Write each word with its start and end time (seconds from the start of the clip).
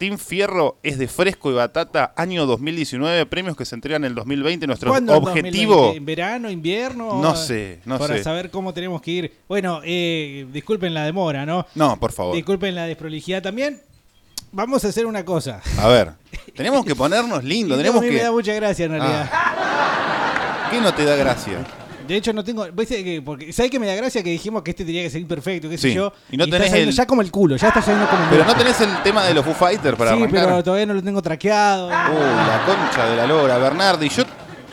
Martín 0.00 0.18
Fierro 0.18 0.78
es 0.82 0.96
de 0.96 1.08
Fresco 1.08 1.50
y 1.50 1.54
Batata, 1.54 2.14
año 2.16 2.46
2019, 2.46 3.26
premios 3.26 3.54
que 3.54 3.66
se 3.66 3.74
entregan 3.74 4.02
en 4.04 4.08
el 4.08 4.14
2020. 4.14 4.66
Nuestro 4.66 4.88
¿Cuándo 4.92 5.12
en 5.14 5.18
objetivo. 5.18 5.74
2020? 5.74 5.96
¿En 5.98 6.06
verano, 6.06 6.50
invierno? 6.50 7.20
No 7.20 7.36
sé, 7.36 7.80
no 7.84 7.98
Para 7.98 8.16
sé. 8.16 8.24
saber 8.24 8.50
cómo 8.50 8.72
tenemos 8.72 9.02
que 9.02 9.10
ir. 9.10 9.32
Bueno, 9.46 9.82
eh, 9.84 10.46
disculpen 10.54 10.94
la 10.94 11.04
demora, 11.04 11.44
¿no? 11.44 11.66
No, 11.74 12.00
por 12.00 12.12
favor. 12.12 12.34
Disculpen 12.34 12.74
la 12.74 12.86
desprolijidad 12.86 13.42
también. 13.42 13.82
Vamos 14.52 14.86
a 14.86 14.88
hacer 14.88 15.04
una 15.04 15.22
cosa. 15.22 15.60
A 15.78 15.86
ver, 15.88 16.12
tenemos 16.56 16.82
que 16.86 16.94
ponernos 16.96 17.44
lindos. 17.44 17.76
Tenemos 17.76 18.00
a 18.00 18.04
mí 18.06 18.08
me 18.08 18.22
da 18.22 18.28
que. 18.28 18.30
mucha 18.30 18.54
gracia 18.54 18.86
en 18.86 18.92
realidad. 18.92 19.30
¿Qué 20.70 20.80
no 20.80 20.94
te 20.94 21.04
da 21.04 21.14
gracia? 21.16 21.58
De 22.06 22.16
hecho, 22.16 22.32
no 22.32 22.42
tengo. 22.42 22.66
¿viste 22.72 23.04
que, 23.04 23.22
porque, 23.22 23.52
¿Sabes 23.52 23.70
qué 23.70 23.78
me 23.78 23.86
da 23.86 23.94
gracia? 23.94 24.22
Que 24.22 24.30
dijimos 24.30 24.62
que 24.62 24.70
este 24.72 24.84
tenía 24.84 25.02
que 25.02 25.10
salir 25.10 25.26
perfecto, 25.28 25.68
qué 25.68 25.78
sé 25.78 25.88
Sí, 25.90 25.94
yo. 25.94 26.12
y 26.30 26.36
no 26.36 26.44
está 26.44 26.56
tenés 26.56 26.70
saliendo 26.70 26.90
el- 26.90 26.96
ya 26.96 27.06
como 27.06 27.22
el 27.22 27.30
culo, 27.30 27.56
ya 27.56 27.68
está 27.68 27.80
saliendo 27.82 28.08
como 28.08 28.22
el 28.24 28.28
Pero 28.30 28.44
no 28.44 28.54
tenés 28.56 28.80
el 28.80 29.02
tema 29.02 29.24
de 29.24 29.34
los 29.34 29.44
Foo 29.44 29.54
Fighters 29.54 29.96
para 29.96 30.12
Sí, 30.12 30.16
arrancar. 30.22 30.44
pero 30.46 30.64
todavía 30.64 30.86
no 30.86 30.94
lo 30.94 31.02
tengo 31.02 31.22
traqueado. 31.22 31.86
Uy, 31.86 31.92
la 31.92 32.62
concha 32.66 33.06
de 33.08 33.16
la 33.16 33.26
lora, 33.26 33.58
Bernardi. 33.58 34.08
Yo, 34.08 34.24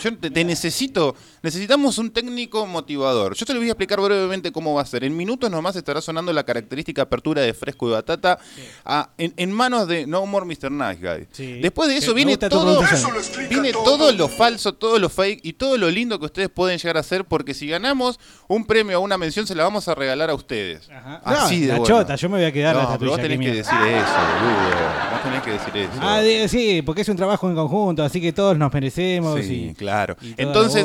yo 0.01 0.17
te, 0.17 0.31
te 0.31 0.43
necesito. 0.43 1.15
Necesitamos 1.51 1.97
un 1.97 2.11
técnico 2.11 2.65
motivador. 2.67 3.33
Yo 3.33 3.45
te 3.45 3.53
lo 3.53 3.59
voy 3.61 3.69
a 3.69 3.71
explicar 3.71 4.01
brevemente 4.01 4.51
cómo 4.51 4.73
va 4.73 4.81
a 4.81 4.85
ser. 4.85 5.05
En 5.05 5.15
minutos 5.15 5.49
nomás 5.49 5.77
estará 5.77 6.01
sonando 6.01 6.33
la 6.33 6.43
característica 6.43 7.03
apertura 7.03 7.41
de 7.41 7.53
fresco 7.53 7.87
y 7.87 7.91
batata 7.93 8.37
a- 8.83 9.11
en, 9.17 9.33
en 9.37 9.53
manos 9.53 9.87
de 9.87 10.05
No 10.05 10.25
More 10.25 10.45
Mr. 10.45 10.69
Nice 10.69 10.99
Guy. 11.01 11.25
Sí. 11.31 11.59
Después 11.61 11.87
de 11.87 11.95
eso 11.95 12.13
viene 12.13 12.35
todo, 12.35 12.81
producción. 12.81 13.11
viene 13.49 13.71
todo 13.71 14.11
lo 14.11 14.27
falso, 14.27 14.73
todo 14.73 14.99
lo 14.99 15.07
fake 15.07 15.39
y 15.43 15.53
todo 15.53 15.77
lo 15.77 15.89
lindo 15.89 16.19
que 16.19 16.25
ustedes 16.25 16.49
pueden 16.49 16.79
llegar 16.79 16.97
a 16.97 16.99
hacer 16.99 17.23
porque 17.23 17.53
si 17.53 17.65
ganamos 17.67 18.19
un 18.49 18.65
premio 18.65 18.99
o 18.99 19.01
una 19.01 19.17
mención 19.17 19.47
se 19.47 19.55
la 19.55 19.63
vamos 19.63 19.87
a 19.87 19.95
regalar 19.95 20.29
a 20.29 20.33
ustedes. 20.33 20.89
Ajá. 20.89 21.21
Así 21.23 21.55
No, 21.55 21.61
de 21.61 21.67
la 21.67 21.79
bueno. 21.79 21.85
chota, 21.99 22.15
yo 22.17 22.27
me 22.27 22.39
voy 22.39 22.45
a 22.45 22.51
quedar 22.51 22.75
No, 22.75 22.81
la 22.91 22.97
pero 22.97 23.11
vos 23.11 23.21
tenés 23.21 23.39
que 23.39 23.53
decir 23.53 23.73
eso, 23.73 24.13
boludo. 24.41 25.11
Vos 25.13 25.23
tenés 25.23 25.43
que 25.43 25.51
decir 25.51 25.77
eso. 25.77 25.91
Ah, 26.01 26.19
de- 26.19 26.49
sí, 26.49 26.81
porque 26.81 27.03
es 27.03 27.07
un 27.07 27.15
trabajo 27.15 27.47
en 27.47 27.55
conjunto, 27.55 28.03
así 28.03 28.19
que 28.19 28.33
todos 28.33 28.57
nos 28.57 28.73
merecemos. 28.73 29.39
Sí, 29.39 29.69
y, 29.71 29.73
claro. 29.75 30.17
y 30.21 30.33
toda 30.33 30.35
la 30.35 30.43
Entonces, 30.43 30.83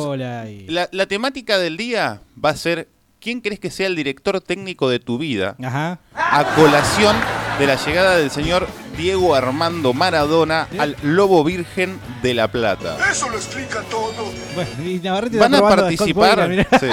y- 0.52 0.66
la, 0.68 0.88
la 0.92 1.06
temática 1.06 1.58
del 1.58 1.76
día 1.76 2.20
va 2.42 2.50
a 2.50 2.56
ser 2.56 2.88
¿quién 3.20 3.40
crees 3.40 3.60
que 3.60 3.70
sea 3.70 3.86
el 3.86 3.96
director 3.96 4.40
técnico 4.40 4.88
de 4.88 4.98
tu 4.98 5.18
vida? 5.18 5.56
Ajá. 5.62 5.98
A 6.14 6.44
colación 6.56 7.14
de 7.58 7.66
la 7.66 7.76
llegada 7.76 8.16
del 8.16 8.30
señor 8.30 8.66
Diego 8.96 9.34
Armando 9.34 9.92
Maradona 9.94 10.66
al 10.78 10.96
Lobo 11.02 11.44
Virgen 11.44 11.98
de 12.22 12.34
la 12.34 12.48
Plata. 12.48 12.96
Eso 13.10 13.28
lo 13.28 13.36
explica 13.36 13.80
todo. 13.82 14.12
Bueno, 14.54 14.70
y 14.84 14.98
Navarrete 14.98 15.38
Van 15.38 15.54
está 15.54 15.66
a 15.66 15.76
participar, 15.76 16.66
sí. 16.80 16.86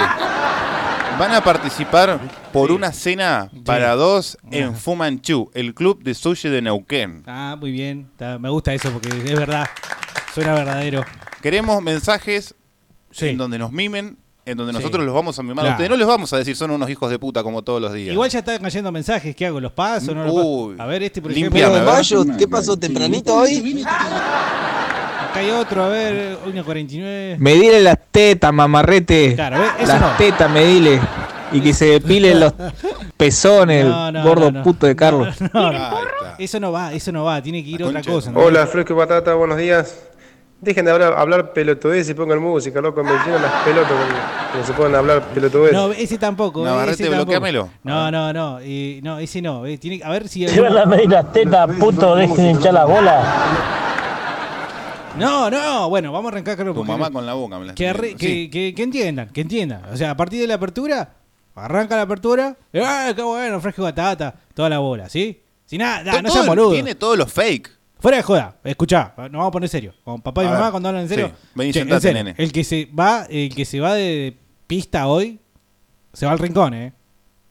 Van 1.18 1.34
a 1.34 1.44
participar 1.44 2.20
por 2.54 2.72
una 2.72 2.94
cena 2.94 3.50
para 3.66 3.96
dos 3.96 4.38
en 4.52 4.76
Fumanchu, 4.76 5.52
el 5.54 5.74
club 5.74 6.02
de 6.02 6.14
sushi 6.14 6.48
de 6.48 6.62
Neuquén. 6.62 7.24
Ah, 7.28 7.58
muy 7.60 7.72
bien. 7.72 8.10
Me 8.40 8.50
gusta 8.50 8.74
eso 8.74 8.90
porque 8.92 9.10
es 9.10 9.38
verdad. 9.38 9.68
Suena 10.34 10.54
verdadero. 10.54 11.04
Queremos 11.42 11.82
mensajes 11.82 12.56
Sí. 13.12 13.30
en 13.30 13.38
donde 13.38 13.58
nos 13.60 13.72
mimen, 13.72 14.18
en 14.46 14.58
donde 14.58 14.74
Sí. 14.74 14.78
nosotros 14.80 15.06
los 15.06 15.14
vamos 15.14 15.38
a 15.38 15.44
mimar 15.44 15.60
a 15.60 15.62
Claro. 15.62 15.74
ustedes. 15.76 15.90
No 15.90 15.98
les 15.98 16.08
vamos 16.08 16.32
a 16.34 16.38
decir 16.38 16.56
son 16.56 16.72
unos 16.72 16.90
hijos 16.90 17.10
de 17.12 17.20
puta 17.20 17.44
como 17.44 17.62
todos 17.64 17.82
los 17.82 17.94
días. 17.94 18.14
Igual 18.14 18.30
ya 18.30 18.40
están 18.40 18.60
cayendo 18.62 18.92
mensajes. 18.92 19.36
¿Qué 19.36 19.46
hago? 19.46 19.60
¿Los 19.60 19.72
paso? 19.72 20.14
¿No 20.16 20.24
los 20.26 20.34
Uy. 20.34 20.72
paso? 20.76 20.84
A 20.84 20.86
ver, 20.88 21.04
este 21.04 21.22
por 21.22 21.32
ejemplo. 21.32 21.84
Mayo, 21.86 22.26
¿qué 22.38 22.48
pasó 22.48 22.78
tempranito 22.78 23.36
hoy? 23.36 23.84
Acá 23.86 25.40
hay 25.42 25.52
otro, 25.52 25.84
a 25.84 25.90
ver, 25.90 26.38
1.49. 26.48 27.38
Medile 27.40 27.82
las 27.82 27.98
tetas, 28.12 28.52
mamarrete. 28.54 29.36
Claro, 29.36 29.60
¿ves? 29.60 29.70
Eso 29.80 29.88
las 29.94 30.02
no. 30.02 30.08
tetas, 30.18 30.50
medile. 30.52 31.00
Y 31.52 31.62
que 31.62 31.74
se 31.74 31.86
depilen 31.86 32.40
los 32.40 32.54
pezones, 33.18 33.86
No, 33.86 34.08
el 34.08 34.14
no, 34.14 34.24
gordo 34.24 34.52
no, 34.52 34.60
no. 34.60 34.64
puto 34.64 34.86
de 34.88 34.96
Carlos. 34.96 35.36
Eso 36.38 36.60
no 36.60 36.72
va, 36.72 36.94
eso 36.94 37.12
no 37.12 37.24
va. 37.24 37.42
Tiene 37.42 37.64
que 37.64 37.72
ir 37.72 37.84
otra 37.84 38.02
cosa. 38.04 38.32
Hola, 38.36 38.66
Fresco 38.68 38.94
y 38.94 38.96
Batata, 38.96 39.34
buenos 39.34 39.58
días. 39.58 40.00
Dejen 40.62 40.84
de 40.84 40.92
hablar, 40.92 41.14
hablar 41.18 41.54
pelotudez 41.54 42.10
y 42.10 42.14
pongan 42.14 42.40
música, 42.42 42.82
loco. 42.82 43.02
Me 43.02 43.12
llenan 43.12 43.42
las 43.42 43.64
pelotas 43.64 43.94
cuando 44.52 44.68
se 44.68 44.74
pueden 44.74 44.94
hablar 44.96 45.24
pelotudez. 45.34 45.72
No, 45.72 45.92
ese 45.94 46.18
tampoco. 46.18 46.66
Navarrete, 46.66 46.94
ese 46.96 47.04
tampoco. 47.06 47.26
bloqueamelo. 47.28 47.70
No, 47.84 48.12
no, 48.12 48.34
no. 48.34 48.60
eh, 48.62 49.00
no, 49.02 49.20
ese 49.20 49.42
no. 49.42 49.66
eh, 49.66 49.78
tiene, 49.78 50.02
a 50.04 50.10
ver 50.10 50.28
si. 50.28 50.46
Si 50.48 50.60
van 50.60 50.78
a 50.78 50.86
medir 50.86 51.10
las 51.10 51.32
tetas, 51.32 51.70
puto, 51.80 52.14
dejen 52.16 52.36
de 52.36 52.50
hinchar 52.52 52.74
las 52.74 52.88
bolas. 52.88 53.26
No, 55.18 55.50
no. 55.50 55.90
Bueno, 55.90 56.12
vamos 56.12 56.30
a 56.32 56.36
arrancar 56.36 56.58
con 56.58 56.74
Tu 56.74 56.84
mamá 56.84 57.10
con 57.10 57.26
la 57.26 57.34
boca 57.34 57.58
me 57.60 57.68
la 57.68 57.76
que, 57.76 57.88
arre-. 57.88 58.12
Sí. 58.12 58.16
que, 58.18 58.50
que, 58.50 58.76
que 58.76 58.84
entiendan, 58.84 59.30
que 59.30 59.42
entiendan. 59.42 59.84
O 59.94 59.98
sea, 59.98 60.12
a 60.12 60.18
partir 60.18 60.40
de 60.42 60.48
la 60.48 60.56
apertura, 60.56 61.14
arranca 61.56 61.96
la 61.96 62.04
apertura. 62.04 62.56
¡Ah, 62.76 63.12
qué 63.16 63.22
bueno! 63.22 63.60
Fresco 63.62 63.84
batata. 63.84 64.36
Toda 64.54 64.70
la 64.70 64.80
bola, 64.80 65.10
¿sí? 65.10 65.42
Sin 65.66 65.80
nada, 65.80 66.22
no 66.22 66.30
sean 66.30 66.48
boludos. 66.48 66.74
Tiene 66.74 66.96
todos 66.96 67.18
los 67.18 67.32
fake. 67.32 67.79
Fuera 68.00 68.18
de 68.18 68.24
joda, 68.24 68.56
escuchá, 68.64 69.14
nos 69.18 69.32
vamos 69.32 69.48
a 69.48 69.52
poner 69.52 69.70
serio. 69.70 69.94
Con 70.06 70.22
papá 70.22 70.44
y 70.44 70.48
A 70.48 70.52
mamá 70.52 70.62
ver, 70.64 70.72
cuando 70.72 70.90
hablan 70.90 71.04
en 71.04 71.10
serio. 71.10 71.28
sí, 71.28 71.48
vení, 71.54 71.74
Che, 71.74 71.80
sentate, 71.80 71.96
en 71.96 72.02
serio, 72.02 72.24
nene. 72.24 72.36
El 72.38 72.52
que 72.54 72.64
se 72.64 72.90
va, 72.98 73.26
el 73.30 73.54
que 73.54 73.66
se 73.66 73.80
va 73.82 73.94
de 73.94 74.38
pista 74.68 75.08
hoy, 75.08 75.40
se 76.14 76.26
va 76.26 76.32
al 76.32 76.40
rincón, 76.40 76.74
eh. 76.74 76.94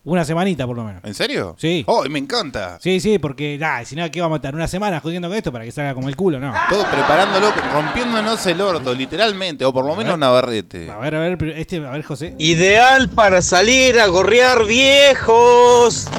Una 0.09 0.25
semanita 0.25 0.67
por 0.67 0.75
lo 0.75 0.85
menos. 0.85 1.05
¿En 1.05 1.13
serio? 1.13 1.55
Sí. 1.59 1.85
Oh, 1.87 2.03
me 2.09 2.19
encanta. 2.19 2.79
Sí, 2.81 2.99
sí, 2.99 3.19
porque 3.19 3.59
nah, 3.61 3.85
si 3.85 3.95
no, 3.95 4.11
¿qué 4.11 4.23
vamos 4.23 4.37
a 4.37 4.39
estar? 4.39 4.55
Una 4.55 4.67
semana 4.67 5.01
jodiendo 5.01 5.29
con 5.29 5.37
esto 5.37 5.53
para 5.53 5.65
que 5.67 5.71
salga 5.73 5.93
como 5.93 6.09
el 6.09 6.17
culo, 6.17 6.41
no. 6.41 6.55
Todo 6.71 6.87
preparándolo, 6.91 7.53
rompiéndonos 7.75 8.47
el 8.47 8.59
orto, 8.63 8.95
literalmente, 8.95 9.67
o 9.67 9.73
por 9.73 9.85
lo 9.85 9.95
menos 9.95 10.19
Navarrete. 10.19 10.91
A 10.91 10.97
ver, 10.97 11.15
a 11.15 11.21
ver, 11.21 11.43
este, 11.59 11.77
a 11.87 11.91
ver, 11.91 12.03
José. 12.05 12.35
Ideal 12.39 13.11
para 13.11 13.43
salir 13.43 14.01
a 14.01 14.07
gorrear 14.07 14.65
viejos. 14.65 16.07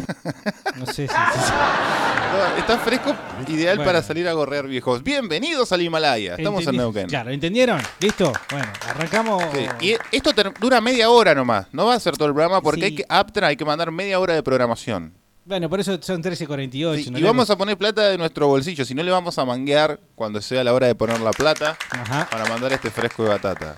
No 0.77 0.85
sé 0.85 1.07
si. 1.07 1.13
No, 1.13 2.57
Está 2.57 2.77
fresco, 2.77 3.13
ideal 3.47 3.77
Bueno. 3.77 3.89
para 3.89 4.01
salir 4.03 4.27
a 4.29 4.33
gorrear 4.33 4.65
viejos. 4.67 5.03
Bienvenidos 5.03 5.71
al 5.73 5.81
Himalaya. 5.81 6.35
Estamos 6.35 6.61
en 6.65 6.69
Entendi- 6.69 6.77
Neuquén. 6.77 7.07
Claro, 7.07 7.31
¿entendieron? 7.31 7.81
¿Listo? 7.99 8.31
Bueno, 8.51 8.67
arrancamos. 8.87 9.43
Sí, 9.53 9.65
Y 9.81 9.95
esto 10.15 10.31
dura 10.59 10.79
media 10.79 11.09
hora 11.09 11.33
nomás. 11.35 11.65
No 11.73 11.87
va 11.87 11.95
a 11.95 11.99
ser 11.99 12.15
todo 12.15 12.27
el 12.29 12.33
programa 12.33 12.61
porque 12.61 12.79
Sí. 12.81 12.85
hay 12.85 12.95
que, 12.95 13.05
Aptra 13.09 13.47
hay 13.47 13.57
que 13.57 13.65
mandar 13.65 13.78
media 13.91 14.19
hora 14.19 14.33
de 14.35 14.43
programación. 14.43 15.13
Bueno, 15.45 15.67
por 15.69 15.79
eso 15.79 15.97
son 16.01 16.21
13.48. 16.21 17.03
Sí, 17.05 17.09
no 17.09 17.17
y 17.17 17.23
vamos 17.23 17.49
a 17.49 17.57
poner 17.57 17.75
plata 17.77 18.07
de 18.09 18.17
nuestro 18.19 18.47
bolsillo. 18.47 18.85
Si 18.85 18.93
no, 18.93 19.01
le 19.01 19.09
vamos 19.09 19.39
a 19.39 19.45
manguear 19.45 19.99
cuando 20.13 20.41
sea 20.41 20.63
la 20.63 20.73
hora 20.73 20.85
de 20.85 20.93
poner 20.95 21.19
la 21.21 21.31
plata 21.31 21.75
Ajá. 21.89 22.27
para 22.29 22.45
mandar 22.45 22.71
este 22.73 22.91
fresco 22.91 23.23
de 23.23 23.29
batata. 23.29 23.75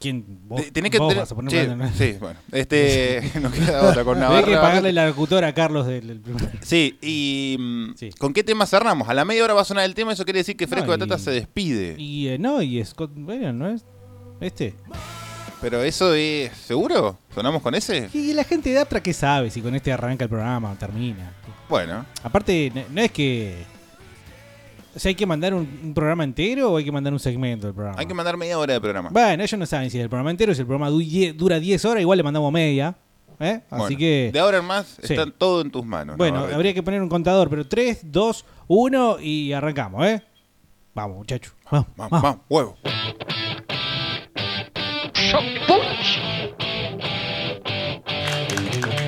¿Quién? 0.00 0.24
Vos, 0.48 0.60
Te- 0.60 0.72
Tenés 0.72 0.90
que 0.90 0.98
vos 0.98 1.06
tener- 1.08 1.22
vas 1.22 1.30
a 1.30 1.34
poner 1.36 1.50
Che, 1.52 1.64
plata, 1.66 1.76
¿no? 1.76 1.92
Sí, 1.96 2.16
bueno. 2.18 2.40
Este, 2.50 3.30
nos 3.40 3.52
queda 3.52 3.88
otra 3.88 4.02
con 4.02 4.16
Hay 4.20 4.22
Navarra. 4.22 4.44
que 4.44 4.56
pagarle 4.56 4.92
la 4.92 5.06
locutora 5.06 5.46
a 5.48 5.54
Carlos 5.54 5.86
del, 5.86 6.08
del 6.08 6.20
primer- 6.20 6.50
Sí, 6.62 6.98
y 7.00 7.56
mm, 7.56 7.94
Sí. 7.96 8.10
¿con 8.18 8.32
qué 8.32 8.42
tema 8.42 8.66
cerramos? 8.66 9.08
A 9.08 9.14
la 9.14 9.24
media 9.24 9.44
hora 9.44 9.54
va 9.54 9.60
a 9.60 9.64
sonar 9.64 9.84
el 9.84 9.94
tema, 9.94 10.12
eso 10.14 10.24
quiere 10.24 10.40
decir 10.40 10.56
que 10.56 10.66
Fresco 10.66 10.86
No, 10.88 10.92
de 10.94 10.98
Batata 10.98 11.20
y- 11.20 11.24
se 11.24 11.30
despide. 11.30 11.94
Y 11.96 12.26
eh, 12.26 12.38
no, 12.40 12.60
y 12.60 12.84
Scott 12.84 13.12
bueno, 13.14 13.52
¿no 13.52 13.68
es? 13.68 13.84
Este. 14.40 14.74
Pero 15.60 15.82
eso 15.82 16.12
es 16.14 16.52
seguro? 16.52 17.18
¿Sonamos 17.34 17.62
con 17.62 17.74
ese? 17.74 18.08
Y 18.12 18.32
la 18.34 18.44
gente 18.44 18.70
de 18.70 18.78
Aptra, 18.78 19.02
¿qué 19.02 19.12
sabe 19.12 19.50
si 19.50 19.60
con 19.62 19.74
este 19.74 19.92
arranca 19.92 20.24
el 20.24 20.30
programa 20.30 20.70
o 20.72 20.74
termina? 20.76 21.32
Bueno, 21.68 22.04
Aparte, 22.22 22.70
no, 22.74 22.82
no 22.90 23.00
es 23.00 23.10
que. 23.10 23.64
O 24.94 24.98
sea, 24.98 25.08
¿hay 25.10 25.14
que 25.14 25.26
mandar 25.26 25.52
un, 25.54 25.68
un 25.82 25.92
programa 25.94 26.24
entero 26.24 26.72
o 26.72 26.76
hay 26.76 26.84
que 26.84 26.92
mandar 26.92 27.12
un 27.12 27.18
segmento 27.18 27.66
del 27.66 27.74
programa? 27.74 27.98
hay 28.00 28.06
que 28.06 28.14
mandar 28.14 28.36
media 28.36 28.58
hora 28.58 28.74
de 28.74 28.80
programa. 28.80 29.10
Bueno, 29.10 29.42
ellos 29.42 29.58
no 29.58 29.66
saben 29.66 29.90
si 29.90 29.98
es 29.98 30.02
el 30.04 30.08
programa 30.08 30.30
entero, 30.30 30.54
si 30.54 30.60
el 30.60 30.66
programa 30.66 30.90
dura 30.90 31.58
10 31.60 31.84
horas, 31.84 32.00
igual 32.00 32.16
le 32.18 32.22
mandamos 32.22 32.50
media. 32.52 32.94
¿eh? 33.40 33.60
Así 33.70 33.78
Bueno, 33.80 33.98
que. 33.98 34.30
De 34.32 34.38
ahora 34.38 34.58
en 34.58 34.64
más 34.64 34.86
Sí. 35.02 35.14
están 35.14 35.32
todo 35.32 35.60
en 35.62 35.70
tus 35.70 35.84
manos. 35.84 36.16
Bueno, 36.16 36.38
habría 36.52 36.72
que 36.74 36.82
poner 36.82 37.02
un 37.02 37.08
contador, 37.08 37.50
pero 37.50 37.66
3, 37.66 38.00
2, 38.04 38.44
1 38.68 39.20
y 39.20 39.52
arrancamos, 39.52 40.06
¿eh? 40.06 40.22
Vamos, 40.94 41.16
muchachos. 41.18 41.52
Vamos, 41.70 41.88
Vamos, 41.96 42.10
vamos. 42.10 42.22
vamos, 42.22 42.40
huevo. 42.48 42.76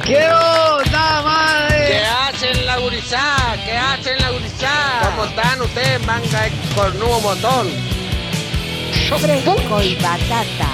¿Qué 0.04 0.24
onda, 0.26 1.22
madre? 1.22 1.86
¿Qué 1.86 2.02
hacen 2.04 2.66
la 2.66 2.78
gurizá? 2.78 3.36
¿Qué 3.64 3.76
hacen 3.76 4.18
la 4.18 4.30
gurizá? 4.30 5.00
¿Cómo 5.04 5.24
están 5.26 5.60
ustedes, 5.60 6.04
manga 6.06 6.42
de 6.42 6.50
cornudo 6.74 7.20
montón? 7.20 7.68
Fresco 9.20 9.82
y 9.82 9.94
batata. 9.94 10.70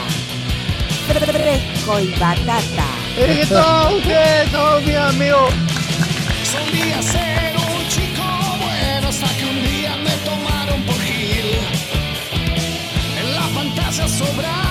Fresco 1.08 2.00
y 2.00 2.11
batata. 2.12 2.87
¿Qué 3.14 3.47
tal 3.47 3.94
ustedes, 3.97 4.50
todos 4.50 4.82
mis 4.82 4.97
amigos? 4.97 5.52
Solía 6.50 7.02
ser 7.02 7.55
un 7.56 7.88
chico 7.88 8.23
bueno 8.62 9.08
hasta 9.08 9.26
que 9.37 9.44
un 9.44 9.62
día 9.62 9.94
me 9.97 10.11
tomaron 10.25 10.82
por 10.85 10.99
Gil. 11.02 11.58
En 13.19 13.35
la 13.35 13.47
pantalla 13.55 14.08
sobraba 14.08 14.63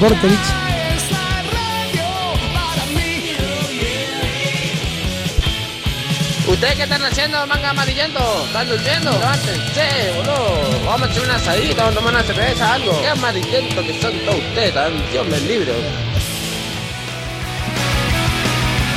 Vorterix. 0.00 0.40
¿Ustedes 6.48 6.74
qué 6.74 6.82
están 6.84 7.04
haciendo, 7.04 7.46
manga 7.46 7.70
amarillento? 7.70 8.18
¿Están 8.46 8.68
durmiendo? 8.68 9.10
Levántense, 9.12 10.12
boludo. 10.16 10.86
Vamos 10.86 11.02
a 11.02 11.10
hacer 11.10 11.22
una 11.22 11.36
asadita, 11.36 11.82
vamos 11.82 11.92
a 11.92 11.98
tomar 11.98 12.14
una 12.14 12.22
cerveza, 12.22 12.72
algo. 12.72 13.00
Qué 13.00 13.08
amarillento 13.08 13.82
que 13.82 14.00
son 14.00 14.12
todos 14.24 14.38
ustedes, 14.38 14.74
tan 14.74 15.10
Dios 15.12 15.28
me 15.28 15.40
libre. 15.40 15.72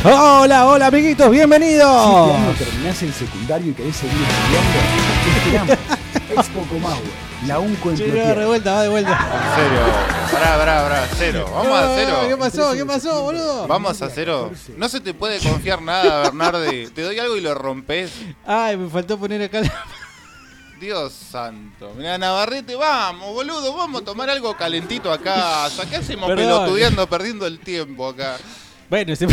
Hola, 0.05 0.67
hola 0.67 0.87
amiguitos, 0.87 1.29
bienvenidos. 1.29 2.57
terminás 2.57 3.03
el 3.03 3.13
secundario 3.13 3.71
y 3.71 3.73
querés 3.73 3.95
seguir 3.97 4.15
estudiando, 4.15 4.79
te 5.23 5.67
esperamos. 5.67 5.92
Expo 6.35 6.61
Comahue, 6.67 7.01
la 7.47 7.59
UNCO 7.59 7.91
en 7.91 7.99
no, 7.99 8.39
de 8.39 8.45
vuelta, 8.45 8.73
va 8.73 8.83
de 8.83 8.89
vuelta. 8.89 9.11
En 9.11 9.55
serio. 9.63 9.79
Pará, 10.31 10.57
pará, 10.57 10.81
pará. 10.83 11.07
Cero. 11.17 11.49
Vamos 11.53 11.77
a 11.77 11.81
No, 11.83 11.95
¿Qué 11.95 12.05
cero. 12.05 12.37
pasó? 12.39 12.73
¿Qué 12.73 12.85
pasó, 12.85 13.21
boludo? 13.23 13.67
Vamos 13.67 14.01
a 14.01 14.09
cero. 14.09 14.51
No 14.77 14.89
se 14.89 14.99
te 14.99 15.13
puede 15.13 15.39
confiar 15.39 15.81
nada, 15.81 16.23
Bernardi. 16.23 16.87
Te 16.87 17.01
doy 17.03 17.19
algo 17.19 17.35
y 17.37 17.41
lo 17.41 17.53
rompes. 17.53 18.11
Ay, 18.45 18.77
me 18.77 18.89
faltó 18.89 19.17
poner 19.17 19.43
acá 19.43 19.61
la... 19.61 19.71
Dios 20.79 21.13
santo. 21.13 21.93
Mira, 21.95 22.17
Navarrete, 22.17 22.75
vamos, 22.75 23.31
boludo. 23.33 23.73
Vamos 23.75 24.01
a 24.01 24.05
tomar 24.05 24.29
algo 24.29 24.55
calentito 24.57 25.11
acá. 25.13 25.67
¿Qué 25.89 25.95
hacemos 25.97 26.27
Perdón. 26.27 26.45
pelotudeando, 26.45 27.07
perdiendo 27.07 27.45
el 27.47 27.59
tiempo 27.59 28.09
acá? 28.09 28.37
Bueno, 28.89 29.15
se... 29.15 29.27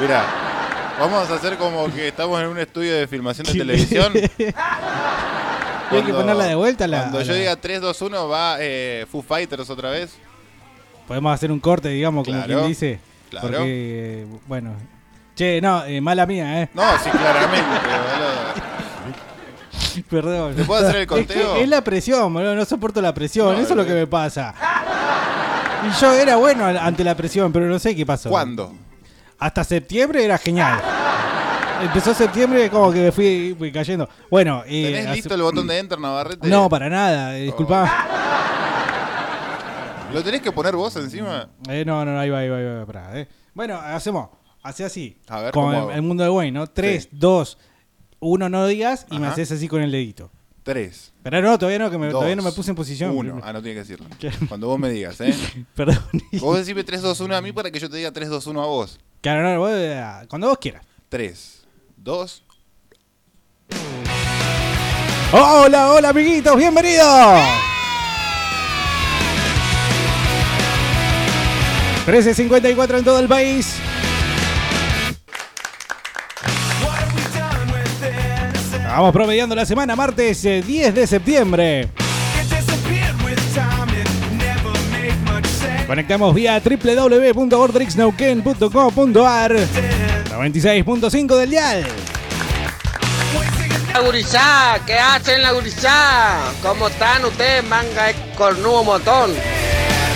Mira, 0.00 0.24
vamos 1.00 1.30
a 1.30 1.34
hacer 1.34 1.56
como 1.56 1.90
que 1.92 2.08
estamos 2.08 2.40
en 2.40 2.46
un 2.48 2.58
estudio 2.58 2.94
de 2.94 3.06
filmación 3.08 3.46
de 3.46 3.52
televisión. 3.54 4.12
Hay 5.90 6.02
que 6.04 6.12
ponerla 6.14 6.44
de 6.44 6.54
vuelta 6.54 6.86
la- 6.86 7.00
Cuando 7.00 7.22
yo 7.22 7.32
la- 7.32 7.38
diga 7.38 7.56
3, 7.56 7.80
2, 7.80 8.02
1, 8.02 8.28
va 8.28 8.56
eh, 8.60 9.06
Foo 9.10 9.22
Fighters 9.22 9.68
otra 9.70 9.90
vez. 9.90 10.12
Podemos 11.08 11.34
hacer 11.34 11.50
un 11.50 11.58
corte, 11.58 11.88
digamos, 11.88 12.24
como 12.24 12.36
Claro, 12.38 12.54
quien 12.60 12.68
dice. 12.68 13.00
claro. 13.28 13.48
Porque, 13.48 14.26
bueno. 14.46 14.74
Che, 15.34 15.60
no, 15.60 15.84
eh, 15.84 16.00
mala 16.00 16.26
mía, 16.26 16.62
¿eh? 16.62 16.68
No, 16.74 16.82
sí, 17.02 17.10
claramente, 17.10 17.66
boludo. 17.66 18.70
Perdón. 20.08 20.54
¿Te 20.54 20.64
puedo 20.64 20.80
hacer 20.86 20.96
el 20.96 21.02
Es, 21.02 21.08
conteo? 21.08 21.54
que 21.54 21.62
es 21.62 21.68
la 21.68 21.82
presión, 21.82 22.32
boludo. 22.32 22.54
No 22.54 22.64
soporto 22.64 23.00
la 23.02 23.12
presión. 23.12 23.54
No, 23.56 23.60
Eso 23.60 23.70
es 23.70 23.76
lo 23.76 23.84
que 23.86 23.94
me 23.94 24.06
pasa. 24.06 24.54
Y 25.88 26.00
yo 26.00 26.12
era 26.14 26.36
bueno 26.36 26.66
ante 26.66 27.02
la 27.02 27.16
presión, 27.16 27.52
pero 27.52 27.66
no 27.66 27.78
sé 27.80 27.96
qué 27.96 28.06
pasó. 28.06 28.28
¿Cuándo? 28.30 28.72
Hasta 29.40 29.64
septiembre 29.64 30.24
era 30.24 30.38
genial. 30.38 30.80
Empezó 31.82 32.12
septiembre 32.12 32.68
como 32.68 32.92
que 32.92 33.00
me 33.04 33.12
fui, 33.12 33.54
fui 33.56 33.72
cayendo. 33.72 34.06
Bueno, 34.30 34.62
eh, 34.66 34.84
¿Tenés 34.84 35.06
hace- 35.06 35.16
listo 35.16 35.34
el 35.34 35.42
botón 35.42 35.66
de 35.66 35.78
Enter, 35.78 35.98
Navarrete? 35.98 36.46
No, 36.46 36.68
para 36.68 36.90
nada. 36.90 37.38
eh, 37.38 37.44
Disculpa. 37.44 37.90
¿Lo 40.12 40.22
tenés 40.22 40.42
que 40.42 40.52
poner 40.52 40.74
vos 40.76 40.94
encima? 40.96 41.48
Eh, 41.68 41.84
no, 41.86 42.04
no, 42.04 42.18
ahí 42.18 42.28
va, 42.28 42.38
ahí 42.40 42.48
va, 42.48 42.56
ahí 42.58 42.64
va. 42.64 42.86
pará, 42.86 43.18
eh. 43.18 43.28
Bueno, 43.54 43.76
hacemos. 43.78 44.28
Hace 44.62 44.84
así. 44.84 45.16
A 45.28 45.40
ver, 45.40 45.52
con 45.52 45.72
¿cómo 45.72 45.90
el, 45.90 45.96
el 45.96 46.02
mundo 46.02 46.22
de 46.24 46.30
Wayne, 46.30 46.52
¿no? 46.58 46.66
3, 46.66 47.08
2, 47.12 47.58
1 48.18 48.48
no 48.50 48.66
digas 48.66 49.06
y 49.10 49.18
me 49.18 49.26
Ajá. 49.26 49.32
haces 49.34 49.52
así 49.52 49.68
con 49.68 49.80
el 49.80 49.90
dedito. 49.90 50.30
3. 50.64 51.14
Pero 51.22 51.40
no, 51.40 51.58
todavía 51.58 51.78
no, 51.78 51.90
que 51.90 51.96
me, 51.96 52.10
todavía 52.10 52.36
no 52.36 52.42
me 52.42 52.52
puse 52.52 52.70
en 52.70 52.76
posición. 52.76 53.16
1. 53.16 53.40
Ah, 53.42 53.52
no 53.54 53.62
tiene 53.62 53.76
que 53.76 53.88
decirlo. 53.88 54.06
Cuando 54.48 54.66
vos 54.66 54.78
me 54.78 54.90
digas, 54.90 55.18
¿eh? 55.22 55.34
Perdón. 55.74 55.98
Vos 56.40 56.58
decime 56.58 56.84
3, 56.84 57.00
2, 57.00 57.20
1 57.20 57.36
a 57.36 57.40
mí 57.40 57.52
para 57.52 57.70
que 57.70 57.78
yo 57.78 57.88
te 57.88 57.96
diga 57.96 58.12
3, 58.12 58.28
2, 58.28 58.46
1 58.48 58.62
a 58.62 58.66
vos. 58.66 58.98
Claro, 59.20 59.42
no, 59.42 59.58
vos, 59.58 59.70
eh, 59.74 60.02
cuando 60.28 60.48
vos 60.48 60.58
quieras. 60.58 60.82
3, 61.10 61.66
2. 61.96 62.42
Hola, 65.32 65.92
hola, 65.92 66.08
amiguitos, 66.08 66.56
bienvenidos. 66.56 67.06
13.54 72.06 72.98
en 72.98 73.04
todo 73.04 73.18
el 73.18 73.28
país. 73.28 73.76
Vamos 78.84 79.12
promediando 79.12 79.54
la 79.54 79.66
semana, 79.66 79.94
martes 79.94 80.44
eh, 80.46 80.62
10 80.66 80.94
de 80.94 81.06
septiembre. 81.06 81.90
Conectamos 85.90 86.30
vía 86.36 86.60
www.ordrixnauken.com.ar 86.60 89.56
96.5 89.56 91.36
del 91.36 91.50
dial. 91.50 91.84
La 93.92 93.98
gurizá, 93.98 94.78
¿qué 94.86 94.96
hacen 94.96 95.42
la 95.42 95.50
gurizá? 95.50 96.52
¿Cómo 96.62 96.86
están 96.86 97.24
ustedes, 97.24 97.64
manga 97.64 98.04
de 98.04 98.14
cornudo 98.36 98.84
motón? 98.84 99.32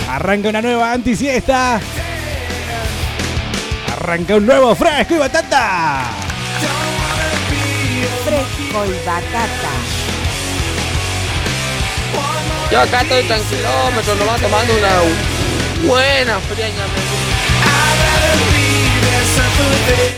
Arranca 0.09 0.51
una 0.51 0.63
nueva 0.63 0.93
antisiesta. 0.93 1.81
Arranca 3.97 4.37
un 4.37 4.47
nuevo 4.47 4.77
fresco 4.77 5.17
y 5.17 5.19
batata. 5.19 6.05
Fresco 8.25 8.85
y 8.87 8.93
batata. 9.05 9.71
Yo 12.71 12.81
acá 12.81 13.03
estoy 13.03 13.25
tranquilómetro, 13.25 14.15
nomás 14.15 14.41
tomando 14.41 14.73
una 14.73 15.03
buena. 15.87 16.39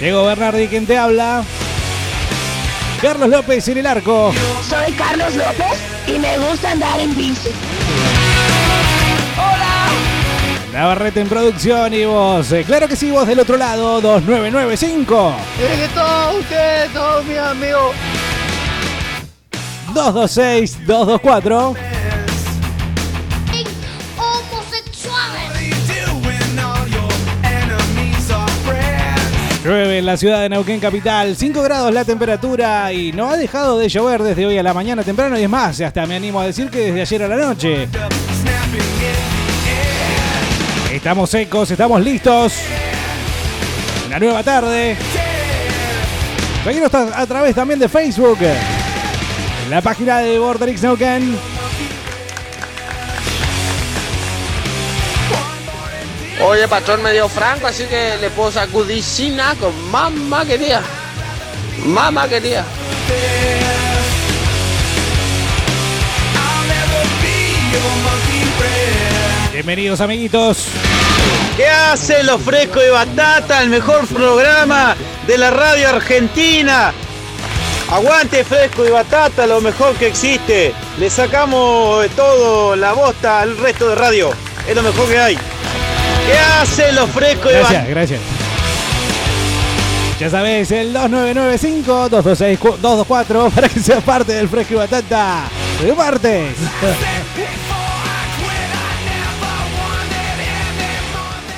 Diego 0.01 0.25
Bernardi, 0.25 0.69
quien 0.69 0.87
te 0.87 0.97
habla. 0.97 1.45
Carlos 3.01 3.29
López 3.29 3.69
en 3.69 3.79
el 3.79 3.87
arco. 3.87 4.33
Soy 4.69 4.93
Carlos 4.93 5.35
López 5.35 5.79
y 6.07 6.19
me 6.19 6.39
gusta 6.39 6.73
andar 6.73 6.99
en 7.01 7.15
bici. 7.15 7.51
Navarrete 10.73 11.21
en 11.21 11.29
producción 11.29 11.95
y 11.95 12.05
vos. 12.05 12.53
eh, 12.53 12.63
claro 12.65 12.87
que 12.87 12.97
sí, 12.97 13.11
vos 13.11 13.27
del 13.27 13.41
otro 13.41 13.57
lado, 13.57 14.01
2995 14.03 15.35
Miren 15.59 15.81
que 15.81 15.89
todos 15.89 16.37
ustedes, 16.37 16.93
todos 16.93 17.25
mis 17.25 17.39
amigos. 17.39 17.95
226 19.95 20.87
Llueve 29.67 29.99
en 29.99 30.07
la 30.07 30.17
ciudad 30.17 30.43
de 30.43 30.49
Neuquén 30.49 30.79
Capital, 30.79 31.35
5 31.35 31.61
grados 31.61 31.93
la 31.93 32.05
temperatura 32.05 32.93
y 32.93 33.11
no 33.11 33.29
ha 33.29 33.37
dejado 33.37 33.81
de 33.81 33.89
llover 33.89 34.23
desde 34.23 34.47
hoy 34.47 34.57
a 34.57 34.63
la 34.63 34.73
mañana 34.73 35.03
temprano 35.03 35.37
y 35.37 35.43
es 35.43 35.51
más, 35.51 35.81
hasta 35.81 36.07
me 36.07 36.15
animo 36.15 36.41
a 36.41 36.47
decir 36.47 36.71
que 36.71 36.93
desde 36.93 37.01
ayer 37.01 37.23
a 37.25 37.27
la 37.27 37.37
noche. 37.37 37.89
Estamos 40.93 41.31
secos, 41.31 41.69
estamos 41.69 42.01
listos. 42.01 42.53
Una 44.07 44.21
nueva 44.21 44.45
tarde. 44.45 44.97
Seguimos 46.63 46.95
a 46.95 47.27
través 47.27 47.53
también 47.57 47.81
de 47.81 47.89
Facebook. 47.89 48.39
La 49.69 49.83
página 49.83 50.19
de 50.19 50.39
Borderix 50.39 50.81
Neuquén. 50.81 51.56
Oye, 56.41 56.69
patrón 56.69 57.03
medio 57.03 57.29
franco, 57.31 57.67
así 57.67 57.85
que 57.85 58.17
le 58.21 58.29
puedo 58.31 58.53
sacudir 58.53 59.03
sin 59.03 59.39
con 59.59 59.91
mamá 59.91 60.45
quería. 60.45 60.83
Mamá 61.87 62.29
quería. 62.29 62.63
Bienvenidos 69.53 70.01
amiguitos. 70.03 70.67
¿Qué 71.57 71.67
hacen 71.67 72.27
los 72.27 72.43
frescos 72.43 72.83
de 72.83 72.91
batata? 72.91 73.63
El 73.63 73.71
mejor 73.71 74.07
programa 74.07 74.95
de 75.27 75.39
la 75.39 75.51
radio 75.51 75.89
argentina. 75.89 76.93
Aguante 77.91 78.45
fresco 78.45 78.85
y 78.85 78.91
batata, 78.91 79.47
lo 79.47 79.63
mejor 79.63 79.95
que 79.95 80.09
existe. 80.09 80.75
Le 80.99 81.09
sacamos 81.09 82.03
de 82.03 82.11
todo 82.11 82.77
la 82.77 82.93
bosta 82.93 83.41
al 83.41 83.57
resto 83.57 83.89
de 83.89 83.95
radio. 83.95 84.31
Es 84.69 84.77
lo 84.77 84.83
mejor 84.83 85.09
que 85.09 85.19
hay. 85.19 85.39
¿Qué 86.27 86.39
hacen 86.39 86.95
los 86.97 87.11
frescos 87.11 87.53
de 87.53 87.59
Gracias, 87.59 87.73
batata? 87.73 87.91
gracias. 87.91 88.21
Ya 90.19 90.31
sabes, 90.31 90.71
el 90.71 90.95
2995-226-224 90.95 93.51
para 93.55 93.69
que 93.69 93.81
seas 93.81 94.03
parte 94.03 94.33
del 94.33 94.49
Fresco 94.49 94.73
y 94.75 94.77
Batata 94.77 95.43
de 95.83 95.93
martes. 95.93 96.55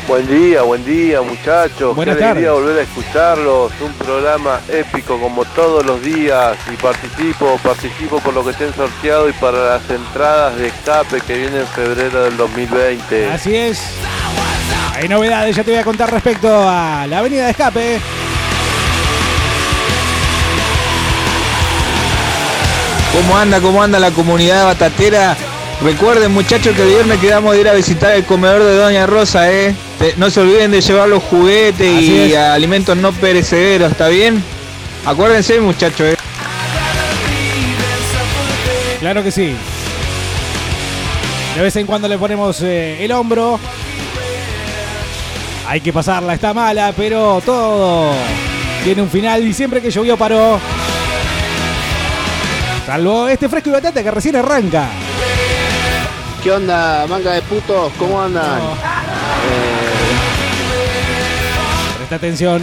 Buen 0.08 0.26
día, 0.26 0.62
buen 0.62 0.82
día 0.87 1.20
muchachos. 1.20 1.94
Buenas 1.94 2.16
Qué 2.16 2.25
alegría 2.25 2.48
tardes. 2.48 2.62
volver 2.64 2.80
a 2.80 2.82
escucharlos. 2.82 3.72
Un 3.82 3.92
programa 3.92 4.58
épico 4.70 5.20
como 5.20 5.44
todos 5.44 5.84
los 5.84 6.02
días. 6.02 6.56
Y 6.72 6.76
participo, 6.76 7.58
participo 7.62 8.18
por 8.18 8.32
lo 8.32 8.42
que 8.42 8.52
estén 8.52 8.72
sorteado 8.75 9.28
y 9.28 9.32
para 9.34 9.75
las 9.76 9.90
entradas 9.90 10.56
de 10.56 10.68
escape 10.68 11.20
que 11.20 11.37
viene 11.37 11.60
en 11.60 11.66
febrero 11.66 12.25
del 12.25 12.38
2020. 12.38 13.30
Así 13.30 13.54
es. 13.54 13.82
Hay 14.94 15.08
novedades, 15.08 15.54
ya 15.56 15.62
te 15.64 15.70
voy 15.70 15.80
a 15.80 15.84
contar 15.84 16.10
respecto 16.10 16.68
a 16.68 17.06
la 17.06 17.18
avenida 17.18 17.44
de 17.44 17.50
escape. 17.50 18.00
¿Cómo 23.12 23.37
anda, 23.37 23.60
cómo 23.60 23.82
anda 23.82 23.98
la 23.98 24.10
comunidad 24.10 24.64
batatera? 24.66 25.37
Recuerden 25.82 26.32
muchachos 26.32 26.75
que 26.75 26.82
el 26.82 26.88
viernes 26.88 27.18
quedamos 27.18 27.54
de 27.54 27.60
ir 27.60 27.68
a 27.68 27.72
visitar 27.75 28.12
el 28.14 28.25
comedor 28.25 28.62
de 28.62 28.76
Doña 28.76 29.06
Rosa, 29.06 29.50
¿eh? 29.50 29.75
Te- 29.98 30.14
No 30.16 30.30
se 30.30 30.40
olviden 30.40 30.70
de 30.70 30.80
llevar 30.80 31.08
los 31.08 31.22
juguetes 31.22 31.96
Así 31.96 32.12
y 32.12 32.32
es. 32.32 32.37
alimentos 32.37 32.96
no 32.96 33.12
perecederos, 33.12 33.92
¿está 33.92 34.08
bien? 34.08 34.42
Acuérdense 35.06 35.60
muchachos, 35.60 36.00
¿eh? 36.12 36.16
Claro 39.00 39.22
que 39.22 39.30
sí. 39.30 39.54
De 41.56 41.62
vez 41.62 41.75
en 41.76 41.87
cuando 41.87 42.08
le 42.08 42.18
ponemos 42.18 42.60
eh, 42.62 43.04
el 43.04 43.12
hombro. 43.12 43.58
Hay 45.68 45.82
que 45.82 45.92
pasarla, 45.92 46.32
está 46.32 46.54
mala, 46.54 46.94
pero 46.96 47.42
todo 47.44 48.10
tiene 48.84 49.02
un 49.02 49.10
final 49.10 49.46
y 49.46 49.52
siempre 49.52 49.82
que 49.82 49.90
llovió 49.90 50.16
paró. 50.16 50.58
Salvo 52.87 53.28
este 53.28 53.50
fresco 53.50 53.68
y 53.68 53.72
batata 53.72 54.02
que 54.02 54.10
recién 54.10 54.37
arranca. 54.37 54.88
¿Qué 56.42 56.50
onda, 56.52 57.06
manga 57.06 57.32
de 57.32 57.42
putos? 57.42 57.92
¿Cómo 57.98 58.18
andan? 58.22 58.62
Presta 61.98 62.16
atención. 62.16 62.62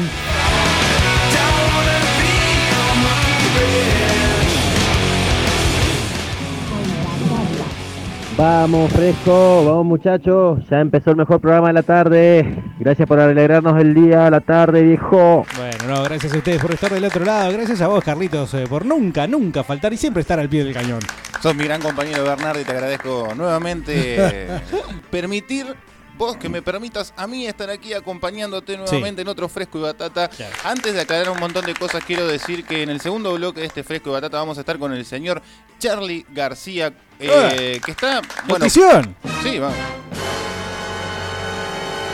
Vamos, 8.37 8.91
fresco, 8.91 9.63
vamos 9.65 9.85
muchachos, 9.85 10.59
ya 10.69 10.81
empezó 10.81 11.11
el 11.11 11.15
mejor 11.15 11.39
programa 11.39 11.67
de 11.67 11.73
la 11.73 11.83
tarde. 11.83 12.61
Gracias 12.79 13.07
por 13.07 13.17
alegrarnos 13.17 13.79
el 13.79 13.93
día, 13.93 14.29
la 14.29 14.41
tarde, 14.41 14.81
viejo. 14.81 15.45
Bueno, 15.55 15.77
no, 15.87 16.03
gracias 16.03 16.33
a 16.33 16.37
ustedes 16.39 16.61
por 16.61 16.73
estar 16.73 16.91
del 16.91 17.05
otro 17.05 17.23
lado. 17.23 17.53
Gracias 17.53 17.79
a 17.79 17.87
vos, 17.87 18.03
Carlitos, 18.03 18.53
eh, 18.55 18.65
por 18.67 18.85
nunca, 18.85 19.25
nunca 19.25 19.63
faltar 19.63 19.93
y 19.93 19.97
siempre 19.97 20.19
estar 20.19 20.37
al 20.37 20.49
pie 20.49 20.65
del 20.65 20.73
cañón. 20.73 20.99
Sos 21.41 21.55
mi 21.55 21.63
gran 21.63 21.81
compañero 21.81 22.25
Bernardo 22.25 22.59
y 22.59 22.65
te 22.65 22.71
agradezco 22.71 23.29
nuevamente 23.37 24.47
permitir 25.09 25.67
vos 26.17 26.37
que 26.37 26.49
me 26.49 26.61
permitas 26.61 27.13
a 27.17 27.27
mí 27.27 27.45
estar 27.45 27.69
aquí 27.69 27.93
acompañándote 27.93 28.77
nuevamente 28.77 29.21
en 29.21 29.27
otro 29.27 29.49
fresco 29.49 29.79
y 29.79 29.81
batata. 29.81 30.29
Antes 30.63 30.93
de 30.93 31.01
aclarar 31.01 31.29
un 31.29 31.39
montón 31.39 31.65
de 31.65 31.73
cosas, 31.73 32.03
quiero 32.05 32.25
decir 32.27 32.65
que 32.65 32.83
en 32.83 32.89
el 32.89 33.01
segundo 33.01 33.33
bloque 33.33 33.61
de 33.61 33.67
este 33.67 33.83
fresco 33.83 34.09
y 34.09 34.13
batata 34.13 34.37
vamos 34.37 34.57
a 34.57 34.61
estar 34.61 34.77
con 34.79 34.93
el 34.93 35.05
señor 35.05 35.41
Charlie 35.79 36.25
García, 36.29 36.93
eh, 37.19 37.79
que 37.83 37.91
está. 37.91 38.21
Bueno, 38.47 38.65
Notición. 38.65 39.15
Sí, 39.43 39.59
vamos. 39.59 39.77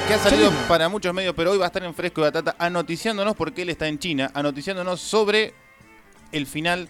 Que 0.07 0.15
ha 0.15 0.19
salido 0.19 0.51
para 0.67 0.89
muchos 0.89 1.13
medios, 1.13 1.33
pero 1.35 1.51
hoy 1.51 1.57
va 1.57 1.65
a 1.65 1.67
estar 1.67 1.83
en 1.83 1.93
Fresco 1.93 2.21
y 2.21 2.23
Batata 2.25 2.55
anoticiándonos 2.57 3.35
porque 3.35 3.61
él 3.61 3.69
está 3.69 3.87
en 3.87 3.97
China, 3.99 4.29
anoticiándonos 4.33 4.99
sobre 4.99 5.53
el 6.31 6.47
final, 6.47 6.89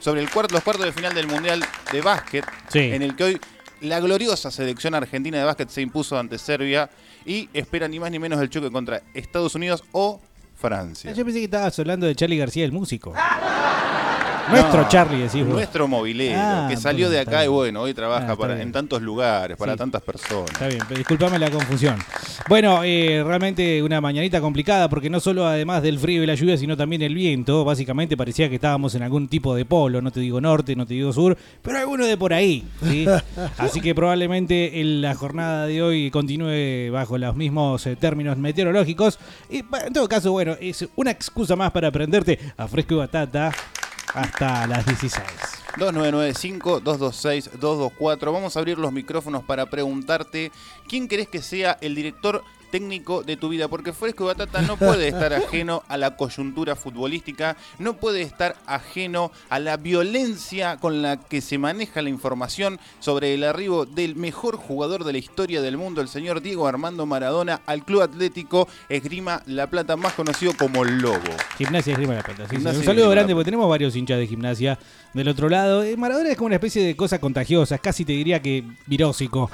sobre 0.00 0.20
el 0.22 0.30
cuarto, 0.30 0.54
los 0.54 0.64
cuartos 0.64 0.86
de 0.86 0.92
final 0.92 1.14
del 1.14 1.26
Mundial 1.28 1.64
de 1.92 2.00
Básquet, 2.00 2.44
Sí. 2.68 2.78
en 2.78 3.02
el 3.02 3.14
que 3.14 3.24
hoy 3.24 3.40
la 3.80 4.00
gloriosa 4.00 4.50
selección 4.50 4.94
argentina 4.94 5.38
de 5.38 5.44
básquet 5.44 5.68
se 5.68 5.80
impuso 5.80 6.18
ante 6.18 6.38
Serbia 6.38 6.90
y 7.24 7.48
espera 7.52 7.88
ni 7.88 7.98
más 7.98 8.10
ni 8.10 8.18
menos 8.18 8.40
el 8.40 8.50
choque 8.50 8.70
contra 8.70 9.02
Estados 9.14 9.54
Unidos 9.54 9.84
o 9.92 10.20
Francia. 10.54 11.12
Yo 11.12 11.24
pensé 11.24 11.38
que 11.38 11.44
estabas 11.44 11.78
hablando 11.78 12.06
de 12.06 12.14
Charlie 12.14 12.36
García, 12.36 12.64
el 12.64 12.72
músico. 12.72 13.14
Nuestro 14.50 14.88
Charlie, 14.88 15.18
decís 15.22 15.44
vos. 15.44 15.54
Nuestro 15.54 15.88
movilero, 15.88 16.38
Ah, 16.38 16.66
que 16.68 16.76
salió 16.76 17.06
bueno, 17.06 17.14
de 17.14 17.20
acá 17.20 17.44
y 17.44 17.48
bueno, 17.48 17.80
hoy 17.82 17.94
trabaja 17.94 18.32
Ah, 18.32 18.36
para, 18.36 18.54
bien. 18.54 18.68
en 18.68 18.72
tantos 18.72 19.00
lugares, 19.02 19.56
para 19.56 19.72
Sí. 19.72 19.78
tantas 19.78 20.02
personas. 20.02 20.50
Está 20.52 20.66
bien, 20.68 20.80
pero 20.88 20.98
discúlpame 20.98 21.38
la 21.38 21.50
confusión. 21.50 21.96
Bueno, 22.48 22.80
eh, 22.84 23.22
realmente 23.24 23.82
una 23.82 24.00
mañanita 24.00 24.40
complicada 24.40 24.88
porque 24.88 25.10
no 25.10 25.20
solo 25.20 25.46
además 25.46 25.82
del 25.82 25.98
frío 25.98 26.22
y 26.22 26.26
la 26.26 26.34
lluvia, 26.34 26.56
sino 26.56 26.76
también 26.76 27.02
el 27.02 27.14
viento. 27.14 27.64
Básicamente 27.64 28.16
parecía 28.16 28.48
que 28.48 28.56
estábamos 28.56 28.94
en 28.94 29.02
algún 29.02 29.28
tipo 29.28 29.54
de 29.54 29.64
polo, 29.64 30.00
no 30.02 30.10
te 30.10 30.20
digo 30.20 30.40
norte, 30.40 30.74
no 30.76 30.86
te 30.86 30.94
digo 30.94 31.12
sur, 31.12 31.36
pero 31.62 31.78
alguno 31.78 32.06
de 32.06 32.16
por 32.16 32.32
ahí. 32.32 32.64
¿sí? 32.82 33.06
Así 33.58 33.80
que 33.80 33.94
probablemente 33.94 34.80
en 34.80 35.02
la 35.02 35.14
jornada 35.14 35.66
de 35.66 35.82
hoy 35.82 36.10
continúe 36.10 36.90
bajo 36.92 37.18
los 37.18 37.36
mismos 37.36 37.86
eh, 37.86 37.96
términos 37.96 38.36
meteorológicos. 38.38 39.18
Y 39.50 39.58
en 39.58 39.92
todo 39.92 40.08
caso, 40.08 40.32
bueno, 40.32 40.56
es 40.60 40.86
una 40.96 41.10
excusa 41.10 41.56
más 41.56 41.70
para 41.70 41.90
prenderte 41.90 42.38
a 42.56 42.66
fresco 42.68 42.94
y 42.94 42.98
batata 42.98 43.52
hasta 44.14 44.66
las 44.66 44.86
16. 44.86 45.22
2995-226-224. 45.76 48.32
Vamos 48.32 48.56
a 48.56 48.58
abrir 48.58 48.78
los 48.78 48.90
micrófonos 48.92 49.44
para 49.44 49.66
preguntarte 49.66 50.50
quién 50.88 51.06
querés 51.08 51.28
que 51.28 51.42
sea 51.42 51.76
el 51.80 51.94
director 51.94 52.42
técnico 52.70 53.22
de 53.22 53.36
tu 53.36 53.48
vida, 53.48 53.68
porque 53.68 53.92
Fresco 53.92 54.24
y 54.24 54.26
Batata 54.28 54.62
no 54.62 54.76
puede 54.76 55.08
estar 55.08 55.32
ajeno 55.32 55.82
a 55.88 55.96
la 55.96 56.16
coyuntura 56.16 56.76
futbolística, 56.76 57.56
no 57.78 57.94
puede 57.94 58.22
estar 58.22 58.56
ajeno 58.66 59.30
a 59.48 59.58
la 59.58 59.76
violencia 59.76 60.76
con 60.76 61.02
la 61.02 61.18
que 61.18 61.40
se 61.40 61.58
maneja 61.58 62.02
la 62.02 62.08
información 62.08 62.78
sobre 63.00 63.34
el 63.34 63.44
arribo 63.44 63.86
del 63.86 64.16
mejor 64.16 64.56
jugador 64.56 65.04
de 65.04 65.12
la 65.12 65.18
historia 65.18 65.60
del 65.60 65.76
mundo, 65.76 66.00
el 66.00 66.08
señor 66.08 66.40
Diego 66.40 66.66
Armando 66.66 67.06
Maradona, 67.06 67.60
al 67.66 67.84
Club 67.84 68.02
Atlético 68.02 68.68
Esgrima 68.88 69.42
La 69.46 69.66
Plata, 69.68 69.96
más 69.96 70.14
conocido 70.14 70.52
como 70.56 70.84
el 70.84 70.98
Lobo. 70.98 71.18
Gimnasia 71.58 71.92
Esgrima 71.92 72.14
La 72.14 72.22
Plata. 72.22 72.46
sí, 72.48 72.56
sí. 72.56 72.66
Un 72.66 72.84
saludo 72.84 73.10
grande 73.10 73.34
porque 73.34 73.44
tenemos 73.46 73.68
varios 73.68 73.94
hinchas 73.96 74.18
de 74.18 74.26
gimnasia 74.26 74.78
del 75.12 75.28
otro 75.28 75.48
lado. 75.48 75.82
Eh, 75.82 75.96
Maradona 75.96 76.30
es 76.30 76.36
como 76.36 76.46
una 76.46 76.56
especie 76.56 76.84
de 76.84 76.96
cosa 76.96 77.18
contagiosa, 77.18 77.78
casi 77.78 78.04
te 78.04 78.12
diría 78.12 78.40
que 78.40 78.64
virósico. 78.86 79.50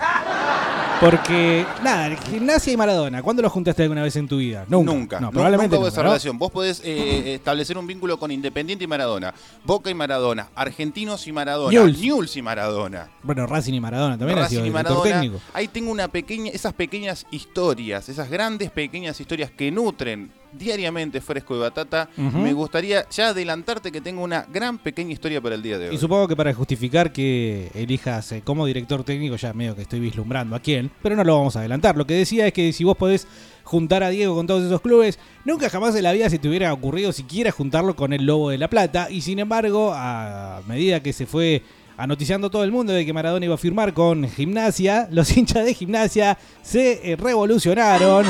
Porque, 1.00 1.66
nada, 1.84 2.16
gimnasia 2.16 2.72
y 2.72 2.76
Maradona, 2.76 3.22
¿cuándo 3.22 3.42
los 3.42 3.52
juntaste 3.52 3.82
alguna 3.82 4.02
vez 4.02 4.16
en 4.16 4.26
tu 4.26 4.38
vida? 4.38 4.64
Nunca. 4.66 4.92
Nunca. 4.92 5.20
No, 5.20 5.30
probablemente 5.30 5.76
nunca 5.76 5.76
hubo 5.76 5.84
nunca, 5.86 5.92
esa 5.92 6.02
¿no? 6.02 6.08
relación. 6.08 6.38
Vos 6.38 6.50
podés 6.50 6.80
eh, 6.84 7.34
establecer 7.34 7.76
un 7.76 7.86
vínculo 7.86 8.18
con 8.18 8.30
Independiente 8.30 8.84
y 8.84 8.86
Maradona, 8.86 9.34
Boca 9.64 9.90
y 9.90 9.94
Maradona, 9.94 10.48
Argentinos 10.54 11.26
y 11.26 11.32
Maradona, 11.32 11.70
Newell's. 11.70 11.98
Newell's 12.00 12.36
y 12.36 12.42
Maradona. 12.42 13.10
Bueno, 13.22 13.46
Racing 13.46 13.74
y 13.74 13.80
Maradona 13.80 14.16
también 14.16 14.38
ha 14.38 14.42
Racing 14.42 14.56
sido 14.56 14.66
y 14.66 14.70
Maradona. 14.70 15.02
técnico. 15.20 15.40
Ahí 15.52 15.68
tengo 15.68 15.90
una 15.92 16.08
pequeña, 16.08 16.50
esas 16.50 16.72
pequeñas 16.72 17.26
historias, 17.30 18.08
esas 18.08 18.30
grandes 18.30 18.70
pequeñas 18.70 19.20
historias 19.20 19.50
que 19.50 19.70
nutren 19.70 20.32
diariamente 20.58 21.20
Fresco 21.20 21.54
de 21.54 21.60
Batata, 21.60 22.08
me 22.16 22.52
gustaría 22.52 23.08
ya 23.08 23.28
adelantarte 23.28 23.92
que 23.92 24.00
tengo 24.00 24.22
una 24.22 24.46
gran 24.52 24.78
pequeña 24.78 25.12
historia 25.12 25.40
para 25.40 25.54
el 25.54 25.62
día 25.62 25.78
de 25.78 25.88
hoy. 25.88 25.94
Y 25.94 25.98
supongo 25.98 26.28
que 26.28 26.36
para 26.36 26.52
justificar 26.54 27.12
que 27.12 27.70
elijas 27.74 28.32
eh, 28.32 28.42
como 28.44 28.66
director 28.66 29.04
técnico, 29.04 29.36
ya 29.36 29.52
medio 29.52 29.74
que 29.74 29.82
estoy 29.82 30.00
vislumbrando 30.00 30.56
a 30.56 30.60
quién, 30.60 30.90
pero 31.02 31.16
no 31.16 31.24
lo 31.24 31.36
vamos 31.36 31.56
a 31.56 31.60
adelantar. 31.60 31.96
Lo 31.96 32.06
que 32.06 32.14
decía 32.14 32.46
es 32.46 32.52
que 32.52 32.72
si 32.72 32.84
vos 32.84 32.96
podés 32.96 33.26
juntar 33.64 34.02
a 34.02 34.10
Diego 34.10 34.34
con 34.34 34.46
todos 34.46 34.64
esos 34.64 34.80
clubes, 34.80 35.18
nunca 35.44 35.68
jamás 35.68 35.94
en 35.96 36.04
la 36.04 36.12
vida 36.12 36.30
se 36.30 36.38
te 36.38 36.48
hubiera 36.48 36.72
ocurrido 36.72 37.12
siquiera 37.12 37.50
juntarlo 37.50 37.96
con 37.96 38.12
el 38.12 38.24
Lobo 38.24 38.50
de 38.50 38.58
la 38.58 38.68
Plata. 38.68 39.08
Y 39.10 39.20
sin 39.20 39.38
embargo, 39.38 39.92
a 39.94 40.62
medida 40.66 41.02
que 41.02 41.12
se 41.12 41.26
fue 41.26 41.62
anoticiando 41.96 42.50
todo 42.50 42.64
el 42.64 42.72
mundo 42.72 42.92
de 42.92 43.04
que 43.04 43.12
Maradona 43.12 43.46
iba 43.46 43.54
a 43.54 43.58
firmar 43.58 43.92
con 43.92 44.28
Gimnasia, 44.28 45.08
los 45.10 45.30
hinchas 45.36 45.64
de 45.64 45.74
Gimnasia 45.74 46.38
se 46.62 47.12
eh, 47.12 47.16
revolucionaron. 47.16 48.26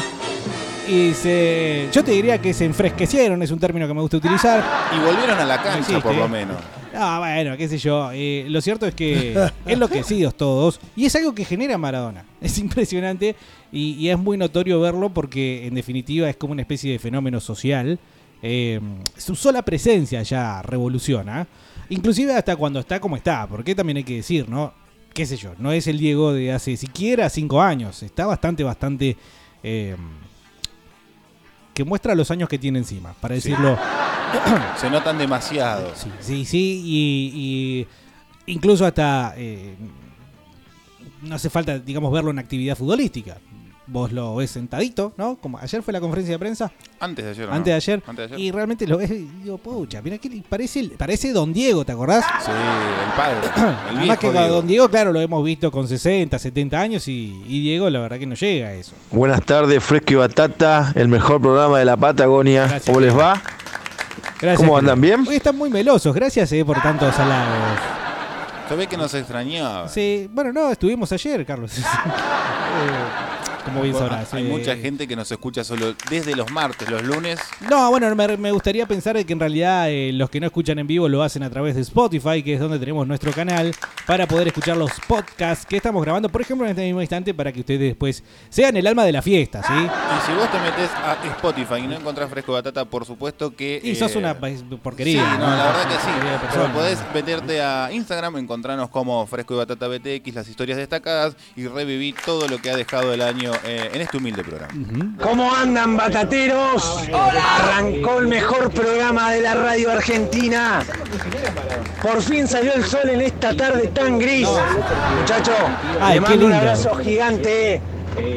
Y 0.88 1.14
se. 1.14 1.88
Yo 1.92 2.04
te 2.04 2.12
diría 2.12 2.40
que 2.40 2.54
se 2.54 2.64
enfresquecieron, 2.64 3.42
es 3.42 3.50
un 3.50 3.58
término 3.58 3.88
que 3.88 3.94
me 3.94 4.00
gusta 4.00 4.18
utilizar. 4.18 4.62
Y 4.96 5.00
volvieron 5.04 5.38
a 5.38 5.44
la 5.44 5.60
cancha, 5.62 6.00
por 6.00 6.14
lo 6.14 6.28
menos. 6.28 6.56
Ah, 6.94 7.18
bueno, 7.18 7.56
qué 7.56 7.68
sé 7.68 7.76
yo. 7.78 8.10
Eh, 8.12 8.46
lo 8.48 8.60
cierto 8.60 8.86
es 8.86 8.94
que 8.94 9.36
enloquecidos 9.66 10.34
todos. 10.36 10.80
Y 10.94 11.04
es 11.06 11.14
algo 11.16 11.34
que 11.34 11.44
genera 11.44 11.76
Maradona. 11.76 12.24
Es 12.40 12.56
impresionante 12.58 13.36
y, 13.72 13.94
y 13.94 14.08
es 14.10 14.18
muy 14.18 14.38
notorio 14.38 14.80
verlo 14.80 15.10
porque 15.10 15.66
en 15.66 15.74
definitiva 15.74 16.30
es 16.30 16.36
como 16.36 16.52
una 16.52 16.62
especie 16.62 16.92
de 16.92 16.98
fenómeno 16.98 17.40
social. 17.40 17.98
Eh, 18.42 18.80
su 19.16 19.34
sola 19.34 19.62
presencia 19.62 20.22
ya 20.22 20.62
revoluciona. 20.62 21.46
Inclusive 21.90 22.32
hasta 22.32 22.56
cuando 22.56 22.80
está 22.80 23.00
como 23.00 23.16
está. 23.16 23.46
Porque 23.46 23.74
también 23.74 23.98
hay 23.98 24.04
que 24.04 24.16
decir, 24.16 24.48
¿no? 24.48 24.72
Qué 25.12 25.26
sé 25.26 25.36
yo. 25.36 25.50
No 25.58 25.72
es 25.72 25.86
el 25.88 25.98
Diego 25.98 26.32
de 26.32 26.52
hace 26.52 26.76
siquiera 26.76 27.28
cinco 27.28 27.60
años. 27.60 28.02
Está 28.02 28.24
bastante, 28.24 28.62
bastante... 28.62 29.16
eh, 29.62 29.96
que 31.76 31.84
muestra 31.84 32.14
los 32.14 32.30
años 32.30 32.48
que 32.48 32.58
tiene 32.58 32.78
encima, 32.78 33.12
para 33.20 33.38
Sí. 33.38 33.50
decirlo 33.50 33.78
Se 34.80 34.88
notan 34.88 35.18
demasiado. 35.18 35.92
Sí, 36.20 36.46
sí, 36.46 36.82
y, 36.82 37.86
y 38.46 38.52
incluso 38.52 38.86
hasta 38.86 39.34
eh, 39.36 39.76
no 41.20 41.34
hace 41.34 41.50
falta, 41.50 41.78
digamos, 41.78 42.10
verlo 42.10 42.30
en 42.30 42.38
actividad 42.38 42.76
futbolística. 42.78 43.36
Vos 43.88 44.10
lo 44.10 44.34
ves 44.34 44.50
sentadito, 44.50 45.12
¿no? 45.16 45.36
Como 45.36 45.58
ayer 45.58 45.80
fue 45.80 45.92
la 45.92 46.00
conferencia 46.00 46.34
de 46.34 46.38
prensa. 46.40 46.72
Antes 46.98 47.24
de 47.24 47.30
ayer. 47.30 47.48
¿no? 47.48 47.54
Antes 47.54 47.70
de 47.70 47.74
ayer. 47.74 48.02
Antes 48.04 48.30
de 48.30 48.34
ayer. 48.34 48.46
Y 48.46 48.50
realmente 48.50 48.86
lo 48.86 48.98
ves 48.98 49.10
y 49.12 49.28
digo, 49.44 49.58
pucha, 49.58 50.02
mira 50.02 50.18
que 50.18 50.42
parece, 50.48 50.90
parece 50.98 51.32
Don 51.32 51.52
Diego, 51.52 51.84
¿te 51.84 51.92
acordás? 51.92 52.24
Sí, 52.44 52.50
el 52.50 53.12
padre. 53.16 53.36
El 53.90 53.96
Además 53.98 54.18
que 54.18 54.30
Diego. 54.32 54.48
Don 54.48 54.66
Diego, 54.66 54.88
claro, 54.88 55.12
lo 55.12 55.20
hemos 55.20 55.44
visto 55.44 55.70
con 55.70 55.86
60, 55.86 56.36
70 56.36 56.80
años 56.80 57.06
y, 57.06 57.42
y 57.46 57.60
Diego 57.60 57.88
la 57.88 58.00
verdad 58.00 58.18
que 58.18 58.26
no 58.26 58.34
llega 58.34 58.68
a 58.68 58.72
eso. 58.72 58.92
Buenas 59.12 59.44
tardes, 59.44 59.82
Fresco 59.84 60.14
y 60.14 60.16
Batata, 60.16 60.92
el 60.96 61.06
mejor 61.06 61.40
programa 61.40 61.78
de 61.78 61.84
la 61.84 61.96
Patagonia. 61.96 62.80
¿Cómo 62.86 62.98
les 62.98 63.16
va? 63.16 63.40
Gracias. 64.40 64.58
¿Cómo 64.58 64.76
andan? 64.76 65.00
¿Bien? 65.00 65.24
Hoy 65.26 65.36
están 65.36 65.56
muy 65.56 65.70
melosos, 65.70 66.12
gracias 66.12 66.50
eh, 66.52 66.64
por 66.64 66.82
tantos 66.82 67.16
halagos. 67.18 67.80
Se 68.68 68.74
ve 68.74 68.88
que 68.88 68.96
nos 68.96 69.14
extrañaba. 69.14 69.88
Sí, 69.88 70.28
bueno, 70.32 70.52
no, 70.52 70.72
estuvimos 70.72 71.12
ayer, 71.12 71.46
Carlos. 71.46 71.78
Eh, 71.78 71.82
Como 73.66 73.82
bien 73.82 73.92
Bueno, 73.92 74.08
sabrás. 74.08 74.32
Hay 74.34 74.46
eh, 74.46 74.48
mucha 74.48 74.76
gente 74.76 75.06
que 75.06 75.14
nos 75.16 75.30
escucha 75.30 75.62
solo 75.64 75.94
desde 76.08 76.34
los 76.34 76.50
martes, 76.50 76.88
los 76.88 77.02
lunes. 77.02 77.38
No, 77.68 77.90
bueno, 77.90 78.14
me, 78.14 78.36
me 78.36 78.50
gustaría 78.52 78.86
pensar 78.86 79.22
que 79.24 79.32
en 79.32 79.40
realidad 79.40 79.90
eh, 79.90 80.10
los 80.12 80.30
que 80.30 80.40
no 80.40 80.46
escuchan 80.46 80.78
en 80.78 80.86
vivo 80.86 81.08
lo 81.08 81.22
hacen 81.22 81.42
a 81.42 81.50
través 81.50 81.74
de 81.74 81.82
Spotify, 81.82 82.42
que 82.42 82.54
es 82.54 82.60
donde 82.60 82.78
tenemos 82.78 83.06
nuestro 83.06 83.32
canal, 83.32 83.74
para 84.06 84.26
poder 84.26 84.48
escuchar 84.48 84.76
los 84.76 84.90
podcasts 85.06 85.66
que 85.66 85.76
estamos 85.76 86.02
grabando, 86.02 86.28
por 86.28 86.40
ejemplo, 86.40 86.64
en 86.66 86.70
este 86.70 86.84
mismo 86.84 87.00
instante, 87.00 87.34
para 87.34 87.52
que 87.52 87.60
ustedes 87.60 87.80
después 87.80 88.22
sean 88.48 88.76
el 88.76 88.86
alma 88.86 89.04
de 89.04 89.12
la 89.12 89.20
fiesta, 89.22 89.62
¿sí? 89.62 89.72
Y 89.74 90.26
si 90.26 90.32
vos 90.36 90.50
te 90.50 90.58
metes 90.60 90.90
a 90.94 91.16
Spotify 91.36 91.76
y 91.84 91.86
no 91.86 91.96
encontrás 91.96 92.30
Fresco 92.30 92.52
Batata, 92.52 92.84
por 92.84 93.04
supuesto 93.04 93.54
que... 93.54 93.80
Y 93.82 93.94
sos 93.94 94.14
eh, 94.14 94.18
una 94.18 94.38
pa- 94.38 94.48
porquería. 94.82 95.22
Sí, 95.22 95.38
no, 95.38 95.46
la 95.46 95.64
verdad 95.66 95.88
que 95.88 95.94
sí. 95.94 96.48
Pero 96.52 96.72
podés 96.72 96.98
meterte 97.14 97.60
a 97.62 97.90
Instagram, 97.92 98.36
encontrarnos 98.38 98.90
como 98.90 99.26
Fresco 99.26 99.54
y 99.54 99.56
Batata 99.58 99.88
BTX, 99.88 100.34
las 100.34 100.48
historias 100.48 100.78
destacadas 100.78 101.36
y 101.56 101.66
revivir 101.66 102.14
todo 102.24 102.46
lo 102.48 102.58
que 102.58 102.70
ha 102.70 102.76
dejado 102.76 103.12
el 103.12 103.22
año 103.22 103.52
eh, 103.64 103.90
en 103.94 104.00
este 104.00 104.16
humilde 104.16 104.42
programa. 104.44 104.72
¿Cómo 105.22 105.54
andan, 105.54 105.96
batateros? 105.96 107.02
Arrancó 107.12 108.18
el 108.18 108.28
mejor 108.28 108.70
programa 108.70 109.32
de 109.32 109.40
la 109.40 109.54
radio 109.54 109.92
argentina. 109.92 110.82
Por 112.02 112.22
fin 112.22 112.46
salió 112.46 112.74
el 112.74 112.84
sol 112.84 113.08
en 113.08 113.22
esta 113.22 113.54
tarde 113.56 113.88
tan 113.88 114.18
gris. 114.18 114.48
Muchacho, 115.18 115.52
Ay, 116.00 116.14
le 116.14 116.14
qué 116.14 116.20
mando 116.20 116.34
un 116.46 116.52
lindo. 116.52 116.56
abrazo 116.56 116.94
gigante. 116.96 117.80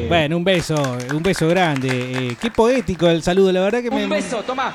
Bueno, 0.08 0.36
un 0.36 0.44
beso, 0.44 0.74
un 1.14 1.22
beso 1.22 1.48
grande. 1.48 1.88
Eh, 1.90 2.36
qué 2.40 2.50
poético 2.50 3.06
el 3.08 3.22
saludo, 3.22 3.52
la 3.52 3.60
verdad 3.60 3.82
que 3.82 3.90
me. 3.90 4.04
Un 4.04 4.10
beso, 4.10 4.42
toma. 4.42 4.74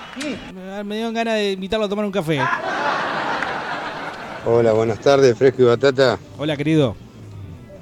Me, 0.54 0.84
me 0.84 0.98
dio 0.98 1.12
ganas 1.12 1.36
de 1.36 1.52
invitarlo 1.52 1.86
a 1.86 1.90
tomar 1.90 2.06
un 2.06 2.12
café. 2.12 2.40
Hola, 4.46 4.72
buenas 4.74 5.00
tardes, 5.00 5.36
Fresco 5.38 5.64
y 5.64 5.66
Batata. 5.66 6.18
Hola, 6.38 6.56
querido. 6.56 6.96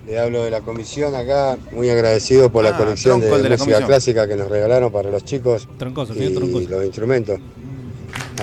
Le 0.05 0.19
hablo 0.19 0.43
de 0.43 0.51
la 0.51 0.59
comisión 0.61 1.15
acá, 1.15 1.57
muy 1.71 1.89
agradecido 1.89 2.51
por 2.51 2.65
Ah, 2.65 2.71
la 2.71 2.77
colección 2.77 3.21
de, 3.21 3.29
música 3.29 3.57
comisión. 3.57 3.83
clásica 3.85 4.27
que 4.27 4.35
nos 4.35 4.49
regalaron 4.49 4.91
para 4.91 5.09
los 5.09 5.23
chicos 5.23 5.67
Troncoso, 5.77 6.13
y 6.13 6.33
Troncoso. 6.33 6.69
los 6.69 6.85
instrumentos. 6.85 7.39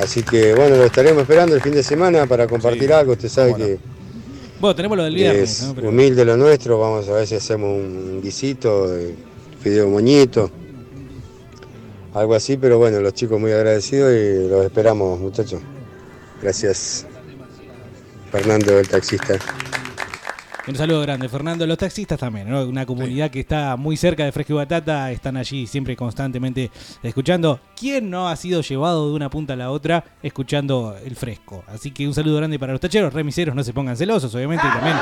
Así 0.00 0.22
que 0.22 0.54
bueno, 0.54 0.76
lo 0.76 0.84
estaremos 0.86 1.22
esperando 1.22 1.54
el 1.54 1.60
fin 1.60 1.72
de 1.72 1.82
semana 1.82 2.26
para 2.26 2.46
compartir 2.46 2.92
algo. 2.92 3.12
Usted 3.12 3.28
sabe 3.28 3.54
que 3.54 3.78
Bueno, 4.58 4.74
tenemos 4.74 4.96
lo 4.96 5.04
del 5.04 5.14
viernes. 5.14 5.60
es 5.60 5.66
¿no? 5.68 5.74
Pero- 5.74 5.88
humilde 5.90 6.24
lo 6.24 6.36
nuestro. 6.38 6.78
Vamos 6.78 7.06
a 7.08 7.12
ver 7.12 7.26
si 7.26 7.34
hacemos 7.34 7.68
un 7.68 8.20
guisito, 8.22 8.88
de 8.88 9.14
fideo 9.62 9.86
moñito, 9.88 10.50
algo 12.14 12.34
así. 12.34 12.56
Pero 12.56 12.78
bueno, 12.78 13.00
los 13.00 13.12
chicos 13.12 13.38
muy 13.38 13.52
agradecidos 13.52 14.12
y 14.14 14.48
los 14.48 14.64
esperamos, 14.64 15.20
muchachos. 15.20 15.60
Gracias. 16.40 17.04
Fernando, 18.32 18.78
el 18.78 18.88
taxista. 18.88 19.38
Un 20.68 20.76
saludo 20.76 21.00
grande, 21.00 21.28
Fernando. 21.28 21.66
Los 21.66 21.78
taxistas 21.78 22.18
también, 22.20 22.48
¿no? 22.48 22.62
Una 22.64 22.84
comunidad 22.86 23.30
que 23.30 23.40
está 23.40 23.76
muy 23.76 23.96
cerca 23.96 24.24
de 24.24 24.30
Fresco 24.32 24.52
y 24.52 24.56
Batata, 24.56 25.10
están 25.10 25.36
allí 25.36 25.66
siempre 25.66 25.96
constantemente 25.96 26.70
escuchando. 27.02 27.60
¿Quién 27.76 28.10
no 28.10 28.28
ha 28.28 28.36
sido 28.36 28.60
llevado 28.60 29.08
de 29.08 29.14
una 29.16 29.30
punta 29.30 29.54
a 29.54 29.56
la 29.56 29.70
otra 29.70 30.04
escuchando 30.22 30.96
el 31.04 31.16
fresco? 31.16 31.64
Así 31.66 31.90
que 31.90 32.06
un 32.06 32.14
saludo 32.14 32.36
grande 32.36 32.58
para 32.58 32.72
los 32.72 32.80
tacheros, 32.80 33.12
remiseros, 33.12 33.54
no 33.54 33.64
se 33.64 33.72
pongan 33.72 33.96
celosos, 33.96 34.32
obviamente, 34.34 34.64
y 34.66 34.70
también. 34.70 34.96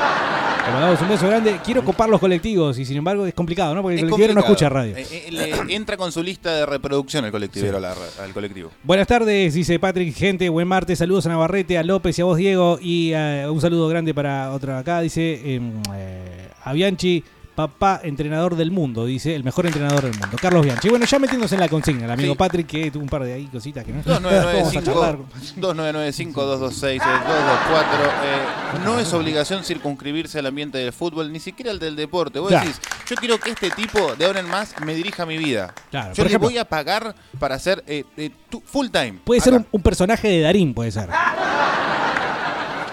Le 0.67 0.75
mandamos 0.75 1.01
un 1.01 1.09
beso 1.09 1.27
grande. 1.27 1.59
Quiero 1.65 1.83
copar 1.83 2.09
los 2.11 2.21
colectivos 2.21 2.79
y 2.79 2.85
sin 2.85 2.99
embargo 2.99 3.25
es 3.27 3.33
complicado, 3.33 3.75
¿no? 3.75 3.81
Porque 3.83 3.95
el 3.99 4.05
Es 4.05 4.11
colectivero 4.11 4.35
no 4.35 4.41
escucha 4.41 4.69
radio. 4.69 4.97
Eh, 4.97 5.07
eh, 5.11 5.55
entra 5.71 5.97
con 5.97 6.13
su 6.13 6.23
lista 6.23 6.55
de 6.55 6.67
reproducción 6.67 7.25
el 7.25 7.31
colectivero 7.31 7.79
Sí. 7.81 8.21
al 8.23 8.33
colectivo. 8.35 8.71
Buenas 8.83 9.07
tardes, 9.07 9.55
dice 9.55 9.79
Patrick, 9.79 10.15
gente, 10.15 10.49
buen 10.51 10.69
martes, 10.69 10.99
saludos 10.99 11.25
a 11.27 11.31
Navarrete, 11.31 11.79
a 11.79 11.83
López 11.83 12.19
y 12.19 12.23
a 12.23 12.25
vos, 12.27 12.37
Diego, 12.37 12.79
y 12.83 13.13
eh, 13.15 13.47
un 13.51 13.61
saludo 13.63 13.89
grande 13.89 14.13
para 14.13 14.53
otro 14.53 14.77
acá, 14.77 15.01
dice 15.01 15.41
eh, 15.57 16.51
a 16.65 16.73
Bianchi, 16.73 17.25
papá 17.55 18.01
entrenador 18.05 18.55
del 18.55 18.71
mundo, 18.71 19.05
dice, 19.05 19.35
el 19.35 19.43
mejor 19.43 19.67
entrenador 19.67 20.03
del 20.03 20.13
mundo, 20.13 20.37
Carlos 20.41 20.65
Bianchi. 20.65 20.89
Bueno, 20.91 21.07
ya 21.07 21.19
metiéndose 21.19 21.57
en 21.57 21.61
la 21.61 21.69
consigna, 21.69 22.05
el 22.05 22.11
amigo 22.13 22.35
Sí. 22.35 22.39
Patrick, 22.39 22.67
que 22.69 22.91
tuvo 22.93 23.03
un 23.03 23.09
par 23.09 23.25
de 23.25 23.33
ahí 23.33 23.47
cositas 23.47 23.85
que 23.85 23.93
no 23.93 24.01
vamos 24.05 24.77
a 24.77 24.83
charlar. 24.83 25.17
2995 25.57 26.41
2995 26.41 26.47
226 26.47 27.03
224 27.03 28.05
eh, 28.05 28.85
No 28.85 29.01
es 29.01 29.13
obligación 29.13 29.65
circunscribirse 29.65 30.39
al 30.39 30.47
ambiente 30.47 30.79
del 30.79 30.93
fútbol, 30.93 31.33
ni 31.33 31.41
siquiera 31.41 31.73
al 31.73 31.81
del 31.81 31.97
deporte. 31.97 32.39
Vos 32.39 32.51
decís, 32.53 32.81
yo 33.09 33.17
quiero 33.17 33.41
que 33.41 33.51
este 33.51 33.71
tipo 33.73 34.15
de 34.15 34.27
ahora 34.27 34.39
en 34.39 34.49
más 34.49 34.75
me 34.85 34.95
dirija 34.95 35.27
mi 35.27 35.37
vida. 35.37 35.75
Claro, 35.91 36.15
yo 36.15 36.23
le 36.23 36.29
ejemplo- 36.31 36.49
voy 36.51 36.59
a 36.59 36.65
pagar 36.65 37.13
para 37.41 37.57
hacer 37.57 37.83
eh, 37.89 38.05
eh, 38.17 38.31
full 38.67 38.87
time. 38.91 39.15
Puede 39.25 39.41
ser 39.41 39.65
un 39.73 39.83
personaje 39.83 40.29
de 40.29 40.41
Darín, 40.43 40.75
puede 40.75 40.93
ser. 40.93 41.09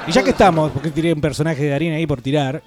Y 0.07 0.11
ya 0.11 0.23
que 0.23 0.29
estamos, 0.31 0.71
porque 0.71 0.91
tiré 0.91 1.13
un 1.13 1.21
personaje 1.21 1.63
de 1.63 1.69
Darín 1.69 1.93
ahí 1.93 2.05
por 2.05 2.21
tirar, 2.21 2.61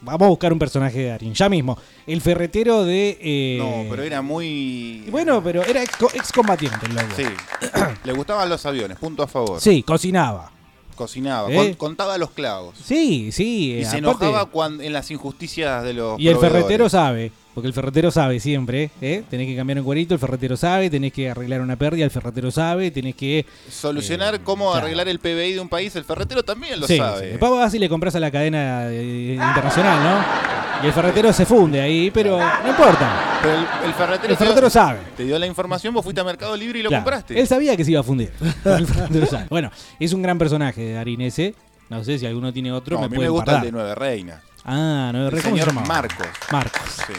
vamos 0.00 0.22
a 0.26 0.28
buscar 0.28 0.52
un 0.52 0.58
personaje 0.58 0.98
de 1.00 1.06
Darín, 1.08 1.34
ya 1.34 1.48
mismo. 1.48 1.76
El 2.06 2.20
ferretero 2.20 2.84
de... 2.84 3.18
eh, 3.20 3.56
No, 3.58 3.90
pero 3.90 4.02
era 4.04 4.22
muy. 4.22 5.06
Bueno, 5.10 5.42
pero 5.42 5.62
era 5.64 5.82
ex- 5.82 6.14
excombatiente 6.14 6.86
el 6.86 6.94
loco. 6.94 7.08
Sí. 7.16 7.24
Le 8.04 8.12
gustaban 8.12 8.48
los 8.48 8.64
aviones, 8.64 8.96
punto 8.98 9.22
a 9.22 9.26
favor. 9.26 9.60
Sí, 9.60 9.82
cocinaba. 9.82 10.52
Cocinaba, 10.94 11.50
¿Eh? 11.50 11.56
con- 11.56 11.74
contaba 11.74 12.16
los 12.18 12.30
clavos. 12.30 12.76
Sí, 12.84 13.32
sí. 13.32 13.72
Y 13.72 13.72
eh, 13.80 13.84
se 13.84 13.96
aparte- 13.98 13.98
enojaba 14.26 14.46
cuando, 14.46 14.82
en 14.82 14.92
las 14.92 15.10
injusticias 15.10 15.82
de 15.82 15.94
los. 15.94 16.20
Y 16.20 16.28
el 16.28 16.34
proveedores. 16.34 16.62
ferretero 16.62 16.88
sabe, 16.88 17.32
porque 17.54 17.66
el 17.66 17.72
ferretero 17.72 18.10
sabe 18.10 18.38
siempre, 18.40 18.90
¿eh? 19.00 19.22
Tenés 19.28 19.46
que 19.46 19.56
cambiar 19.56 19.78
un 19.78 19.84
cuerito, 19.84 20.14
el 20.14 20.20
ferretero 20.20 20.56
sabe, 20.56 20.88
tenés 20.90 21.12
que 21.12 21.30
arreglar 21.30 21.60
una 21.60 21.76
pérdida, 21.76 22.04
el 22.04 22.10
ferretero 22.10 22.50
sabe, 22.50 22.90
tenés 22.90 23.14
que... 23.14 23.44
Solucionar 23.68 24.40
cómo 24.40 24.70
claro. 24.70 24.86
arreglar 24.86 25.08
el 25.08 25.18
PBI 25.18 25.54
de 25.54 25.60
un 25.60 25.68
país, 25.68 25.94
el 25.96 26.04
ferretero 26.04 26.42
también 26.42 26.78
lo 26.80 26.86
Sí, 26.86 26.96
sabe. 26.96 27.20
sí. 27.20 27.26
Después 27.30 27.50
vas 27.52 27.74
y 27.74 27.78
le 27.78 27.88
compras 27.88 28.14
a 28.14 28.20
la 28.20 28.30
cadena 28.30 28.88
eh, 28.88 29.34
internacional, 29.34 30.02
¿no? 30.02 30.50
Y 30.82 30.86
el 30.86 30.92
ferretero 30.94 31.30
se 31.32 31.44
funde 31.44 31.80
ahí, 31.80 32.10
pero 32.10 32.38
no 32.38 32.68
importa. 32.70 33.38
Pero 33.42 33.54
el, 33.54 33.60
el 33.86 33.94
ferretero, 33.94 34.32
El 34.32 34.36
ferretero 34.38 34.54
te 34.54 34.60
dio, 34.60 34.70
sabe. 34.70 34.98
Te 35.16 35.24
dio 35.24 35.38
la 35.38 35.46
información, 35.46 35.92
vos 35.92 36.02
fuiste 36.02 36.20
a 36.20 36.24
Mercado 36.24 36.56
Libre 36.56 36.78
y 36.78 36.82
lo 36.82 36.88
Claro, 36.88 37.04
compraste. 37.04 37.38
Él 37.38 37.46
sabía 37.46 37.76
que 37.76 37.84
se 37.84 37.90
iba 37.90 38.00
a 38.00 38.04
fundir. 38.04 38.32
El 38.64 38.86
ferretero 38.86 39.26
sabe. 39.26 39.46
bueno, 39.50 39.70
es 39.98 40.12
un 40.14 40.22
gran 40.22 40.38
personaje 40.38 40.80
de 40.80 40.92
Darín 40.94 41.20
ese. 41.20 41.54
No 41.90 42.02
sé 42.04 42.18
si 42.18 42.24
alguno 42.24 42.52
tiene 42.52 42.72
otro. 42.72 42.94
No, 42.96 43.00
me 43.00 43.06
a 43.06 43.08
mí 43.10 43.18
me 43.18 43.28
gusta 43.28 43.56
el 43.58 43.62
de 43.64 43.72
Nueve 43.72 43.94
Reinas. 43.96 44.40
Ah, 44.64 45.10
no, 45.12 45.24
El 45.28 45.30
¿cómo 45.30 45.42
se 45.42 45.48
señor 45.50 45.66
llamaba? 45.68 45.86
Marcos. 45.86 46.26
Marcos. 46.52 46.82
Sí. 47.06 47.12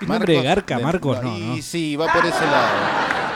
¿Y 0.00 0.06
nombre 0.06 0.32
de 0.34 0.38
Marcos 0.40 0.44
Garca, 0.44 0.76
de- 0.78 0.84
Marcos? 0.84 1.22
No, 1.22 1.36
y 1.36 1.40
no. 1.40 1.62
sí, 1.62 1.96
va 1.96 2.12
por 2.12 2.24
ese 2.26 2.44
lado. 2.44 2.68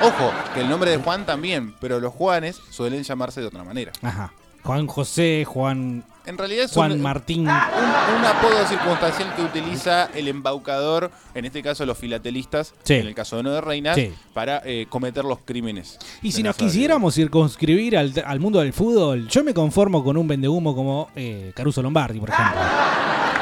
Ojo, 0.03 0.33
que 0.55 0.61
el 0.61 0.68
nombre 0.68 0.90
de 0.90 0.96
Juan 0.99 1.27
también, 1.27 1.75
pero 1.81 2.01
los 2.01 2.12
Juanes 2.14 2.61
suelen 2.70 3.03
llamarse 3.03 3.40
de 3.40 3.46
otra 3.46 3.64
manera. 3.64 3.92
Ajá. 4.03 4.33
Juan 4.62 4.87
José, 4.87 5.44
Juan. 5.46 6.05
En 6.27 6.37
realidad 6.37 6.66
es 6.66 6.73
Juan 6.73 6.92
un, 6.92 7.01
Martín. 7.01 7.40
un, 7.40 7.46
un 7.49 8.25
apodo 8.27 8.66
circunstancial 8.68 9.35
que 9.35 9.42
utiliza 9.42 10.11
el 10.14 10.29
embaucador, 10.29 11.11
en 11.35 11.46
este 11.46 11.62
caso 11.62 11.87
los 11.87 11.96
filatelistas, 11.96 12.75
Sí. 12.83 12.94
en 12.94 13.07
el 13.07 13.14
caso 13.14 13.37
de 13.38 13.42
No 13.42 13.51
de 13.53 13.61
Reina, 13.62 13.94
Sí. 13.94 14.12
para 14.35 14.61
eh, 14.66 14.87
cometer 14.90 15.25
los 15.25 15.38
crímenes. 15.46 15.99
Y 16.23 16.33
si 16.33 16.42
nos 16.42 16.57
quisiéramos 16.57 17.14
circunscribir 17.14 17.96
al, 17.96 18.12
al 18.25 18.38
mundo 18.38 18.61
del 18.61 18.75
fútbol, 18.75 19.29
yo 19.29 19.42
me 19.42 19.55
conformo 19.55 20.05
con 20.05 20.18
un 20.18 20.29
vendehumo 20.29 20.75
como 20.77 21.09
eh, 21.16 21.53
Caruso 21.57 21.81
Lombardi, 21.83 22.20
por 22.20 22.29
ejemplo. 22.29 22.61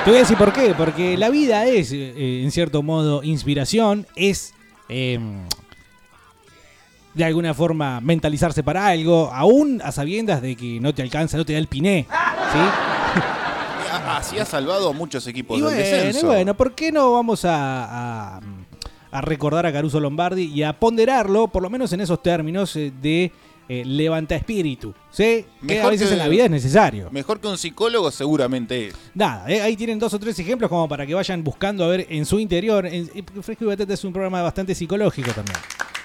Te 0.08 0.12
voy 0.12 0.20
a 0.20 0.22
decir 0.22 0.38
por 0.38 0.54
qué. 0.54 0.74
Porque 0.74 1.18
la 1.18 1.28
vida 1.28 1.66
es, 1.66 1.92
eh, 1.92 2.40
en 2.42 2.50
cierto 2.50 2.82
modo, 2.82 3.22
inspiración, 3.22 4.06
es 4.16 4.54
eh, 4.88 5.18
de 7.12 7.24
alguna 7.24 7.52
forma 7.52 8.00
mentalizarse 8.00 8.62
para 8.62 8.86
algo, 8.86 9.30
aún 9.30 9.82
a 9.84 9.92
sabiendas 9.92 10.40
de 10.40 10.56
que 10.56 10.80
no 10.80 10.94
te 10.94 11.02
alcanza, 11.02 11.36
no 11.36 11.44
te 11.44 11.52
da 11.52 11.58
el 11.58 11.66
piné. 11.66 12.06
¿sí? 12.08 12.58
Así 14.08 14.38
ha 14.38 14.46
salvado 14.46 14.88
a 14.88 14.92
muchos 14.94 15.26
equipos 15.26 15.58
Y 15.58 15.60
del 15.60 15.70
bueno, 16.14 16.18
y 16.18 16.24
bueno, 16.24 16.56
¿por 16.56 16.74
qué 16.74 16.90
no 16.90 17.12
vamos 17.12 17.44
a, 17.44 18.36
a- 18.36 18.40
a 19.10 19.20
recordar 19.20 19.66
a 19.66 19.72
Caruso 19.74 20.00
Lombardi 20.00 20.44
y 20.44 20.62
a 20.62 20.72
ponderarlo, 20.72 21.48
por 21.48 21.62
lo 21.62 21.68
menos 21.68 21.92
en 21.92 22.00
esos 22.00 22.22
términos, 22.22 22.74
eh, 22.76 22.90
de 23.02 23.30
eh, 23.68 23.84
levanta 23.84 24.34
espíritu? 24.34 24.94
¿Sí? 25.10 25.44
Que 25.66 25.74
a 25.74 25.76
Mejor 25.76 25.90
veces 25.92 26.08
que- 26.08 26.12
en 26.14 26.18
la 26.18 26.28
vida 26.28 26.44
es 26.44 26.50
necesario. 26.50 27.10
Mejor 27.10 27.40
que 27.40 27.48
un 27.48 27.58
psicólogo 27.58 28.10
seguramente 28.10 28.88
es. 28.88 28.94
Nada, 29.14 29.48
eh, 29.50 29.60
ahí 29.60 29.76
tienen 29.76 29.98
dos 29.98 30.14
o 30.14 30.18
tres 30.18 30.38
ejemplos 30.38 30.68
como 30.68 30.88
para 30.88 31.06
que 31.06 31.14
vayan 31.14 31.42
buscando 31.44 31.84
a 31.84 31.88
ver 31.88 32.06
en 32.08 32.24
su 32.24 32.38
interior. 32.40 32.86
En, 32.86 33.10
eh, 33.14 33.22
Fresco 33.42 33.64
y 33.64 33.68
Batata 33.68 33.92
es 33.94 34.04
un 34.04 34.12
programa 34.12 34.42
bastante 34.42 34.74
psicológico 34.74 35.30
también. 35.32 35.58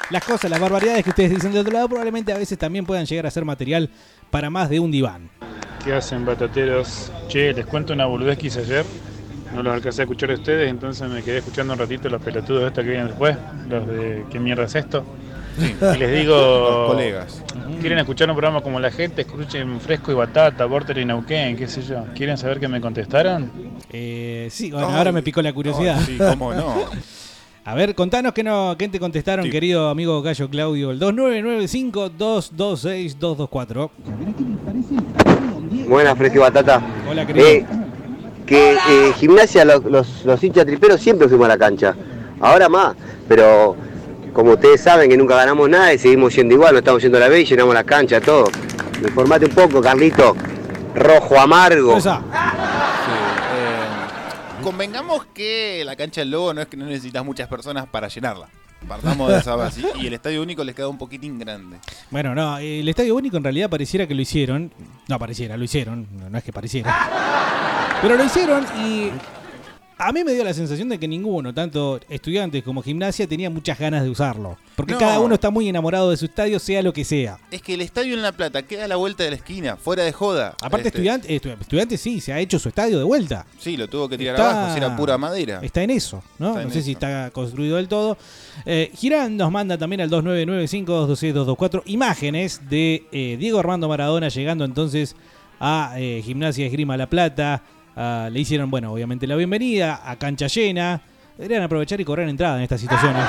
Las 0.09 0.23
cosas, 0.25 0.51
las 0.51 0.59
barbaridades 0.59 1.03
que 1.03 1.09
ustedes 1.11 1.31
dicen 1.31 1.51
del 1.51 1.61
otro 1.61 1.73
lado 1.73 1.87
probablemente 1.87 2.33
a 2.33 2.37
veces 2.37 2.57
también 2.57 2.85
puedan 2.85 3.05
llegar 3.05 3.25
a 3.25 3.31
ser 3.31 3.45
material 3.45 3.89
para 4.29 4.49
más 4.49 4.69
de 4.69 4.79
un 4.79 4.91
diván. 4.91 5.29
¿Qué 5.83 5.93
hacen 5.93 6.25
batateros? 6.25 7.11
Che, 7.29 7.53
les 7.53 7.65
cuento 7.65 7.93
una 7.93 8.05
boludez 8.05 8.37
que 8.37 8.47
hice 8.47 8.59
ayer. 8.59 8.85
No 9.55 9.61
los 9.63 9.73
alcancé 9.73 10.01
a 10.01 10.05
escuchar 10.05 10.31
a 10.31 10.33
ustedes, 10.33 10.69
entonces 10.69 11.07
me 11.09 11.21
quedé 11.21 11.37
escuchando 11.37 11.73
un 11.73 11.79
ratito 11.79 12.09
los 12.09 12.21
pelotudos 12.21 12.63
estos 12.67 12.83
que 12.83 12.89
vienen 12.89 13.07
después, 13.07 13.37
los 13.69 13.87
de 13.87 14.25
¿qué 14.31 14.39
mierda 14.39 14.63
es 14.65 14.75
esto? 14.75 15.05
Y 15.95 15.97
les 15.97 16.19
digo, 16.21 16.35
Los 16.35 16.91
colegas. 16.91 17.41
¿quieren 17.79 17.99
escuchar 17.99 18.29
un 18.29 18.35
programa 18.35 18.61
como 18.61 18.79
la 18.79 18.91
gente? 18.91 19.21
Escuchen 19.21 19.79
Fresco 19.81 20.11
y 20.11 20.15
Batata, 20.15 20.65
Borter 20.65 20.97
y 20.97 21.05
Nauquén, 21.05 21.55
qué 21.57 21.67
sé 21.67 21.81
yo. 21.83 22.05
¿Quieren 22.15 22.37
saber 22.37 22.59
qué 22.59 22.67
me 22.67 22.81
contestaron? 22.81 23.51
Eh, 23.91 24.47
sí, 24.51 24.71
bueno, 24.71 24.87
ahora 24.89 25.11
me 25.11 25.21
picó 25.21 25.41
la 25.41 25.53
curiosidad. 25.53 25.99
Sí, 26.05 26.17
cómo 26.17 26.53
no. 26.53 26.85
A 27.65 27.75
ver, 27.75 27.95
contanos 27.95 28.33
qué, 28.33 28.43
no, 28.43 28.75
qué 28.77 28.89
te 28.89 28.99
contestaron, 28.99 29.45
Sí. 29.45 29.51
querido 29.51 29.87
amigo 29.89 30.21
Gallo 30.21 30.49
Claudio. 30.49 30.91
El 30.91 30.99
2995-226-224. 30.99 33.89
Buenas, 35.87 36.17
Fresco 36.17 36.37
y 36.37 36.41
Batata. 36.41 36.81
Hola, 37.09 37.25
querido. 37.25 37.47
Eh, 37.47 37.65
que 38.45 38.73
eh, 38.73 39.13
gimnasia, 39.17 39.63
los, 39.63 39.81
los, 39.85 40.25
los 40.25 40.43
hinchas 40.43 40.65
triperos 40.65 40.99
siempre 40.99 41.29
fuimos 41.29 41.45
a 41.45 41.49
la 41.49 41.57
cancha. 41.57 41.95
Ahora 42.41 42.67
más, 42.67 42.95
pero 43.27 43.77
como 44.33 44.53
ustedes 44.53 44.81
saben 44.81 45.09
que 45.09 45.17
nunca 45.17 45.35
ganamos 45.35 45.69
nada 45.69 45.93
y 45.93 45.99
seguimos 45.99 46.33
siendo 46.33 46.55
igual, 46.55 46.73
no 46.73 46.79
estamos 46.79 47.01
yendo 47.01 47.17
a 47.17 47.21
la 47.21 47.27
B 47.29 47.41
y 47.41 47.45
llenamos 47.45 47.73
la 47.73 47.83
cancha, 47.83 48.19
todo. 48.19 48.45
Informate 49.01 49.45
un 49.45 49.51
poco, 49.51 49.81
Carlito. 49.81 50.35
Rojo 50.95 51.39
amargo. 51.39 51.99
Sí, 51.99 52.09
eh, 52.09 52.21
convengamos 54.61 55.25
que 55.33 55.83
la 55.85 55.95
cancha 55.95 56.21
del 56.21 56.31
Lobo 56.31 56.53
no 56.53 56.61
es 56.61 56.67
que 56.67 56.77
no 56.77 56.85
necesitas 56.85 57.23
muchas 57.23 57.47
personas 57.47 57.87
para 57.87 58.07
llenarla. 58.07 58.47
Partamos 58.87 59.29
de 59.29 59.37
esa 59.37 59.55
base. 59.55 59.81
Y 59.95 60.07
el 60.07 60.13
estadio 60.13 60.41
único 60.41 60.63
les 60.63 60.75
queda 60.75 60.87
un 60.87 60.97
poquitín 60.97 61.39
grande. 61.39 61.77
Bueno, 62.11 62.35
no, 62.35 62.57
el 62.57 62.87
Estadio 62.87 63.15
Único 63.15 63.37
en 63.37 63.43
realidad 63.43 63.69
pareciera 63.69 64.07
que 64.07 64.13
lo 64.13 64.21
hicieron. 64.21 64.73
No 65.07 65.17
pareciera, 65.19 65.55
lo 65.55 65.63
hicieron. 65.63 66.07
No, 66.11 66.29
no 66.29 66.37
es 66.37 66.43
que 66.43 66.51
pareciera. 66.51 66.93
Pero 68.01 68.17
lo 68.17 68.23
hicieron 68.25 68.65
y 68.85 69.09
a 69.97 70.11
mí 70.11 70.23
me 70.23 70.33
dio 70.33 70.43
la 70.43 70.53
sensación 70.53 70.89
de 70.89 70.99
que 70.99 71.07
ninguno, 71.07 71.53
tanto 71.53 71.99
estudiantes 72.09 72.63
como 72.63 72.81
gimnasia, 72.81 73.27
tenía 73.27 73.49
muchas 73.49 73.77
ganas 73.79 74.03
de 74.03 74.09
usarlo. 74.09 74.57
Porque 74.75 74.93
No. 74.93 74.99
cada 74.99 75.19
uno 75.19 75.35
está 75.35 75.49
muy 75.51 75.69
enamorado 75.69 76.09
de 76.09 76.17
su 76.17 76.25
estadio, 76.25 76.57
sea 76.59 76.81
lo 76.81 76.91
que 76.93 77.03
sea. 77.05 77.37
Es 77.51 77.61
que 77.61 77.75
el 77.75 77.81
estadio 77.81 78.13
en 78.15 78.21
La 78.21 78.31
Plata 78.31 78.63
queda 78.63 78.85
a 78.85 78.87
la 78.87 78.95
vuelta 78.95 79.23
de 79.23 79.29
la 79.29 79.35
esquina, 79.35 79.77
fuera 79.77 80.03
de 80.03 80.11
joda. 80.11 80.55
Aparte, 80.61 80.87
Este, 80.87 80.97
estudiantes, 80.99 81.29
estu- 81.29 81.55
estudiantes 81.61 82.01
sí, 82.01 82.19
se 82.21 82.33
ha 82.33 82.39
hecho 82.39 82.57
su 82.59 82.69
estadio 82.69 82.97
de 82.97 83.03
vuelta. 83.03 83.45
Sí, 83.59 83.77
lo 83.77 83.87
tuvo 83.87 84.09
que 84.09 84.17
tirar 84.17 84.35
Está- 84.35 84.51
abajo, 84.51 84.71
si 84.73 84.77
era 84.79 84.95
pura 84.95 85.17
madera. 85.17 85.59
Está 85.61 85.83
en 85.83 85.91
eso, 85.91 86.23
¿no? 86.39 86.49
Está 86.49 86.63
no 86.63 86.69
sé 86.71 86.81
si 86.81 86.93
está 86.93 87.29
construido 87.31 87.77
del 87.77 87.87
todo. 87.87 88.17
Eh, 88.65 88.91
Girán 88.95 89.37
nos 89.37 89.51
manda 89.51 89.77
también 89.77 90.01
al 90.01 90.09
2995-226-224 90.09 91.83
imágenes 91.85 92.61
de 92.69 93.05
eh, 93.11 93.37
Diego 93.39 93.59
Armando 93.59 93.87
Maradona 93.87 94.29
llegando 94.29 94.65
entonces 94.65 95.15
a 95.59 95.93
eh, 95.97 96.21
Gimnasia 96.23 96.65
Esgrima 96.65 96.97
La 96.97 97.07
Plata. 97.07 97.61
Ah, 97.95 98.29
le 98.31 98.39
hicieron, 98.39 98.71
bueno, 98.71 98.91
obviamente 98.91 99.27
la 99.27 99.35
bienvenida 99.35 100.01
a 100.03 100.15
cancha 100.17 100.47
llena. 100.47 101.01
Deberían 101.37 101.63
aprovechar 101.63 101.99
y 101.99 102.05
cobrar 102.05 102.27
entrada 102.27 102.57
en 102.57 102.63
estas 102.63 102.81
situaciones. 102.81 103.23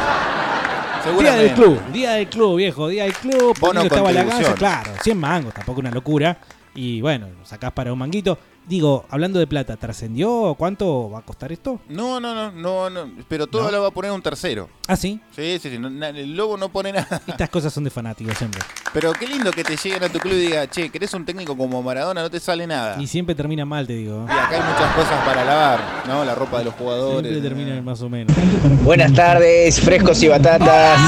Día 1.18 1.34
del 1.34 1.52
club, 1.52 1.80
día 1.92 2.12
del 2.12 2.28
club, 2.28 2.56
viejo, 2.56 2.88
día 2.88 3.04
del 3.04 3.12
club. 3.12 3.54
Bono 3.60 3.82
estaba 3.82 4.10
la 4.10 4.24
ganza, 4.24 4.54
claro, 4.54 4.92
100 5.02 5.18
mangos, 5.18 5.52
tampoco 5.52 5.80
una 5.80 5.90
locura. 5.90 6.38
Y 6.74 7.00
bueno, 7.02 7.28
sacás 7.44 7.72
para 7.72 7.92
un 7.92 7.98
manguito. 7.98 8.38
Digo, 8.66 9.04
hablando 9.10 9.38
de 9.38 9.46
plata, 9.46 9.76
¿trascendió? 9.76 10.54
¿Cuánto 10.56 11.10
va 11.10 11.18
a 11.18 11.22
costar 11.22 11.52
esto? 11.52 11.80
No, 11.88 12.18
no, 12.18 12.34
no, 12.34 12.50
no, 12.50 12.88
no. 12.88 13.10
Pero 13.28 13.46
todo 13.46 13.64
¿No? 13.64 13.70
lo 13.70 13.82
va 13.82 13.88
a 13.88 13.90
poner 13.90 14.10
un 14.10 14.22
tercero. 14.22 14.70
¿Ah, 14.88 14.96
sí? 14.96 15.20
Sí, 15.36 15.58
sí, 15.60 15.70
sí. 15.70 15.78
no- 15.78 15.90
na- 15.90 16.08
el 16.08 16.34
lobo 16.34 16.56
no 16.56 16.70
pone 16.70 16.90
nada. 16.92 17.20
Estas 17.26 17.50
cosas 17.50 17.74
son 17.74 17.84
de 17.84 17.90
fanáticos 17.90 18.38
siempre. 18.38 18.62
Pero 18.94 19.12
qué 19.12 19.26
lindo 19.26 19.50
que 19.50 19.64
te 19.64 19.76
lleguen 19.76 20.04
a 20.04 20.08
tu 20.08 20.18
club 20.18 20.32
y 20.34 20.46
diga, 20.46 20.66
che, 20.70 20.88
querés 20.88 21.12
un 21.12 21.26
técnico 21.26 21.54
como 21.56 21.82
Maradona, 21.82 22.22
no 22.22 22.30
te 22.30 22.40
sale 22.40 22.66
nada. 22.66 23.00
Y 23.00 23.06
siempre 23.06 23.34
termina 23.34 23.66
mal, 23.66 23.86
te 23.86 23.94
digo. 23.94 24.24
Y 24.26 24.30
acá 24.30 24.48
hay 24.50 24.62
muchas 24.72 24.94
cosas 24.94 25.24
para 25.26 25.44
lavar, 25.44 25.80
¿no? 26.08 26.24
La 26.24 26.34
ropa 26.34 26.58
de 26.60 26.64
los 26.64 26.74
jugadores. 26.74 27.30
Siempre 27.30 27.48
termina 27.50 27.82
más 27.82 28.00
o 28.00 28.08
menos. 28.08 28.34
Buenas 28.82 29.12
tardes, 29.12 29.78
frescos 29.78 30.22
y 30.22 30.28
batatas. 30.28 30.98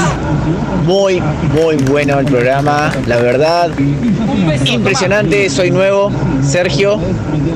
Muy, 0.85 1.19
muy 1.53 1.75
bueno 1.89 2.19
el 2.19 2.25
programa, 2.27 2.91
la 3.07 3.17
verdad. 3.17 3.71
Impresionante, 4.65 5.49
soy 5.49 5.71
nuevo, 5.71 6.11
Sergio, 6.43 6.99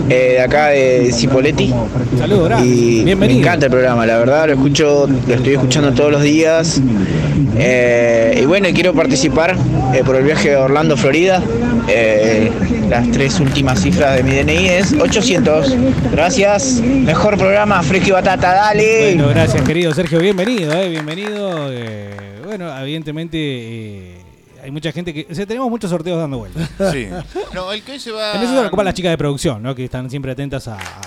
eh, 0.10 0.34
de 0.34 0.42
acá 0.42 0.68
de 0.68 1.12
Cipoletti. 1.12 1.74
Saludos. 2.18 2.62
Y 2.64 3.04
Bienvenido. 3.04 3.40
me 3.40 3.42
encanta 3.42 3.66
el 3.66 3.72
programa, 3.72 4.06
la 4.06 4.18
verdad, 4.18 4.48
lo 4.48 4.54
escucho, 4.54 5.08
lo 5.28 5.34
estoy 5.34 5.54
escuchando 5.54 5.94
todos 5.94 6.12
los 6.12 6.24
días. 6.24 6.82
Eh, 7.58 8.40
y 8.42 8.46
bueno, 8.46 8.70
quiero 8.74 8.94
participar 8.94 9.56
eh, 9.94 10.02
por 10.06 10.16
el 10.16 10.24
viaje 10.24 10.56
a 10.56 10.62
Orlando, 10.62 10.98
Florida. 10.98 11.42
Las 12.90 13.10
tres 13.12 13.40
últimas 13.40 13.80
cifras 13.82 14.18
de 14.18 14.24
mi 14.24 14.32
DNI 14.32 14.68
es 14.68 14.94
800. 14.94 15.76
Gracias, 16.12 16.82
mejor 16.82 17.38
programa, 17.38 17.82
fresco 17.84 18.10
y 18.10 18.12
batata, 18.12 18.54
dale. 18.54 19.14
Bueno, 19.14 19.30
gracias, 19.30 19.62
querido 19.64 19.94
Sergio. 19.94 20.20
Bienvenido, 20.20 20.74
eh, 20.74 20.90
bienvenido. 20.90 21.70
bueno, 22.46 22.78
evidentemente 22.80 24.22
hay 24.62 24.72
mucha 24.72 24.92
gente 24.92 25.14
que. 25.14 25.28
O 25.30 25.36
sea, 25.36 25.46
tenemos 25.46 25.70
muchos 25.70 25.90
sorteos 25.90 26.18
dando 26.20 26.38
vueltas. 26.40 26.70
Sí. 26.92 27.08
No, 27.54 27.72
el 27.72 27.84
que 27.84 27.94
hoy 27.94 28.00
se 28.00 28.12
va. 28.12 28.34
En 28.36 28.42
eso 28.44 28.54
se 28.60 28.68
ocupan 28.68 28.86
las 28.86 28.94
chicas 28.94 29.12
de 29.12 29.18
producción, 29.18 29.62
¿no? 29.62 29.74
Que 29.76 29.86
están 29.86 30.10
siempre 30.10 30.32
atentas 30.32 30.68
a, 30.68 30.76
a- 30.76 31.02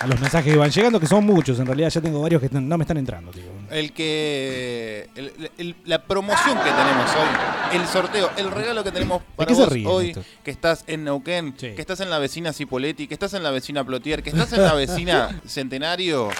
a 0.00 0.06
los 0.06 0.18
mensajes 0.18 0.50
que 0.50 0.58
van 0.58 0.70
llegando, 0.70 0.98
que 0.98 1.06
son 1.06 1.26
muchos. 1.26 1.58
En 1.60 1.66
realidad 1.66 1.90
ya 1.90 2.00
tengo 2.00 2.22
varios 2.22 2.40
que 2.40 2.46
están- 2.46 2.66
no 2.66 2.78
me 2.78 2.84
están 2.84 2.96
entrando, 2.96 3.30
tío. 3.32 3.42
El 3.70 3.92
que. 3.92 5.10
el- 5.14 5.50
el- 5.58 5.76
la 5.84 6.02
promoción 6.02 6.56
que 6.56 6.70
tenemos 6.70 7.10
hoy, 7.14 7.78
el 7.78 7.86
sorteo, 7.86 8.30
el 8.38 8.50
regalo 8.50 8.82
que 8.82 8.92
tenemos 8.92 9.22
para 9.36 9.48
qué 9.48 9.54
se 9.54 9.60
vos 9.60 9.70
ríen 9.72 9.86
hoy, 9.86 10.08
estos? 10.08 10.24
que 10.42 10.50
estás 10.50 10.84
en 10.86 11.04
Neuquén, 11.04 11.52
que 11.52 11.74
estás 11.78 12.00
en 12.00 12.08
la 12.08 12.18
vecina 12.18 12.52
Cipoletti, 12.54 13.06
que 13.08 13.14
estás 13.14 13.34
en 13.34 13.42
la 13.42 13.50
vecina 13.50 13.84
Plotier, 13.84 14.22
que 14.22 14.30
estás 14.30 14.50
en 14.54 14.62
la 14.62 14.72
vecina 14.86 15.40
Centenario. 15.46 16.30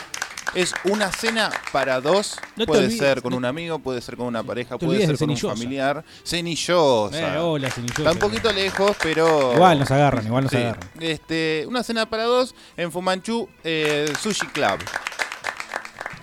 Es 0.54 0.74
una 0.84 1.12
cena 1.12 1.50
para 1.72 2.00
dos. 2.00 2.36
No 2.56 2.66
puede 2.66 2.84
olvides, 2.86 2.98
ser 2.98 3.22
con 3.22 3.30
no- 3.30 3.36
un 3.36 3.44
amigo, 3.44 3.78
puede 3.78 4.00
ser 4.00 4.16
con 4.16 4.26
una 4.26 4.42
pareja, 4.42 4.78
puede 4.78 5.06
ser 5.06 5.16
con 5.16 5.30
un 5.30 5.36
familiar. 5.36 6.04
Cenillosa. 6.24 7.34
Eh, 7.34 7.38
hola, 7.38 7.70
Cenillosa. 7.70 8.00
Está 8.02 8.12
un 8.12 8.18
poquito 8.18 8.52
lejos, 8.52 8.96
pero. 9.02 9.52
Igual 9.54 9.78
nos 9.78 9.90
agarran, 9.90 10.26
igual 10.26 10.44
nos 10.44 10.50
Sí. 10.50 10.56
agarran. 10.58 10.90
Este, 10.98 11.64
una 11.68 11.82
cena 11.84 12.08
para 12.10 12.24
dos 12.24 12.54
en 12.76 12.90
Fumanchu 12.90 13.48
eh, 13.62 14.12
Sushi 14.20 14.46
Club. 14.48 14.78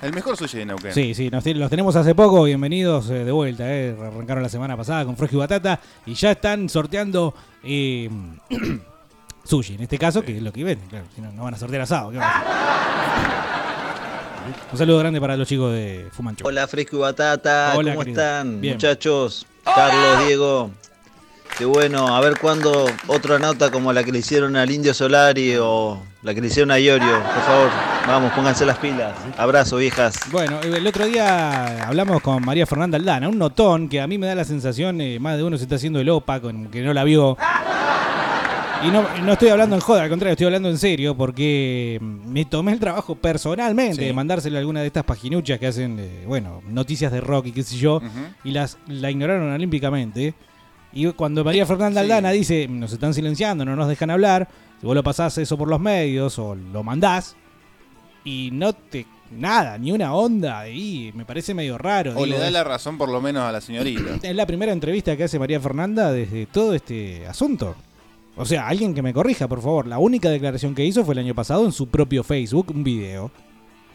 El 0.01 0.13
mejor 0.13 0.38
sushi 0.38 0.60
de 0.60 0.65
Neuquén. 0.67 0.93
Sí, 0.93 1.15
sí, 1.15 1.30
nos, 1.32 1.43
los 1.45 1.69
tenemos 1.71 1.95
hace 1.95 2.13
poco. 2.13 2.43
Bienvenidos 2.43 3.10
eh, 3.10 3.23
de 3.25 3.32
vuelta. 3.32 3.63
Eh. 3.67 3.95
Arrancaron 3.99 4.43
la 4.43 4.49
semana 4.49 4.77
pasada 4.77 5.03
con 5.06 5.17
Fresco 5.17 5.38
y 5.38 5.39
Batata 5.39 5.80
y 6.06 6.13
ya 6.13 6.32
están 6.32 6.69
sorteando 6.69 7.34
eh, 7.63 8.08
sushi. 9.43 9.73
En 9.73 9.82
este 9.82 9.97
caso, 9.97 10.21
que 10.21 10.38
es 10.38 10.43
lo 10.43 10.51
que 10.53 10.63
ven. 10.63 10.80
Claro, 10.89 11.06
si 11.15 11.21
no, 11.21 11.32
no 11.32 11.43
van 11.45 11.56
a 11.56 11.58
sortear 11.58 11.82
asado. 11.82 12.12
¿qué 12.12 12.17
van 12.17 12.27
a 12.30 12.39
hacer? 12.41 13.07
Un 14.71 14.77
saludo 14.77 14.99
grande 14.99 15.19
para 15.19 15.36
los 15.38 15.47
chicos 15.47 15.73
de 15.73 16.07
Fumanchu. 16.12 16.45
Hola 16.47 16.67
Fresco 16.67 16.97
y 16.97 16.99
Batata, 16.99 17.73
Hola, 17.75 17.91
¿cómo 17.93 18.03
querido. 18.03 18.21
están 18.21 18.62
Bien. 18.62 18.75
muchachos? 18.75 19.45
Carlos, 19.63 20.25
Diego. 20.27 20.71
Que 21.57 21.65
bueno, 21.65 22.15
a 22.15 22.19
ver 22.21 22.38
cuándo 22.39 22.86
otra 23.07 23.39
nota 23.39 23.71
como 23.71 23.91
la 23.91 24.03
que 24.03 24.12
le 24.12 24.19
hicieron 24.19 24.55
al 24.55 24.69
Indio 24.69 24.93
Solari 24.93 25.55
o 25.60 25.99
la 26.21 26.33
que 26.36 26.41
le 26.41 26.47
hicieron 26.47 26.69
a 26.71 26.77
Iorio. 26.79 27.07
Por 27.13 27.43
favor, 27.43 27.69
vamos, 28.05 28.31
pónganse 28.33 28.63
las 28.65 28.77
pilas. 28.77 29.13
Abrazo, 29.38 29.77
viejas. 29.77 30.15
Bueno, 30.31 30.60
el 30.62 30.86
otro 30.86 31.05
día 31.05 31.88
hablamos 31.88 32.21
con 32.21 32.45
María 32.45 32.67
Fernanda 32.67 32.97
Aldana, 32.97 33.27
un 33.27 33.39
notón 33.39 33.89
que 33.89 33.99
a 34.01 34.05
mí 34.07 34.17
me 34.19 34.27
da 34.27 34.36
la 34.36 34.43
sensación, 34.45 35.01
eh, 35.01 35.19
más 35.19 35.38
de 35.38 35.43
uno 35.43 35.57
se 35.57 35.63
está 35.63 35.75
haciendo 35.77 35.99
el 35.99 36.10
OPA, 36.10 36.41
con 36.41 36.67
que 36.67 36.81
no 36.83 36.93
la 36.93 37.03
vio. 37.03 37.38
Y 38.85 38.89
no, 38.91 39.03
no 39.23 39.33
estoy 39.33 39.49
hablando 39.49 39.75
en 39.75 39.81
joda, 39.81 40.03
al 40.03 40.09
contrario, 40.09 40.33
estoy 40.33 40.45
hablando 40.45 40.69
en 40.69 40.77
serio, 40.77 41.15
porque 41.17 41.97
me 42.01 42.45
tomé 42.45 42.73
el 42.73 42.79
trabajo 42.79 43.15
personalmente 43.15 43.95
Sí. 43.95 44.05
de 44.05 44.13
mandárselo 44.13 44.57
a 44.57 44.59
alguna 44.59 44.81
de 44.81 44.87
estas 44.87 45.03
paginuchas 45.03 45.59
que 45.59 45.67
hacen, 45.67 45.97
eh, 45.99 46.23
bueno, 46.27 46.61
noticias 46.67 47.11
de 47.11 47.19
rock 47.19 47.47
y 47.47 47.51
qué 47.53 47.63
sé 47.63 47.77
yo, 47.77 48.01
y 48.43 48.51
las 48.51 48.77
la 48.87 49.09
ignoraron 49.09 49.51
olímpicamente. 49.51 50.35
Y 50.93 51.05
cuando 51.13 51.43
María 51.43 51.65
Fernanda 51.65 52.01
Aldana 52.01 52.31
dice, 52.31 52.67
nos 52.69 52.93
están 52.93 53.13
silenciando, 53.13 53.65
no 53.65 53.75
nos 53.75 53.87
dejan 53.87 54.09
hablar, 54.11 54.47
si 54.79 54.85
vos 54.85 54.95
lo 54.95 55.03
pasás 55.03 55.37
eso 55.37 55.57
por 55.57 55.67
los 55.67 55.79
medios 55.79 56.37
o 56.39 56.55
lo 56.55 56.83
mandás, 56.83 57.35
y 58.23 58.49
no 58.53 58.73
te... 58.73 59.05
Nada, 59.29 59.77
ni 59.77 59.91
una 59.91 60.13
onda, 60.13 60.69
y 60.69 61.11
me 61.13 61.25
parece 61.25 61.53
medio 61.53 61.77
raro. 61.77 62.11
O 62.11 62.23
digo, 62.23 62.25
le 62.27 62.37
da 62.37 62.47
es- 62.47 62.53
la 62.53 62.63
razón 62.63 62.97
por 62.97 63.09
lo 63.09 63.19
menos 63.19 63.43
a 63.43 63.51
la 63.51 63.59
señorita. 63.59 64.01
es 64.23 64.35
la 64.35 64.45
primera 64.45 64.71
entrevista 64.71 65.17
que 65.17 65.25
hace 65.25 65.37
María 65.37 65.59
Fernanda 65.59 66.13
desde 66.13 66.45
todo 66.45 66.73
este 66.73 67.27
asunto. 67.27 67.75
O 68.38 68.45
sea, 68.45 68.67
alguien 68.67 68.93
que 68.93 69.02
me 69.02 69.13
corrija, 69.13 69.47
por 69.47 69.62
favor. 69.62 69.88
La 69.88 69.97
única 69.97 70.30
declaración 70.30 70.76
que 70.76 70.86
hizo 70.86 71.04
fue 71.04 71.15
el 71.15 71.19
año 71.19 71.34
pasado 71.34 71.65
en 71.65 71.71
su 71.71 71.88
propio 71.88 72.23
Facebook, 72.23 72.71
un 72.73 72.84
video. 72.84 73.32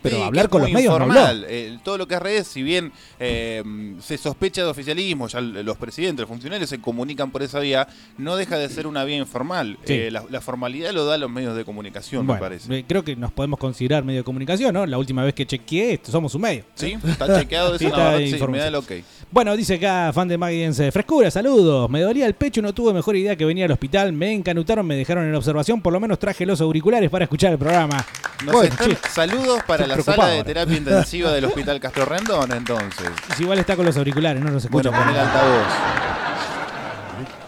Pero 0.02 0.16
Sí, 0.16 0.22
hablar 0.22 0.48
con 0.48 0.62
los 0.62 0.70
medios 0.72 0.98
no 0.98 1.04
habló. 1.04 1.44
Eh, 1.48 1.78
todo 1.84 1.96
lo 1.98 2.06
que 2.08 2.14
es 2.16 2.22
redes, 2.22 2.46
si 2.48 2.62
bien 2.62 2.92
eh, 3.20 3.62
se 4.00 4.18
sospecha 4.18 4.62
de 4.62 4.68
oficialismo, 4.68 5.28
ya 5.28 5.40
los 5.40 5.76
presidentes, 5.76 6.20
los 6.22 6.28
funcionarios 6.28 6.68
se 6.68 6.80
comunican 6.80 7.30
por 7.30 7.42
esa 7.42 7.60
vía, 7.60 7.86
no 8.18 8.36
deja 8.36 8.58
de 8.58 8.68
ser 8.68 8.86
una 8.86 9.04
vía 9.04 9.16
informal. 9.16 9.78
Sí. 9.84 9.94
Eh, 9.94 10.10
la, 10.10 10.24
la 10.28 10.40
formalidad 10.40 10.92
lo 10.92 11.04
da 11.04 11.18
los 11.18 11.30
medios 11.30 11.56
de 11.56 11.64
comunicación, 11.64 12.26
Bueno, 12.26 12.40
me 12.42 12.48
parece. 12.48 12.84
creo 12.86 13.04
que 13.04 13.14
nos 13.16 13.32
podemos 13.32 13.58
considerar 13.58 14.04
medio 14.04 14.20
de 14.20 14.24
comunicación, 14.24 14.74
¿no? 14.74 14.84
La 14.86 14.98
última 14.98 15.22
vez 15.24 15.34
que 15.34 15.46
chequeé, 15.46 15.94
esto, 15.94 16.10
somos 16.10 16.34
un 16.34 16.42
medio. 16.42 16.64
Sí, 16.74 16.96
está 17.06 17.38
chequeado, 17.38 17.74
eso 17.76 17.86
está 17.86 18.12
no, 18.12 18.18
sí, 18.18 18.36
me 18.48 18.58
da 18.58 18.68
el 18.68 18.74
ok. 18.74 18.92
Bueno, 19.30 19.56
dice 19.56 19.74
acá, 19.76 20.12
fan 20.12 20.28
de 20.28 20.36
Magdiense, 20.36 20.90
frescura, 20.92 21.30
saludos. 21.30 21.88
Me 21.88 22.00
dolía 22.00 22.26
el 22.26 22.34
pecho, 22.34 22.60
no 22.60 22.74
tuve 22.74 22.92
mejor 22.92 23.16
idea 23.16 23.34
que 23.36 23.44
venir 23.44 23.64
al 23.64 23.70
hospital. 23.70 24.12
Me 24.12 24.32
encanutaron, 24.32 24.86
me 24.86 24.94
dejaron 24.96 25.24
en 25.24 25.34
observación. 25.34 25.80
Por 25.80 25.92
lo 25.92 26.00
menos 26.00 26.18
traje 26.18 26.44
los 26.44 26.60
auriculares 26.60 27.08
para 27.08 27.24
escuchar 27.24 27.52
el 27.52 27.58
programa. 27.58 28.04
Nos 28.44 28.52
Bueno, 28.54 28.68
están- 28.74 28.96
saludos 29.10 29.60
para 29.66 29.84
estoy 29.84 29.91
la 29.96 30.02
preocupado 30.02 30.28
sala 30.28 30.34
de 30.34 30.44
terapia 30.44 30.76
intensiva 30.76 31.32
del 31.32 31.44
Hospital 31.46 31.80
Castro 31.80 32.04
Rendón, 32.04 32.52
entonces. 32.52 33.08
si 33.36 33.42
igual 33.42 33.58
está 33.58 33.76
con 33.76 33.86
los 33.86 33.96
auriculares, 33.96 34.42
no 34.42 34.50
nos 34.50 34.64
escucha. 34.64 34.90
Bueno, 34.90 35.04
pon 35.04 35.14
el 35.14 35.20
altavoz. 35.20 35.66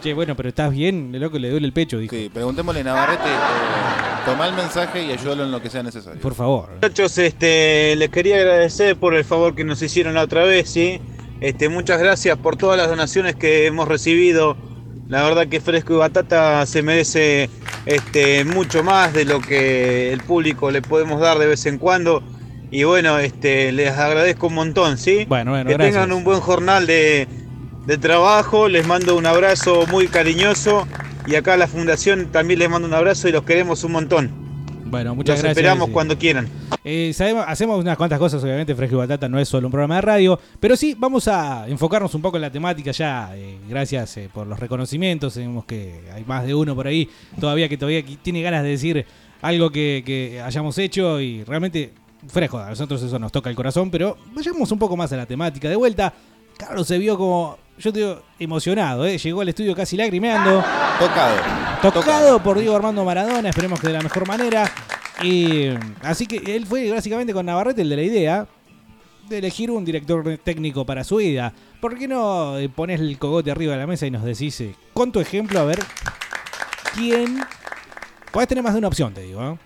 Che, 0.03 0.13
bueno, 0.13 0.37
pero 0.37 0.51
estás 0.51 0.71
bien, 0.71 1.15
el 1.15 1.21
loco 1.21 1.39
le 1.39 1.49
duele 1.49 1.67
el 1.67 1.73
pecho, 1.73 1.99
dijo. 1.99 2.15
Sí, 2.15 2.31
preguntémosle 2.33 2.83
a 2.83 2.85
Navarrete, 2.85 3.23
eh, 3.23 4.25
toma 4.27 4.47
el 4.49 4.55
mensaje 4.55 5.03
y 5.03 5.13
ayúdalo 5.13 5.45
en 5.45 5.51
lo 5.51 5.63
que 5.63 5.71
sea 5.71 5.83
necesario. 5.83 6.21
Por 6.21 6.35
favor. 6.35 6.69
Muchachos, 6.75 7.17
este, 7.17 7.97
les 7.97 8.11
quería 8.11 8.37
agradecer 8.37 8.97
por 8.97 9.15
el 9.15 9.25
favor 9.25 9.55
que 9.55 9.65
nos 9.65 9.81
hicieron 9.81 10.13
la 10.13 10.23
otra 10.23 10.45
vez, 10.45 10.69
¿sí? 10.69 11.01
Este, 11.41 11.71
muchas 11.71 11.99
gracias 11.99 12.37
por 12.37 12.57
todas 12.57 12.77
las 12.77 12.89
donaciones 12.89 13.35
que 13.35 13.65
hemos 13.65 13.89
recibido. 13.89 14.59
La 15.09 15.23
verdad 15.23 15.49
que 15.49 15.61
Fresco 15.61 15.95
y 15.95 15.97
Batata 15.97 16.65
se 16.67 16.83
merece 16.83 17.49
este, 17.87 18.45
mucho 18.45 18.83
más 18.83 19.13
de 19.15 19.25
lo 19.25 19.41
que 19.41 20.13
el 20.13 20.21
público 20.23 20.71
le 20.71 20.83
podemos 20.83 21.21
dar 21.21 21.39
de 21.39 21.47
vez 21.47 21.65
en 21.67 21.79
cuando. 21.79 22.23
Y 22.75 22.83
bueno, 22.83 23.21
este, 23.21 23.71
les 23.71 23.93
agradezco 23.93 24.49
un 24.49 24.55
montón, 24.55 24.99
¿sí? 24.99 25.27
Bueno, 25.29 25.53
bueno, 25.53 25.67
que 25.69 25.75
gracias. 25.75 25.95
tengan 25.95 26.13
un 26.13 26.25
buen 26.25 26.41
jornal 26.41 26.89
de, 26.89 27.29
de 27.87 27.99
trabajo. 27.99 28.69
Les 28.69 28.85
mando 28.85 29.17
un 29.17 29.27
abrazo 29.27 29.87
muy 29.87 30.09
cariñoso. 30.09 30.87
Y 31.29 31.37
acá 31.37 31.55
a 31.55 31.57
la 31.57 31.69
fundación 31.69 32.33
también 32.33 32.59
les 32.59 32.69
mando 32.69 32.89
un 32.89 32.95
abrazo 32.95 33.29
y 33.29 33.33
los 33.33 33.45
queremos 33.45 33.85
un 33.85 33.93
montón. 33.93 34.31
Bueno, 34.87 35.15
muchas 35.15 35.37
Los 35.37 35.43
gracias. 35.45 35.57
esperamos 35.59 35.91
cuando 35.91 36.19
quieran. 36.19 36.49
Eh, 36.83 37.13
sabemos- 37.15 37.45
hacemos 37.47 37.81
unas 37.81 37.97
cuantas 37.97 38.19
cosas, 38.19 38.43
obviamente, 38.43 38.75
Fresco 38.75 38.97
y 38.97 38.99
Batata 38.99 39.29
no 39.29 39.39
es 39.39 39.49
solo 39.49 39.69
un 39.69 39.71
programa 39.71 39.95
de 39.95 40.01
radio, 40.03 40.41
pero 40.59 40.77
sí 40.77 40.97
vamos 40.99 41.29
a 41.29 41.67
enfocarnos 41.69 42.13
un 42.17 42.23
poco 42.23 42.37
en 42.39 42.43
la 42.43 42.51
temática 42.51 42.91
ya, 42.91 43.31
eh, 43.37 43.57
gracias 43.69 44.17
eh, 44.19 44.29
por 44.35 44.47
los 44.49 44.59
reconocimientos, 44.59 45.35
sabemos 45.35 45.65
que 45.65 46.01
hay 46.13 46.25
más 46.25 46.45
de 46.45 46.55
uno 46.55 46.75
por 46.75 46.87
ahí 46.89 47.09
todavía 47.41 47.69
que 47.69 47.79
todavía 47.79 48.03
tiene 48.21 48.43
ganas 48.43 48.63
de 48.65 48.69
decir 48.71 49.07
algo 49.41 49.71
que, 49.71 50.03
que 50.05 50.43
hayamos 50.43 50.77
hecho 50.77 51.21
y 51.21 51.43
realmente, 51.45 51.93
Fresco, 52.29 52.59
a 52.59 52.71
nosotros 52.71 53.03
eso 53.03 53.19
nos 53.19 53.33
toca 53.33 53.51
el 53.51 53.57
corazón, 53.57 53.91
pero 53.91 54.17
vayamos 54.35 54.71
un 54.71 54.79
poco 54.79 54.97
más 54.97 55.13
a 55.13 55.17
la 55.17 55.27
temática. 55.27 55.69
De 55.69 55.77
vuelta, 55.77 56.13
Carlos 56.57 56.87
se 56.87 56.99
vio 56.99 57.17
como, 57.19 57.59
yo 57.79 57.93
te 57.93 58.01
digo, 58.01 58.23
emocionado, 58.39 59.07
¿eh? 59.07 59.19
llegó 59.19 59.41
al 59.41 59.49
estudio 59.49 59.75
casi 59.75 59.97
lagrimeando. 59.97 60.63
Tocado. 60.99 61.37
Tocado 61.93 62.43
por 62.43 62.59
Diego 62.59 62.77
Armando 62.77 63.05
Maradona, 63.05 63.49
esperemos 63.49 63.81
que 63.81 63.89
de 63.89 63.93
la 63.93 64.03
mejor 64.03 64.27
manera. 64.27 64.71
Y, 65.23 65.69
así 66.03 66.27
que 66.27 66.57
él 66.57 66.67
fue 66.67 66.91
básicamente 66.91 67.33
con 67.33 67.47
Navarrete 67.47 67.83
el 67.83 67.89
de 67.89 67.97
la 67.97 68.03
idea 68.03 68.47
de 69.29 69.39
elegir 69.39 69.71
un 69.71 69.85
director 69.85 70.39
técnico 70.39 70.85
para 70.85 71.05
su 71.05 71.17
vida. 71.17 71.53
¿Por 71.81 71.99
qué 71.99 72.09
no 72.09 72.59
eh, 72.59 72.69
pones 72.69 73.01
el 73.01 73.19
cogote 73.19 73.51
arriba 73.51 73.73
de 73.73 73.79
la 73.79 73.87
mesa 73.87 74.07
y 74.07 74.11
nos 74.11 74.25
decís 74.25 74.61
eh, 74.61 74.75
con 74.93 75.13
tu 75.13 75.21
ejemplo 75.21 75.61
a 75.61 75.65
ver 75.65 75.79
quién... 76.95 77.41
Podés 78.33 78.49
tener 78.49 78.65
más 78.65 78.73
de 78.73 78.81
una 78.81 78.89
opción, 78.89 79.15
te 79.15 79.23
digo. 79.23 79.43
¿eh? 79.43 79.57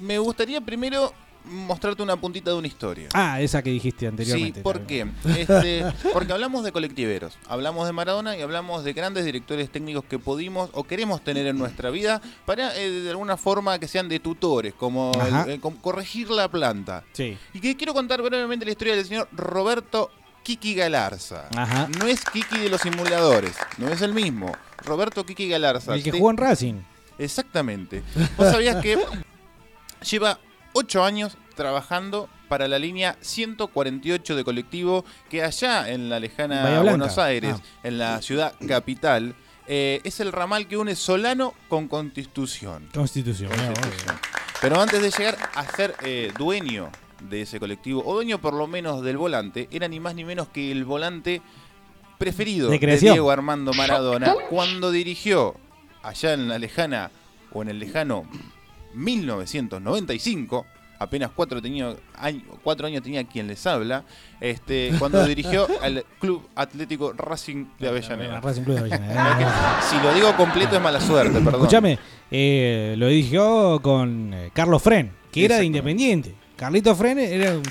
Me 0.00 0.18
gustaría 0.18 0.60
primero 0.60 1.12
mostrarte 1.44 2.02
una 2.02 2.16
puntita 2.20 2.50
de 2.50 2.56
una 2.56 2.66
historia. 2.66 3.08
Ah, 3.14 3.40
esa 3.40 3.62
que 3.62 3.70
dijiste 3.70 4.00
Sí, 4.00 4.06
anteriormente. 4.06 4.60
¿por 4.62 4.80
qué? 4.86 5.06
Este, 5.36 5.84
porque 6.12 6.32
hablamos 6.32 6.64
de 6.64 6.72
colectiveros, 6.72 7.38
hablamos 7.48 7.86
de 7.86 7.92
Maradona 7.92 8.36
y 8.36 8.42
hablamos 8.42 8.84
de 8.84 8.92
grandes 8.92 9.24
directores 9.24 9.70
técnicos 9.70 10.04
que 10.04 10.18
pudimos 10.18 10.70
o 10.74 10.84
queremos 10.84 11.22
tener 11.22 11.46
en 11.46 11.56
nuestra 11.58 11.90
vida 11.90 12.20
para 12.44 12.76
eh, 12.76 12.90
de 12.90 13.10
alguna 13.10 13.36
forma 13.36 13.78
que 13.78 13.88
sean 13.88 14.08
de 14.08 14.20
tutores, 14.20 14.74
como, 14.74 15.12
el- 15.14 15.20
Ajá. 15.34 15.46
eh, 15.50 15.58
como 15.60 15.80
corregir 15.80 16.30
la 16.30 16.48
planta. 16.50 17.04
Sí. 17.12 17.38
Y 17.54 17.60
que 17.60 17.76
quiero 17.76 17.94
contar 17.94 18.20
brevemente 18.22 18.64
la 18.64 18.72
historia 18.72 18.94
del 18.96 19.06
señor 19.06 19.28
Roberto 19.32 20.10
Kiki 20.42 20.74
Galarza. 20.74 21.48
Ajá. 21.56 21.88
No 21.98 22.06
es 22.06 22.24
Kiki 22.24 22.58
de 22.58 22.68
los 22.70 22.80
simuladores, 22.80 23.54
no 23.78 23.88
es 23.88 24.00
el 24.02 24.12
mismo. 24.14 24.52
Roberto 24.84 25.24
Kiki 25.26 25.48
Galarza. 25.48 25.94
El 25.94 26.02
que 26.02 26.10
jugó 26.12 26.30
en 26.30 26.36
Racing. 26.36 26.74
Exactamente. 27.18 28.02
¿Vos 28.36 28.50
sabías 28.52 28.82
que 28.82 28.98
lleva 30.10 30.38
8 30.78 31.04
años 31.04 31.36
trabajando 31.56 32.28
para 32.48 32.68
la 32.68 32.78
línea 32.78 33.16
148 33.20 34.36
de 34.36 34.44
colectivo 34.44 35.04
que 35.28 35.42
allá 35.42 35.90
en 35.90 36.08
la 36.08 36.20
lejana. 36.20 36.80
Buenos 36.82 37.18
Aires, 37.18 37.56
Ah. 37.58 37.62
en 37.82 37.98
la 37.98 38.22
ciudad 38.22 38.54
capital, 38.66 39.34
eh, 39.66 40.00
es 40.04 40.20
el 40.20 40.30
ramal 40.30 40.68
que 40.68 40.76
une 40.76 40.94
Solano 40.94 41.52
con 41.68 41.88
Constitución. 41.88 42.88
Constitución. 42.94 43.50
Constitución. 43.50 44.16
Pero 44.60 44.80
antes 44.80 45.02
de 45.02 45.10
llegar 45.10 45.36
a 45.54 45.64
ser 45.66 45.94
eh, 46.02 46.32
dueño 46.38 46.90
de 47.28 47.42
ese 47.42 47.58
colectivo, 47.58 48.02
o 48.06 48.14
dueño 48.14 48.40
por 48.40 48.54
lo 48.54 48.66
menos 48.68 49.02
del 49.02 49.16
volante, 49.18 49.68
era 49.72 49.88
ni 49.88 49.98
más 49.98 50.14
ni 50.14 50.24
menos 50.24 50.48
que 50.48 50.70
el 50.70 50.84
volante 50.84 51.42
preferido 52.18 52.70
De. 52.70 52.78
Diego 52.98 53.30
Armando 53.30 53.72
Maradona 53.72 54.34
cuando 54.48 54.90
dirigió 54.92 55.54
allá 56.02 56.32
en 56.34 56.48
la 56.48 56.58
lejana 56.58 57.10
o 57.52 57.62
en 57.62 57.68
el 57.68 57.78
lejano 57.78 58.24
1995 58.94 60.66
apenas 61.00 61.30
cuatro, 61.34 61.62
tenía, 61.62 61.94
año- 62.16 62.42
cuatro 62.64 62.86
años 62.88 63.04
tenía 63.04 63.22
quien 63.22 63.46
les 63.46 63.64
habla, 63.68 64.02
este, 64.40 64.92
cuando 64.98 65.24
dirigió 65.24 65.68
al 65.82 66.04
Club 66.18 66.42
Atlético 66.56 67.12
Racing 67.12 67.66
de 67.78 67.88
Avellaneda. 67.88 68.40
Racing 68.40 68.62
Club 68.62 68.74
de 68.74 68.80
Avellaneda. 68.80 69.80
Si 69.88 69.96
lo 70.02 70.12
digo 70.12 70.34
completo 70.36 70.74
es 70.74 70.82
mala 70.82 71.00
suerte, 71.00 71.34
perdón. 71.38 71.54
Escúchame, 71.60 71.98
eh, 72.32 72.96
lo 72.98 73.06
dirigió 73.06 73.78
con 73.80 74.34
eh, 74.34 74.50
Carlos 74.52 74.82
Fren, 74.82 75.12
que 75.30 75.44
era 75.44 75.58
de 75.58 75.66
Independiente. 75.66 76.34
Carlito 76.56 76.96
Fren 76.96 77.20
era 77.20 77.52
un, 77.52 77.62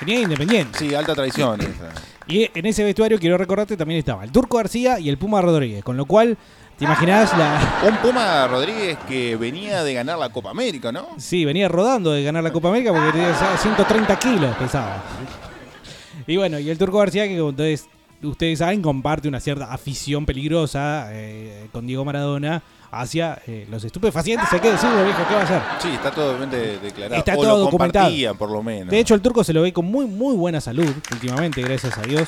venía 0.00 0.18
de 0.18 0.22
Independiente. 0.22 0.78
Sí, 0.78 0.94
alta 0.94 1.14
traición 1.16 1.60
esa. 1.62 1.92
Y 2.28 2.48
en 2.54 2.66
ese 2.66 2.84
vestuario, 2.84 3.18
quiero 3.18 3.36
recordarte, 3.36 3.76
también 3.76 3.98
estaba 3.98 4.22
el 4.22 4.30
Turco 4.30 4.58
García 4.58 5.00
y 5.00 5.08
el 5.08 5.18
Puma 5.18 5.42
Rodríguez. 5.42 5.82
Con 5.82 5.96
lo 5.96 6.04
cual, 6.06 6.38
¿te 6.80 6.86
imaginás 6.86 7.36
la. 7.36 7.82
Un 7.88 7.96
Puma 7.98 8.48
Rodríguez 8.48 8.96
que 9.06 9.36
venía 9.36 9.84
de 9.84 9.92
ganar 9.92 10.18
la 10.18 10.30
Copa 10.30 10.50
América, 10.50 10.90
¿no? 10.90 11.08
Sí, 11.18 11.44
venía 11.44 11.68
rodando 11.68 12.10
de 12.10 12.24
ganar 12.24 12.42
la 12.42 12.50
Copa 12.50 12.68
América 12.68 12.90
porque 12.90 13.12
tenía 13.12 13.28
o 13.28 13.38
sea, 13.38 13.56
130 13.58 14.18
kilos, 14.18 14.56
pesaba. 14.56 15.02
Y 16.26 16.38
bueno, 16.38 16.58
y 16.58 16.70
el 16.70 16.78
Turco 16.78 16.98
García, 16.98 17.28
que 17.28 17.36
como 17.36 17.50
ustedes, 17.50 17.86
ustedes 18.22 18.60
saben, 18.60 18.80
comparte 18.80 19.28
una 19.28 19.40
cierta 19.40 19.70
afición 19.70 20.24
peligrosa 20.24 21.08
eh, 21.10 21.68
con 21.70 21.86
Diego 21.86 22.02
Maradona 22.06 22.62
hacia 22.90 23.42
eh, 23.46 23.66
los 23.70 23.84
estupefacientes. 23.84 24.50
Hay 24.50 24.60
que 24.60 24.70
decirlo, 24.70 25.04
viejo, 25.04 25.22
¿qué 25.28 25.34
va 25.34 25.40
a 25.40 25.44
hacer? 25.44 25.62
Sí, 25.80 25.88
está 25.88 26.10
todo 26.10 26.30
obviamente 26.30 26.78
declarado. 26.78 27.16
Está 27.16 27.34
o 27.34 27.42
todo 27.42 27.58
lo 27.58 27.58
documentado. 27.58 28.10
por 28.38 28.50
lo 28.50 28.62
menos. 28.62 28.88
De 28.88 28.98
hecho, 28.98 29.14
el 29.14 29.20
turco 29.20 29.44
se 29.44 29.52
lo 29.52 29.60
ve 29.60 29.74
con 29.74 29.84
muy, 29.84 30.06
muy 30.06 30.34
buena 30.34 30.62
salud 30.62 30.88
últimamente, 31.12 31.60
gracias 31.60 31.98
a 31.98 32.02
Dios. 32.02 32.26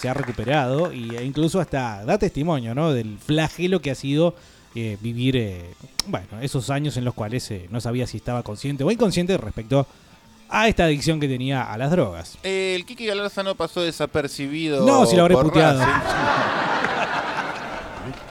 Se 0.00 0.08
ha 0.08 0.14
recuperado 0.14 0.92
y- 0.92 1.14
e 1.16 1.24
incluso 1.24 1.60
hasta 1.60 2.04
da 2.04 2.16
testimonio 2.18 2.74
¿no? 2.74 2.92
del 2.92 3.18
flagelo 3.18 3.80
que 3.80 3.90
ha 3.90 3.94
sido 3.94 4.34
eh, 4.74 4.96
vivir 5.00 5.36
eh, 5.36 5.74
bueno, 6.06 6.26
esos 6.40 6.70
años 6.70 6.96
en 6.96 7.04
los 7.04 7.12
cuales 7.14 7.50
eh, 7.50 7.66
no 7.70 7.80
sabía 7.80 8.06
si 8.06 8.16
estaba 8.16 8.42
consciente 8.42 8.82
o 8.84 8.90
inconsciente 8.90 9.36
respecto 9.36 9.86
a 10.48 10.68
esta 10.68 10.84
adicción 10.84 11.20
que 11.20 11.28
tenía 11.28 11.62
a 11.72 11.76
las 11.78 11.90
drogas. 11.90 12.38
El 12.42 12.84
Kiki 12.86 13.06
Galarza 13.06 13.42
no 13.42 13.54
pasó 13.54 13.82
desapercibido. 13.82 14.84
No, 14.86 15.06
si 15.06 15.14
lo 15.16 15.22
habré 15.22 15.36
puteado. 15.36 15.80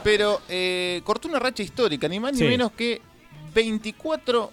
Pero 0.02 0.40
cortó 1.04 1.28
una 1.28 1.38
racha 1.38 1.62
histórica, 1.62 2.08
ni 2.08 2.20
más 2.20 2.36
Sí. 2.36 2.42
ni 2.44 2.50
menos 2.50 2.72
que 2.72 3.00
24, 3.54 4.50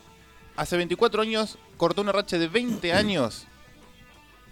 hace 0.55 0.77
24 0.77 1.21
años, 1.21 1.57
cortó 1.77 2.01
una 2.01 2.11
racha 2.11 2.37
de 2.37 2.47
20 2.47 2.93
años 2.93 3.47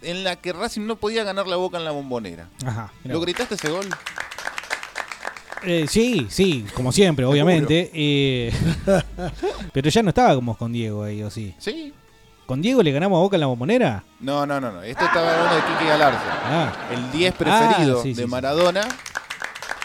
en 0.06 0.24
la 0.24 0.36
que 0.38 0.54
Racing 0.54 0.86
no 0.86 0.96
podía 0.96 1.24
ganar 1.24 1.48
la 1.48 1.56
boca 1.58 1.78
en 1.78 1.86
la 1.86 1.92
bombonera. 1.92 2.48
Ajá. 2.66 2.92
¿Lo 3.04 3.20
gritaste 3.22 3.56
ese 3.56 3.70
gol? 3.70 3.88
Eh, 5.64 5.86
sí, 5.90 6.28
sí, 6.30 6.66
como 6.76 6.92
siempre, 6.92 7.26
obviamente. 7.26 7.90
eh, 7.94 8.54
pero 9.74 9.90
ya 9.90 10.04
no 10.04 10.10
estábamos 10.10 10.58
con 10.58 10.72
Diego 10.72 11.04
ahí, 11.04 11.24
¿o 11.24 11.30
sí? 11.32 11.56
Sí. 11.58 11.94
¿Con 12.46 12.62
Diego 12.62 12.84
le 12.84 12.92
ganamos 12.92 13.18
a 13.18 13.22
Boca 13.22 13.38
en 13.38 13.42
la 13.42 13.48
bombonera? 13.48 14.04
No, 14.20 14.46
no, 14.46 14.62
no, 14.62 14.72
no. 14.72 14.84
Esto 14.84 15.04
estaba 15.06 15.32
hablando 15.34 15.56
de 15.56 15.62
Kike 15.64 15.88
Galarza. 15.90 16.20
Ah. 16.44 16.74
El 16.92 17.12
10 17.12 17.34
preferido 17.34 18.00
Ah, 18.00 18.04
sí, 18.04 18.14
de 18.14 18.22
sí. 18.24 18.30
Maradona. 18.30 18.88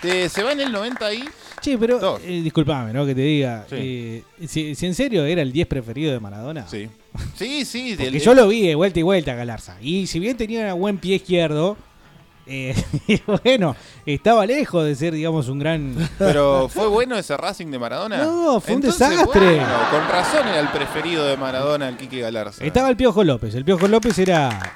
Se 0.02 0.42
va 0.42 0.52
en 0.52 0.60
el 0.60 0.70
90 0.70 1.06
ahí. 1.06 1.24
Sí, 1.60 1.76
pero 1.78 2.18
eh, 2.24 2.40
disculpame, 2.42 2.92
¿no? 2.92 3.04
Que 3.06 3.14
te 3.14 3.20
diga. 3.20 3.64
Sí. 3.68 3.76
eh, 3.78 4.24
si, 4.46 4.74
si 4.74 4.86
en 4.86 4.94
serio 4.94 5.24
era 5.24 5.42
el 5.42 5.52
10 5.52 5.66
preferido 5.68 6.12
de 6.12 6.20
Maradona. 6.20 6.66
Sí. 6.68 6.88
Sí, 7.36 7.64
sí. 7.64 7.94
Porque 7.96 8.10
del- 8.12 8.20
yo 8.20 8.34
lo 8.34 8.46
vi 8.48 8.66
de 8.68 8.74
vuelta 8.76 9.00
y 9.00 9.02
vuelta 9.02 9.32
a 9.32 9.34
Galarza. 9.34 9.76
Y 9.82 10.06
si 10.06 10.18
bien 10.20 10.36
tenía 10.36 10.72
un 10.74 10.80
buen 10.80 10.98
pie 10.98 11.16
izquierdo, 11.16 11.76
eh, 12.46 12.74
bueno, 13.44 13.74
estaba 14.06 14.46
lejos 14.46 14.84
de 14.84 14.94
ser, 14.94 15.12
digamos, 15.14 15.48
un 15.48 15.58
gran. 15.58 16.08
Pero 16.18 16.68
fue 16.68 16.86
bueno 16.86 17.16
ese 17.18 17.36
Racing 17.36 17.66
de 17.66 17.78
Maradona. 17.80 18.18
No, 18.18 18.60
fue 18.60 18.76
un 18.76 18.80
desastre. 18.82 19.24
bueno, 19.56 19.66
con 19.90 20.08
razón 20.08 20.46
era 20.46 20.60
el 20.60 20.68
preferido 20.68 21.24
de 21.26 21.36
Maradona, 21.36 21.88
el 21.88 21.96
Kike 21.96 22.20
Galarza. 22.20 22.64
Estaba 22.64 22.88
el 22.90 22.96
Piojo 22.96 23.24
López. 23.24 23.54
El 23.56 23.64
Piojo 23.64 23.88
López 23.88 24.16
era, 24.18 24.72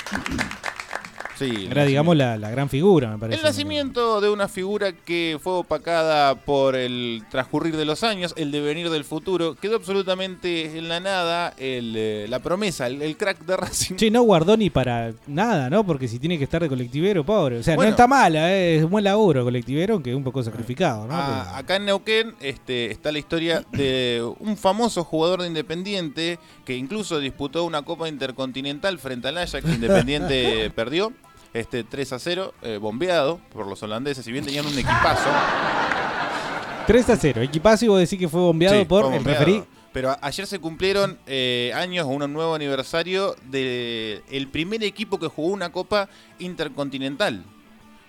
Sí, 1.38 1.68
era 1.70 1.84
digamos, 1.84 2.16
la, 2.16 2.36
la 2.36 2.50
gran 2.50 2.68
figura, 2.68 3.10
me 3.10 3.18
parece. 3.18 3.38
El 3.38 3.44
nacimiento 3.44 4.20
de 4.20 4.30
una 4.30 4.48
figura 4.48 4.92
que 4.92 5.38
fue 5.42 5.54
opacada 5.54 6.34
por 6.36 6.76
el 6.76 7.24
transcurrir 7.30 7.76
de 7.76 7.84
los 7.84 8.04
años, 8.04 8.32
el 8.36 8.52
devenir 8.52 8.88
del 8.90 9.04
futuro, 9.04 9.54
quedó 9.56 9.76
absolutamente 9.76 10.78
en 10.78 10.88
la 10.88 11.00
nada 11.00 11.52
el, 11.58 11.94
eh, 11.96 12.26
la 12.28 12.38
promesa, 12.38 12.86
el, 12.86 13.02
el 13.02 13.16
crack 13.16 13.44
de 13.44 13.56
Racing. 13.56 13.96
Che, 13.96 14.10
no 14.10 14.22
guardó 14.22 14.56
ni 14.56 14.70
para 14.70 15.12
nada, 15.26 15.68
¿no? 15.70 15.84
Porque 15.84 16.06
si 16.08 16.18
tiene 16.18 16.38
que 16.38 16.44
estar 16.44 16.62
de 16.62 16.68
colectivero, 16.68 17.24
pobre. 17.24 17.58
O 17.58 17.62
sea, 17.62 17.74
Bueno. 17.76 17.90
no 17.90 17.94
está 17.94 18.06
mala, 18.06 18.52
¿eh? 18.52 18.76
es 18.76 18.84
un 18.84 18.90
buen 18.90 19.04
laburo 19.04 19.42
colectivero, 19.44 19.94
aunque 19.94 20.14
un 20.14 20.22
poco 20.24 20.42
sacrificado, 20.42 21.06
¿no? 21.06 21.14
Ah, 21.14 21.58
acá 21.58 21.76
en 21.76 21.86
Neuquén 21.86 22.34
este, 22.40 22.90
está 22.90 23.10
la 23.10 23.18
historia 23.18 23.64
de 23.72 24.22
un 24.38 24.56
famoso 24.56 25.02
jugador 25.04 25.42
de 25.42 25.48
Independiente 25.48 26.38
que 26.64 26.76
incluso 26.76 27.18
disputó 27.18 27.64
una 27.64 27.82
Copa 27.82 28.08
Intercontinental 28.08 28.98
frente 28.98 29.28
al 29.28 29.38
Ajax, 29.38 29.64
que 29.64 29.72
Independiente 29.72 30.70
perdió. 30.74 31.12
Este 31.54 31.84
3 31.84 32.12
a 32.12 32.18
0, 32.18 32.52
eh, 32.62 32.76
bombeado 32.78 33.38
por 33.52 33.66
los 33.66 33.82
holandeses, 33.82 34.24
si 34.24 34.32
bien 34.32 34.44
tenían 34.44 34.66
un 34.66 34.72
equipazo. 34.74 35.30
3 36.86 37.10
a 37.10 37.16
0. 37.16 37.40
Equipazo 37.42 37.84
y 37.84 37.88
vos 37.88 37.98
decís 38.00 38.18
que 38.18 38.28
fue 38.28 38.40
bombeado 38.40 38.78
Sí, 38.78 38.84
por 38.84 39.06
fue 39.06 39.16
el 39.16 39.24
referí. 39.24 39.62
Pero 39.92 40.10
a- 40.10 40.18
ayer 40.22 40.46
se 40.46 40.58
cumplieron 40.58 41.18
eh, 41.26 41.70
años 41.74 42.04
o 42.06 42.08
un 42.08 42.32
nuevo 42.32 42.54
aniversario 42.54 43.36
del 43.44 44.22
el 44.28 44.48
primer 44.48 44.82
equipo 44.82 45.18
que 45.20 45.28
jugó 45.28 45.48
una 45.48 45.70
Copa 45.70 46.08
Intercontinental. 46.40 47.44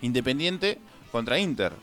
Independiente 0.01 0.79
contra 1.11 1.39
Inter. 1.39 1.73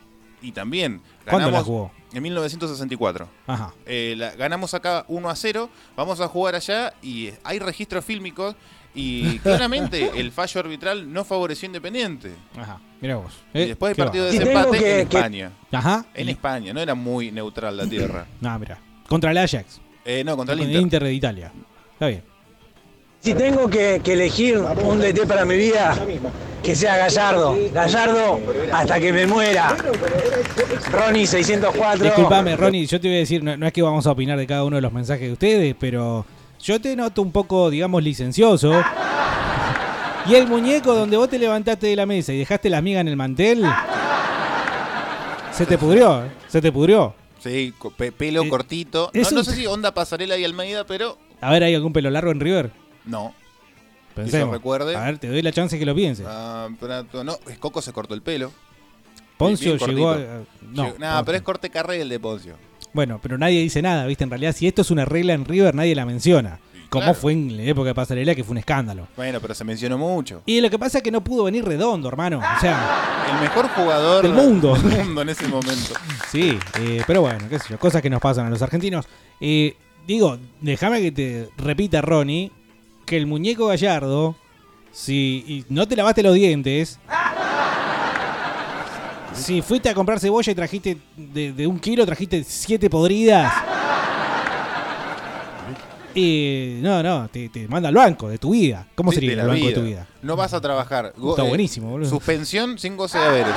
Y 0.43 0.51
también 0.53 1.01
¿Cuándo 1.25 1.39
la 1.47 1.59
ganamos 1.59 1.67
jugó? 1.67 1.91
en 2.13 2.23
1964. 2.25 3.29
Ajá. 3.47 3.73
Eh, 3.87 4.15
la- 4.19 4.33
ganamos 4.35 4.75
acá 4.75 5.05
1 5.07 5.31
a 5.31 5.37
0, 5.37 5.71
vamos 5.97 6.21
a 6.21 6.27
jugar 6.27 6.57
allá 6.57 6.93
y 7.01 7.31
hay 7.45 7.61
registros 7.61 8.05
fílmicos 8.05 8.57
y 8.95 9.39
claramente 9.43 10.11
el 10.17 10.33
fallo 10.33 10.61
arbitral 10.61 11.13
no 11.13 11.25
favoreció 11.25 11.67
a 11.67 11.69
Independiente. 11.69 12.33
Ajá, 12.57 12.81
mira 13.01 13.17
vos. 13.17 13.33
Y 13.55 13.67
después 13.67 13.91
del 13.91 13.97
¿qué 13.97 14.03
partido 14.05 14.25
va? 14.27 14.31
de 14.31 14.39
desempate 14.39 14.79
que- 14.79 15.01
en 15.01 15.09
que- 15.09 15.17
España. 15.17 15.53
Ajá. 15.73 16.07
En 16.15 16.29
España, 16.29 16.73
no 16.73 16.81
era 16.81 16.95
muy 16.95 17.31
neutral 17.33 17.77
la 17.77 17.87
tierra. 17.87 18.27
No, 18.41 18.59
mira. 18.59 18.79
Contra 19.09 19.31
el 19.31 19.39
Ajax. 19.39 19.81
Eh, 20.05 20.23
no, 20.25 20.37
contra 20.37 20.55
el 20.55 20.61
Con 20.61 20.71
Inter. 20.71 21.05
de 21.05 21.13
Italia. 21.15 21.53
Está 21.93 22.09
bien. 22.09 22.23
Si 23.21 23.35
tengo 23.35 23.71
que, 23.71 24.01
que 24.03 24.15
elegir 24.15 24.59
un 24.59 24.99
DT 24.99 25.29
para 25.29 25.45
mi 25.45 25.55
vida, 25.57 25.97
que 26.61 26.75
sea 26.75 26.97
Gallardo. 26.97 27.57
Gallardo 27.73 28.41
hasta 28.73 28.99
que 28.99 29.13
me 29.13 29.27
muera. 29.29 29.77
Ronnie 30.91 31.27
604. 31.27 32.05
Disculpame, 32.05 32.57
Ronnie, 32.57 32.85
yo 32.87 33.01
te 33.01 33.07
voy 33.09 33.17
a 33.19 33.21
decir, 33.21 33.45
no, 33.45 33.57
no 33.57 33.65
es 33.67 33.73
que 33.73 33.81
vamos 33.83 34.07
a 34.09 34.11
opinar 34.11 34.37
de 34.39 34.47
cada 34.47 34.65
uno 34.65 34.75
de 34.77 34.83
los 34.83 34.93
mensajes 34.93 35.27
de 35.29 35.33
ustedes, 35.33 35.77
pero 35.79 36.27
yo 36.63 36.81
te 36.81 36.95
noto 36.97 37.21
un 37.23 37.33
poco, 37.33 37.69
digamos, 37.71 38.03
licencioso. 38.03 38.73
Y 40.25 40.37
el 40.37 40.47
muñeco 40.47 40.95
donde 40.95 41.17
vos 41.17 41.29
te 41.29 41.37
levantaste 41.37 41.89
de 41.89 41.97
la 41.97 42.07
mesa 42.07 42.33
y 42.33 42.39
dejaste 42.39 42.71
la 42.71 42.81
miga 42.81 43.01
en 43.01 43.09
el 43.09 43.17
mantel, 43.17 43.65
se 45.53 45.67
te 45.67 45.77
pudrió, 45.77 46.25
se 46.49 46.61
te 46.61 46.71
pudrió. 46.71 47.13
Sí, 47.41 47.75
pelo 48.17 48.49
cortito. 48.49 49.11
No, 49.13 49.19
Eh, 49.19 49.23
es 49.23 49.33
no 49.33 49.43
sé 49.43 49.57
si 49.57 49.67
onda 49.67 49.93
pasarela 49.93 50.37
y 50.39 50.45
Almeida, 50.45 50.85
pero 50.87 51.19
A 51.41 51.51
ver, 51.51 51.65
¿hay 51.65 51.75
algún 51.75 51.93
pelo 51.93 52.09
largo 52.11 52.31
en 52.31 52.39
River? 52.41 52.71
no. 53.05 53.35
Pensemos. 54.15 54.55
Recuerde. 54.55 54.95
A 54.95 55.05
ver, 55.07 55.19
te 55.19 55.27
doy 55.27 55.41
la 55.41 55.51
chance 55.53 55.79
que 55.79 55.87
lo 55.87 55.95
pienses. 55.95 56.27
Ah, 56.29 56.69
pero 56.79 57.25
no, 57.25 57.37
es 57.49 57.57
Coco 57.59 57.81
se 57.81 57.93
cortó 57.95 58.13
el 58.15 58.21
pelo. 58.21 58.53
Poncio 59.39 59.75
llegó 59.77 60.11
a... 60.11 60.15
cortito. 60.17 60.47
No, 60.71 60.85
Llegó- 60.85 60.99
nah, 60.99 61.23
pero 61.25 61.37
es 61.39 61.43
corte 61.43 61.71
carré 61.71 62.01
el 62.03 62.11
de 62.11 62.21
Poncio. 62.21 62.55
Bueno, 62.93 63.19
pero 63.23 63.39
nadie 63.39 63.61
dice 63.61 63.81
nada, 63.83 64.07
¿viste? 64.07 64.25
En 64.25 64.31
realidad, 64.31 64.55
si 64.55 64.67
esto 64.67 64.83
es 64.83 64.91
una 64.91 65.05
regla 65.05 65.33
en 65.35 65.45
River, 65.45 65.75
nadie 65.75 65.95
la 65.95 66.05
menciona. 66.07 66.59
Como 66.91 67.05
claro. 67.05 67.19
fue 67.19 67.33
en 67.33 67.57
la 67.57 67.63
época 67.63 67.89
de 67.89 67.95
Pasarela, 67.95 68.35
que 68.35 68.45
fue 68.45 68.53
un 68.53 68.59
escándalo. 68.59 69.09
Bueno, 69.17 69.41
pero 69.41 69.55
se 69.55 69.65
mencionó 69.65 69.97
mucho. 69.97 70.43
Y 70.45 70.61
lo 70.61 70.69
que 70.69 70.79
pasa 70.79 70.99
es 70.99 71.05
que 71.05 71.11
no 71.11 71.25
pudo 71.25 71.45
venir 71.45 71.65
redondo, 71.65 72.07
hermano. 72.07 72.39
O 72.39 72.61
sea, 72.61 73.25
El 73.35 73.41
mejor 73.41 73.67
jugador 73.69 74.23
Del 74.23 74.35
mundo. 74.35 74.75
del 74.77 75.05
mundo 75.07 75.23
en 75.23 75.29
ese 75.31 75.49
momento. 75.49 75.95
sí, 76.31 76.59
eh, 76.81 77.03
pero 77.07 77.23
bueno, 77.23 77.49
qué 77.49 77.59
sé 77.59 77.65
yo, 77.71 77.79
cosas 77.79 78.03
que 78.03 78.11
nos 78.11 78.21
pasan 78.21 78.45
a 78.47 78.51
los 78.51 78.61
argentinos. 78.61 79.07
Eh, 79.41 79.75
digo, 80.07 80.37
déjame 80.61 81.01
que 81.01 81.13
te 81.13 81.49
repita, 81.57 82.03
Ronnie, 82.03 82.53
que 83.07 83.17
el 83.17 83.27
muñeco 83.27 83.69
gallardo, 83.69 84.37
si 84.93 85.45
y 85.49 85.65
no 85.73 85.89
te 85.89 85.97
lavaste 85.97 86.23
los 86.23 86.35
dientes, 86.35 86.99
si 89.35 89.63
fuiste 89.63 89.89
a 89.89 89.95
comprar 89.95 90.21
cebolla 90.21 90.53
y 90.53 90.55
trajiste 90.55 90.99
de, 91.17 91.53
de 91.53 91.67
un 91.67 91.79
kilo, 91.79 92.05
trajiste 92.07 92.45
siete 92.45 92.89
podridas. 92.91 93.53
Y 96.15 96.79
no, 96.83 97.03
no, 97.03 97.29
te, 97.29 97.49
te 97.49 97.67
manda 97.69 97.89
al 97.89 97.95
banco 97.95 98.29
de 98.29 98.37
tu 98.37 98.51
vida. 98.51 98.87
¿Cómo 98.95 99.11
Sí, 99.11 99.15
sería 99.17 99.31
de 99.31 99.41
el 99.41 99.47
la 99.47 99.53
banco 99.55 99.67
de 99.67 99.73
tu 99.73 99.83
vida. 99.83 100.07
No 100.21 100.37
vas 100.37 100.53
a 100.53 100.61
trabajar. 100.61 101.15
Go- 101.17 101.31
Está 101.31 101.45
eh, 101.47 101.49
buenísimo, 101.49 101.89
boludo. 101.89 102.11
Suspensión 102.11 102.79
sin 102.79 102.97
goce 102.99 103.19
de 103.19 103.25
haberes. 103.25 103.55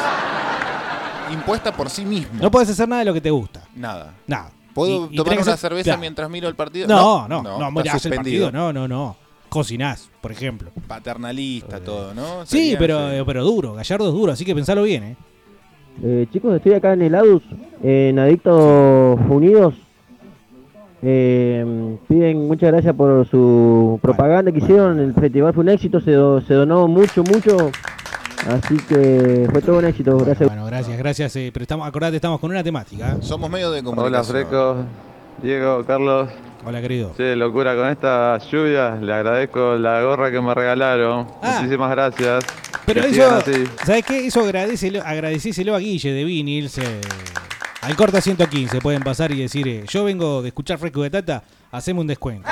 Impuesta 1.33 1.75
por 1.75 1.89
sí 1.89 2.05
mismo. 2.05 2.41
No 2.41 2.49
puedes 2.49 2.69
hacer 2.69 2.87
nada 2.87 2.99
de 2.99 3.05
lo 3.05 3.13
que 3.13 3.19
te 3.21 3.29
gusta. 3.31 3.67
Nada. 3.75 4.13
Nada. 4.25 4.51
¿Puedo 4.73 5.09
Y- 5.09 5.15
y 5.15 5.17
tomar 5.17 5.31
tenés 5.31 5.37
que 5.39 5.49
una 5.49 5.53
hacer- 5.55 5.59
cerveza 5.69 5.83
claro. 5.83 5.99
mientras 5.99 6.29
miro 6.29 6.47
el 6.47 6.55
partido? 6.55 6.87
No, 6.87 7.27
no, 7.27 7.41
no, 7.43 7.53
está 7.57 7.71
mirás 7.71 7.95
el 7.95 8.01
suspendido. 8.11 8.45
partido, 8.45 8.51
no, 8.51 8.71
no, 8.73 8.87
no. 8.87 9.17
Cocinás, 9.49 10.09
por 10.21 10.31
ejemplo. 10.31 10.71
Paternalista 10.87 11.81
todo, 11.81 12.13
¿no? 12.13 12.45
Sí, 12.45 12.57
Sería- 12.57 12.77
pero, 12.79 13.11
eh, 13.11 13.23
pero 13.25 13.43
duro, 13.43 13.73
Gallardo 13.73 14.07
es 14.07 14.13
duro, 14.13 14.31
así 14.31 14.45
que 14.45 14.55
pensalo 14.55 14.83
bien, 14.83 15.03
¿eh? 15.03 15.17
Eh, 16.03 16.27
chicos, 16.31 16.55
estoy 16.55 16.73
acá 16.73 16.93
en 16.93 17.01
el 17.01 17.15
ADUS, 17.15 17.43
en 17.83 18.19
Adictos 18.19 19.19
Unidos. 19.29 19.73
Eh, 21.01 21.97
piden 22.07 22.47
muchas 22.47 22.71
gracias 22.71 22.95
por 22.95 23.27
su 23.27 23.99
propaganda 24.01 24.51
que 24.51 24.57
hicieron. 24.59 24.99
El 24.99 25.13
festival 25.13 25.53
fue 25.53 25.63
un 25.63 25.69
éxito, 25.69 25.99
se, 26.01 26.11
do- 26.11 26.41
se 26.41 26.53
donó 26.53 26.87
mucho, 26.87 27.23
mucho. 27.23 27.71
Así 28.47 28.77
que 28.87 29.47
fue 29.51 29.61
todo 29.61 29.79
un 29.79 29.85
éxito. 29.85 30.17
Gracias. 30.17 30.47
Bueno, 30.49 30.65
gracias, 30.65 30.97
gracias. 30.97 31.35
eh, 31.35 31.49
pero 31.53 31.63
estamos, 31.63 31.87
acordate, 31.87 32.15
estamos 32.17 32.39
con 32.39 32.51
una 32.51 32.63
temática. 32.63 33.13
¿eh? 33.13 33.17
Somos 33.21 33.49
medio 33.49 33.71
de 33.71 33.79
Hola 33.79 33.83
comunicación. 33.95 34.35
Frecos, 34.35 34.77
Diego, 35.41 35.83
Carlos. 35.85 36.29
Hola 36.65 36.81
querido. 36.81 37.13
Sí, 37.15 37.35
locura 37.35 37.75
con 37.75 37.87
esta 37.89 38.37
lluvia. 38.51 38.95
Le 38.95 39.13
agradezco 39.13 39.75
la 39.75 40.01
gorra 40.01 40.31
que 40.31 40.41
me 40.41 40.53
regalaron. 40.53 41.27
Ah. 41.41 41.57
Muchísimas 41.59 41.91
gracias. 41.91 42.43
Pero 42.85 43.01
Que 43.01 43.09
eso. 43.09 43.43
¿sabes 43.85 44.05
qué? 44.05 44.25
Eso 44.27 44.41
agradecelo, 44.41 45.01
agradecéselo 45.03 45.75
a 45.75 45.79
Guille 45.79 46.11
de 46.11 46.23
Vinils. 46.23 46.77
eh, 46.79 47.01
al 47.81 47.95
corta 47.95 48.19
115 48.19 48.81
pueden 48.81 49.03
pasar 49.03 49.31
y 49.31 49.41
decir, 49.41 49.67
eh, 49.67 49.85
yo 49.87 50.03
vengo 50.03 50.41
de 50.41 50.47
escuchar 50.47 50.79
Fresco 50.79 51.03
de 51.03 51.11
Tata, 51.11 51.43
haceme 51.71 51.99
un 51.99 52.07
descuento. 52.07 52.49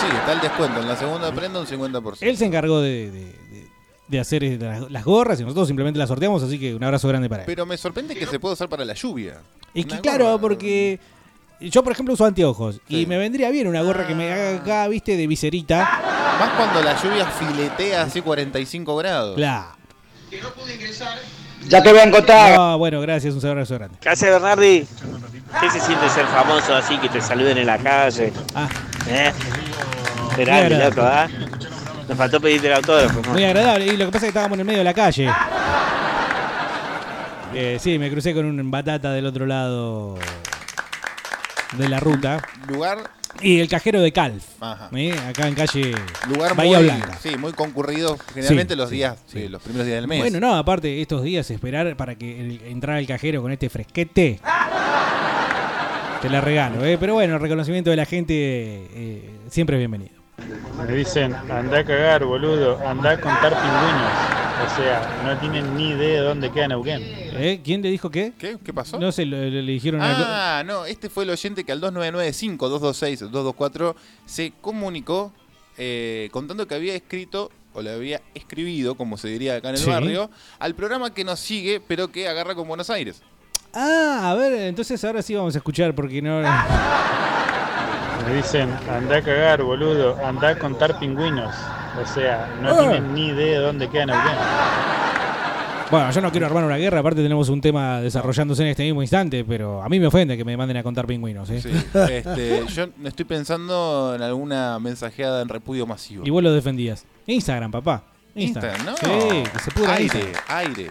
Sí, 0.00 0.06
está 0.14 0.32
el 0.32 0.40
descuento. 0.40 0.80
En 0.80 0.88
la 0.88 0.96
segunda 0.96 1.32
prenda 1.32 1.60
un 1.60 1.66
50%. 1.66 2.18
Él 2.20 2.36
se 2.36 2.44
encargó 2.44 2.80
de, 2.82 3.10
de- 3.10 3.20
de- 3.20 3.64
de 4.06 4.20
hacer 4.20 4.44
eh, 4.44 4.58
las, 4.90 5.02
gorras 5.04 5.40
y 5.40 5.44
nosotros 5.44 5.66
simplemente 5.66 5.98
las 5.98 6.08
sorteamos, 6.10 6.42
así 6.42 6.58
que 6.58 6.74
un 6.74 6.84
abrazo 6.84 7.08
grande 7.08 7.26
para 7.30 7.42
él. 7.44 7.46
Pero 7.46 7.64
me 7.64 7.78
sorprende 7.78 8.14
que 8.14 8.26
se 8.26 8.38
pueda 8.38 8.52
usar 8.52 8.68
para 8.68 8.84
la 8.84 8.92
lluvia. 8.92 9.38
Es 9.72 9.86
que 9.86 9.98
claro, 10.00 10.26
gorra. 10.26 10.38
porque 10.42 11.00
yo 11.60 11.82
por 11.82 11.92
ejemplo 11.92 12.14
uso 12.14 12.24
anteojos 12.24 12.80
y 12.88 13.06
me 13.06 13.16
vendría 13.16 13.50
bien 13.50 13.66
una 13.66 13.82
gorra 13.82 14.06
que 14.06 14.14
me 14.14 14.32
haga 14.32 14.56
acá, 14.56 14.88
viste, 14.88 15.16
de 15.16 15.26
viserita. 15.26 16.00
Más 16.38 16.50
cuando 16.56 16.82
la 16.82 17.00
lluvia 17.00 17.26
filetea 17.26 18.02
así 18.02 18.20
45 18.20 18.96
grados. 18.96 19.36
Claro. 19.36 19.68
Ya 21.68 21.82
te 21.82 21.92
voy 21.92 22.00
a 22.00 22.10
contar. 22.10 22.56
No, 22.56 22.78
bueno, 22.78 23.00
gracias, 23.00 23.34
un 23.34 23.46
abrazo 23.48 23.74
grande. 23.74 23.96
¿Qué 24.00 24.08
hace 24.08 24.30
Bernardi? 24.30 24.86
¿Qué 25.60 25.70
se 25.70 25.80
siente 25.80 26.08
ser 26.10 26.26
famoso 26.26 26.74
así, 26.74 26.98
que 26.98 27.08
te 27.08 27.20
saluden 27.20 27.56
en 27.58 27.66
la 27.66 27.78
calle? 27.78 28.32
Ah. 28.54 28.68
¿Eh? 29.08 29.32
Loco, 30.36 31.02
¿ah? 31.02 31.28
Nos 32.08 32.18
faltó 32.18 32.40
pedirte 32.40 32.66
el 32.66 32.74
autógrafo. 32.74 33.22
¿no? 33.22 33.32
Muy 33.32 33.44
agradable. 33.44 33.86
Y 33.86 33.96
lo 33.96 34.06
que 34.06 34.12
pasa 34.12 34.16
es 34.16 34.22
que 34.22 34.28
estábamos 34.28 34.56
en 34.56 34.60
el 34.60 34.66
medio 34.66 34.78
de 34.78 34.84
la 34.84 34.94
calle. 34.94 35.30
Eh, 37.54 37.78
sí, 37.80 37.98
me 37.98 38.10
crucé 38.10 38.34
con 38.34 38.44
un 38.44 38.70
batata 38.70 39.12
del 39.12 39.26
otro 39.26 39.46
lado 39.46 40.18
de 41.78 41.88
la 41.88 42.00
ruta. 42.00 42.42
Lugar, 42.68 42.98
Y 43.40 43.58
el 43.60 43.68
cajero 43.68 44.00
de 44.00 44.12
Calf. 44.12 44.44
Ajá. 44.60 44.88
¿eh? 44.94 45.12
Acá 45.28 45.48
en 45.48 45.54
calle 45.54 45.92
lugar 46.28 46.54
Bahía 46.54 46.78
muy, 46.78 46.86
Blanca. 46.86 47.18
sí, 47.20 47.36
muy 47.36 47.52
concurrido 47.52 48.16
generalmente 48.32 48.74
Sí, 48.74 48.78
los 48.78 48.88
sí, 48.90 48.96
días, 48.96 49.18
sí, 49.26 49.48
los 49.48 49.60
primeros 49.62 49.86
días 49.86 49.96
del 49.98 50.06
mes. 50.08 50.20
Bueno, 50.20 50.38
no, 50.40 50.54
aparte 50.54 51.00
estos 51.00 51.22
días 51.22 51.50
esperar 51.50 51.96
para 51.96 52.14
que 52.14 52.40
el- 52.40 52.60
entrar 52.66 52.96
al 52.96 53.06
cajero 53.06 53.42
con 53.42 53.50
este 53.52 53.68
fresquete. 53.68 54.40
Te 56.22 56.30
la 56.30 56.40
regalo, 56.40 56.82
¿eh? 56.86 56.96
Pero 56.98 57.14
bueno, 57.14 57.34
el 57.34 57.40
reconocimiento 57.40 57.90
de 57.90 57.96
la 57.96 58.06
gente 58.06 58.34
eh, 58.34 59.30
siempre 59.50 59.76
es 59.76 59.80
bienvenido. 59.80 60.13
Me 60.86 60.94
dicen, 60.94 61.34
anda 61.34 61.78
a 61.78 61.84
cagar, 61.84 62.24
boludo, 62.24 62.78
anda 62.86 63.10
a 63.12 63.20
contar 63.20 63.52
pingüinos. 63.52 64.12
O 64.66 64.76
sea, 64.76 65.22
no 65.24 65.36
tienen 65.38 65.76
ni 65.76 65.90
idea 65.90 66.20
de 66.22 66.28
dónde 66.28 66.50
queda 66.50 66.68
Neuquén. 66.68 67.00
¿Eh? 67.02 67.60
¿Quién 67.64 67.82
le 67.82 67.90
dijo 67.90 68.10
qué? 68.10 68.32
¿Qué? 68.38 68.56
¿Qué 68.64 68.72
pasó? 68.72 68.98
No 68.98 69.10
sé, 69.12 69.26
le, 69.26 69.50
le- 69.50 69.62
le 69.62 69.72
dijeron 69.72 70.00
algo. 70.00 70.24
Ah, 70.26 70.62
no, 70.64 70.84
este 70.86 71.08
fue 71.10 71.24
el 71.24 71.30
oyente 71.30 71.64
que 71.64 71.72
al 71.72 71.80
2995-226-224 71.80 73.94
se 74.26 74.52
comunicó 74.60 75.32
eh, 75.76 76.28
contando 76.32 76.66
que 76.68 76.74
había 76.74 76.94
escrito, 76.94 77.50
o 77.72 77.82
le 77.82 77.92
había 77.92 78.20
escribido, 78.34 78.94
como 78.96 79.16
se 79.16 79.28
diría 79.28 79.56
acá 79.56 79.70
en 79.70 79.74
el 79.76 79.80
Sí. 79.80 79.90
barrio, 79.90 80.30
al 80.60 80.74
programa 80.74 81.12
que 81.12 81.24
nos 81.24 81.40
sigue, 81.40 81.80
pero 81.86 82.08
que 82.12 82.28
agarra 82.28 82.54
con 82.54 82.68
Buenos 82.68 82.90
Aires. 82.90 83.22
Ah, 83.72 84.30
a 84.30 84.34
ver, 84.34 84.52
entonces 84.52 85.02
ahora 85.04 85.20
sí 85.22 85.34
vamos 85.34 85.54
a 85.56 85.58
escuchar 85.58 85.94
porque 85.94 86.22
no. 86.22 86.40
Me 88.28 88.34
dicen, 88.36 88.70
anda 88.90 89.16
a 89.18 89.22
cagar, 89.22 89.62
boludo, 89.62 90.16
anda 90.24 90.48
a 90.50 90.58
contar 90.58 90.98
pingüinos. 90.98 91.54
O 92.02 92.06
sea, 92.06 92.48
no 92.60 92.70
Ah. 92.70 92.78
tienen 92.78 93.14
ni 93.14 93.26
idea 93.28 93.60
de 93.60 93.66
dónde 93.66 93.88
queda 93.88 94.06
Neuquén. 94.06 94.32
Bueno, 95.90 96.10
yo 96.10 96.20
no 96.22 96.30
quiero 96.32 96.46
armar 96.46 96.64
una 96.64 96.76
guerra, 96.76 97.00
aparte 97.00 97.22
tenemos 97.22 97.48
un 97.50 97.60
tema 97.60 98.00
desarrollándose 98.00 98.62
en 98.62 98.68
este 98.70 98.82
mismo 98.84 99.02
instante, 99.02 99.44
pero 99.44 99.82
a 99.82 99.88
mí 99.88 100.00
me 100.00 100.06
ofende 100.06 100.36
que 100.36 100.44
me 100.44 100.56
manden 100.56 100.78
a 100.78 100.82
contar 100.82 101.06
pingüinos, 101.06 101.48
¿eh? 101.50 101.60
Sí, 101.60 101.70
este, 102.10 102.64
yo 102.66 102.88
estoy 103.04 103.24
pensando 103.26 104.14
en 104.16 104.22
alguna 104.22 104.78
mensajeada 104.80 105.42
en 105.42 105.48
repudio 105.48 105.86
masivo. 105.86 106.24
Y 106.26 106.30
vos 106.30 106.42
lo 106.42 106.52
defendías. 106.52 107.04
Instagram, 107.26 107.70
papá. 107.70 108.02
Instagram, 108.34 108.84
¿no? 108.86 108.96
Sí, 108.96 109.42
que 109.52 109.58
se 109.60 109.70
pudra 109.70 109.92
Aire, 109.92 110.04
Instagram. 110.04 110.42
aire. 110.48 110.88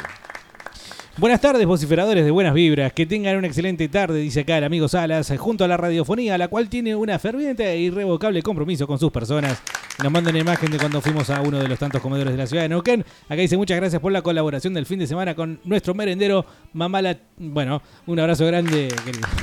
Buenas 1.15 1.41
tardes, 1.41 1.63
vociferadores 1.67 2.25
de 2.25 2.31
buenas 2.31 2.55
vibras. 2.55 2.91
Que 2.91 3.05
tengan 3.05 3.37
una 3.37 3.45
excelente 3.45 3.87
tarde, 3.87 4.17
dice 4.17 4.39
acá 4.39 4.57
el 4.57 4.63
amigo 4.63 4.87
Salas, 4.87 5.31
junto 5.37 5.63
a 5.63 5.67
la 5.67 5.77
radiofonía, 5.77 6.39
la 6.39 6.47
cual 6.47 6.69
tiene 6.69 6.95
una 6.95 7.19
ferviente 7.19 7.71
e 7.71 7.77
irrevocable 7.77 8.41
compromiso 8.41 8.87
con 8.87 8.97
sus 8.97 9.11
personas. 9.11 9.61
Nos 10.01 10.11
mandan 10.11 10.35
imagen 10.35 10.71
de 10.71 10.79
cuando 10.79 11.01
fuimos 11.01 11.29
a 11.29 11.41
uno 11.41 11.59
de 11.59 11.67
los 11.67 11.77
tantos 11.77 12.01
comedores 12.01 12.33
de 12.33 12.37
la 12.39 12.47
ciudad 12.47 12.63
de 12.63 12.69
Neuquén. 12.69 13.05
Acá 13.25 13.35
dice 13.35 13.55
muchas 13.57 13.77
gracias 13.77 14.01
por 14.01 14.11
la 14.11 14.23
colaboración 14.23 14.73
del 14.73 14.87
fin 14.87 14.97
de 14.97 15.05
semana 15.05 15.35
con 15.35 15.59
nuestro 15.65 15.93
merendero 15.93 16.47
Mamala. 16.73 17.15
Bueno, 17.37 17.83
un 18.07 18.19
abrazo 18.19 18.47
grande, 18.47 18.91
querido. 19.05 19.27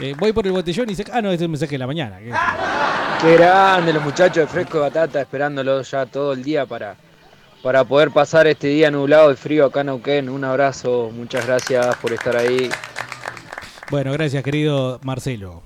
Eh, 0.00 0.14
voy 0.16 0.32
por 0.32 0.46
el 0.46 0.52
botellón 0.52 0.86
y 0.86 0.94
dice, 0.94 1.10
ah, 1.12 1.20
no, 1.20 1.32
este 1.32 1.42
es 1.42 1.46
un 1.46 1.50
mensaje 1.50 1.72
de 1.72 1.78
la 1.78 1.86
mañana. 1.88 2.20
Qué 3.20 3.34
grande 3.36 3.92
los 3.92 4.04
muchachos 4.04 4.36
de 4.36 4.46
Fresco 4.46 4.74
de 4.74 4.82
Batata 4.82 5.20
esperándolo 5.20 5.82
ya 5.82 6.06
todo 6.06 6.34
el 6.34 6.44
día 6.44 6.66
para, 6.66 6.94
para 7.62 7.84
poder 7.84 8.10
pasar 8.10 8.46
este 8.46 8.68
día 8.68 8.90
nublado 8.90 9.32
y 9.32 9.36
frío 9.36 9.66
acá 9.66 9.80
en 9.80 9.86
Neuquén. 9.86 10.28
Un 10.28 10.44
abrazo, 10.44 11.10
muchas 11.14 11.46
gracias 11.46 11.96
por 11.96 12.12
estar 12.12 12.36
ahí. 12.36 12.68
Bueno, 13.90 14.12
gracias, 14.12 14.42
querido 14.42 15.00
Marcelo. 15.02 15.62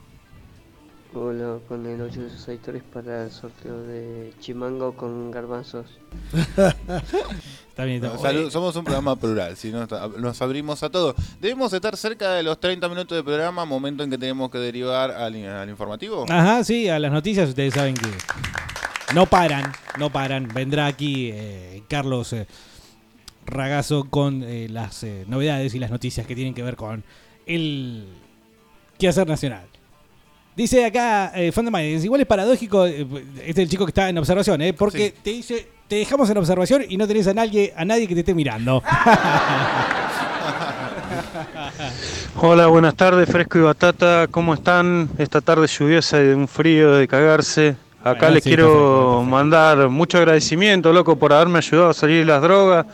Hola, 1.15 1.59
con 1.69 1.85
el 1.87 2.01
863 2.01 2.83
para 2.91 3.25
el 3.25 3.31
sorteo 3.31 3.83
de 3.83 4.33
chimango 4.41 4.95
con 4.97 5.31
garbanzos. 5.31 5.85
Está 7.73 7.85
bien, 7.85 8.01
No, 8.03 8.09
está 8.09 8.19
salud, 8.19 8.51
somos 8.51 8.77
un 8.77 8.85
programa 8.85 9.17
plural, 9.17 9.57
si 9.57 9.71
no, 9.73 9.83
está- 9.83 10.07
nos 10.19 10.41
abrimos 10.43 10.83
a 10.83 10.91
todo. 10.91 11.15
Debemos 11.41 11.73
estar 11.73 11.97
cerca 11.97 12.33
de 12.33 12.43
los 12.43 12.61
30 12.61 12.87
minutos 12.89 13.17
de 13.17 13.25
programa, 13.25 13.65
momento 13.65 14.03
en 14.05 14.11
que 14.11 14.19
tenemos 14.19 14.51
que 14.51 14.59
derivar 14.59 15.11
al, 15.11 15.35
al 15.47 15.69
informativo. 15.71 16.27
Ajá, 16.31 16.63
sí, 16.65 16.89
a 16.91 16.99
las 16.99 17.11
noticias 17.13 17.49
ustedes 17.49 17.73
saben 17.75 17.95
que 17.95 18.09
no 19.15 19.27
paran, 19.27 19.73
no 19.99 20.11
paran. 20.11 20.49
Vendrá 20.49 20.87
aquí 20.87 21.31
eh, 21.33 21.83
Carlos 21.89 22.33
eh, 22.33 22.47
Ragazo 23.47 24.05
con 24.05 24.43
eh, 24.43 24.69
las 24.71 25.03
eh, 25.03 25.25
novedades 25.27 25.75
y 25.75 25.79
las 25.79 25.91
noticias 25.91 26.27
que 26.27 26.35
tienen 26.35 26.55
que 26.55 26.63
ver 26.63 26.77
con 26.77 27.05
el 27.47 28.07
quehacer 28.99 29.27
nacional. 29.27 29.67
Dice 30.55 30.85
acá, 30.85 31.33
eh, 31.35 31.51
Fan 31.51 31.65
de 31.65 31.71
Minds, 31.71 32.05
igual 32.05 32.21
es 32.21 32.27
paradójico, 32.27 32.87
eh, 32.87 33.07
este 33.39 33.51
es 33.51 33.59
el 33.59 33.69
chico 33.71 33.87
que 33.87 33.91
está 33.91 34.11
en 34.11 34.19
observación, 34.19 34.61
eh, 34.61 34.75
porque 34.75 35.15
te 35.23 35.31
dice, 35.31 35.67
te 35.89 35.97
dejamos 35.97 36.29
en 36.29 36.37
observación 36.37 36.85
y 36.87 36.99
no 36.99 37.09
tenés 37.09 37.27
a 37.27 37.33
nadie, 37.33 37.73
a 37.75 37.87
nadie 37.87 38.07
que 38.07 38.13
te 38.15 38.21
esté 38.21 38.35
mirando. 38.35 38.83
Hola, 42.37 42.67
buenas 42.67 42.95
tardes, 42.95 43.31
Fresco 43.31 43.59
y 43.59 43.63
Batata. 43.63 44.27
¿Cómo 44.31 44.53
están? 44.53 45.09
Esta 45.17 45.41
tarde 45.41 45.67
lluviosa 45.67 46.21
y 46.21 46.27
de 46.27 46.35
un 46.35 46.47
frío 46.49 46.93
de 46.93 47.09
cagarse. 47.09 47.77
Acá 48.05 48.19
Bueno, 48.19 48.35
les 48.35 48.45
sí, 48.45 48.51
quiero 48.51 49.23
mandar 49.27 49.89
mucho 49.89 50.19
agradecimiento, 50.19 50.93
loco, 50.93 51.17
por 51.17 51.33
haberme 51.33 51.59
ayudado 51.59 51.91
a 51.91 51.95
salir 51.95 52.21
de 52.21 52.25
las 52.27 52.43
drogas 52.43 52.85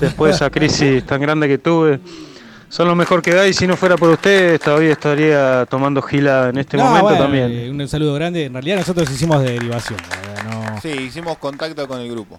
después 0.00 0.30
de 0.32 0.36
esa 0.36 0.50
crisis 0.50 1.04
tan 1.04 1.20
grande 1.20 1.48
que 1.48 1.58
tuve. 1.58 1.98
Son 2.68 2.88
lo 2.88 2.94
mejor 2.94 3.20
que 3.22 3.32
da 3.32 3.46
y 3.46 3.52
si 3.52 3.66
no 3.66 3.76
fuera 3.76 3.96
por 3.96 4.10
ustedes 4.10 4.60
todavía 4.60 4.92
estaría 4.92 5.64
tomando 5.68 6.02
gila 6.02 6.48
en 6.48 6.58
este 6.58 6.76
No, 6.76 6.84
momento 6.84 7.04
bueno, 7.04 7.18
también. 7.22 7.50
eh, 7.52 7.70
un 7.70 7.86
saludo 7.88 8.14
grande. 8.14 8.44
En 8.46 8.52
realidad 8.52 8.78
nosotros 8.78 9.08
hicimos 9.10 9.40
de 9.42 9.52
derivación. 9.52 9.98
no- 10.50 10.80
Sí, 10.80 10.88
hicimos 10.88 11.38
contacto 11.38 11.86
con 11.86 12.00
el 12.00 12.10
grupo. 12.10 12.38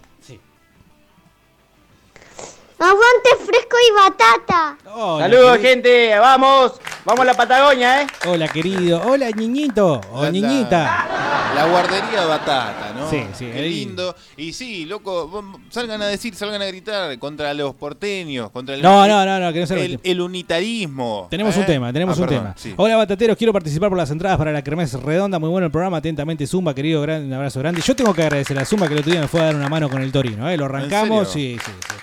¡Aguante 2.86 3.46
fresco 3.46 3.78
y 3.90 3.94
batata! 3.96 4.78
Hola, 4.94 5.26
Saludos, 5.26 5.52
querido. 5.58 5.70
gente. 5.70 6.20
Vamos. 6.20 6.74
Vamos 7.04 7.22
a 7.22 7.26
la 7.26 7.34
Patagonia, 7.34 8.02
¿eh? 8.02 8.08
Hola, 8.28 8.48
querido. 8.48 9.02
Hola, 9.06 9.30
niñito. 9.32 10.02
O 10.12 10.24
La- 10.24 10.32
niñita. 10.32 11.08
La 11.56 11.68
guardería 11.68 12.26
Batata, 12.26 12.94
¿no? 12.98 13.10
Sí, 13.10 13.24
sí, 13.34 13.46
Qué 13.52 13.62
lindo. 13.62 14.14
Y 14.38 14.52
sí, 14.54 14.86
loco, 14.86 15.42
salgan 15.70 16.02
a 16.02 16.08
decir, 16.08 16.36
salgan 16.36 16.62
a 16.62 16.66
gritar 16.66 17.18
contra 17.20 17.54
los 17.54 17.74
porteños, 17.76 18.52
contra 18.52 18.76
el, 18.76 18.82
No, 18.82 19.08
no, 19.08 19.26
no, 19.26 19.40
no, 19.40 19.54
que 19.54 19.62
no 19.62 19.68
se 19.68 19.86
el, 19.86 20.00
el 20.04 20.22
unitarismo. 20.22 21.28
Tenemos 21.32 21.56
¿eh? 21.56 21.60
un 21.62 21.66
tema, 21.66 21.94
tenemos 21.94 22.18
Ah, 22.18 22.22
un 22.22 22.28
perdón, 22.28 22.44
tema. 22.46 22.56
sí. 22.58 22.74
Hola, 22.76 22.98
batateros, 22.98 23.38
quiero 23.38 23.54
participar 23.54 23.90
por 23.90 23.98
las 23.98 24.12
entradas 24.12 24.38
para 24.38 24.52
la 24.52 24.64
Kermés 24.64 24.94
Redonda. 25.02 25.40
Muy 25.40 25.50
bueno 25.50 25.66
el 25.68 25.72
programa, 25.72 25.98
atentamente 25.98 26.46
Zumba, 26.48 26.74
querido, 26.76 27.02
gran, 27.02 27.24
un 27.26 27.34
abrazo 27.34 27.60
grande. 27.60 27.82
Yo 27.82 27.96
tengo 27.96 28.14
que 28.14 28.24
agradecer 28.24 28.58
a 28.60 28.66
Zumba 28.66 28.88
que 28.88 28.94
el 28.96 29.00
otro 29.00 29.12
día 29.12 29.22
me 29.22 29.28
fue 29.30 29.40
a 29.42 29.46
dar 29.46 29.56
una 29.56 29.70
mano 29.70 29.90
con 29.90 30.02
el 30.02 30.12
Torino, 30.12 30.50
¿eh? 30.50 30.58
Lo 30.58 30.66
arrancamos, 30.66 31.30
serio? 31.32 31.58
sí, 31.60 31.66
sí, 31.66 31.72
sí. 31.88 31.96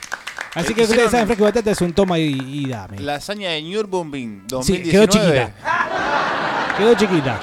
Así 0.55 0.73
Eh, 0.73 0.75
que 0.75 0.83
ustedes 0.83 1.11
saben, 1.11 1.27
Fresco 1.27 1.45
y 1.45 1.47
Batata 1.47 1.71
es 1.71 1.81
un 1.81 1.93
toma 1.93 2.19
y, 2.19 2.25
y 2.47 2.69
dame. 2.69 2.99
La 3.01 3.17
hazaña 3.17 3.51
de 3.51 3.63
Nürburgring 3.63 4.43
Sí, 4.43 4.47
2019. 4.49 4.91
quedó 4.91 5.07
chiquita. 5.07 6.75
Quedó 6.77 6.95
chiquita. 6.95 7.41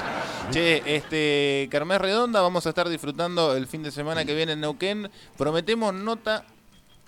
Che, 0.50 0.82
este, 0.96 1.68
Kermés 1.70 2.00
Redonda, 2.00 2.40
vamos 2.40 2.66
a 2.66 2.70
estar 2.70 2.88
disfrutando 2.88 3.56
el 3.56 3.66
fin 3.66 3.82
de 3.82 3.90
semana 3.90 4.24
que 4.24 4.34
viene 4.34 4.52
en 4.52 4.60
Neuquén. 4.60 5.10
Prometemos 5.36 5.94
nota 5.94 6.44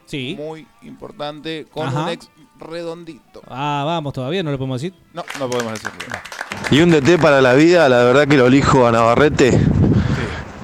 Sí. 0.07 0.37
muy 0.39 0.67
importante 0.83 1.67
con 1.73 1.89
Ajá. 1.89 2.03
un 2.03 2.09
ex 2.11 2.29
redondito. 2.59 3.43
Ah, 3.49 3.83
vamos, 3.87 4.13
todavía 4.13 4.43
no 4.43 4.51
lo 4.53 4.59
podemos 4.59 4.81
decir. 4.81 4.97
No, 5.13 5.25
no 5.39 5.49
podemos 5.51 5.73
decirlo. 5.73 5.99
Y 6.71 6.81
un 6.81 6.91
DT 6.91 7.19
para 7.19 7.41
la 7.41 7.55
vida, 7.55 7.89
la 7.89 8.05
verdad 8.05 8.27
que 8.29 8.37
lo 8.37 8.47
elijo 8.47 8.87
a 8.87 8.93
Navarrete, 8.93 9.59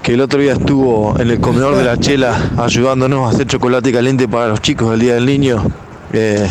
que 0.08 0.14
el 0.14 0.22
otro 0.22 0.40
día 0.40 0.54
estuvo 0.54 1.20
en 1.20 1.30
el 1.30 1.38
comedor 1.38 1.76
de 1.76 1.84
la 1.84 1.94
Chela 2.00 2.34
ayudándonos 2.56 3.26
a 3.26 3.34
hacer 3.34 3.46
chocolate 3.46 3.92
caliente 3.92 4.26
para 4.26 4.48
los 4.48 4.62
chicos 4.62 4.90
del 4.92 5.00
Día 5.00 5.14
del 5.16 5.26
Niño. 5.26 5.62
Eh, 6.14 6.48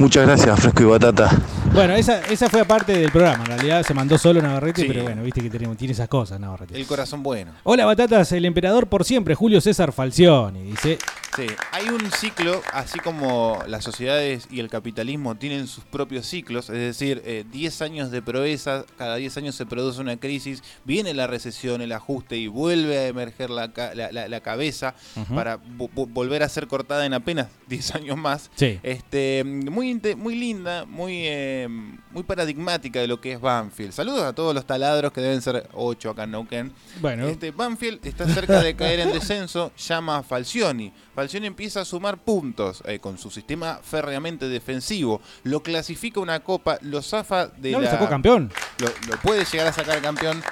Muchas 0.00 0.26
gracias, 0.26 0.58
Fresco 0.58 0.82
y 0.82 0.86
Batata. 0.86 1.30
Bueno, 1.76 1.94
esa, 1.94 2.20
esa 2.30 2.48
fue 2.48 2.60
aparte 2.62 2.96
del 2.98 3.10
programa. 3.12 3.44
En 3.44 3.50
realidad 3.50 3.82
se 3.82 3.92
mandó 3.92 4.16
solo 4.16 4.40
Navarrete, 4.40 4.80
Sí. 4.80 4.88
pero 4.88 5.02
bueno, 5.02 5.22
viste 5.22 5.42
que 5.42 5.50
tenemos, 5.50 5.76
tiene 5.76 5.92
esas 5.92 6.08
cosas, 6.08 6.40
Navarrete. 6.40 6.74
El 6.74 6.86
corazón 6.86 7.22
bueno. 7.22 7.52
Hola, 7.64 7.84
batatas, 7.84 8.32
el 8.32 8.46
emperador 8.46 8.86
por 8.86 9.04
siempre, 9.04 9.34
Julio 9.34 9.60
César 9.60 9.92
Falcioni. 9.92 10.62
Dice, 10.62 10.98
Sí, 11.36 11.44
hay 11.72 11.88
un 11.90 12.00
ciclo, 12.12 12.62
así 12.72 12.98
como 12.98 13.58
las 13.68 13.84
sociedades 13.84 14.48
y 14.50 14.60
el 14.60 14.70
capitalismo 14.70 15.34
tienen 15.34 15.66
sus 15.66 15.84
propios 15.84 16.24
ciclos, 16.24 16.70
es 16.70 16.78
decir, 16.78 17.20
eh, 17.26 17.44
10 17.52 17.82
años 17.82 18.10
de 18.10 18.22
proeza, 18.22 18.86
cada 18.96 19.16
10 19.16 19.36
años 19.36 19.54
se 19.54 19.66
produce 19.66 20.00
una 20.00 20.16
crisis, 20.16 20.62
viene 20.86 21.12
la 21.12 21.26
recesión, 21.26 21.82
el 21.82 21.92
ajuste 21.92 22.38
y 22.38 22.46
vuelve 22.46 22.96
a 22.96 23.06
emerger 23.08 23.50
la, 23.50 23.70
ca- 23.74 23.94
la- 23.94 24.10
la- 24.12 24.28
la 24.28 24.40
cabeza 24.40 24.94
para 25.34 25.58
vo- 25.58 25.90
vo- 25.94 26.08
volver 26.08 26.42
a 26.42 26.48
ser 26.48 26.68
cortada 26.68 27.04
en 27.04 27.12
apenas 27.12 27.48
10 27.68 27.94
años 27.96 28.16
más. 28.16 28.50
Sí. 28.54 28.80
Este, 28.82 29.44
muy, 29.44 29.90
inte- 29.90 30.16
muy 30.16 30.36
linda, 30.36 30.86
muy, 30.86 31.20
eh, 31.26 31.65
muy 31.68 32.22
paradigmática 32.24 33.00
de 33.00 33.06
lo 33.06 33.20
que 33.20 33.32
es 33.32 33.40
Banfield. 33.40 33.92
Saludos 33.92 34.22
a 34.22 34.32
todos 34.34 34.54
los 34.54 34.66
taladros 34.66 35.12
que 35.12 35.20
deben 35.20 35.40
ser 35.42 35.68
8 35.72 36.10
acá 36.10 36.24
en 36.24 36.30
Neuquén. 36.32 36.72
Bueno. 37.00 37.26
Este, 37.26 37.50
Banfield 37.50 38.04
está 38.06 38.26
cerca 38.28 38.60
de 38.62 38.74
caer 38.76 39.00
en 39.00 39.12
descenso, 39.12 39.72
llama 39.76 40.18
a 40.18 40.22
Falcioni. 40.22 40.92
Falcioni 41.14 41.46
empieza 41.46 41.80
a 41.80 41.84
sumar 41.84 42.18
puntos 42.18 42.82
eh, 42.86 42.98
con 42.98 43.18
su 43.18 43.30
sistema 43.30 43.80
férreamente 43.82 44.48
defensivo. 44.48 45.20
Lo 45.44 45.62
clasifica 45.62 46.20
una 46.20 46.40
copa, 46.40 46.78
lo 46.82 47.02
zafa 47.02 47.46
de 47.46 47.72
No, 47.72 47.78
lo 47.78 47.84
la- 47.84 47.90
sacó 47.90 48.08
campeón. 48.08 48.52
Lo, 48.78 48.88
lo 49.08 49.20
puede 49.22 49.44
llegar 49.44 49.66
a 49.68 49.72
sacar 49.72 50.00
campeón. 50.02 50.42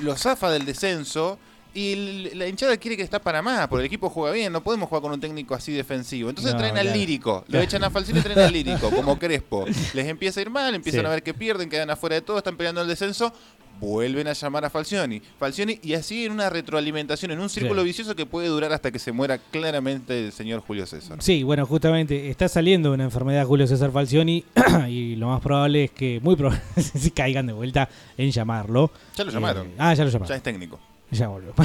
Lo 0.00 0.16
zafa 0.16 0.50
del 0.50 0.64
descenso 0.64 1.38
Y 1.74 2.30
la 2.34 2.46
hinchada 2.46 2.76
quiere 2.76 2.96
que 2.96 3.02
está 3.02 3.18
para 3.20 3.42
más, 3.42 3.66
porque 3.66 3.80
el 3.82 3.86
equipo 3.86 4.08
juega 4.08 4.32
bien, 4.32 4.52
no 4.52 4.62
podemos 4.62 4.88
jugar 4.88 5.02
con 5.02 5.10
un 5.12 5.20
técnico 5.20 5.54
así 5.56 5.72
defensivo. 5.72 6.28
Entonces 6.30 6.52
No, 6.52 6.58
traen 6.60 6.76
al 6.78 6.84
claro. 6.84 6.98
lírico, 6.98 7.44
lo 7.48 7.58
echan 7.60 7.82
a 7.82 7.90
Falcioni 7.90 8.20
y 8.20 8.22
traen 8.22 8.38
al 8.38 8.52
lírico, 8.52 8.90
como 8.90 9.18
Crespo. 9.18 9.64
Les 9.92 10.06
empieza 10.06 10.38
a 10.38 10.42
ir 10.42 10.50
mal, 10.50 10.72
empiezan 10.74 11.00
Sí. 11.00 11.06
a 11.06 11.10
ver 11.10 11.22
que 11.24 11.34
pierden, 11.34 11.68
quedan 11.68 11.90
afuera 11.90 12.14
de 12.14 12.20
todo, 12.22 12.38
están 12.38 12.56
peleando 12.56 12.80
el 12.80 12.86
descenso, 12.86 13.32
vuelven 13.80 14.28
a 14.28 14.34
llamar 14.34 14.64
a 14.64 14.70
Falcioni. 14.70 15.20
Falcioni, 15.40 15.80
y 15.82 15.94
así 15.94 16.26
en 16.26 16.30
una 16.32 16.48
retroalimentación, 16.48 17.32
en 17.32 17.40
un 17.40 17.48
círculo 17.50 17.82
Sí. 17.82 17.86
vicioso 17.88 18.14
que 18.14 18.24
puede 18.24 18.46
durar 18.46 18.72
hasta 18.72 18.92
que 18.92 19.00
se 19.00 19.10
muera 19.10 19.38
claramente 19.38 20.26
el 20.26 20.30
señor 20.32 20.60
Julio 20.60 20.86
César. 20.86 21.18
Sí, 21.20 21.42
bueno, 21.42 21.66
justamente 21.66 22.30
está 22.30 22.46
saliendo 22.48 22.92
una 22.92 23.02
enfermedad 23.02 23.44
Julio 23.46 23.66
César 23.66 23.90
Falcioni 23.90 24.44
y 24.88 25.16
lo 25.16 25.26
más 25.26 25.40
probable 25.40 25.84
es 25.84 25.90
que, 25.90 26.20
muy 26.22 26.36
probable, 26.36 26.62
se 26.76 27.10
caigan 27.10 27.48
de 27.48 27.52
vuelta 27.52 27.88
en 28.16 28.30
llamarlo. 28.30 28.92
Ya 29.16 29.24
lo 29.24 29.32
llamaron. 29.32 29.66
Eh, 29.66 29.74
ah, 29.78 29.92
ya 29.92 30.04
lo 30.04 30.10
llamaron. 30.10 30.28
Ya 30.28 30.36
es 30.36 30.42
técnico. 30.44 30.78
Ya 31.14 31.28
volvió. 31.28 31.52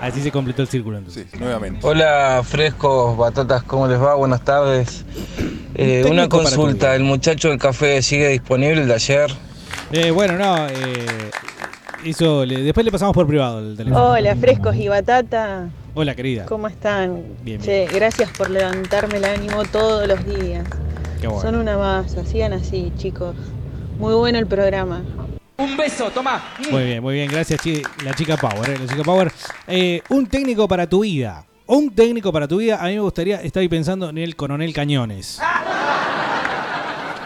Así 0.00 0.20
se 0.20 0.32
completó 0.32 0.62
el 0.62 0.68
círculo 0.68 0.98
entonces. 0.98 1.26
Sí, 1.30 1.38
nuevamente. 1.38 1.78
Hola, 1.86 2.42
frescos, 2.44 3.16
batatas, 3.16 3.62
¿cómo 3.62 3.86
les 3.86 4.00
va? 4.00 4.14
Buenas 4.16 4.42
tardes. 4.42 5.04
Eh, 5.74 6.04
una 6.10 6.28
consulta, 6.28 6.94
¿el 6.96 7.04
muchacho 7.04 7.48
del 7.50 7.58
café 7.58 8.02
sigue 8.02 8.28
disponible 8.28 8.82
el 8.82 8.88
de 8.88 8.94
ayer? 8.94 9.30
Eh, 9.92 10.10
bueno, 10.10 10.36
no, 10.36 10.66
eh, 10.68 11.30
eso, 12.04 12.44
le- 12.44 12.62
después 12.62 12.84
le 12.84 12.90
pasamos 12.90 13.14
por 13.14 13.26
privado 13.28 13.60
el 13.60 13.76
teléfono. 13.76 14.10
Hola, 14.10 14.34
frescos 14.36 14.74
y 14.74 14.88
batata. 14.88 15.68
Hola, 15.94 16.14
querida. 16.16 16.46
¿Cómo 16.46 16.66
están? 16.66 17.22
Bien, 17.42 17.60
Che, 17.60 17.86
gracias 17.86 18.30
por 18.30 18.50
levantarme 18.50 19.18
el 19.18 19.24
ánimo 19.24 19.62
todos 19.64 20.08
los 20.08 20.24
días. 20.26 20.66
Qué 21.20 21.28
bueno. 21.28 21.42
Son 21.42 21.54
una 21.54 21.76
masa, 21.78 22.24
sigan 22.24 22.52
así, 22.54 22.92
chicos. 22.96 23.36
Muy 23.98 24.14
bueno 24.14 24.38
el 24.38 24.46
programa. 24.48 25.02
Un 25.58 25.76
beso, 25.76 26.10
toma. 26.10 26.42
Muy 26.70 26.84
bien, 26.84 27.02
muy 27.02 27.14
bien, 27.14 27.30
gracias 27.30 27.60
chi- 27.60 27.82
la 28.04 28.14
chica 28.14 28.36
Power. 28.36 28.70
eh, 28.70 28.78
la 28.78 28.86
chica 28.86 29.02
Power. 29.04 29.32
Eh, 29.66 30.02
un 30.08 30.26
técnico 30.26 30.66
para 30.66 30.86
tu 30.88 31.00
vida. 31.02 31.44
Un 31.66 31.94
técnico 31.94 32.32
para 32.32 32.48
tu 32.48 32.56
vida, 32.58 32.78
a 32.82 32.88
mí 32.88 32.94
me 32.94 33.00
gustaría, 33.00 33.40
estaba 33.40 33.66
pensando 33.68 34.08
en 34.10 34.18
el 34.18 34.34
coronel 34.36 34.72
Cañones. 34.74 35.40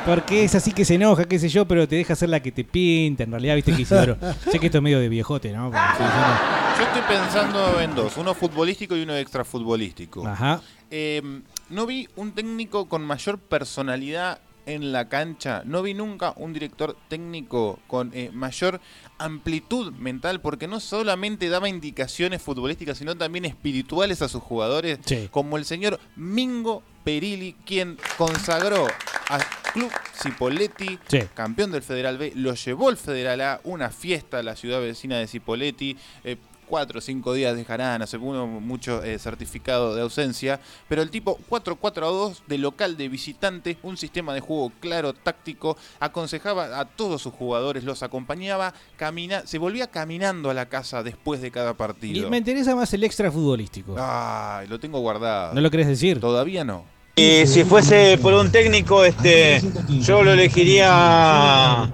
Porque 0.05 0.45
es 0.45 0.55
así 0.55 0.71
que 0.71 0.85
se 0.85 0.95
enoja, 0.95 1.25
qué 1.25 1.37
sé 1.39 1.49
yo, 1.49 1.67
pero 1.67 1.89
te 1.89 1.97
deja 1.97 2.13
hacer 2.13 2.29
la 2.29 2.39
que 2.41 2.53
te 2.53 2.63
pinta. 2.63 3.25
En 3.25 3.33
realidad, 3.33 3.57
viste 3.57 3.75
que 3.75 3.83
Isidoro. 3.83 4.17
sé 4.53 4.59
que 4.61 4.67
esto 4.67 4.79
es 4.79 4.83
medio 4.83 5.01
de 5.01 5.09
viejote, 5.09 5.53
¿no? 5.53 5.71
Como 5.73 5.85
estoy 5.85 6.07
diciendo. 6.07 6.35
Yo 6.79 6.85
estoy 6.85 7.03
pensando 7.17 7.81
en 7.81 7.95
dos, 7.95 8.17
uno 8.17 8.33
futbolístico 8.35 8.95
y 8.97 9.03
uno 9.03 9.17
extrafutbolístico. 9.17 10.25
Ajá. 10.27 10.61
Eh, 10.93 11.41
no 11.71 11.87
vi 11.87 12.07
un 12.15 12.31
técnico 12.33 12.89
con 12.89 13.03
mayor 13.03 13.39
personalidad 13.41 14.39
en 14.67 14.93
la 14.93 15.09
cancha. 15.09 15.63
No 15.65 15.83
vi 15.83 15.95
nunca 15.95 16.35
un 16.37 16.53
director 16.53 16.97
técnico 17.09 17.79
con 17.87 18.11
eh, 18.15 18.31
mayor 18.33 18.81
amplitud 19.19 19.93
mental, 19.93 20.41
porque 20.41 20.69
no 20.69 20.81
solamente 20.81 21.49
daba 21.49 21.69
indicaciones 21.69 22.43
futbolísticas, 22.43 22.99
sino 22.99 23.17
también 23.17 23.45
espirituales 23.45 24.23
a 24.23 24.29
sus 24.29 24.43
jugadores, 24.43 24.99
como 25.31 25.57
el 25.57 25.65
señor 25.65 25.99
Mingo 26.17 26.83
Perilli, 27.05 27.55
quien 27.65 27.97
consagró 28.19 28.87
al 29.29 29.43
Club 29.73 29.91
Cipoletti, 30.23 30.99
Sí. 31.09 31.21
campeón 31.35 31.71
del 31.73 31.83
Federal 31.83 32.19
B, 32.19 32.33
lo 32.35 32.55
llevó 32.55 32.89
al 32.89 32.97
Federal 32.97 33.41
A, 33.41 33.61
una 33.65 33.91
fiesta 33.91 34.39
a 34.39 34.43
la 34.43 34.57
ciudad 34.57 34.81
vecina 34.81 35.19
de 35.19 35.27
Cipoletti. 35.27 35.97
eh, 36.25 36.37
cuatro 36.67 36.99
o 36.99 37.01
cinco 37.01 37.33
días 37.33 37.57
dejarán, 37.57 38.03
hace 38.03 38.17
uno 38.17 38.47
mucho 38.47 39.03
eh, 39.03 39.19
certificado 39.19 39.95
de 39.95 40.03
ausencia, 40.03 40.61
pero 40.89 41.03
el 41.03 41.11
tipo 41.11 41.39
4-4-2 41.49 42.39
de 42.47 42.59
local 42.59 42.97
de 42.97 43.09
visitante, 43.09 43.79
un 43.83 43.97
sistema 43.97 44.35
de 44.35 44.41
juego 44.41 44.73
claro, 44.81 45.13
táctico, 45.13 45.77
aconsejaba 46.01 46.79
a 46.79 46.85
todos 46.85 47.23
sus 47.23 47.33
jugadores, 47.35 47.85
los 47.85 48.03
acompañaba, 48.03 48.75
camina, 48.97 49.43
se 49.47 49.59
volvía 49.59 49.87
caminando 49.87 50.51
a 50.51 50.55
la 50.55 50.67
casa 50.67 51.03
después 51.03 51.41
de 51.41 51.51
cada 51.51 51.71
Y 51.71 51.75
partido. 51.75 52.31
me 52.31 52.39
interesa 52.39 52.75
más 52.75 52.93
el 52.95 53.05
extra 53.05 53.31
futbolístico. 53.31 53.95
Ay, 53.99 54.67
lo 54.69 54.79
tengo 54.81 54.99
guardado. 55.01 55.55
¿No 55.55 55.61
lo 55.61 55.71
querés 55.71 55.87
decir? 55.87 56.21
Todavía 56.21 56.65
no. 56.65 56.85
Y 57.19 57.47
si 57.47 57.65
fuese 57.65 58.19
por 58.19 58.35
un 58.35 58.53
técnico, 58.53 59.03
este, 59.03 59.63
yo 60.01 60.23
lo 60.23 60.33
elegiría 60.33 60.89
a, 60.91 61.91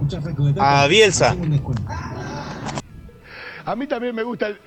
a 0.59 0.87
Bielsa. 0.87 1.33
A 3.65 3.75
mí 3.75 3.87
también 3.87 4.13
me 4.15 4.23
gusta 4.23 4.47
el, 4.47 4.57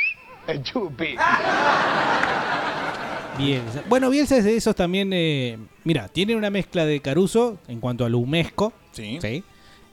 el 0.48 0.62
chupi. 0.62 1.16
Bielsa. 3.38 3.82
Bueno, 3.88 4.08
Bielsa 4.10 4.38
es 4.38 4.44
de 4.44 4.56
esos 4.56 4.74
también. 4.74 5.10
eh, 5.12 5.58
mira, 5.84 6.08
tiene 6.08 6.34
una 6.36 6.48
mezcla 6.50 6.86
de 6.86 7.00
Caruso 7.00 7.58
en 7.68 7.80
cuanto 7.80 8.04
a 8.04 8.08
lo 8.08 8.18
humesco. 8.18 8.72
Sí. 8.92 9.18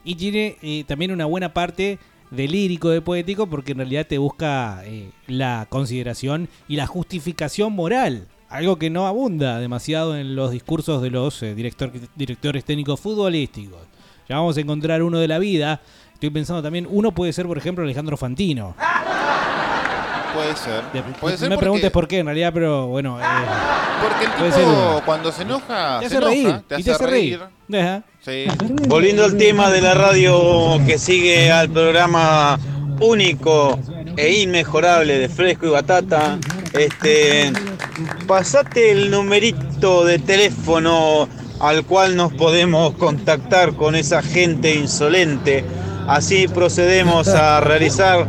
Y 0.05 0.15
tiene 0.15 0.57
eh, 0.61 0.83
también 0.87 1.11
una 1.11 1.25
buena 1.25 1.53
parte 1.53 1.99
de 2.31 2.47
lírico, 2.47 2.89
de 2.89 3.01
poético, 3.01 3.47
porque 3.47 3.73
en 3.73 3.79
realidad 3.79 4.07
te 4.07 4.17
busca 4.17 4.81
eh, 4.85 5.09
la 5.27 5.67
consideración 5.69 6.47
y 6.67 6.77
la 6.77 6.87
justificación 6.87 7.73
moral. 7.73 8.27
Algo 8.49 8.77
que 8.77 8.89
no 8.89 9.07
abunda 9.07 9.59
demasiado 9.59 10.15
en 10.17 10.35
los 10.35 10.51
discursos 10.51 11.01
de 11.01 11.09
los 11.09 11.41
eh, 11.43 11.53
director- 11.55 11.91
directores 12.15 12.63
técnicos 12.63 12.99
futbolísticos. 12.99 13.81
Ya 14.29 14.37
vamos 14.37 14.55
a 14.55 14.61
encontrar 14.61 15.03
uno 15.03 15.19
de 15.19 15.27
la 15.27 15.37
vida. 15.39 15.81
Estoy 16.23 16.31
pensando 16.35 16.63
también, 16.63 16.87
uno 16.89 17.11
puede 17.11 17.33
ser, 17.33 17.45
por 17.47 17.57
ejemplo, 17.57 17.83
Alejandro 17.83 18.15
Fantino. 18.15 18.75
Puede 20.33 20.55
ser. 20.55 20.81
Puede 21.19 21.33
no 21.33 21.37
ser 21.37 21.49
me 21.49 21.55
porque- 21.55 21.63
preguntes 21.65 21.91
por 21.91 22.07
qué, 22.07 22.19
en 22.19 22.27
realidad, 22.27 22.51
pero 22.53 22.87
bueno. 22.87 23.19
eh, 23.19 23.23
Porque 24.01 24.45
el 24.45 24.53
ser 24.53 24.63
tipo 24.63 25.01
cuando 25.05 25.33
se 25.33 25.41
enoja, 25.41 25.99
Te 25.99 26.07
se 26.07 26.15
hace 26.15 26.15
enoja, 26.15 26.29
reír, 26.31 26.61
te 26.65 26.75
y 26.75 26.77
hace, 26.77 26.83
te 26.85 26.91
hace 26.91 27.07
reír. 27.07 27.39
reír. 27.67 27.83
Ajá. 27.85 28.03
Sí. 28.21 28.45
Volviendo 28.87 29.25
al 29.25 29.35
tema 29.35 29.69
de 29.69 29.81
la 29.81 29.95
radio 29.95 30.79
que 30.87 30.97
sigue 30.97 31.51
al 31.51 31.69
programa 31.69 32.57
único 33.01 33.77
e 34.15 34.31
inmejorable 34.43 35.17
de 35.19 35.27
Fresco 35.27 35.65
y 35.67 35.71
Batata, 35.71 36.37
este, 36.71 37.51
pasate 38.25 38.91
el 38.91 39.11
numerito 39.11 40.05
de 40.05 40.19
teléfono 40.19 41.27
al 41.59 41.83
cual 41.83 42.15
nos 42.15 42.31
podemos 42.33 42.93
contactar 42.93 43.73
con 43.75 43.95
esa 43.95 44.21
gente 44.23 44.73
insolente. 44.73 45.65
Así 46.07 46.47
procedemos 46.47 47.27
a 47.29 47.59
realizar 47.61 48.27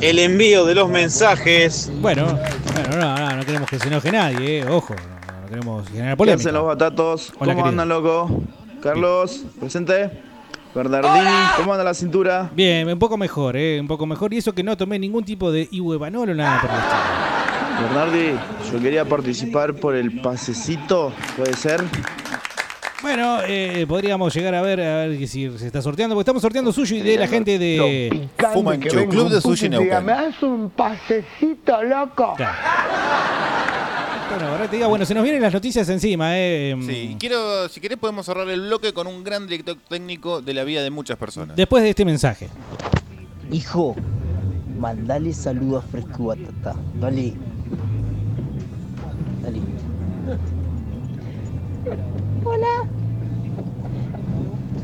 el 0.00 0.18
envío 0.18 0.64
de 0.64 0.74
los 0.74 0.88
mensajes. 0.88 1.90
Bueno, 2.00 2.26
bueno, 2.26 2.96
no, 2.98 3.16
no, 3.16 3.36
no 3.36 3.44
queremos 3.44 3.68
que 3.68 3.78
se 3.78 3.88
enoje 3.88 4.10
nadie, 4.12 4.60
eh, 4.60 4.66
ojo, 4.68 4.94
no, 4.94 5.40
no 5.42 5.46
queremos 5.48 5.88
generar 5.88 6.10
¿Qué 6.12 6.16
polémica. 6.16 6.40
hacen 6.40 6.54
los 6.54 6.66
batatos? 6.66 7.32
Hola, 7.38 7.52
¿Cómo 7.52 7.64
querido. 7.64 7.66
andan, 7.68 7.88
loco? 7.88 8.42
Carlos, 8.82 9.44
presente. 9.60 10.10
Bernardini, 10.74 11.30
¿cómo 11.56 11.72
anda 11.72 11.84
la 11.84 11.94
cintura? 11.94 12.50
Bien, 12.54 12.86
un 12.86 12.98
poco 12.98 13.16
mejor, 13.16 13.56
eh, 13.56 13.78
un 13.80 13.88
poco 13.88 14.04
mejor. 14.04 14.34
Y 14.34 14.38
eso 14.38 14.54
que 14.54 14.62
no 14.62 14.76
tomé 14.76 14.98
ningún 14.98 15.24
tipo 15.24 15.50
de 15.50 15.66
ibuevanol 15.70 16.28
o 16.30 16.34
nada 16.34 16.60
por 16.60 16.70
el 16.70 16.76
estilo. 16.76 17.88
Bernardi, 17.88 18.38
yo 18.72 18.80
quería 18.82 19.04
participar 19.06 19.72
por 19.74 19.94
el 19.94 20.20
pasecito, 20.20 21.12
¿puede 21.36 21.54
ser? 21.54 21.82
Bueno, 23.02 23.40
eh, 23.46 23.84
podríamos 23.86 24.34
llegar 24.34 24.54
a 24.54 24.62
ver, 24.62 24.80
a 24.80 25.06
ver 25.06 25.18
si 25.28 25.50
se 25.58 25.66
está 25.66 25.82
sorteando, 25.82 26.14
porque 26.14 26.22
estamos 26.22 26.42
sorteando 26.42 26.72
sushi 26.72 27.02
de 27.02 27.18
la 27.18 27.28
gente 27.28 27.58
de 27.58 28.28
Fumancho, 28.52 29.06
Club 29.08 29.28
de 29.28 29.40
Sushi 29.40 29.68
Neuquén. 29.68 30.04
¿Me 30.04 30.12
das 30.12 30.42
un 30.42 30.70
pasecito, 30.70 31.82
loco? 31.82 32.34
Bueno, 34.28 34.48
ahora 34.48 34.68
te 34.68 34.76
diga, 34.76 34.88
bueno, 34.88 35.04
se 35.04 35.14
nos 35.14 35.22
vienen 35.22 35.40
las 35.40 35.52
noticias 35.52 35.88
encima, 35.88 36.36
eh. 36.36 36.76
Sí, 36.84 37.10
y 37.12 37.14
quiero, 37.16 37.68
si 37.68 37.80
querés 37.80 37.98
podemos 37.98 38.26
cerrar 38.26 38.48
el 38.48 38.60
bloque 38.62 38.92
con 38.92 39.06
un 39.06 39.22
gran 39.22 39.46
director 39.46 39.76
técnico 39.88 40.42
de 40.42 40.54
la 40.54 40.64
vida 40.64 40.82
de 40.82 40.90
muchas 40.90 41.16
personas. 41.16 41.56
Después 41.56 41.82
de 41.82 41.90
este 41.90 42.04
mensaje. 42.04 42.48
Hijo, 43.52 43.94
mandale 44.78 45.32
saludos 45.32 45.84
a 45.84 45.88
Fresco 45.88 46.34
y 46.34 46.42
Batata. 46.42 46.74
Dale. 46.94 47.22
Dale. 47.22 47.55
Hola. 52.56 52.88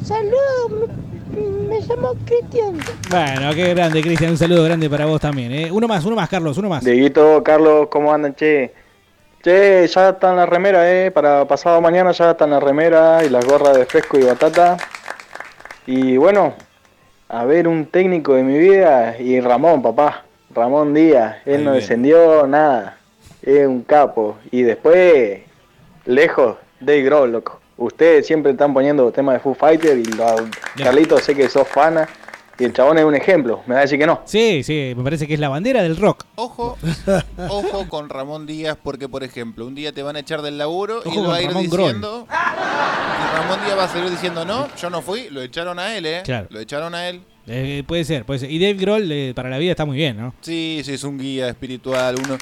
Saludos, 0.05 0.91
me, 1.35 1.69
me 1.69 1.81
llamo 1.81 2.15
Cristian. 2.27 2.79
Bueno, 3.09 3.55
qué 3.55 3.73
grande, 3.73 4.03
Cristian, 4.03 4.33
un 4.33 4.37
saludo 4.37 4.65
grande 4.65 4.91
para 4.91 5.07
vos 5.07 5.23
también, 5.23 5.53
eh. 5.53 5.73
Uno 5.73 5.89
más, 5.89 6.05
uno 6.05 6.15
más, 6.15 6.29
Carlos, 6.29 6.59
uno 6.59 6.69
más. 6.69 6.85
Dieguito, 6.85 7.43
Carlos, 7.43 7.89
¿cómo 7.91 8.13
andan, 8.13 8.35
che? 8.35 8.75
Che, 9.43 9.87
ya 9.87 10.11
está 10.11 10.31
en 10.31 10.37
la 10.37 10.45
remera, 10.45 10.93
eh. 10.93 11.11
Para 11.13 11.47
pasado 11.47 11.81
mañana 11.81 12.13
ya 12.13 12.33
está 12.33 12.45
en 12.45 12.51
la 12.51 12.61
remera 12.61 13.25
y 13.25 13.31
las 13.31 13.47
gorras 13.47 13.75
de 13.75 13.87
fresco 13.87 14.19
y 14.19 14.25
batata. 14.25 14.77
Y 15.87 16.19
bueno, 16.19 16.53
a 17.31 17.47
ver 17.47 17.69
un 17.69 17.87
técnico 17.87 18.35
de 18.35 18.43
mi 18.43 18.59
vida 18.59 19.17
y 19.19 19.41
Ramón, 19.41 19.81
papá. 19.81 20.25
Ramón 20.55 20.93
Díaz. 20.93 21.37
Él 21.47 21.61
Ahí 21.61 21.65
no 21.65 21.73
descendió 21.73 22.47
nada. 22.47 22.99
Es 23.41 23.67
un 23.67 23.83
capo. 23.83 24.37
Y 24.51 24.61
después, 24.61 25.41
lejos, 26.05 26.57
Dave 26.81 27.03
Grohl, 27.03 27.33
loco. 27.33 27.62
Ustedes 27.83 28.27
siempre 28.27 28.53
están 28.53 28.73
poniendo 28.73 29.11
temas 29.11 29.35
de 29.35 29.41
Foo 29.41 29.55
Fighter 29.55 29.99
y 29.99 30.05
lo, 30.05 30.37
Carlito, 30.77 31.19
sé 31.19 31.35
que 31.35 31.49
sos 31.49 31.67
fana. 31.67 32.09
Y 32.59 32.65
el 32.65 32.73
chabón 32.73 32.99
es 32.99 33.05
un 33.05 33.15
ejemplo. 33.15 33.63
Me 33.67 33.75
va 33.75 33.81
a 33.81 33.83
decir 33.83 33.99
que 33.99 34.07
no. 34.07 34.21
Sí, 34.25 34.63
sí, 34.63 34.93
me 34.97 35.03
parece 35.03 35.27
que 35.27 35.35
es 35.35 35.41
la 35.41 35.49
bandera 35.49 35.83
del 35.83 35.97
rock. 35.97 36.27
Ojo, 36.37 36.79
ojo 37.49 37.89
con 37.89 38.09
Ramón 38.09 38.47
Díaz, 38.47 38.77
porque 38.81 39.09
por 39.09 39.25
ejemplo, 39.25 39.67
un 39.67 39.75
día 39.75 39.93
te 39.93 40.03
van 40.03 40.15
a 40.15 40.21
echar 40.21 40.43
del 40.43 40.59
laburo 40.59 41.03
y 41.05 41.09
Ojo 41.09 41.23
con 41.23 41.31
va 41.31 41.37
a 41.37 41.43
ir 41.43 41.49
Ramón 41.49 41.63
diciendo. 41.65 42.27
Y 42.31 43.37
Ramón 43.37 43.59
Díaz 43.65 43.79
va 43.79 43.85
a 43.85 43.89
seguir 43.89 44.11
diciendo, 44.11 44.45
no, 44.45 44.69
yo 44.77 44.91
no 44.91 45.03
fui, 45.03 45.29
lo 45.31 45.43
echaron 45.43 45.79
a 45.79 45.97
él, 45.97 46.07
¿eh? 46.07 46.23
Claro. 46.25 46.47
Lo 46.51 46.61
echaron 46.61 46.95
a 46.95 47.09
él. 47.09 47.23
Eh, 47.47 47.83
puede 47.87 48.05
ser, 48.05 48.25
puede 48.25 48.41
ser. 48.41 48.51
Y 48.51 48.59
Dave 48.59 48.75
Grohl 48.75 49.11
eh, 49.11 49.33
para 49.35 49.51
la 49.51 49.59
vida 49.59 49.73
está 49.73 49.85
muy 49.85 49.97
bien, 49.97 50.17
¿no? 50.17 50.35
Sí, 50.41 50.81
sí, 50.85 50.93
es 50.93 51.05
un 51.05 51.19
guía 51.19 51.49
espiritual. 51.49 52.17
Uno 52.25 52.39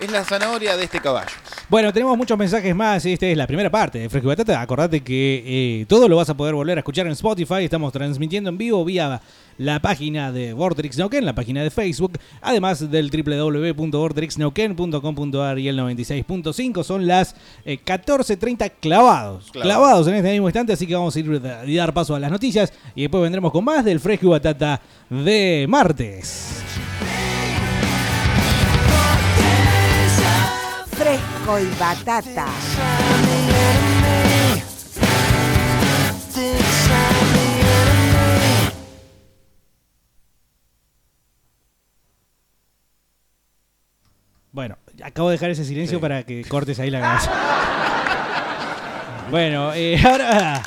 es 0.00 0.10
la 0.10 0.24
zanahoria 0.24 0.76
de 0.76 0.84
este 0.84 1.00
caballo. 1.00 1.32
Bueno, 1.68 1.92
tenemos 1.92 2.16
muchos 2.16 2.38
mensajes 2.38 2.74
más. 2.74 3.04
Esta 3.04 3.26
es 3.26 3.36
la 3.36 3.46
primera 3.46 3.70
parte 3.70 3.98
de 3.98 4.08
Fresco 4.08 4.28
y 4.28 4.30
Batata. 4.30 4.60
Acordate 4.60 5.00
que 5.00 5.42
eh, 5.80 5.86
todo 5.86 6.08
lo 6.08 6.16
vas 6.16 6.28
a 6.30 6.36
poder 6.36 6.54
volver 6.54 6.78
a 6.78 6.80
escuchar 6.80 7.06
en 7.06 7.12
Spotify. 7.12 7.64
Estamos 7.64 7.92
transmitiendo 7.92 8.50
en 8.50 8.58
vivo 8.58 8.84
vía 8.84 9.20
la 9.58 9.80
página 9.80 10.32
de 10.32 10.52
Vortex 10.52 10.98
Neuquén, 10.98 11.24
la 11.24 11.34
página 11.34 11.62
de 11.62 11.70
Facebook, 11.70 12.18
además 12.40 12.90
del 12.90 13.10
www.vortexneuquén.com.ar 13.10 15.58
y 15.58 15.68
el 15.68 15.78
96.5. 15.78 16.82
Son 16.82 17.06
las 17.06 17.36
eh, 17.64 17.78
14.30 17.84 18.72
clavados. 18.80 19.50
Clavados 19.52 20.08
en 20.08 20.16
este 20.16 20.32
mismo 20.32 20.48
instante, 20.48 20.72
así 20.72 20.86
que 20.86 20.94
vamos 20.94 21.14
a 21.16 21.20
ir 21.20 21.42
a 21.44 21.64
dar 21.64 21.94
paso 21.94 22.14
a 22.14 22.20
las 22.20 22.30
noticias 22.30 22.72
y 22.94 23.02
después 23.02 23.22
vendremos 23.22 23.52
con 23.52 23.64
más 23.64 23.84
del 23.84 24.00
Fresco 24.00 24.26
y 24.26 24.30
Batata 24.30 24.80
de 25.10 25.66
martes. 25.68 26.62
Fresco 30.96 31.58
y 31.58 31.66
batata. 31.78 32.46
Acabo 45.04 45.28
de 45.28 45.34
dejar 45.34 45.50
ese 45.50 45.64
silencio 45.64 46.00
para 46.00 46.22
que 46.24 46.44
cortes 46.48 46.80
ahí 46.80 46.90
la 46.90 46.98
grabación. 46.98 47.34
bueno, 49.30 49.72
eh, 49.74 50.00
ahora. 50.04 50.62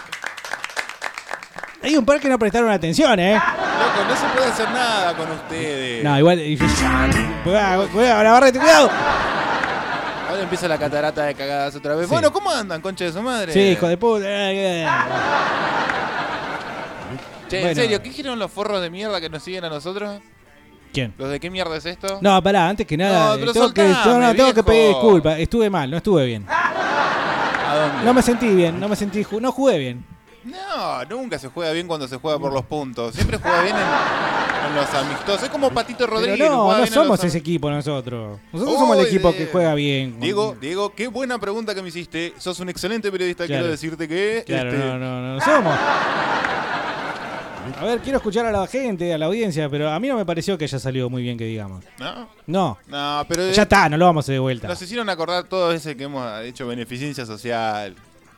Hay 1.84 1.96
un 1.96 2.06
par 2.06 2.20
que 2.20 2.28
no 2.30 2.38
prestaron 2.38 2.70
atención, 2.72 3.20
¿eh? 3.20 3.34
Loco, 3.36 4.10
no 4.10 4.16
se 4.16 4.26
puede 4.36 4.48
hacer 4.48 4.70
nada 4.72 5.16
con 5.16 5.32
ustedes. 5.32 6.04
No, 6.04 6.18
igual. 6.18 6.42
Cuidado, 7.44 7.88
cuidado, 7.90 8.24
Navarrete, 8.24 8.60
cuidado. 8.60 8.90
Ahora 10.30 10.42
empieza 10.44 10.68
la 10.68 10.78
catarata 10.78 11.24
de 11.24 11.34
cagadas 11.36 11.76
otra 11.76 11.96
vez. 11.96 12.10
Bueno, 12.10 12.34
¿cómo 12.34 12.52
andan, 12.52 12.82
concha 12.82 13.06
de 13.06 13.14
su 13.14 13.22
madre? 13.22 13.54
Sí, 13.54 13.60
hijo 13.60 13.88
de 13.88 13.96
puta. 13.98 14.26
Che, 17.48 17.60
Bueno. 17.60 17.70
en 17.70 17.76
serio, 17.76 18.02
¿qué 18.04 18.10
dijeron 18.10 18.38
los 18.38 18.52
forros 18.52 18.82
de 18.82 18.90
mierda 18.90 19.22
que 19.22 19.30
nos 19.30 19.42
siguen 19.42 19.64
a 19.64 19.70
nosotros? 19.70 20.20
¿Quién? 20.94 21.14
¿Los 21.18 21.30
de 21.30 21.40
qué 21.40 21.50
mierda 21.50 21.76
es 21.78 21.86
esto? 21.86 22.20
No, 22.22 22.42
pará, 22.42 22.68
antes 22.70 22.86
que 22.88 22.98
nada. 22.98 23.30
No, 23.30 23.34
eh, 23.36 23.38
pero 23.40 23.54
tengo, 23.54 23.74
que, 23.74 23.88
soltame, 23.94 24.14
no, 24.20 24.28
no, 24.28 24.36
tengo 24.36 24.54
que 24.54 24.64
pedir 24.64 24.88
disculpas. 24.90 25.40
Estuve 25.40 25.70
mal, 25.70 25.90
no 25.92 25.98
estuve 25.98 26.26
bien. 26.26 26.46
¿A 26.50 27.76
dónde? 27.76 28.06
No 28.06 28.14
me 28.14 28.22
sentí 28.22 28.48
bien, 28.48 28.80
no 28.80 28.88
me 28.88 28.96
sentí. 28.96 29.26
No 29.40 29.52
jugué 29.52 29.78
bien. 29.78 30.06
No, 30.46 31.04
nunca 31.10 31.38
se 31.38 31.50
juega 31.50 31.74
bien 31.74 31.88
cuando 31.88 32.08
se 32.08 32.16
juega 32.18 32.40
por 32.40 32.54
los 32.54 32.64
puntos. 32.64 33.14
Siempre 33.14 33.38
juega 33.38 33.62
bien 33.64 33.76
en, 33.76 34.70
en 34.70 34.76
los 34.76 34.94
amistosos. 34.94 35.44
Es 35.44 35.50
como 35.50 35.70
Patito 35.72 36.06
Pero 36.06 36.14
Rodríguez. 36.14 36.38
que 36.40 36.50
no, 36.50 36.78
no 36.78 36.88
somos 36.88 37.22
ese 37.22 37.38
equipo 37.40 37.70
nosotros. 37.70 38.40
Nosotros 38.54 38.78
somos 38.80 38.98
el 38.98 39.06
equipo 39.08 39.32
de- 39.34 39.38
que 39.40 39.48
juega 39.48 39.74
bien. 39.74 40.18
Diego, 40.22 40.56
Diego, 40.62 40.94
qué 40.96 41.10
buena 41.10 41.38
pregunta 41.38 41.76
que 41.76 41.82
me 41.82 41.90
hiciste. 41.90 42.34
Sos 42.38 42.62
un 42.62 42.70
excelente 42.70 43.12
periodista. 43.12 43.46
Claro. 43.46 43.64
Quiero 43.64 43.72
decirte 43.72 44.08
que. 44.08 44.44
Claro, 44.48 44.70
este, 44.70 44.86
no, 44.86 44.98
no, 44.98 45.22
no, 45.22 45.34
no 45.36 45.42
somos. 45.42 45.76
A 47.80 47.86
ver, 47.86 48.00
quiero 48.00 48.18
escuchar 48.18 48.46
a 48.46 48.52
la 48.52 48.66
gente, 48.68 49.14
a 49.14 49.18
la 49.18 49.28
audiencia, 49.28 49.70
pero 49.70 49.90
a 49.92 50.00
mí 50.00 50.08
no 50.08 50.16
me 50.18 50.26
pareció 50.26 50.58
que 50.58 50.66
haya 50.66 50.80
salido 50.80 51.10
muy 51.10 51.22
bien 51.22 51.38
que 51.38 51.44
digamos. 51.46 51.84
¿No? 52.00 52.28
No. 52.48 52.78
No, 52.88 53.26
pero. 53.28 53.52
Ya 53.52 53.64
está, 53.64 53.88
no 53.90 53.98
lo 53.98 54.06
vamos 54.06 54.24
a 54.24 54.26
hacer 54.26 54.34
de 54.34 54.40
vuelta. 54.40 54.68
Nos 54.68 54.82
hicieron 54.82 55.10
acordar 55.10 55.44
todo 55.46 55.72
ese 55.72 55.96
que 55.96 56.06
hemos 56.06 56.42
hecho 56.44 56.66
beneficencia 56.68 57.26
social. 57.26 57.96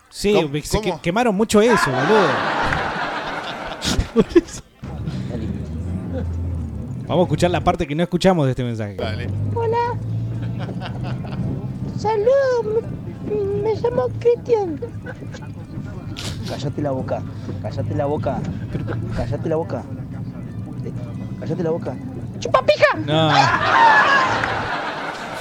Sí, 0.10 0.34
¿Cómo- 0.34 0.50
se 0.64 0.78
cómo? 0.82 0.96
que- 0.98 1.02
quemaron 1.02 1.36
mucho 1.36 1.62
eso, 1.62 1.90
boludo. 1.92 2.28
Vamos 7.08 7.24
a 7.24 7.26
escuchar 7.26 7.52
la 7.52 7.64
parte 7.64 7.88
que 7.88 7.96
no 7.96 8.04
escuchamos 8.04 8.46
de 8.46 8.52
este 8.52 8.64
mensaje. 8.64 8.98
Hola. 9.56 9.98
Saludos, 11.98 12.84
me, 13.26 13.64
me 13.74 13.76
llamo 13.76 14.08
Cristian. 14.20 14.80
Cállate 16.50 16.82
la 16.82 16.92
boca, 16.92 17.22
cállate 17.62 17.96
la 17.96 18.06
boca, 18.06 18.40
cállate 19.16 19.50
la 19.50 19.56
boca, 19.56 19.84
cállate 21.40 21.64
la 21.64 21.70
boca. 21.70 21.96
¡Chupapija! 22.40 22.96
No. 23.06 23.32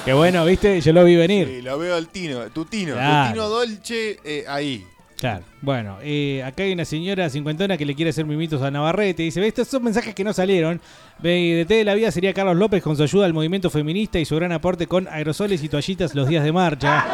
Qué 0.05 0.13
bueno, 0.13 0.45
¿viste? 0.45 0.79
Yo 0.81 0.93
lo 0.93 1.03
vi 1.03 1.15
venir. 1.15 1.47
Sí, 1.47 1.61
lo 1.61 1.77
veo 1.77 1.95
al 1.95 2.07
Tino, 2.07 2.39
tu 2.53 2.65
Tino, 2.65 2.93
Claro. 2.93 3.27
tu 3.27 3.33
Tino 3.33 3.49
Dolce 3.49 4.19
eh, 4.23 4.45
ahí. 4.47 4.85
Claro. 5.17 5.43
Bueno, 5.61 5.97
eh, 6.01 6.41
acá 6.45 6.63
hay 6.63 6.71
una 6.71 6.85
señora 6.85 7.29
cincuentona 7.29 7.75
que 7.77 7.85
le 7.85 7.93
quiere 7.93 8.11
hacer 8.11 8.25
mimitos 8.25 8.61
a 8.61 8.71
Navarrete. 8.71 9.23
Dice, 9.23 9.41
"Ve, 9.41 9.47
estos 9.47 9.67
son 9.67 9.83
mensajes 9.83 10.15
que 10.15 10.23
no 10.23 10.31
salieron. 10.31 10.79
Ve, 11.21 11.55
de 11.57 11.65
T 11.65 11.73
de 11.75 11.83
la 11.83 11.93
vida 11.95 12.09
sería 12.11 12.33
Carlos 12.33 12.55
López 12.55 12.81
con 12.81 12.95
su 12.95 13.03
ayuda 13.03 13.25
al 13.25 13.33
movimiento 13.33 13.69
feminista 13.69 14.17
y 14.19 14.25
su 14.25 14.35
gran 14.37 14.53
aporte 14.53 14.87
con 14.87 15.07
aerosoles 15.09 15.61
y 15.63 15.67
toallitas 15.69 16.15
los 16.15 16.27
días 16.29 16.43
de 16.45 16.51
marcha. 16.53 17.05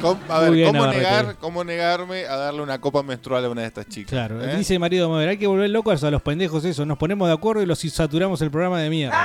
Com- 0.00 0.18
a 0.28 0.40
ver, 0.40 0.66
¿cómo, 0.66 0.86
negar, 0.86 1.36
¿cómo 1.40 1.64
negarme 1.64 2.24
a 2.26 2.36
darle 2.36 2.62
una 2.62 2.80
copa 2.80 3.02
menstrual 3.02 3.44
a 3.44 3.48
una 3.50 3.62
de 3.62 3.66
estas 3.68 3.88
chicas? 3.88 4.10
Claro. 4.10 4.42
¿Eh? 4.42 4.56
Dice 4.56 4.78
marido 4.78 5.08
Mover, 5.08 5.28
hay 5.28 5.38
que 5.38 5.46
volver 5.46 5.70
locos 5.70 6.02
a 6.04 6.10
los 6.10 6.22
pendejos 6.22 6.64
eso. 6.64 6.86
Nos 6.86 6.98
ponemos 6.98 7.26
de 7.28 7.34
acuerdo 7.34 7.62
y 7.62 7.66
los 7.66 7.78
saturamos 7.80 8.40
el 8.42 8.50
programa 8.50 8.80
de 8.80 8.90
mierda. 8.90 9.16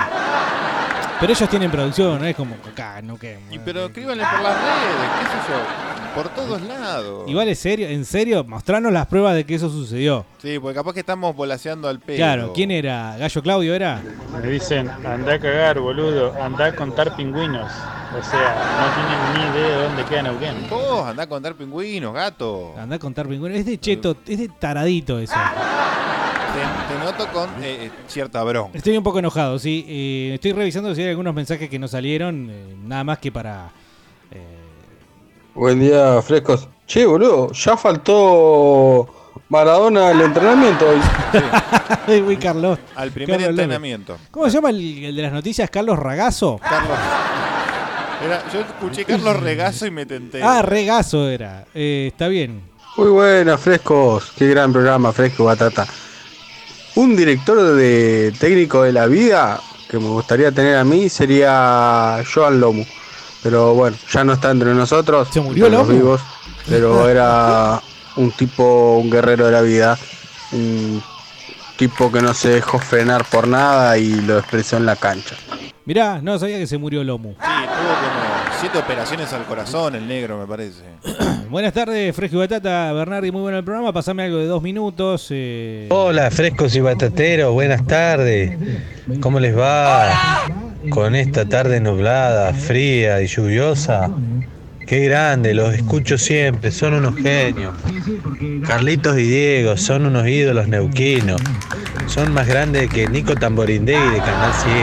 Pero 1.19 1.31
ellos 1.31 1.49
tienen 1.49 1.71
producción, 1.71 2.19
no 2.19 2.25
es 2.25 2.35
como 2.35 2.55
acá, 2.55 3.01
no 3.01 3.17
que. 3.17 3.39
Y 3.49 3.59
pero 3.59 3.85
escríbanle 3.85 4.23
por 4.23 4.41
las 4.41 4.61
redes, 4.61 5.09
qué 5.19 5.25
sé 5.25 5.51
yo, 5.51 6.15
por 6.15 6.29
todos 6.29 6.61
lados. 6.63 7.29
Igual 7.29 7.47
es 7.49 7.59
serio, 7.59 7.87
en 7.87 8.03
serio, 8.05 8.43
mostrarnos 8.43 8.91
las 8.91 9.05
pruebas 9.07 9.35
de 9.35 9.45
que 9.45 9.55
eso 9.55 9.69
sucedió. 9.69 10.25
Sí, 10.41 10.59
porque 10.59 10.75
capaz 10.75 10.93
que 10.93 10.99
estamos 10.99 11.35
volaseando 11.35 11.87
al 11.87 11.99
pedo. 11.99 12.17
Claro, 12.17 12.53
¿quién 12.53 12.71
era? 12.71 13.15
¿Gallo 13.17 13.41
Claudio 13.41 13.73
era? 13.73 14.01
Me 14.41 14.47
dicen, 14.49 14.89
anda 14.89 15.35
a 15.35 15.39
cagar, 15.39 15.79
boludo, 15.79 16.33
anda 16.41 16.65
a 16.65 16.75
contar 16.75 17.15
pingüinos. 17.15 17.71
O 18.19 18.23
sea, 18.23 19.33
no 19.33 19.37
tienen 19.41 19.53
ni 19.53 19.59
idea 19.59 19.77
de 19.77 19.83
dónde 19.85 20.03
queda 20.05 20.21
Neuquén. 20.23 20.69
Vos, 20.69 21.07
andá 21.07 21.23
a 21.23 21.27
contar 21.27 21.55
pingüinos, 21.55 22.13
gato. 22.13 22.75
Andá 22.77 22.97
a 22.97 22.99
contar 22.99 23.27
pingüinos. 23.27 23.57
Es 23.57 23.65
de 23.65 23.79
cheto, 23.79 24.17
es 24.27 24.37
de 24.37 24.49
taradito 24.49 25.17
eso. 25.17 25.33
Te, 26.53 26.93
te 26.93 27.03
noto 27.03 27.27
con 27.31 27.49
eh, 27.63 27.85
eh, 27.85 27.91
cierta 28.07 28.43
bronca. 28.43 28.77
Estoy 28.77 28.95
un 28.97 29.03
poco 29.03 29.19
enojado, 29.19 29.57
sí. 29.59 29.85
Eh, 29.87 30.31
estoy 30.35 30.51
revisando 30.53 30.93
si 30.93 31.01
hay 31.01 31.09
algunos 31.09 31.33
mensajes 31.33 31.69
que 31.69 31.79
no 31.79 31.87
salieron, 31.87 32.47
eh, 32.49 32.75
nada 32.85 33.03
más 33.03 33.17
que 33.19 33.31
para... 33.31 33.69
Buen 35.55 35.79
día, 35.79 36.19
frescos. 36.23 36.67
Che, 36.87 37.05
boludo, 37.05 37.51
ya 37.51 37.77
faltó 37.77 39.35
Maradona 39.49 40.09
el 40.09 40.21
entrenamiento 40.21 40.85
hoy. 40.89 42.21
Uy, 42.27 42.37
Carlos. 42.37 42.79
Al 42.95 43.11
primer 43.11 43.29
Carlos 43.37 43.49
López. 43.51 43.63
entrenamiento. 43.63 44.17
¿Cómo 44.31 44.47
se 44.47 44.53
llama 44.53 44.71
el, 44.71 45.05
el 45.05 45.15
de 45.15 45.21
las 45.21 45.31
noticias? 45.31 45.69
¿Carlos 45.69 45.99
Ragazo? 45.99 46.59
Carlos. 46.59 46.97
Era- 48.25 48.43
yo 48.51 48.61
escuché 48.61 49.05
Carlos 49.05 49.39
Regazo 49.41 49.85
y 49.85 49.91
me 49.91 50.07
tenté. 50.07 50.41
Ah, 50.41 50.63
Regazo 50.63 51.29
era. 51.29 51.65
Eh, 51.75 52.07
está 52.11 52.27
bien. 52.29 52.61
Muy 52.97 53.09
buena, 53.09 53.55
frescos. 53.59 54.31
Qué 54.35 54.47
gran 54.49 54.73
programa, 54.73 55.11
fresco 55.13 55.43
batata. 55.45 55.85
Un 56.95 57.15
director 57.15 57.73
de 57.75 58.33
técnico 58.39 58.83
de 58.83 58.93
la 58.93 59.07
vida 59.07 59.59
que 59.89 59.97
me 59.97 60.07
gustaría 60.09 60.51
tener 60.51 60.75
a 60.77 60.83
mí 60.83 61.09
sería 61.09 62.23
Joan 62.31 62.59
Lomu. 62.59 62.85
Pero 63.41 63.73
bueno, 63.73 63.97
ya 64.11 64.23
no 64.23 64.33
está 64.33 64.51
entre 64.51 64.73
nosotros. 64.73 65.27
Se 65.31 65.41
murió 65.41 65.69
los 65.69 65.87
Lomu? 65.87 65.99
vivos. 65.99 66.21
Pero 66.69 67.09
era 67.09 67.81
un 68.15 68.31
tipo, 68.31 68.97
un 68.97 69.09
guerrero 69.09 69.45
de 69.47 69.51
la 69.51 69.61
vida. 69.61 69.97
Un 70.51 71.01
tipo 71.77 72.11
que 72.11 72.21
no 72.21 72.33
se 72.33 72.49
dejó 72.49 72.77
frenar 72.79 73.25
por 73.25 73.47
nada 73.47 73.97
y 73.97 74.09
lo 74.21 74.37
expresó 74.39 74.77
en 74.77 74.85
la 74.85 74.95
cancha. 74.95 75.35
Mirá, 75.85 76.21
no 76.21 76.37
sabía 76.39 76.57
que 76.59 76.67
se 76.67 76.77
murió 76.77 77.03
Lomu. 77.03 77.31
Sí, 77.31 77.37
tuvo 77.39 77.93
como 77.95 78.22
siete 78.63 78.77
operaciones 78.77 79.33
al 79.33 79.43
corazón 79.43 79.93
el 79.95 80.07
negro, 80.07 80.39
me 80.39 80.47
parece. 80.47 80.83
Buenas 81.49 81.73
tardes, 81.73 82.15
Fresco 82.15 82.37
y 82.37 82.39
Batata. 82.39 82.93
Bernardi, 82.93 83.29
muy 83.29 83.41
bueno 83.41 83.57
el 83.57 83.63
programa. 83.65 83.91
Pasame 83.91 84.23
algo 84.23 84.37
de 84.37 84.45
dos 84.45 84.63
minutos. 84.63 85.27
eh. 85.31 85.87
Hola, 85.91 86.31
frescos 86.31 86.73
y 86.77 86.79
batateros, 86.79 87.51
buenas 87.51 87.85
tardes. 87.85 88.57
¿Cómo 89.19 89.41
les 89.41 89.57
va? 89.57 90.45
Con 90.89 91.13
esta 91.13 91.43
tarde 91.43 91.81
nublada, 91.81 92.53
fría 92.53 93.21
y 93.21 93.27
lluviosa. 93.27 94.09
Qué 94.85 95.05
grande, 95.05 95.53
los 95.53 95.73
escucho 95.73 96.17
siempre, 96.17 96.71
son 96.71 96.93
unos 96.95 97.15
genios. 97.15 97.73
Carlitos 98.67 99.17
y 99.17 99.23
Diego 99.23 99.77
son 99.77 100.05
unos 100.05 100.27
ídolos 100.27 100.67
neuquinos. 100.67 101.41
Son 102.07 102.33
más 102.33 102.47
grandes 102.47 102.89
que 102.89 103.07
Nico 103.07 103.35
Tamborindegui 103.35 104.09
de 104.11 104.17
Canal 104.19 104.53
100. 104.53 104.75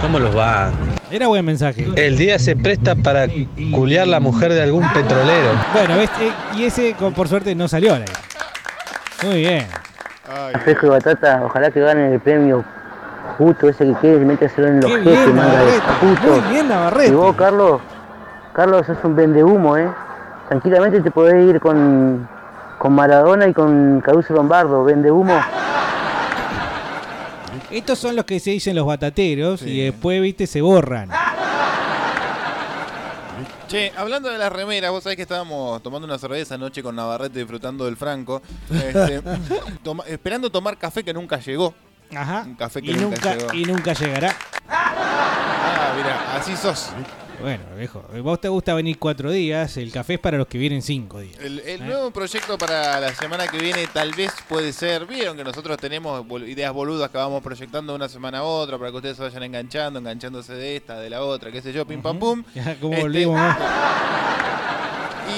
¿Cómo 0.00 0.18
los 0.18 0.34
van? 0.34 0.72
Era 1.10 1.28
buen 1.28 1.44
mensaje. 1.44 1.86
El 1.94 2.18
día 2.18 2.38
se 2.38 2.56
presta 2.56 2.96
para 2.96 3.28
culiar 3.72 4.08
la 4.08 4.20
mujer 4.20 4.52
de 4.52 4.62
algún 4.62 4.86
petrolero. 4.92 5.52
Bueno. 5.72 5.94
Eh, 6.00 6.08
y 6.56 6.64
ese, 6.64 6.94
por 7.14 7.28
suerte, 7.28 7.54
no 7.54 7.68
salió 7.68 7.94
al 7.94 8.02
aire. 8.02 8.12
Muy 9.24 9.38
bien. 9.38 9.66
Fresco 10.64 10.86
y 10.86 10.88
batata, 10.90 11.42
ojalá 11.44 11.70
que 11.70 11.80
ganen 11.80 12.12
el 12.12 12.20
premio 12.20 12.64
puto 13.38 13.68
ese 13.68 13.84
que 13.86 13.92
quieres 13.94 14.22
y 14.22 14.24
méteselo 14.24 14.68
en 14.68 14.80
los 14.80 14.90
de 15.04 15.32
Navarrete. 15.32 15.80
puto. 16.00 16.40
Muy 16.40 16.52
bien, 16.52 16.68
Navarrete. 16.68 17.12
Y 17.12 17.14
vos, 17.14 17.36
Carlos, 17.36 17.80
Carlos, 18.56 18.86
sos 18.86 18.96
un 19.04 19.14
vendehumo, 19.14 19.76
eh. 19.76 19.88
Tranquilamente 20.48 21.00
te 21.02 21.10
podés 21.10 21.46
ir 21.54 21.60
con, 21.60 22.26
con 22.78 22.92
Maradona 22.94 23.46
y 23.48 23.52
con 23.52 24.00
Caruso 24.00 24.32
Lombardo, 24.32 24.82
vendehumo. 24.84 25.38
Estos 27.70 27.98
son 27.98 28.16
los 28.16 28.24
que 28.24 28.40
se 28.40 28.50
dicen 28.50 28.74
los 28.76 28.86
batateros 28.86 29.60
y 29.62 29.82
después, 29.84 30.20
viste, 30.22 30.46
se 30.46 30.62
borran. 30.62 31.10
Che, 33.68 33.92
hablando 33.96 34.28
de 34.30 34.38
las 34.38 34.52
remeras, 34.52 34.92
vos 34.92 35.02
sabés 35.02 35.16
que 35.16 35.22
estábamos 35.22 35.82
tomando 35.82 36.06
una 36.06 36.16
cerveza 36.18 36.54
anoche 36.54 36.82
con 36.84 36.94
Navarrete 36.94 37.40
disfrutando 37.40 37.84
del 37.84 37.96
Franco, 37.96 38.40
este, 38.72 39.20
toma- 39.82 40.04
esperando 40.06 40.48
tomar 40.50 40.78
café 40.78 41.02
que 41.02 41.12
nunca 41.12 41.38
llegó. 41.40 41.74
Ajá. 42.16 42.44
Un 42.46 42.54
café 42.54 42.80
que 42.80 42.92
Y 42.92 42.94
nunca, 42.94 43.16
nunca, 43.16 43.34
llegó. 43.34 43.52
y 43.54 43.64
nunca 43.64 43.92
llegará. 43.92 44.32
Ah, 44.70 45.92
mira, 45.96 46.36
así 46.38 46.56
sos. 46.56 46.90
Bueno, 47.40 47.64
viejo, 47.76 48.02
vos 48.22 48.40
te 48.40 48.48
gusta 48.48 48.74
venir 48.74 48.98
cuatro 48.98 49.30
días, 49.30 49.76
el 49.76 49.92
café 49.92 50.14
es 50.14 50.20
para 50.20 50.38
los 50.38 50.46
que 50.46 50.56
vienen 50.58 50.80
cinco 50.82 51.20
días. 51.20 51.38
El, 51.40 51.60
el 51.60 51.86
nuevo 51.86 52.10
proyecto 52.10 52.56
para 52.56 52.98
la 52.98 53.14
semana 53.14 53.46
que 53.46 53.58
viene 53.58 53.86
tal 53.92 54.12
vez 54.14 54.32
puede 54.48 54.72
ser, 54.72 55.06
vieron 55.06 55.36
que 55.36 55.44
nosotros 55.44 55.76
tenemos 55.76 56.24
ideas 56.46 56.72
boludas 56.72 57.10
que 57.10 57.18
vamos 57.18 57.42
proyectando 57.42 57.92
de 57.92 57.96
una 57.96 58.08
semana 58.08 58.38
a 58.38 58.42
otra 58.42 58.78
para 58.78 58.90
que 58.90 58.96
ustedes 58.96 59.16
se 59.18 59.22
vayan 59.22 59.42
enganchando, 59.42 59.98
enganchándose 59.98 60.54
de 60.54 60.76
esta, 60.76 60.98
de 60.98 61.10
la 61.10 61.22
otra, 61.22 61.52
qué 61.52 61.60
sé 61.60 61.72
yo, 61.72 61.86
pim 61.86 62.00
pam 62.02 62.18
pum. 62.18 62.42
Ya, 62.54 62.76
¿Cómo 62.80 62.94
Este, 62.94 63.02
volvimos? 63.02 63.40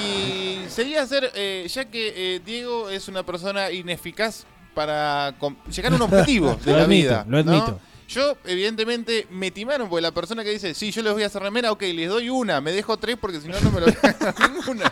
Y 0.01 0.69
sería 0.69 1.01
hacer, 1.01 1.31
eh, 1.35 1.67
ya 1.67 1.85
que 1.85 2.35
eh, 2.35 2.41
Diego 2.45 2.89
es 2.91 3.07
una 3.07 3.23
persona 3.23 3.71
ineficaz 3.71 4.45
para 4.75 5.33
llegar 5.75 5.91
a 5.91 5.95
un 5.95 6.01
objetivo 6.03 6.55
de 6.63 6.71
Lo 6.71 6.77
la 6.77 6.83
admito, 6.83 7.07
vida. 7.09 7.25
lo 7.27 7.43
¿no? 7.43 7.79
Yo, 8.09 8.35
evidentemente, 8.43 9.27
me 9.29 9.51
timaron 9.51 9.87
porque 9.87 10.01
la 10.01 10.11
persona 10.11 10.43
que 10.43 10.49
dice, 10.49 10.73
sí, 10.73 10.91
yo 10.91 11.03
les 11.03 11.13
voy 11.13 11.21
a 11.21 11.27
hacer 11.27 11.43
remera, 11.43 11.71
ok, 11.71 11.83
les 11.83 12.09
doy 12.09 12.27
una, 12.29 12.59
me 12.59 12.71
dejo 12.71 12.97
tres 12.97 13.17
porque 13.21 13.39
si 13.39 13.47
no, 13.47 13.59
no 13.61 13.69
me 13.69 13.81
lo 13.81 13.85
voy 13.85 13.95
a 14.01 14.11
dar 14.13 14.49
ninguna. 14.49 14.91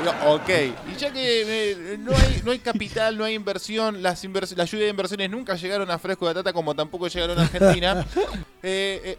Digo, 0.00 0.34
ok, 0.34 0.48
y 0.90 0.96
ya 0.96 1.12
que 1.12 1.92
eh, 1.92 1.98
no, 1.98 2.12
hay, 2.16 2.40
no 2.46 2.52
hay 2.52 2.58
capital, 2.60 3.18
no 3.18 3.24
hay 3.24 3.34
inversión, 3.34 4.02
las 4.02 4.24
invers 4.24 4.56
la 4.56 4.64
lluvia 4.64 4.84
de 4.84 4.90
inversiones 4.90 5.28
nunca 5.28 5.54
llegaron 5.56 5.90
a 5.90 5.98
Fresco 5.98 6.26
de 6.26 6.32
Batata 6.32 6.54
como 6.54 6.74
tampoco 6.74 7.08
llegaron 7.08 7.38
a 7.38 7.42
Argentina, 7.42 8.06
eh, 8.62 9.00
eh, 9.04 9.18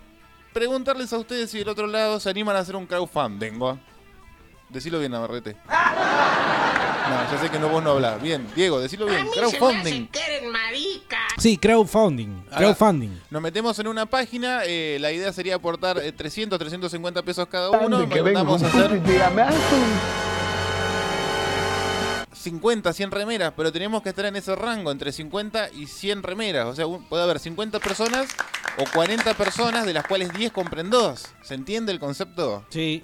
preguntarles 0.51 1.13
a 1.13 1.19
ustedes 1.19 1.51
si 1.51 1.59
del 1.59 1.69
otro 1.69 1.85
lado 1.85 2.19
se 2.19 2.27
animan 2.31 2.55
a 2.55 2.59
hacer 2.59 2.75
un 2.75 2.87
crowdfunding. 2.87 3.61
¿va? 3.61 3.77
Decilo 4.69 4.99
bien, 4.99 5.11
Navarrete. 5.11 5.55
No, 7.09 7.15
ya 7.31 7.39
sé 7.41 7.49
que 7.49 7.57
no 7.57 7.69
vos 7.69 7.81
no 7.81 7.89
hablás. 7.91 8.21
Bien, 8.21 8.45
Diego, 8.55 8.79
decilo 8.79 9.07
bien. 9.07 9.25
Crowdfunding. 9.33 10.07
Sí, 11.39 11.57
crowdfunding. 11.57 12.43
Ahora, 12.51 12.57
Crowdfunding. 12.75 13.09
Nos 13.31 13.41
metemos 13.41 13.79
en 13.79 13.87
una 13.87 14.05
página. 14.05 14.61
eh, 14.65 14.99
la 15.01 15.11
idea 15.11 15.33
sería 15.33 15.55
aportar 15.55 15.97
eh, 15.97 16.11
300, 16.11 16.59
350 16.59 17.23
pesos 17.23 17.47
cada 17.47 17.71
uno. 17.71 18.07
que 18.07 18.21
Vamos 18.21 18.61
a 18.61 18.67
hacer 18.67 18.83
puto 18.91 18.95
y 18.95 19.11
dígame, 19.11 19.41
"Ah, 19.41 19.49
50, 22.33 22.93
100 22.93 23.11
remeras, 23.11 23.53
pero 23.57 23.71
tenemos 23.71 24.01
que 24.03 24.09
estar 24.09 24.25
en 24.25 24.35
ese 24.35 24.55
rango, 24.55 24.91
entre 24.91 25.11
50 25.11 25.69
y 25.73 25.87
100 25.87 26.21
remeras. 26.23 26.67
O 26.67 26.75
sea, 26.75 26.85
puede 27.09 27.23
haber 27.23 27.39
50 27.39 27.79
personas 27.79 28.29
o 28.77 28.83
40 28.93 29.33
personas, 29.33 29.85
de 29.85 29.93
las 29.93 30.05
cuales 30.05 30.31
10 30.33 30.51
compren 30.51 30.89
dos. 30.89 31.25
¿Se 31.41 31.55
entiende 31.55 31.91
el 31.91 31.99
concepto? 31.99 32.63
Sí. 32.69 33.03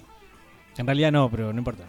En 0.78 0.86
realidad 0.86 1.12
no, 1.12 1.30
pero 1.30 1.52
no 1.52 1.58
importa. 1.58 1.84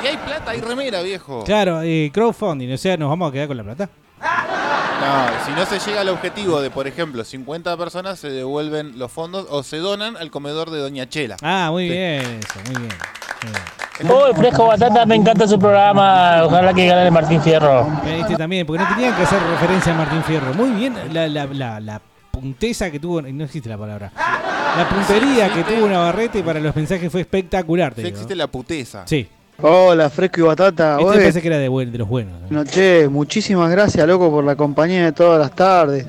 Si 0.00 0.06
hay 0.06 0.16
plata, 0.16 0.50
hay 0.50 0.60
remera, 0.60 1.02
viejo. 1.02 1.44
Claro, 1.44 1.82
eh, 1.82 2.10
crowdfunding, 2.12 2.72
o 2.72 2.78
sea, 2.78 2.96
nos 2.96 3.08
vamos 3.08 3.28
a 3.28 3.32
quedar 3.32 3.48
con 3.48 3.56
la 3.56 3.64
plata. 3.64 3.88
No, 4.20 5.44
si 5.44 5.52
no 5.52 5.66
se 5.66 5.78
llega 5.90 6.00
al 6.02 6.08
objetivo 6.08 6.60
de, 6.60 6.70
por 6.70 6.86
ejemplo, 6.86 7.24
50 7.24 7.76
personas, 7.76 8.18
se 8.20 8.30
devuelven 8.30 8.98
los 8.98 9.10
fondos 9.10 9.46
o 9.50 9.62
se 9.62 9.78
donan 9.78 10.16
al 10.16 10.30
comedor 10.30 10.70
de 10.70 10.78
Doña 10.78 11.08
Chela. 11.08 11.36
Ah, 11.42 11.68
muy 11.70 11.88
bien, 11.88 12.40
eso, 12.40 12.60
muy 12.66 12.82
bien. 12.82 12.94
Muy 13.42 13.52
bien. 13.52 14.12
Oh, 14.12 14.34
fresco 14.34 14.66
batata, 14.66 15.04
me 15.04 15.16
encanta 15.16 15.46
su 15.46 15.58
programa. 15.58 16.44
Ojalá 16.44 16.72
que 16.72 16.86
gane 16.86 17.10
Martín 17.10 17.42
Fierro. 17.42 17.86
Este 18.06 18.36
también, 18.36 18.66
porque 18.66 18.82
no 18.82 18.88
tenían 18.94 19.14
que 19.16 19.22
hacer 19.22 19.40
referencia 19.42 19.92
a 19.92 19.96
Martín 19.96 20.22
Fierro. 20.22 20.54
Muy 20.54 20.70
bien, 20.70 20.94
la, 21.12 21.28
la, 21.28 21.46
la, 21.46 21.80
la 21.80 22.00
punteza 22.32 22.90
que 22.90 22.98
tuvo, 22.98 23.22
no 23.22 23.44
existe 23.44 23.68
la 23.68 23.78
palabra. 23.78 24.10
La 24.16 24.88
puntería 24.88 25.52
que 25.52 25.62
tuvo 25.64 25.86
Navarrete 25.88 26.42
para 26.42 26.58
los 26.60 26.74
mensajes 26.74 27.12
fue 27.12 27.20
espectacular. 27.20 27.94
Te 27.94 28.00
Sí 28.00 28.04
digo. 28.06 28.14
existe 28.16 28.34
la 28.34 28.46
puteza. 28.46 29.02
Sí. 29.06 29.28
Hola, 29.60 30.08
Fresco 30.10 30.40
y 30.40 30.42
Batata. 30.44 30.92
Este 30.94 31.04
Oye, 31.04 31.18
parece 31.20 31.42
que 31.42 31.48
era 31.48 31.58
de, 31.58 31.68
buen- 31.68 31.92
de 31.92 31.98
los 31.98 32.08
buenos. 32.08 32.50
no, 32.50 32.64
che, 32.64 33.06
muchísimas 33.08 33.70
gracias, 33.70 34.06
loco, 34.08 34.30
por 34.30 34.42
la 34.42 34.56
compañía 34.56 35.04
de 35.04 35.12
todas 35.12 35.38
las 35.38 35.54
tardes. 35.54 36.06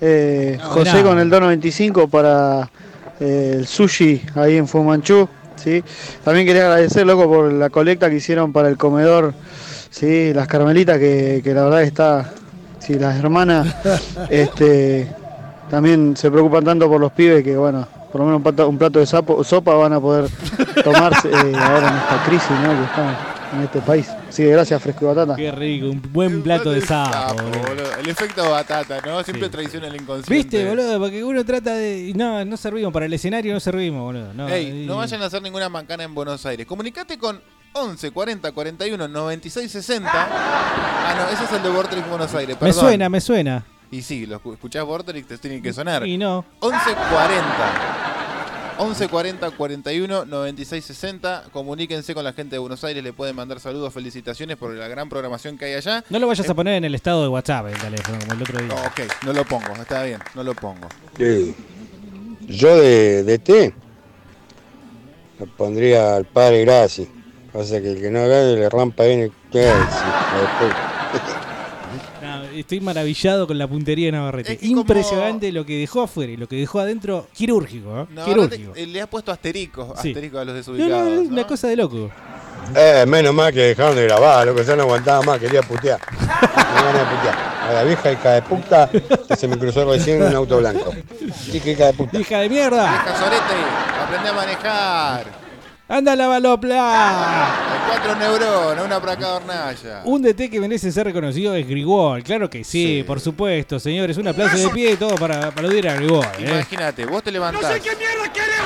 Eh, 0.00 0.58
No, 0.60 0.68
José 0.68 0.90
nada. 0.92 1.02
con 1.02 1.18
el 1.18 1.30
295 1.30 2.08
para 2.08 2.70
eh, 3.20 3.54
el 3.56 3.66
sushi 3.66 4.20
ahí 4.34 4.58
en 4.58 4.68
Fumanchu. 4.68 5.26
¿sí? 5.56 5.82
También 6.22 6.46
quería 6.46 6.64
agradecer, 6.66 7.06
loco, 7.06 7.26
por 7.26 7.50
la 7.52 7.70
colecta 7.70 8.10
que 8.10 8.16
hicieron 8.16 8.52
para 8.52 8.68
el 8.68 8.76
comedor. 8.76 9.32
¿sí? 9.90 10.32
Las 10.34 10.46
carmelitas, 10.46 10.98
que, 10.98 11.40
que 11.42 11.54
la 11.54 11.64
verdad 11.64 11.82
está. 11.82 12.32
Sí, 12.80 12.94
las 12.98 13.16
hermanas 13.18 13.74
este, 14.30 15.08
también 15.74 16.16
se 16.16 16.30
preocupan 16.30 16.64
tanto 16.64 16.88
por 16.88 17.00
los 17.00 17.10
pibes 17.12 17.42
que, 17.42 17.56
bueno, 17.56 17.86
por 18.12 18.20
lo 18.20 18.26
menos 18.26 18.36
un 18.38 18.42
plato, 18.44 18.68
un 18.68 18.78
plato 18.78 18.98
de 19.00 19.06
sapo- 19.06 19.42
sopa 19.42 19.74
van 19.74 19.92
a 19.92 20.00
poder 20.00 20.30
tomarse 20.84 21.28
eh, 21.28 21.32
ahora 21.56 21.88
en 21.88 21.96
esta 21.96 22.24
crisis 22.26 22.50
¿no? 22.50 22.68
que 22.78 22.84
estamos 22.84 23.16
en 23.54 23.60
este 23.62 23.80
país. 23.80 24.08
Así 24.28 24.42
que 24.44 24.50
gracias, 24.50 24.80
Fresco 24.80 25.04
y 25.04 25.08
Batata. 25.08 25.34
Qué 25.36 25.50
rico, 25.50 25.86
un 25.86 26.00
buen 26.12 26.42
plato 26.42 26.70
de 26.70 26.80
sapo. 26.80 27.34
boludo. 27.42 27.60
boludo. 27.68 27.86
El 28.00 28.08
efecto 28.08 28.48
batata, 28.50 29.00
¿no? 29.04 29.22
Siempre 29.24 29.46
Sí. 29.46 29.50
traiciona 29.52 29.88
el 29.88 29.94
inconsciente. 29.96 30.32
¿Viste, 30.34 30.68
boludo? 30.68 30.98
Porque 31.00 31.24
uno 31.24 31.44
trata 31.44 31.74
de. 31.74 32.12
No, 32.14 32.44
no 32.44 32.56
servimos. 32.56 32.92
Para 32.92 33.06
el 33.06 33.12
escenario 33.12 33.52
no 33.52 33.58
servimos, 33.60 34.02
boludo. 34.02 34.32
No, 34.34 34.48
Ey, 34.48 34.82
y- 34.84 34.86
no 34.86 34.96
vayan 34.96 35.22
a 35.22 35.26
hacer 35.26 35.42
ninguna 35.42 35.68
mancana 35.68 36.04
en 36.04 36.14
Buenos 36.14 36.44
Aires. 36.46 36.66
Comunicate 36.66 37.18
con 37.18 37.40
11 37.74 38.10
40 38.12 38.52
41 38.52 39.08
96 39.08 39.70
60. 39.72 40.08
Ah, 40.12 41.14
no, 41.16 41.28
ese 41.34 41.44
es 41.44 41.52
el 41.52 41.62
de 41.62 41.68
Vortex 41.68 42.08
Buenos 42.08 42.32
Aires. 42.34 42.56
Me 42.60 42.66
Perdón. 42.68 42.80
suena, 42.84 43.08
me 43.08 43.20
suena. 43.20 43.64
Y 43.90 44.02
sí, 44.02 44.26
lo 44.26 44.40
escu- 44.40 44.54
escuchás 44.54 44.84
Vortex, 44.84 45.26
te 45.26 45.38
tiene 45.38 45.62
que 45.62 45.72
sonar. 45.72 46.06
Y 46.06 46.16
no. 46.18 46.44
11 46.60 46.78
40. 46.94 48.00
11 48.76 49.08
40 49.08 49.50
41 49.52 50.24
96 50.24 50.84
60. 50.84 51.44
Comuníquense 51.52 52.12
con 52.12 52.24
la 52.24 52.32
gente 52.32 52.56
de 52.56 52.58
Buenos 52.58 52.82
Aires. 52.82 53.04
Le 53.04 53.12
pueden 53.12 53.36
mandar 53.36 53.60
saludos, 53.60 53.94
felicitaciones 53.94 54.56
por 54.56 54.72
la 54.74 54.88
gran 54.88 55.08
programación 55.08 55.56
que 55.56 55.66
hay 55.66 55.74
allá. 55.74 56.02
No 56.10 56.18
lo 56.18 56.26
vayas 56.26 56.48
a 56.50 56.54
poner 56.54 56.74
en 56.74 56.84
el 56.84 56.94
estado 56.96 57.22
de 57.22 57.28
WhatsApp 57.28 57.66
el 57.68 57.78
teléfono, 57.78 58.18
como 58.18 58.32
el 58.32 58.42
otro 58.42 58.58
día. 58.58 58.68
No, 58.68 58.74
ok, 58.74 59.00
no 59.26 59.32
lo 59.32 59.44
pongo, 59.44 59.72
está 59.80 60.02
bien, 60.02 60.18
no 60.34 60.42
lo 60.42 60.54
pongo. 60.54 60.88
Sí. 61.16 61.54
Yo 62.48 62.76
de, 62.76 63.22
de 63.22 63.38
té 63.38 63.74
le 65.38 65.46
pondría 65.46 66.16
al 66.16 66.24
padre 66.24 66.64
Graci. 66.64 67.08
Pasa 67.52 67.80
que 67.80 67.92
el 67.92 68.00
que 68.00 68.10
no 68.10 68.20
gane 68.22 68.56
le 68.56 68.68
rampa 68.68 69.04
ahí 69.04 69.12
en 69.12 69.20
el 69.20 69.32
¿qué 69.52 69.68
es? 69.68 69.74
Hijo 69.74 70.40
de 70.40 70.68
puta. 70.68 70.90
No, 72.22 72.52
estoy 72.64 72.80
maravillado 72.80 73.46
con 73.46 73.56
la 73.58 73.66
puntería 73.68 74.06
de 74.06 74.12
Navarrete. 74.12 74.52
Es 74.54 74.58
que 74.58 74.66
como- 74.68 74.80
Impresionante 74.80 75.52
lo 75.52 75.64
que 75.64 75.78
dejó 75.78 76.02
afuera 76.02 76.32
y 76.32 76.36
lo 76.36 76.48
que 76.48 76.56
dejó 76.56 76.80
adentro. 76.80 77.26
Quirúrgico, 77.32 78.00
¿eh? 78.02 78.06
No, 78.10 78.24
Quirúrgico. 78.24 78.72
eh, 78.74 78.86
le 78.86 79.00
has 79.00 79.08
puesto 79.08 79.30
asterisco, 79.32 79.94
Sí. 80.02 80.08
asterisco 80.08 80.38
a 80.38 80.44
los 80.44 80.54
desubicados. 80.54 80.90
no, 81.08 81.14
es 81.22 81.28
¿no? 81.28 81.32
una 81.34 81.46
cosa 81.46 81.68
de 81.68 81.76
loco. 81.76 82.10
Eh, 82.74 83.04
menos 83.06 83.34
mal 83.34 83.52
que 83.52 83.60
dejaron 83.60 83.94
de 83.94 84.04
grabar, 84.04 84.46
lo 84.46 84.54
que 84.54 84.64
ya 84.64 84.74
no 84.74 84.82
aguantaba 84.84 85.22
más, 85.22 85.38
quería 85.38 85.62
putear. 85.62 86.00
De 86.84 87.00
putear. 87.16 87.54
A 87.68 87.72
la 87.72 87.82
vieja 87.84 88.12
hija 88.12 88.30
de 88.32 88.42
puta 88.42 88.90
que 88.90 89.36
se 89.36 89.48
me 89.48 89.56
cruzó 89.58 89.90
recién 89.90 90.20
en 90.22 90.28
un 90.28 90.34
auto 90.36 90.58
blanco. 90.58 90.92
Hija 91.52 91.86
de 91.86 91.92
puta. 91.94 92.18
¡Hija 92.18 92.40
de 92.40 92.48
mierda! 92.50 92.90
Vieja 92.90 93.18
sorete, 93.18 93.54
aprende 94.02 94.28
a 94.28 94.32
manejar. 94.34 95.43
¡Anda 95.86 96.16
la 96.16 96.26
balopla! 96.28 97.72
Hay 97.74 97.78
cuatro 97.86 98.16
neuronas, 98.16 98.84
una 98.86 99.00
para 99.00 99.16
cada 99.18 99.36
hornalla. 99.36 100.00
Un 100.04 100.22
DT 100.22 100.50
que 100.50 100.58
merece 100.58 100.90
ser 100.90 101.04
reconocido 101.06 101.54
es 101.54 101.68
Grigol. 101.68 102.22
Claro 102.22 102.48
que 102.48 102.64
sí, 102.64 103.04
por 103.06 103.20
supuesto, 103.20 103.78
señores. 103.78 104.16
Un 104.16 104.28
aplauso 104.28 104.56
de 104.56 104.68
pie 104.70 104.92
y 104.92 104.96
todo 104.96 105.14
para 105.16 105.48
aplaudir 105.48 105.86
a 105.88 105.94
Grigol. 105.96 106.24
¿eh? 106.38 106.48
Imagínate, 106.48 107.04
vos 107.04 107.22
te 107.22 107.30
levantás 107.30 107.80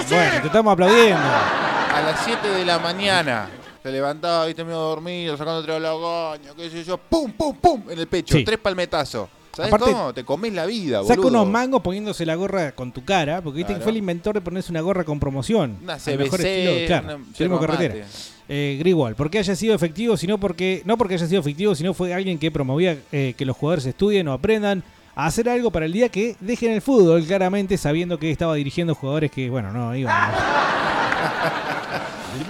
Bueno, 0.08 0.40
te 0.40 0.46
estamos 0.46 0.72
aplaudiendo. 0.72 1.18
a 1.18 2.02
las 2.06 2.24
7 2.24 2.48
de 2.48 2.64
la 2.64 2.78
mañana. 2.78 3.48
Te 3.82 3.90
levantaba, 3.90 4.46
viste, 4.46 4.62
medio 4.62 4.78
dormido, 4.78 5.36
sacándote 5.36 5.68
la 5.68 5.78
lagaña, 5.80 6.50
qué 6.56 6.70
sé 6.70 6.84
yo. 6.84 6.98
¡Pum, 6.98 7.32
pum, 7.32 7.56
pum! 7.56 7.82
En 7.90 7.98
el 7.98 8.06
pecho. 8.06 8.36
Sí. 8.36 8.44
Tres 8.44 8.58
palmetazos. 8.58 9.28
¿Sabes 9.58 9.72
Aparte, 9.72 9.92
cómo? 9.92 10.14
Te 10.14 10.22
comés 10.24 10.52
la 10.52 10.66
vida, 10.66 11.00
boludo. 11.00 11.14
Saca 11.16 11.26
unos 11.26 11.48
mangos 11.48 11.82
poniéndose 11.82 12.24
la 12.24 12.36
gorra 12.36 12.70
con 12.70 12.92
tu 12.92 13.04
cara, 13.04 13.42
porque 13.42 13.56
viste 13.56 13.72
Claro. 13.72 13.80
que 13.80 13.82
fue 13.82 13.90
el 13.90 13.96
inventor 13.96 14.34
de 14.36 14.40
ponerse 14.40 14.70
una 14.70 14.80
gorra 14.82 15.02
con 15.02 15.18
promoción. 15.18 15.78
Una 15.82 15.94
Al 15.94 16.18
mejor 16.18 16.38
CBC, 16.38 16.44
estilo, 16.44 16.86
claro, 16.86 17.56
una 17.56 17.60
carretera. 17.66 18.06
Eh, 18.48 18.76
Grigol, 18.78 19.16
porque 19.16 19.40
haya 19.40 19.56
sido 19.56 19.74
efectivo, 19.74 20.16
sino 20.16 20.38
porque 20.38 20.82
no 20.84 20.96
porque 20.96 21.14
haya 21.14 21.26
sido 21.26 21.40
efectivo, 21.40 21.74
sino 21.74 21.92
fue 21.92 22.14
alguien 22.14 22.38
que 22.38 22.52
promovía 22.52 22.96
eh, 23.10 23.34
que 23.36 23.44
los 23.44 23.56
jugadores 23.56 23.84
estudien 23.86 24.28
o 24.28 24.32
aprendan 24.32 24.84
a 25.16 25.26
hacer 25.26 25.48
algo 25.48 25.72
para 25.72 25.86
el 25.86 25.92
día 25.92 26.08
que 26.08 26.36
dejen 26.38 26.70
el 26.70 26.80
fútbol, 26.80 27.24
claramente 27.24 27.76
sabiendo 27.76 28.16
que 28.20 28.30
estaba 28.30 28.54
dirigiendo 28.54 28.94
jugadores 28.94 29.32
que, 29.32 29.50
bueno, 29.50 29.72
no 29.72 29.94
iban. 29.96 30.30
El 30.30 31.67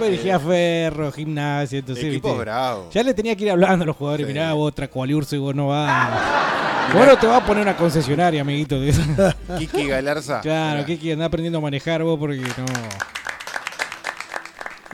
dirigía 0.05 0.39
Ferro, 0.39 1.11
Gimnasia, 1.11 1.79
entonces. 1.79 2.05
Equipos 2.05 2.31
¿viste? 2.31 2.41
bravos. 2.45 2.93
Ya 2.93 3.03
le 3.03 3.13
tenía 3.13 3.35
que 3.35 3.43
ir 3.45 3.51
hablando 3.51 3.83
a 3.83 3.85
los 3.87 3.95
jugadores, 3.95 4.25
Sí. 4.27 4.33
mirá, 4.33 4.53
vos 4.53 4.73
Tracualiurso 4.73 5.35
y 5.35 5.39
vos 5.39 5.53
no 5.55 5.67
vas. 5.67 6.93
Vos 6.93 7.05
no 7.05 7.17
te 7.17 7.27
vas 7.27 7.43
a 7.43 7.45
poner 7.45 7.63
una 7.63 7.75
concesionaria, 7.77 8.41
amiguito. 8.41 8.77
Kiki 9.59 9.87
Galarza. 9.87 10.41
Claro, 10.41 10.85
Kiki 10.85 11.11
anda 11.11 11.25
aprendiendo 11.25 11.59
a 11.59 11.61
manejar 11.61 12.01
vos 12.03 12.17
porque 12.17 12.37
no. 12.37 12.65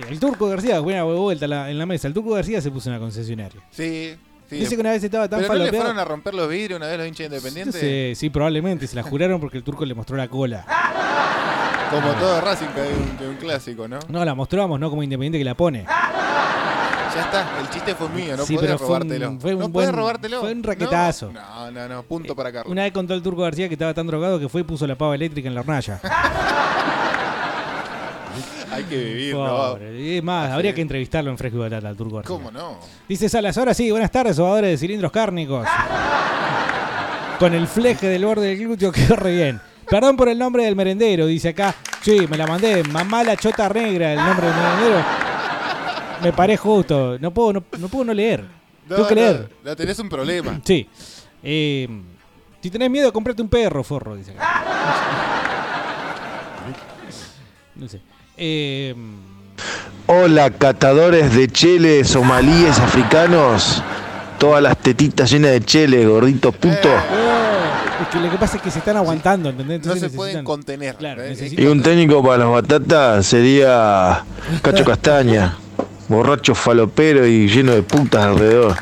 El 0.10 0.20
Turco 0.20 0.49
García, 0.49 0.80
buena 0.82 1.03
vuelta 1.03 1.45
en 1.45 1.51
la, 1.51 1.72
en 1.72 1.78
la 1.78 1.86
mesa. 1.86 2.08
El 2.08 2.14
Turco 2.14 2.32
García 2.32 2.62
se 2.62 2.70
puso 2.70 2.89
una 2.89 2.99
concesionaria. 2.99 3.62
Sí, 3.72 4.16
Sí, 4.49 4.58
Dice 4.58 4.76
que 4.76 4.82
una 4.82 4.91
vez 4.91 5.03
estaba 5.03 5.28
tan 5.28 5.39
¿Pero 5.39 5.47
no 5.53 5.53
le 5.56 5.60
falopeado. 5.62 5.86
fueron 5.86 5.99
a 5.99 6.06
romper 6.06 6.36
los 6.36 6.47
vidrios 6.47 6.78
una 6.78 6.86
vez 6.86 6.99
los 6.99 7.08
hinchas 7.08 7.26
independientes? 7.26 7.82
sé, 7.82 8.14
sí, 8.16 8.30
probablemente. 8.30 8.86
Se 8.86 8.95
la 8.95 9.01
juraron 9.01 9.39
porque 9.41 9.58
el 9.58 9.64
turco 9.64 9.84
le 9.86 9.95
mostró 9.95 10.16
la 10.18 10.28
cola. 10.28 10.66
Como 11.91 12.11
todo 12.13 12.41
Racing 12.41 12.67
que 12.67 12.81
es 12.81 12.97
un, 12.97 13.17
es 13.21 13.29
un 13.29 13.36
clásico, 13.38 13.88
¿no? 13.88 13.99
No, 14.09 14.25
la 14.25 14.33
mostramos, 14.36 14.79
no 14.79 14.89
como 14.89 15.03
independiente 15.03 15.38
que 15.38 15.45
la 15.45 15.55
pone. 15.55 15.83
Ya 15.86 17.21
está, 17.21 17.59
el 17.61 17.69
chiste 17.69 17.95
fue 17.95 18.09
mío, 18.09 18.36
no 18.36 18.45
Sí, 18.45 18.55
podés 18.55 18.71
pero 18.71 18.77
fue 18.79 18.88
un- 18.88 18.93
robártelo. 19.01 19.38
fue 19.39 19.53
un 19.53 19.59
no 19.59 19.69
buen- 19.69 19.71
podés 19.71 19.91
robártelo. 19.95 20.39
fue 20.41 20.51
un 20.51 20.63
raquetazo. 20.63 21.31
No, 21.31 21.71
no, 21.71 21.88
no, 21.88 22.03
punto 22.03 22.36
para 22.36 22.51
Carlos. 22.51 22.69
Una 22.71 22.83
vez 22.83 22.91
contó 22.91 23.13
el 23.13 23.21
turco 23.23 23.41
García 23.43 23.67
que 23.69 23.75
estaba 23.75 23.93
tan 23.93 24.05
drogado 24.07 24.38
que 24.39 24.49
fue 24.49 24.61
y 24.61 24.63
puso 24.65 24.86
la 24.86 24.95
pava 24.95 25.15
eléctrica 25.15 25.47
en 25.47 25.55
la 25.55 25.61
hornalla. 25.61 25.99
Hay 28.71 28.83
que 28.83 28.97
vivir, 28.97 29.36
¿no? 29.36 29.45
Pobre. 29.47 30.17
Es 30.17 30.23
más, 30.23 30.51
habría 30.51 30.73
que 30.75 30.81
entrevistarlo 30.81 31.31
en 31.31 31.38
Fresco 31.38 31.57
y 31.57 31.61
Batata 31.61 31.88
al 31.88 31.95
turco 31.95 32.17
García. 32.17 32.36
¿Cómo 32.36 32.51
no? 32.51 32.77
Dice 33.07 33.29
Salas, 33.29 33.57
ahora 33.57 33.73
sí, 33.73 33.89
buenas 33.91 34.11
tardes, 34.11 34.36
sobadores 34.36 34.71
de 34.71 34.77
cilindros 34.77 35.11
cárnicos. 35.13 35.65
Con 37.39 37.53
el 37.53 37.67
fleje 37.67 38.09
del 38.09 38.25
borde 38.25 38.47
del 38.47 38.57
glúteo 38.59 38.91
quedó 38.91 39.15
re 39.15 39.33
bien. 39.36 39.61
Perdón 39.89 40.15
por 40.17 40.29
el 40.29 40.38
nombre 40.38 40.63
del 40.65 40.75
merendero, 40.75 41.25
dice 41.27 41.49
acá. 41.49 41.75
Sí, 42.01 42.25
me 42.29 42.38
la 42.38 42.47
mandé. 42.47 42.83
Mamá 42.83 43.23
la 43.23 43.36
chota 43.38 43.69
negra, 43.69 44.13
el 44.13 44.17
nombre 44.19 44.47
del 44.47 44.55
merendero. 44.55 45.05
Me 46.23 46.33
paré 46.33 46.57
justo. 46.57 47.17
No 47.19 47.31
puedo 47.31 47.53
no, 47.53 47.63
no 47.77 47.88
puedo 47.88 48.05
no 48.05 48.13
leer. 48.13 48.43
No, 48.88 48.95
Tengo 48.95 49.07
que 49.07 49.15
leer. 49.15 49.49
no, 49.63 49.75
tenés 49.75 49.99
un 49.99 50.09
problema. 50.09 50.59
Sí. 50.63 50.88
Eh, 51.43 51.88
si 52.61 52.69
tenés 52.69 52.89
miedo, 52.89 53.11
comprate 53.13 53.41
un 53.41 53.49
perro, 53.49 53.83
forro, 53.83 54.15
dice 54.15 54.31
acá. 54.31 54.63
No 57.75 57.88
sé. 57.88 58.01
Eh, 58.38 58.95
Hola, 60.07 60.51
catadores 60.51 61.33
de 61.36 61.47
chele, 61.47 62.03
somalíes, 62.03 62.79
africanos. 62.79 63.81
Todas 64.38 64.61
las 64.61 64.77
tetitas 64.77 65.31
llenas 65.31 65.51
de 65.51 65.61
chele, 65.61 66.05
gordito 66.05 66.51
puto. 66.51 66.89
Es 68.01 68.07
que 68.09 68.19
lo 68.19 68.30
que 68.32 68.38
pasa 68.38 68.57
es 68.57 68.61
que 68.63 68.71
se 68.71 68.80
están 68.80 68.97
aguantando, 68.97 69.49
¿entendés? 69.49 69.86
No 69.86 69.95
se 69.95 70.09
pueden 70.09 70.43
contener. 70.43 70.95
Claro, 70.95 71.23
¿eh? 71.23 71.36
Y 71.57 71.65
un 71.65 71.82
técnico 71.82 72.21
para 72.23 72.38
las 72.45 72.49
batatas 72.49 73.26
sería 73.26 74.23
Cacho 74.61 74.84
Castaña. 74.86 75.57
Borracho 76.07 76.53
falopero 76.53 77.26
y 77.26 77.47
lleno 77.47 77.71
de 77.71 77.82
putas 77.82 78.23
alrededor. 78.23 78.76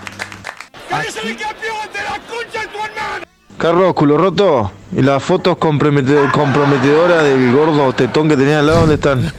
Carlos, 3.58 3.94
culo 3.94 4.18
roto. 4.18 4.72
¿Y 4.96 5.02
las 5.02 5.24
fotos 5.24 5.58
compromete- 5.58 6.30
comprometedoras 6.32 7.24
del 7.24 7.52
gordo 7.52 7.94
tetón 7.94 8.28
que 8.30 8.36
tenía 8.38 8.60
al 8.60 8.68
lado, 8.68 8.80
dónde 8.82 8.96
están? 8.96 9.34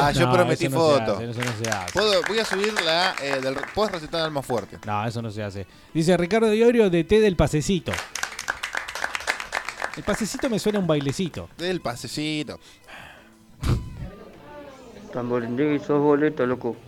Ah, 0.00 0.12
yo 0.12 0.26
No, 0.26 0.32
prometí 0.32 0.66
eso 0.66 0.76
no 0.76 0.86
se 0.88 0.98
foto. 0.98 1.12
hace, 1.16 1.30
eso 1.30 1.40
no 1.40 1.64
se 1.64 1.70
hace. 1.70 1.92
Puedo- 1.92 2.20
voy 2.28 2.38
a 2.38 2.44
subir 2.44 2.72
la. 2.84 3.14
Eh, 3.22 3.38
del, 3.42 3.56
¿Puedes 3.74 3.92
recetar 3.92 4.22
alma 4.22 4.42
fuerte? 4.42 4.78
No, 4.86 5.04
eso 5.06 5.20
no 5.20 5.30
se 5.30 5.42
hace. 5.42 5.66
Dice 5.92 6.16
Ricardo 6.16 6.48
Diorio 6.50 6.88
de 6.88 7.04
té 7.04 7.20
del 7.20 7.36
pasecito. 7.36 7.92
El 9.98 10.04
pasecito 10.04 10.48
me 10.48 10.58
suena 10.60 10.78
a 10.78 10.80
un 10.80 10.86
bailecito. 10.86 11.48
Del 11.58 11.80
pasecito. 11.80 12.60
Tamborindegui, 15.12 15.80
sos 15.80 16.00
boleto, 16.00 16.46
loco. 16.46 16.76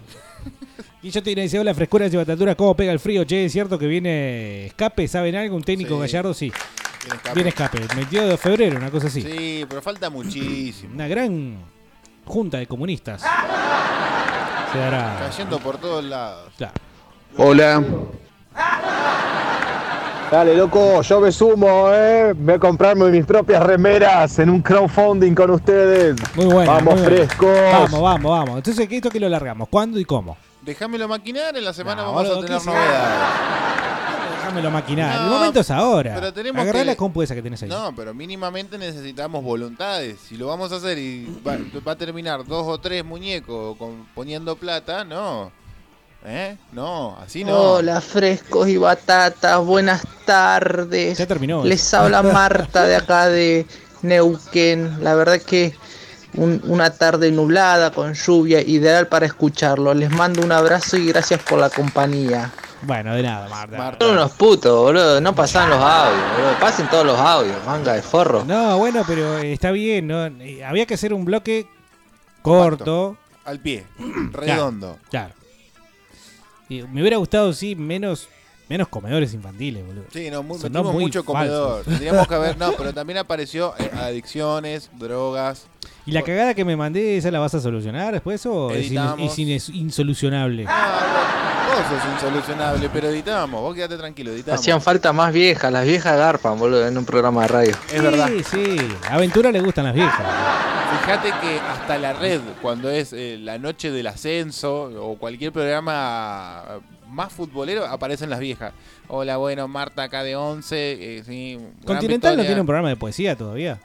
Y 1.03 1.11
yo 1.11 1.23
te 1.23 1.35
dice, 1.35 1.59
hola, 1.59 1.73
frescura 1.75 2.09
de 2.11 2.17
batatura, 2.19 2.55
¿cómo 2.55 2.77
pega 2.77 2.93
el 2.93 3.01
frío? 3.01 3.25
Che, 3.25 3.47
¿es 3.47 3.53
cierto 3.53 3.79
que 3.79 3.87
viene 3.87 4.67
escape? 4.67 5.09
¿Saben 5.09 5.35
algo? 5.35 5.57
¿Un 5.57 5.63
técnico 5.63 5.95
Sí. 5.95 6.01
gallardo? 6.01 6.35
Sí. 6.35 6.53
Viene 7.03 7.17
escape. 7.17 7.35
Viene 7.35 7.49
escape. 7.49 7.79
El 7.79 7.89
22 7.97 8.29
de 8.29 8.37
febrero, 8.37 8.77
una 8.77 8.91
cosa 8.91 9.07
así. 9.07 9.23
Sí, 9.23 9.65
pero 9.67 9.81
falta 9.81 10.11
muchísimo. 10.11 10.93
Una 10.95 11.09
gran 11.09 11.57
junta 12.27 12.59
de 12.59 12.67
comunistas. 12.67 13.23
Se 14.73 14.79
dará. 14.79 15.17
Cayendo 15.21 15.59
por 15.59 15.79
todos 15.79 16.05
lados. 16.05 16.53
Claro. 16.59 16.75
Hola. 17.39 17.83
Dale, 20.31 20.55
loco, 20.55 21.03
yo 21.03 21.21
me 21.21 21.33
sumo, 21.33 21.91
¿eh? 21.93 22.33
Voy 22.37 22.55
a 22.55 22.59
comprarme 22.61 23.11
mis 23.11 23.27
propias 23.27 23.61
remeras 23.65 24.39
en 24.39 24.49
un 24.49 24.63
crowdfunding 24.63 25.35
con 25.35 25.51
ustedes. 25.51 26.17
Muy 26.37 26.45
bueno. 26.47 26.71
Vamos, 26.73 26.95
muy 26.95 27.03
bueno. 27.03 27.17
frescos. 27.17 27.49
Vamos, 27.73 28.01
vamos, 28.01 28.31
vamos. 28.39 28.57
Entonces, 28.59 28.89
¿qué 28.89 28.97
esto 28.99 29.11
que 29.11 29.19
lo 29.19 29.29
largamos? 29.29 29.69
¿Cuándo 29.69 29.99
y 29.99 30.05
cómo? 30.05 30.37
Déjamelo 30.63 31.09
maquinar, 31.09 31.57
en 31.57 31.65
la 31.65 31.73
semana 31.73 32.03
No, 32.03 32.13
vamos 32.15 32.31
a 32.31 32.35
tener 32.35 32.49
¿qué 32.51 32.61
se- 32.61 32.67
novedades. 32.67 33.29
Déjamelo 34.39 34.71
maquinar. 34.71 35.19
No, 35.21 35.25
el 35.27 35.31
momento 35.33 35.61
es 35.61 35.71
ahora. 35.73 36.15
pero 36.15 36.33
tenemos 36.33 36.63
Agarrá 36.63 36.79
que- 36.81 36.85
la 36.85 36.95
compu 36.97 37.23
esa 37.23 37.35
que 37.35 37.43
tenés 37.43 37.63
ahí. 37.65 37.69
No, 37.69 37.93
pero 37.97 38.15
mínimamente 38.15 38.79
necesitamos 38.79 39.43
voluntades. 39.43 40.21
Si 40.29 40.37
lo 40.37 40.47
vamos 40.47 40.71
a 40.71 40.77
hacer 40.77 40.97
y 40.99 41.27
va, 41.45 41.57
va 41.87 41.93
a 41.93 41.97
terminar 41.97 42.47
dos 42.47 42.69
o 42.69 42.79
tres 42.79 43.05
muñecos 43.05 43.77
con, 43.77 44.07
poniendo 44.15 44.55
plata, 44.55 45.03
no. 45.05 45.51
¿Eh? 46.25 46.57
No, 46.73 47.17
así 47.19 47.45
no. 47.45 47.59
Hola, 47.59 48.01
frescos 48.01 48.69
y 48.69 48.77
batatas, 48.77 49.65
buenas 49.65 50.03
tardes. 50.27 51.17
Ya 51.19 51.27
terminó. 51.27 51.65
Les 51.65 51.95
habla 51.95 52.23
Marta 52.23 52.85
de 52.85 52.97
acá 52.97 53.29
de 53.29 53.67
Neuquén. 54.03 55.03
La 55.03 55.15
verdad 55.15 55.41
que 55.41 55.75
un- 56.35 56.61
una 56.67 56.91
tarde 56.91 57.31
nublada 57.33 57.91
con 57.91 58.13
lluvia, 58.13 58.61
ideal 58.61 59.07
para 59.09 59.25
escucharlo. 59.27 59.95
Les 59.95 60.11
mando 60.11 60.43
un 60.43 60.53
abrazo 60.53 60.99
y 60.99 61.07
gracias 61.07 61.41
por 61.43 61.59
la 61.59 61.71
compañía. 61.71 62.51
Bueno, 62.83 63.15
de 63.15 63.23
nada, 63.23 63.49
Marta. 63.49 63.97
Son 64.01 64.13
unos 64.13 64.33
putos, 64.33 64.75
boludo. 64.79 65.21
No 65.23 65.35
pasan 65.35 65.71
los 65.71 65.79
audios, 65.83 66.23
boludo. 66.37 66.59
Pasen 66.61 66.89
todos 66.91 67.07
los 67.07 67.19
audios, 67.19 67.57
manga 67.67 67.95
de 67.95 68.03
forro. 68.03 68.45
No, 68.45 68.77
bueno, 68.79 69.05
pero 69.07 69.39
eh, 69.39 69.53
está 69.55 69.71
bien, 69.71 70.07
¿no? 70.07 70.27
Eh, 70.27 70.63
Había 70.65 70.85
que 70.87 70.95
hacer 70.95 71.15
un 71.15 71.25
bloque 71.25 71.67
corto. 72.43 73.17
Al 73.47 73.59
pie, 73.59 73.87
redondo. 74.33 74.99
Claro. 75.11 75.35
Me 76.71 77.01
hubiera 77.01 77.17
gustado, 77.17 77.53
sí, 77.53 77.75
menos, 77.75 78.29
menos 78.71 78.89
comedores 78.89 79.35
infantiles, 79.35 79.85
boludo. 79.85 80.05
Sí, 80.13 80.31
no, 80.31 80.43
muy, 80.43 80.57
metimos 80.59 80.93
muy 80.95 81.05
mucho 81.05 81.23
falso. 81.25 81.33
comedor. 81.35 81.85
Tendríamos 81.85 82.27
que 82.29 82.35
haber, 82.37 82.57
no, 82.57 82.73
pero 82.79 82.95
también 82.95 83.19
apareció 83.19 83.75
eh, 83.79 83.91
adicciones, 84.01 84.89
drogas. 84.99 85.67
¿Y 86.07 86.13
la 86.13 86.23
cagada 86.23 86.55
que 86.55 86.65
me 86.65 86.77
mandé, 86.77 87.19
esa 87.19 87.31
la 87.31 87.41
vas 87.41 87.53
a 87.55 87.61
solucionar 87.61 88.13
después 88.15 88.47
o 88.47 88.71
es, 88.71 88.91
in- 88.91 88.99
es 89.19 89.39
in- 89.39 89.51
es 89.51 89.69
insolucionable? 89.69 90.65
Vos 90.65 91.87
sos 91.89 92.13
insolucionable, 92.15 92.89
pero 92.93 93.09
editamos. 93.09 93.61
Vos 93.61 93.75
quédate 93.75 93.97
tranquilo, 93.97 94.31
editamos. 94.33 94.61
Hacían 94.61 94.81
falta 94.81 95.13
más 95.13 95.33
viejas, 95.33 95.73
las 95.73 95.85
viejas 95.85 96.17
garpan, 96.17 96.59
boludo, 96.59 96.87
en 96.87 96.97
un 96.97 97.05
programa 97.05 97.43
de 97.43 97.49
radio. 97.49 97.77
Es 97.93 98.03
verdad. 98.03 98.29
Sí, 98.29 98.43
sí. 98.45 98.77
A 99.09 99.15
Aventura 99.15 99.51
le 99.53 99.61
gustan 99.61 99.85
las 99.85 99.95
viejas. 99.95 100.27
Fíjate 101.03 101.29
que 101.41 101.61
hasta 101.61 101.99
la 101.99 102.13
red, 102.13 102.41
cuando 102.63 102.91
es 102.91 103.13
eh, 103.13 103.37
la 103.41 103.59
noche 103.59 103.91
del 103.91 104.07
ascenso 104.09 104.91
o 105.01 105.17
cualquier 105.19 105.53
programa 105.53 106.63
más 107.11 107.33
futbolero, 107.33 107.87
aparecen 107.87 108.31
las 108.31 108.41
viejas. 108.41 108.73
Hola, 109.09 109.37
bueno, 109.37 109.69
Marta 109.69 110.05
acá 110.05 110.23
de 110.23 110.37
11. 110.37 111.19
Eh, 111.19 111.23
sí, 111.25 111.59
Continental 111.85 112.37
no 112.37 112.45
tiene 112.45 112.61
un 112.61 112.67
programa 112.67 112.89
de 112.89 112.97
poesía 112.97 113.37
todavía. 113.37 113.81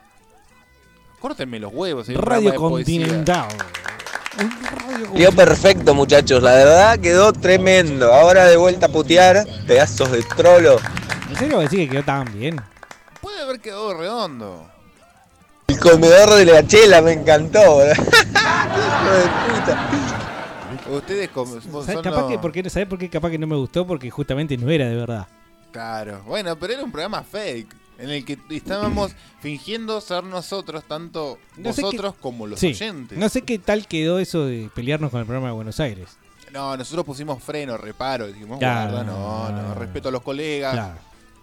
Córtenme 1.20 1.58
los 1.58 1.72
huevos. 1.72 2.08
un 2.08 2.14
Radio. 2.16 2.54
Continental. 2.54 3.48
Quedó 5.14 5.32
perfecto, 5.32 5.94
muchachos. 5.94 6.42
La 6.42 6.52
verdad 6.52 6.98
quedó 6.98 7.32
tremendo. 7.32 8.12
Ahora 8.12 8.44
de 8.44 8.56
vuelta 8.56 8.86
a 8.86 8.88
putear, 8.90 9.46
pedazos 9.66 10.12
de 10.12 10.22
trolo. 10.22 10.78
¿En 11.30 11.36
serio 11.36 11.58
decir 11.58 11.80
que 11.80 11.88
quedó 11.88 12.02
tan 12.04 12.32
bien? 12.32 12.60
Puede 13.20 13.40
haber 13.40 13.60
quedado 13.60 13.94
redondo. 13.94 14.70
El 15.66 15.78
comedor 15.80 16.34
de 16.34 16.44
la 16.44 16.66
chela 16.66 17.02
me 17.02 17.12
encantó. 17.12 17.60
Hijo 17.86 18.02
de 19.12 19.26
puta. 19.48 20.15
Ustedes 20.90 21.28
como, 21.30 21.60
son 21.60 21.84
¿Sabes 21.84 22.00
capaz 22.02 22.30
los- 22.30 22.52
que, 22.52 22.70
¿sabés 22.70 22.88
por 22.88 22.98
qué 22.98 23.08
capaz 23.08 23.30
que 23.30 23.38
no 23.38 23.46
me 23.46 23.56
gustó? 23.56 23.86
Porque 23.86 24.10
justamente 24.10 24.56
no 24.56 24.70
era 24.70 24.86
de 24.88 24.96
verdad. 24.96 25.26
Claro. 25.72 26.22
Bueno, 26.26 26.56
pero 26.58 26.72
era 26.74 26.84
un 26.84 26.92
programa 26.92 27.22
fake. 27.22 27.74
En 27.98 28.10
el 28.10 28.24
que 28.26 28.38
estábamos 28.50 29.12
fingiendo 29.40 30.00
ser 30.02 30.22
nosotros, 30.24 30.84
tanto 30.84 31.38
No 31.56 31.70
qué- 31.74 32.20
como 32.20 32.46
los 32.46 32.60
Sí. 32.60 32.68
oyentes. 32.68 33.16
No 33.18 33.28
sé 33.30 33.42
qué 33.42 33.58
tal 33.58 33.86
quedó 33.86 34.18
eso 34.18 34.44
de 34.44 34.70
pelearnos 34.74 35.10
con 35.10 35.20
el 35.20 35.26
programa 35.26 35.48
de 35.48 35.54
Buenos 35.54 35.80
Aires. 35.80 36.18
No, 36.52 36.76
nosotros 36.76 37.04
pusimos 37.06 37.42
freno, 37.42 37.76
reparo. 37.76 38.26
Dijimos, 38.28 38.58
Claro. 38.58 38.92
guarda, 38.92 39.04
no, 39.10 39.50
no, 39.50 39.74
respeto 39.74 40.10
a 40.10 40.12
los 40.12 40.22
colegas. 40.22 40.74
Claro. 40.74 40.98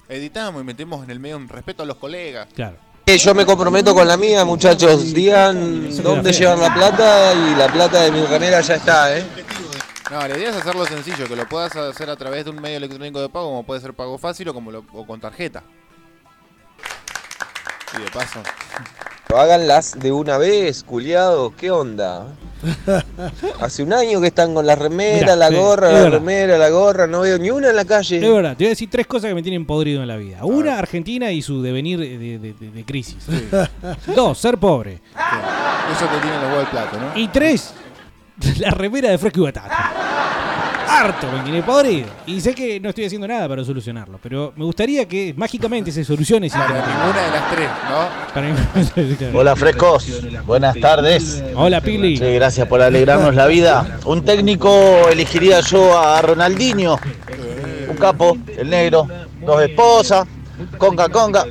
Editamos 0.09 0.61
y 0.61 0.65
metemos 0.65 1.03
en 1.03 1.09
el 1.11 1.19
medio 1.19 1.37
un 1.37 1.49
respeto 1.49 1.83
a 1.83 1.85
los 1.85 1.97
colegas. 1.97 2.47
Claro. 2.53 2.77
Yo 3.05 3.35
me 3.35 3.45
comprometo 3.45 3.93
con 3.93 4.07
la 4.07 4.17
mía, 4.17 4.43
muchachos. 4.45 5.13
Digan 5.13 5.91
dónde 6.01 6.31
llevan 6.31 6.59
la 6.59 6.73
plata 6.73 7.33
y 7.33 7.55
la 7.55 7.67
plata 7.71 8.01
de 8.03 8.11
mi 8.11 8.25
remera 8.25 8.61
ya 8.61 8.75
está, 8.75 9.17
¿eh? 9.17 9.25
No, 10.09 10.27
la 10.27 10.37
idea 10.37 10.49
hacerlo 10.49 10.85
sencillo, 10.85 11.27
que 11.27 11.35
lo 11.35 11.47
puedas 11.47 11.75
hacer 11.75 12.09
a 12.09 12.15
través 12.15 12.45
de 12.45 12.51
un 12.51 12.61
medio 12.61 12.77
electrónico 12.77 13.19
de 13.21 13.29
pago, 13.29 13.47
como 13.47 13.63
puede 13.65 13.81
ser 13.81 13.93
pago 13.93 14.17
fácil 14.17 14.49
o, 14.49 14.53
como 14.53 14.71
lo- 14.71 14.85
o 14.93 15.05
con 15.05 15.19
tarjeta. 15.19 15.63
Y 17.97 18.01
de 18.01 18.09
paso. 18.11 18.41
Háganlas 19.37 19.99
de 19.99 20.11
una 20.11 20.37
vez, 20.37 20.83
culiados. 20.83 21.53
¿Qué 21.55 21.71
onda? 21.71 22.27
Hace 23.59 23.83
un 23.83 23.91
año 23.91 24.21
que 24.21 24.27
están 24.27 24.53
con 24.53 24.65
la 24.65 24.75
remera, 24.75 25.19
Mirá, 25.19 25.35
la 25.35 25.49
gorra, 25.49 25.87
la 25.89 25.93
verdad. 25.95 26.11
remera, 26.11 26.57
la 26.57 26.69
gorra. 26.69 27.07
No 27.07 27.21
veo 27.21 27.37
ni 27.37 27.49
una 27.49 27.69
en 27.71 27.75
la 27.75 27.83
calle. 27.85 28.17
Es 28.25 28.33
verdad, 28.33 28.51
te 28.55 28.63
voy 28.63 28.67
a 28.67 28.69
decir 28.69 28.89
tres 28.89 29.05
cosas 29.05 29.27
que 29.29 29.35
me 29.35 29.43
tienen 29.43 29.65
podrido 29.65 30.01
en 30.01 30.07
la 30.07 30.15
vida. 30.15 30.45
Una, 30.45 30.77
Argentina 30.79 31.29
y 31.31 31.41
su 31.41 31.61
devenir 31.61 31.99
de, 31.99 32.17
de- 32.17 32.39
de- 32.39 32.53
de 32.71 32.85
crisis. 32.85 33.17
Dos, 34.15 34.37
ser 34.37 34.57
pobre. 34.57 35.01
Eso 35.93 36.05
te 36.05 36.17
tiene 36.21 36.35
los 36.37 36.45
huevos 36.45 36.57
del 36.59 36.67
plato, 36.67 36.97
¿no? 36.99 37.19
Y 37.19 37.27
tres, 37.27 37.73
la 38.59 38.69
remera 38.71 39.09
de 39.09 39.17
fresco 39.17 39.41
y 39.41 39.43
batata. 39.43 39.82
Harto 40.93 41.27
con 41.29 41.43
Guinea 41.43 41.65
podrido. 41.65 42.07
Y 42.25 42.39
sé 42.41 42.53
que 42.53 42.79
no 42.79 42.89
estoy 42.89 43.05
haciendo 43.05 43.27
nada 43.27 43.47
para 43.47 43.63
solucionarlo, 43.63 44.19
pero 44.21 44.53
me 44.55 44.63
gustaría 44.63 45.07
que 45.07 45.33
mágicamente 45.35 45.91
se 45.91 46.03
solucione 46.03 46.49
sin 46.49 46.59
Para 46.59 46.85
ninguna 46.85 47.21
de 47.21 47.31
las 47.31 47.51
tres, 47.51 47.69
¿no? 47.89 48.33
Para 48.33 49.37
Hola 49.37 49.55
frescos, 49.55 50.21
buenas 50.45 50.79
tardes. 50.79 51.43
Hola 51.55 51.81
Pili. 51.81 52.17
Sí, 52.17 52.33
gracias 52.33 52.67
por 52.67 52.81
alegrarnos 52.81 53.35
la 53.35 53.47
vida. 53.47 53.99
Un 54.05 54.23
técnico 54.23 55.09
elegiría 55.09 55.61
yo 55.61 55.97
a 55.97 56.21
Ronaldinho, 56.21 56.99
un 57.89 57.95
capo, 57.97 58.37
el 58.57 58.69
negro, 58.69 59.07
dos 59.41 59.61
esposas, 59.61 60.27
conga 60.77 61.09
conga. 61.09 61.45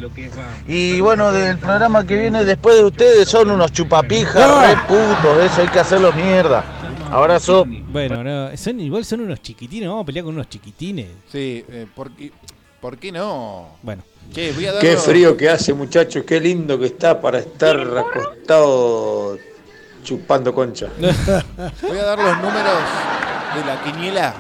Y 0.66 1.00
bueno, 1.00 1.32
del 1.32 1.58
programa 1.58 2.06
que 2.06 2.16
viene 2.16 2.44
después 2.44 2.76
de 2.76 2.84
ustedes 2.84 3.28
son 3.28 3.50
unos 3.50 3.72
chupapijas, 3.72 4.68
re 4.68 4.76
putos, 4.86 5.38
eso 5.44 5.62
hay 5.62 5.68
que 5.68 5.80
hacerlo 5.80 6.12
mierda. 6.12 6.64
Abrazo. 7.12 7.64
Bueno, 7.66 8.22
no, 8.24 8.56
son, 8.56 8.80
igual 8.80 9.04
son 9.04 9.20
unos 9.20 9.40
chiquitines, 9.42 9.88
vamos 9.88 10.02
a 10.02 10.06
pelear 10.06 10.24
con 10.24 10.34
unos 10.34 10.48
chiquitines. 10.48 11.08
Sí, 11.30 11.64
eh, 11.68 11.86
¿por, 11.94 12.10
qué, 12.12 12.32
¿por 12.80 12.98
qué 12.98 13.12
no? 13.12 13.68
Bueno. 13.82 14.02
¿Qué? 14.32 14.52
Voy 14.52 14.66
a 14.66 14.78
Qué 14.78 14.94
darlo- 14.94 15.00
frío 15.00 15.36
que 15.36 15.48
hace, 15.50 15.74
muchachos, 15.74 16.24
qué 16.26 16.40
lindo 16.40 16.78
que 16.78 16.86
está 16.86 17.20
para 17.20 17.38
estar 17.40 17.78
acostado 17.98 19.36
chupando 20.04 20.54
concha. 20.54 20.88
Voy 20.98 21.98
a 21.98 22.04
dar 22.04 22.18
los 22.18 22.36
números 22.38 22.78
de 23.54 23.64
la 23.66 23.82
quiniela. 23.84 24.34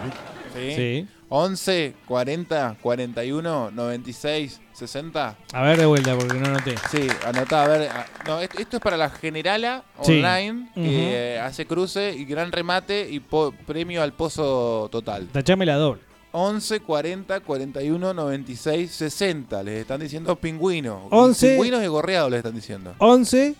¿sí? 0.54 0.72
Sí. 0.74 1.08
11, 1.28 1.94
40, 2.06 2.76
41, 2.82 3.70
96, 3.70 4.60
60. 4.72 5.36
A 5.52 5.62
ver 5.62 5.78
de 5.78 5.86
vuelta 5.86 6.16
porque 6.16 6.34
no 6.38 6.48
noté. 6.50 6.74
Sí, 6.90 7.06
anotá, 7.26 7.64
a 7.64 7.68
ver. 7.68 7.88
a- 7.90 8.06
no, 8.26 8.40
esto, 8.40 8.58
esto 8.58 8.76
es 8.78 8.82
para 8.82 8.96
la 8.96 9.10
generala 9.10 9.84
Sí. 10.02 10.12
online 10.22 10.70
que 10.74 11.38
hace 11.42 11.66
cruce 11.66 12.14
y 12.14 12.24
gran 12.24 12.50
remate 12.52 13.08
y 13.10 13.20
po- 13.20 13.52
premio 13.66 14.02
al 14.02 14.12
pozo 14.12 14.88
total. 14.90 15.28
Tachame 15.32 15.66
la 15.66 15.76
doble. 15.76 16.00
11, 16.34 16.80
40, 16.80 17.40
41, 17.40 18.14
96, 18.14 18.90
60. 18.90 19.62
Les 19.62 19.80
están 19.82 20.00
diciendo 20.00 20.34
pingüinos. 20.36 21.02
11. 21.10 21.50
Pingüinos 21.50 21.84
y 21.84 21.86
gorreados 21.88 22.30
les 22.30 22.38
están 22.38 22.54
diciendo. 22.54 22.94
11, 22.98 23.54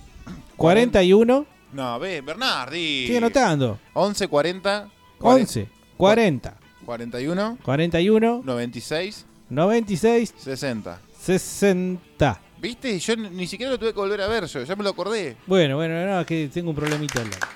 41. 0.56 1.46
No, 1.72 1.98
ve, 1.98 2.20
Bernardi. 2.20 3.02
Estoy 3.02 3.16
anotando. 3.16 3.78
11, 3.94 4.28
40, 4.28 4.88
11, 5.20 5.68
40, 5.96 6.54
41, 6.86 7.58
41, 7.62 8.42
96, 8.44 9.26
96, 9.52 10.34
60. 10.38 10.98
60. 11.20 12.40
¿Viste? 12.58 12.98
Yo 12.98 13.16
ni 13.16 13.46
siquiera 13.46 13.72
lo 13.72 13.78
tuve 13.78 13.92
que 13.92 13.98
volver 14.00 14.22
a 14.22 14.26
ver 14.26 14.46
yo, 14.46 14.62
ya 14.62 14.74
me 14.74 14.82
lo 14.82 14.90
acordé. 14.90 15.36
Bueno, 15.46 15.76
bueno, 15.76 16.06
no, 16.06 16.20
es 16.20 16.26
que 16.26 16.48
tengo 16.52 16.70
un 16.70 16.76
problemita 16.76 17.20
al 17.20 17.28
lado. 17.28 17.46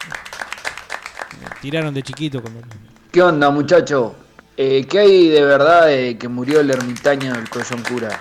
Me 1.41 1.61
tiraron 1.63 1.95
de 1.95 2.03
chiquito 2.03 2.43
con 2.43 2.53
¿Qué 3.11 3.23
onda, 3.23 3.51
muchacho? 3.51 4.15
Eh, 4.59 4.85
¿Qué 4.87 4.99
hay 4.99 5.29
de 5.29 5.43
verdad 5.43 5.87
de 5.87 6.19
que 6.19 6.29
murió 6.29 6.61
el 6.61 6.71
ermitaño 6.71 7.33
del 7.33 7.49
Collón 7.49 7.83
Cura? 7.89 8.21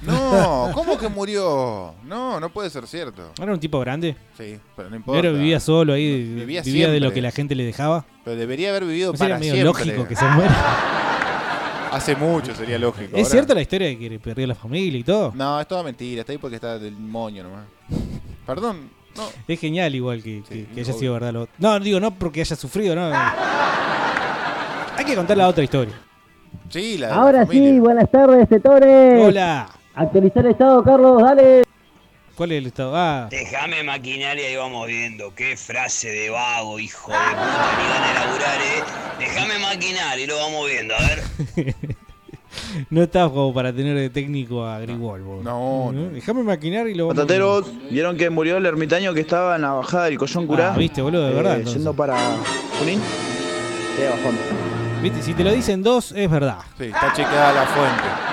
No, 0.00 0.70
¿cómo 0.74 0.96
que 0.96 1.08
murió? 1.08 1.94
No, 2.04 2.40
no 2.40 2.50
puede 2.50 2.70
ser 2.70 2.86
cierto. 2.86 3.32
¿Era 3.38 3.52
un 3.52 3.60
tipo 3.60 3.80
grande? 3.80 4.16
Sí, 4.38 4.58
pero 4.74 4.88
no 4.88 4.96
importa. 4.96 5.20
Pero 5.20 5.34
vivía 5.34 5.60
solo 5.60 5.92
ahí, 5.92 6.22
Vivía 6.22 6.62
vivía, 6.62 6.90
de 6.90 7.00
lo 7.00 7.12
que 7.12 7.20
la 7.20 7.32
gente 7.32 7.54
le 7.54 7.64
dejaba. 7.64 8.06
Pero 8.24 8.34
debería 8.36 8.70
haber 8.70 8.86
vivido 8.86 9.12
No 9.12 9.18
para 9.18 9.36
medio 9.38 9.52
siempre. 9.52 9.84
lógico 9.84 10.08
que 10.08 10.16
se 10.16 10.24
muera. 10.24 11.08
Hace 11.92 12.16
mucho 12.16 12.54
sería 12.54 12.78
lógico. 12.78 13.10
¿Es 13.16 13.24
ahora- 13.24 13.30
cierta 13.30 13.54
la 13.54 13.60
historia 13.62 13.88
de 13.88 13.98
que 13.98 14.18
perdió 14.18 14.46
la 14.46 14.54
familia 14.54 14.98
y 14.98 15.04
todo? 15.04 15.32
No, 15.34 15.60
es 15.60 15.68
toda 15.68 15.82
mentira. 15.82 16.20
Está 16.20 16.32
ahí 16.32 16.38
porque 16.38 16.56
está 16.56 16.78
del 16.78 16.96
moño 16.96 17.42
nomás. 17.44 17.64
Perdón. 18.46 18.90
No. 19.16 19.24
Es 19.46 19.60
genial 19.60 19.94
igual 19.94 20.22
que, 20.22 20.42
que- 20.48 20.64
que 20.66 20.80
haya 20.80 20.90
obvio. 20.92 21.00
sido 21.00 21.12
verdad. 21.14 21.32
Lo... 21.32 21.48
No, 21.58 21.78
digo, 21.80 22.00
no 22.00 22.14
porque 22.14 22.40
haya 22.40 22.56
sufrido, 22.56 22.94
no. 22.94 23.10
Hay 24.96 25.04
que 25.04 25.14
contar 25.14 25.36
la 25.36 25.48
otra 25.48 25.62
historia. 25.64 25.94
Sí, 26.68 26.96
la 26.98 27.08
de 27.08 27.12
Ahora 27.12 27.46
familia. 27.46 27.70
sí, 27.72 27.80
buenas 27.80 28.10
tardes, 28.10 28.48
setores. 28.48 29.22
Hola. 29.22 29.68
Actualizar 29.94 30.44
el 30.46 30.52
estado, 30.52 30.82
Carlos, 30.82 31.22
dale. 31.22 31.62
¿Cuál 32.36 32.52
es 32.52 32.58
el 32.58 32.66
estado? 32.66 32.92
Ah, 32.96 33.28
Déjame 33.30 33.82
maquinaria 33.82 34.50
y 34.50 34.56
vamos 34.56 34.86
viendo. 34.86 35.34
Qué 35.34 35.56
frase 35.56 36.08
de 36.08 36.30
vago, 36.30 36.78
hijo 36.78 37.12
de 37.12 37.18
puta, 37.18 37.76
ni 37.78 37.88
gana 37.88 38.08
de 38.08 38.14
laburar, 38.14 38.60
eh. 38.60 38.82
Déjame 39.18 39.58
maquinar 39.58 40.18
y 40.18 40.26
lo 40.26 40.36
vamos 40.36 40.66
viendo, 40.68 40.94
a 40.94 40.98
ver. 41.00 41.22
no 42.90 43.02
está 43.02 43.28
como 43.28 43.52
para 43.52 43.72
tener 43.72 43.96
de 43.96 44.08
técnico 44.10 44.64
a 44.64 44.78
Grigol. 44.80 45.22
boludo. 45.22 45.42
No, 45.92 46.10
Déjame 46.10 46.42
maquinar 46.42 46.88
y 46.88 46.94
lo 46.94 47.06
vamos 47.08 47.16
Patateros, 47.22 47.66
¿vieron 47.90 48.16
que 48.16 48.30
murió 48.30 48.56
el 48.56 48.66
ermitaño 48.66 49.12
que 49.14 49.20
estaba 49.20 49.56
en 49.56 49.62
la 49.62 49.72
bajada 49.72 50.04
del 50.06 50.18
Collón 50.18 50.46
Curá? 50.46 50.72
Ah, 50.74 50.76
viste, 50.78 51.02
boludo, 51.02 51.26
de 51.28 51.34
verdad, 51.34 51.52
Eh, 51.52 51.56
entonces. 51.58 51.74
yendo 51.82 51.94
para 51.94 52.16
Junín. 52.78 53.00
Qué 53.96 54.08
bajón. 54.08 54.38
¿Viste? 55.02 55.22
Si 55.22 55.34
te 55.34 55.44
lo 55.44 55.52
dicen 55.52 55.82
dos, 55.82 56.12
es 56.12 56.30
verdad. 56.30 56.58
Sí, 56.78 56.84
está 56.84 57.12
chequeada 57.12 57.52
la 57.52 57.66
fuente. 57.66 58.31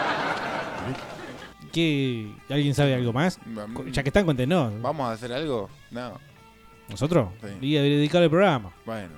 ¿Qué? 1.72 2.32
¿Alguien 2.50 2.74
sabe 2.76 2.94
algo 2.96 3.14
más? 3.14 3.40
Ya 3.92 4.04
que 4.04 4.10
están, 4.10 4.26
cuéntenos. 4.26 4.74
¿Vamos 4.82 5.10
a 5.10 5.14
hacer 5.14 5.32
algo? 5.34 5.70
No. 5.92 6.20
¿Nosotros? 6.90 7.30
Sí. 7.42 7.68
Y 7.68 7.78
a 7.78 7.84
dedicar 7.84 8.24
el 8.24 8.30
programa. 8.32 8.72
Bueno, 8.86 9.10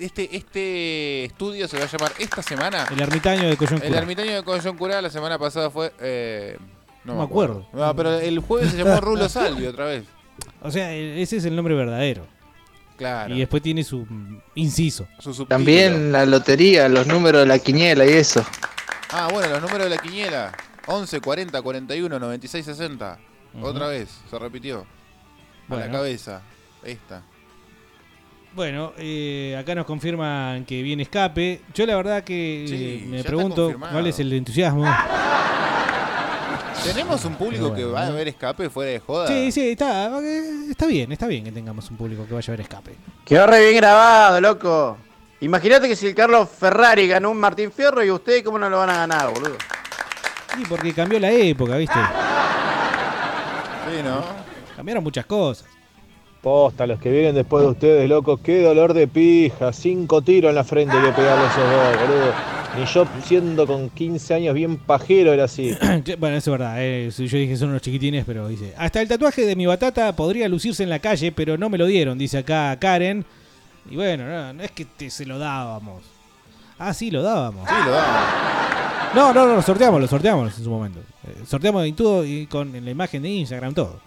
este, 0.00 0.36
este 0.36 1.24
estudio 1.26 1.68
se 1.68 1.78
va 1.78 1.84
a 1.84 1.86
llamar 1.86 2.12
esta 2.18 2.42
semana. 2.42 2.86
El 2.90 3.00
ermitaño 3.00 3.48
de 3.48 3.56
Collón 3.56 3.80
El 3.84 3.94
ermitaño 3.94 4.32
de 4.34 4.42
Collón 4.42 4.76
Curá 4.76 5.00
la 5.00 5.10
semana 5.10 5.38
pasada 5.38 5.70
fue. 5.70 5.92
eh, 6.00 6.58
no, 7.04 7.12
No 7.14 7.18
me 7.20 7.24
acuerdo. 7.24 7.68
No, 7.72 7.94
pero 7.94 8.18
el 8.18 8.40
jueves 8.40 8.72
se 8.72 8.78
llamó 8.78 9.00
Rulo 9.00 9.28
Salvi 9.28 9.66
otra 9.66 9.84
vez. 9.86 10.04
O 10.62 10.70
sea, 10.70 10.92
e- 10.92 11.20
ese 11.22 11.36
es 11.36 11.44
el 11.44 11.54
nombre 11.54 11.74
verdadero. 11.74 12.26
Claro. 12.96 13.34
Y 13.34 13.38
después 13.38 13.62
tiene 13.62 13.84
su 13.84 14.06
inciso. 14.54 15.04
Su 15.18 15.32
subtítulo. 15.34 15.48
También 15.48 16.12
la 16.12 16.24
lotería, 16.26 16.88
los 16.88 17.06
números 17.06 17.42
de 17.42 17.46
la 17.46 17.58
quiniela 17.58 18.04
y 18.06 18.10
eso. 18.10 18.44
Ah, 19.10 19.28
bueno, 19.32 19.48
los 19.50 19.62
números 19.62 19.84
de 19.88 19.96
la 19.96 20.02
quiniela. 20.02 20.52
11, 20.86 21.20
40, 21.20 21.62
41, 21.62 22.18
96, 22.18 22.64
60. 22.64 23.18
Ujú. 23.54 23.66
Otra 23.66 23.88
vez, 23.88 24.08
se 24.30 24.38
repitió. 24.38 24.78
A 24.80 24.82
la 24.82 24.86
Bueno. 25.76 25.92
cabeza. 25.92 26.42
Esta. 26.84 27.22
Bueno, 28.54 28.92
eh, 28.98 29.56
acá 29.58 29.74
nos 29.76 29.86
confirman 29.86 30.64
que 30.64 30.82
viene 30.82 31.04
escape. 31.04 31.60
Yo 31.74 31.86
la 31.86 31.94
verdad 31.96 32.24
que 32.24 32.64
Sí, 32.68 33.02
eh, 33.04 33.06
me 33.08 33.22
pregunto 33.22 33.74
cuál 33.78 34.06
es 34.08 34.18
el 34.18 34.32
entusiasmo. 34.32 34.84
¿Tenemos 36.82 37.22
un 37.26 37.34
público 37.34 37.74
que 37.74 37.84
bueno, 37.84 37.92
va 37.94 38.06
a 38.06 38.10
ver 38.10 38.28
escape 38.28 38.70
fuera 38.70 38.90
de 38.90 39.00
joda? 39.00 39.26
Sí, 39.28 39.52
sí, 39.52 39.70
está, 39.70 40.18
eh, 40.20 40.70
está 40.70 40.86
bien, 40.86 41.12
está 41.12 41.26
bien 41.26 41.44
que 41.44 41.52
tengamos 41.52 41.90
un 41.90 41.96
público 41.98 42.26
que 42.26 42.32
vaya 42.34 42.50
a 42.52 42.56
ver 42.56 42.62
escape. 42.62 42.96
Quedó 43.24 43.46
re 43.46 43.60
bien 43.64 43.76
grabado, 43.76 44.40
loco. 44.40 44.96
Imagínate 45.42 45.86
que 45.88 45.94
si 45.94 46.06
el 46.06 46.14
Carlos 46.14 46.48
Ferrari 46.48 47.06
ganó 47.06 47.30
un 47.30 47.38
Martín 47.38 47.70
Fierro 47.70 48.02
y 48.02 48.10
ustedes 48.10 48.42
cómo 48.42 48.58
no 48.58 48.70
lo 48.70 48.78
van 48.78 48.90
a 48.90 48.96
ganar, 48.96 49.30
boludo. 49.30 49.56
Y 50.58 50.64
porque 50.66 50.92
cambió 50.92 51.18
la 51.20 51.30
época, 51.30 51.76
¿viste? 51.76 51.94
Sí, 53.88 54.02
¿no? 54.04 54.22
Cambiaron 54.76 55.02
muchas 55.04 55.26
cosas. 55.26 55.66
Posta, 56.42 56.86
los 56.86 56.98
que 57.00 57.10
vienen 57.10 57.34
después 57.34 57.62
de 57.64 57.70
ustedes, 57.70 58.08
loco, 58.08 58.38
qué 58.38 58.62
dolor 58.62 58.94
de 58.94 59.06
pija. 59.06 59.72
Cinco 59.72 60.22
tiros 60.22 60.48
en 60.50 60.54
la 60.54 60.64
frente 60.64 60.96
que 60.96 61.12
pegarle 61.12 61.44
a 61.44 61.50
esos 61.50 61.70
dos, 61.70 62.08
boludo. 62.08 62.32
Ni 62.78 62.84
yo 62.86 63.04
siendo 63.24 63.66
con 63.66 63.90
15 63.90 64.34
años 64.34 64.54
bien 64.54 64.76
pajero 64.78 65.32
era 65.32 65.44
así. 65.44 65.76
bueno, 66.18 66.36
eso 66.36 66.54
es 66.54 66.58
verdad. 66.58 66.76
eh, 66.78 67.10
Yo 67.10 67.24
dije 67.38 67.56
son 67.56 67.70
unos 67.70 67.82
chiquitines, 67.82 68.24
pero 68.24 68.48
dice. 68.48 68.72
Hasta 68.78 69.02
el 69.02 69.08
tatuaje 69.08 69.44
de 69.44 69.56
mi 69.56 69.66
batata 69.66 70.14
podría 70.16 70.48
lucirse 70.48 70.82
en 70.82 70.88
la 70.88 70.98
calle, 71.00 71.30
pero 71.32 71.58
no 71.58 71.68
me 71.68 71.76
lo 71.78 71.86
dieron, 71.86 72.16
dice 72.16 72.38
acá 72.38 72.76
Karen. 72.80 73.24
Y 73.90 73.96
bueno, 73.96 74.26
no, 74.26 74.52
no 74.54 74.62
es 74.62 74.70
que 74.70 74.84
te, 74.84 75.10
se 75.10 75.26
lo 75.26 75.38
dábamos. 75.38 76.02
Ah, 76.78 76.94
sí, 76.94 77.10
lo 77.10 77.22
dábamos. 77.22 77.68
Sí, 77.68 77.74
lo 77.84 77.90
dábamos. 77.90 78.79
No, 79.14 79.32
no, 79.32 79.46
no, 79.46 79.56
lo 79.56 79.62
sorteamos, 79.62 80.00
lo 80.00 80.06
sorteamos 80.06 80.56
en 80.56 80.64
su 80.64 80.70
momento. 80.70 81.00
Eh, 81.26 81.42
sorteamos 81.46 81.86
y 81.86 81.92
todo 81.92 82.24
y 82.24 82.46
con 82.46 82.74
en 82.74 82.84
la 82.84 82.90
imagen 82.90 83.22
de 83.22 83.28
Instagram, 83.28 83.74
todo. 83.74 83.98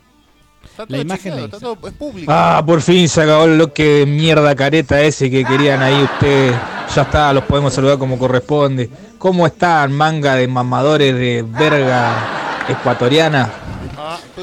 Está 0.63 0.85
La 0.87 0.99
imagen 0.99 1.33
chequeado, 1.33 1.39
de 1.39 1.45
está 1.45 1.59
todo, 1.59 1.87
es 1.87 1.93
público. 1.93 2.31
Ah, 2.33 2.63
por 2.65 2.81
fin 2.81 3.09
se 3.09 3.21
acabó 3.21 3.43
el 3.43 3.55
bloque 3.55 3.83
de 3.83 4.05
mierda 4.05 4.55
careta 4.55 5.01
ese 5.01 5.29
que 5.29 5.43
querían 5.43 5.81
ahí 5.81 6.03
ustedes. 6.03 6.55
Ya 6.95 7.01
está, 7.01 7.33
los 7.33 7.43
podemos 7.43 7.73
saludar 7.73 7.97
como 7.97 8.17
corresponde. 8.17 8.89
¿Cómo 9.17 9.45
están, 9.45 9.91
manga 9.91 10.35
de 10.35 10.47
mamadores 10.47 11.15
de 11.15 11.43
verga 11.47 12.65
ecuatoriana? 12.69 13.51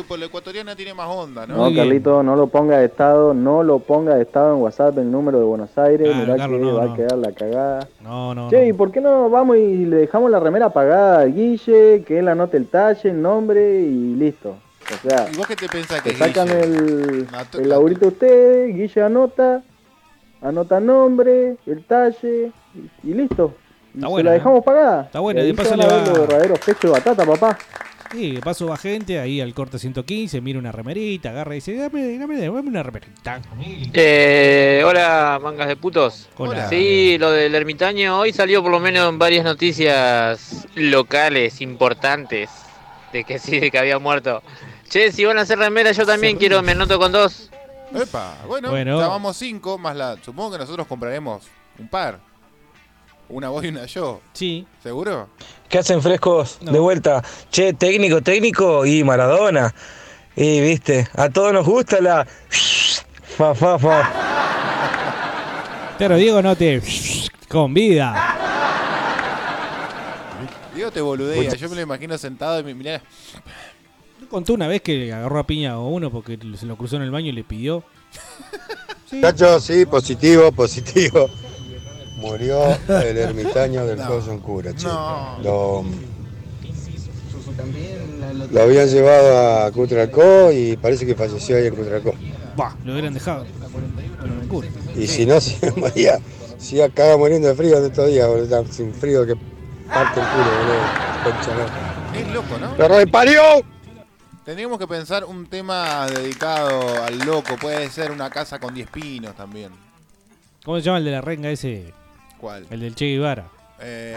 Por 0.09 0.19
la 0.19 0.27
ecuatoriana 0.27 0.75
tiene 0.77 0.95
más 0.95 1.09
onda, 1.09 1.47
¿no? 1.47 1.57
No, 1.71 1.75
Carlito, 1.77 2.23
no 2.23 2.37
lo 2.37 2.47
ponga 2.49 2.79
de 2.79 2.87
estado, 2.87 3.35
no 3.35 3.63
lo 3.63 3.79
ponga 3.79 4.15
de 4.17 4.23
estado 4.23 4.55
en 4.57 4.63
WhatsApp 4.63 4.99
el 4.99 5.11
número 5.11 5.39
de 5.39 5.45
Buenos 5.45 5.77
Aires, 5.79 6.09
Claro, 6.09 6.25
mirá 6.25 6.37
Carlos, 6.37 6.59
que 6.61 6.67
no, 6.67 6.75
va 6.77 6.85
no. 6.87 6.93
a 6.93 6.97
quedar 6.97 7.19
la 7.19 7.33
cagada. 7.33 7.89
No, 8.01 8.35
no. 8.35 8.49
Che, 8.51 8.67
¿y 8.69 8.73
por 8.73 8.91
qué 8.93 9.01
no 9.01 9.29
vamos 9.31 9.57
y 9.57 9.85
le 9.87 9.97
dejamos 9.97 10.31
la 10.31 10.41
remera 10.41 10.67
apagada 10.67 11.21
al 11.21 11.35
Guille, 11.35 12.03
que 12.07 12.19
él 12.19 12.29
anote 12.29 12.57
el 12.57 12.67
talle, 12.69 13.11
el 13.11 13.21
nombre 13.21 13.81
y 13.81 14.15
listo? 14.17 14.57
O 14.93 15.09
sea, 15.09 15.29
¿Y 15.33 15.37
vos 15.37 15.47
qué 15.47 15.55
te 15.57 15.69
pensás 15.69 16.01
que 16.03 16.15
sacan 16.15 16.49
Guille? 16.49 16.63
el, 16.63 17.27
el 17.61 17.69
laburito 17.69 18.09
ustedes, 18.09 18.75
Guille 18.75 19.03
anota, 19.03 19.63
anota 20.43 20.81
nombre, 20.81 21.57
el 21.67 21.85
talle 21.85 22.51
y, 23.05 23.11
y 23.11 23.15
listo. 23.15 23.55
Se 23.93 24.23
la 24.23 24.31
¿eh? 24.31 24.35
dejamos 24.35 24.65
pagada. 24.65 25.03
Está 25.03 25.19
buena, 25.21 25.41
Y 25.43 25.47
de 25.49 25.55
paso 25.55 25.75
le 25.77 25.83
a 25.85 25.87
va- 25.89 25.97
los 26.07 26.19
verdaderos 26.21 26.59
pechos 26.61 26.81
de 26.83 26.89
batata, 26.91 27.25
papá. 27.27 27.59
Y 28.13 28.33
de 28.33 28.41
paso 28.41 28.67
va 28.67 28.77
gente 28.77 29.21
ahí 29.21 29.41
al 29.41 29.55
corte 29.55 29.79
115, 29.79 30.41
mira 30.41 30.59
una 30.59 30.73
remerita, 30.73 31.31
agarra 31.31 31.53
y 31.55 31.57
dice, 31.57 31.77
dame, 31.77 32.19
dame, 32.19 32.41
dame 32.41 32.59
una 32.61 32.83
remerita. 32.83 33.41
Eh, 33.95 34.83
hola, 34.85 35.39
mangas 35.41 35.69
de 35.69 35.77
putos. 35.77 36.29
Hola. 36.37 36.69
Sí, 36.69 37.17
lo 37.19 37.31
del 37.31 37.55
ermitaño 37.55 38.19
hoy 38.19 38.33
salió 38.33 38.63
por 38.63 38.73
lo 38.73 38.81
menos 38.81 39.09
en 39.09 39.19
varias 39.19 39.45
noticias 39.45 40.67
locales 40.75 41.61
importantes 41.61 42.51
de 43.13 43.23
que 43.23 43.39
sí, 43.39 43.61
de 43.61 43.71
que 43.71 43.79
había 43.79 43.99
muerto. 44.01 44.43
Che, 44.89 45.13
si 45.13 45.25
van 45.25 45.39
a 45.39 45.43
hacer 45.43 45.59
remera, 45.59 45.93
yo 45.93 46.05
también 46.05 46.37
quiero, 46.37 46.61
me 46.63 46.73
anoto 46.73 46.99
con 46.99 47.13
dos. 47.13 47.49
Epa, 47.95 48.39
bueno, 48.47 48.71
Bueno. 48.71 49.01
ya 49.01 49.07
vamos 49.07 49.37
cinco, 49.37 49.79
más 49.79 49.95
la. 49.97 50.17
Supongo 50.23 50.53
que 50.53 50.59
nosotros 50.59 50.87
compraremos 50.89 51.45
un 51.79 51.89
par. 51.89 52.19
Una 53.31 53.49
vos 53.49 53.65
y 53.65 53.69
una 53.69 53.87
yo. 53.87 54.21
Sí. 54.33 54.67
¿Seguro? 54.83 55.29
¿Qué 55.69 55.79
hacen 55.79 56.03
frescos? 56.03 56.59
De 56.61 56.79
vuelta. 56.81 57.23
Che, 57.51 57.73
técnico, 57.73 58.21
técnico 58.21 58.85
y 58.85 59.05
Maradona. 59.05 59.73
Y 60.35 60.61
viste, 60.61 61.09
a 61.15 61.29
todos 61.29 61.53
nos 61.53 61.65
gusta 61.67 62.01
la. 62.01 62.27
Fa, 63.37 63.55
fa, 63.55 63.79
fa. 63.79 64.11
Pero 65.97 66.17
Diego 66.17 66.43
no 66.43 66.57
te 66.57 66.83
convida. 67.49 68.37
Diego 70.75 70.91
te 70.91 71.01
boludea, 71.01 71.55
yo 71.55 71.69
me 71.71 71.77
lo 71.77 71.81
imagino 71.83 72.19
sentado 72.19 72.61
y 72.61 72.65
me 72.65 72.75
mirá. 72.75 73.01
Contó 74.29 74.53
una 74.53 74.67
vez 74.67 74.83
que 74.83 75.13
agarró 75.13 75.39
a 75.39 75.47
piña 75.47 75.73
a 75.73 75.79
uno 75.79 76.11
porque 76.11 76.39
se 76.59 76.67
lo 76.67 76.77
cruzó 76.77 76.97
en 76.97 77.03
el 77.03 77.11
baño 77.11 77.29
y 77.29 77.33
le 77.33 77.45
pidió. 77.45 77.83
Muchachos, 79.11 79.65
sí, 79.65 79.87
positivo, 79.87 80.53
positivo. 80.53 81.31
Murió 82.21 82.77
el 82.89 83.17
ermitaño 83.17 83.87
del 83.87 83.99
Coso 83.99 84.33
en 84.33 84.41
Cura, 84.41 84.75
che. 84.75 84.87
Lo, 85.43 85.85
lo 88.51 88.63
habían 88.63 88.89
llevado 88.89 89.67
a 89.67 89.73
Cutralcó 89.73 90.53
y 90.53 90.77
parece 90.77 91.07
que 91.07 91.15
falleció 91.15 91.57
ahí 91.57 91.67
en 91.67 91.75
Cutralcó. 91.75 92.13
Bah, 92.57 92.77
lo 92.85 92.93
hubieran 92.93 93.15
dejado. 93.15 93.47
Y 94.97 95.07
si 95.07 95.25
no, 95.25 95.41
se 95.41 95.71
moría, 95.77 96.19
se 96.59 96.83
acaba 96.83 97.17
muriendo 97.17 97.49
de 97.49 97.55
frío 97.55 97.81
de 97.81 97.89
estos 97.89 98.09
días, 98.09 98.29
boludo. 98.29 98.65
Sin 98.71 98.93
frío 98.93 99.27
que 99.27 99.35
parte 99.89 100.21
el 100.21 100.27
culo, 100.27 100.45
boludo. 100.59 100.81
Concha, 101.25 101.55
no. 101.55 102.19
Es 102.19 102.35
loco, 102.35 102.59
¿no? 102.59 102.77
¡Lo 102.77 102.89
reparió! 102.89 103.43
Tendríamos 104.45 104.79
que 104.79 104.87
pensar 104.87 105.25
un 105.25 105.47
tema 105.47 106.07
dedicado 106.07 107.03
al 107.03 107.19
loco. 107.19 107.57
Puede 107.61 107.89
ser 107.91 108.11
una 108.11 108.31
casa 108.31 108.59
con 108.59 108.75
10 108.75 108.91
pinos 108.91 109.35
también. 109.37 109.71
¿Cómo 110.65 110.79
se 110.79 110.83
llama 110.83 110.99
el 110.99 111.05
de 111.05 111.11
la 111.13 111.21
renga 111.21 111.51
ese? 111.51 111.95
¿Cuál? 112.41 112.67
El 112.71 112.81
del 112.81 112.95
Che 112.95 113.07
Guevara. 113.07 113.49
Eh, 113.81 114.17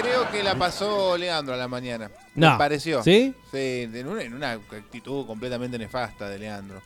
creo 0.00 0.30
que 0.30 0.42
la 0.42 0.54
pasó 0.54 1.16
Leandro 1.16 1.54
a 1.54 1.56
la 1.56 1.68
mañana. 1.68 2.10
No. 2.34 2.52
Me 2.52 2.58
pareció. 2.58 3.02
¿Sí? 3.02 3.34
Sí, 3.50 3.88
en 3.92 4.06
una, 4.06 4.22
en 4.22 4.34
una 4.34 4.52
actitud 4.52 5.26
completamente 5.26 5.78
nefasta 5.78 6.28
de 6.28 6.38
Leandro. 6.38 6.82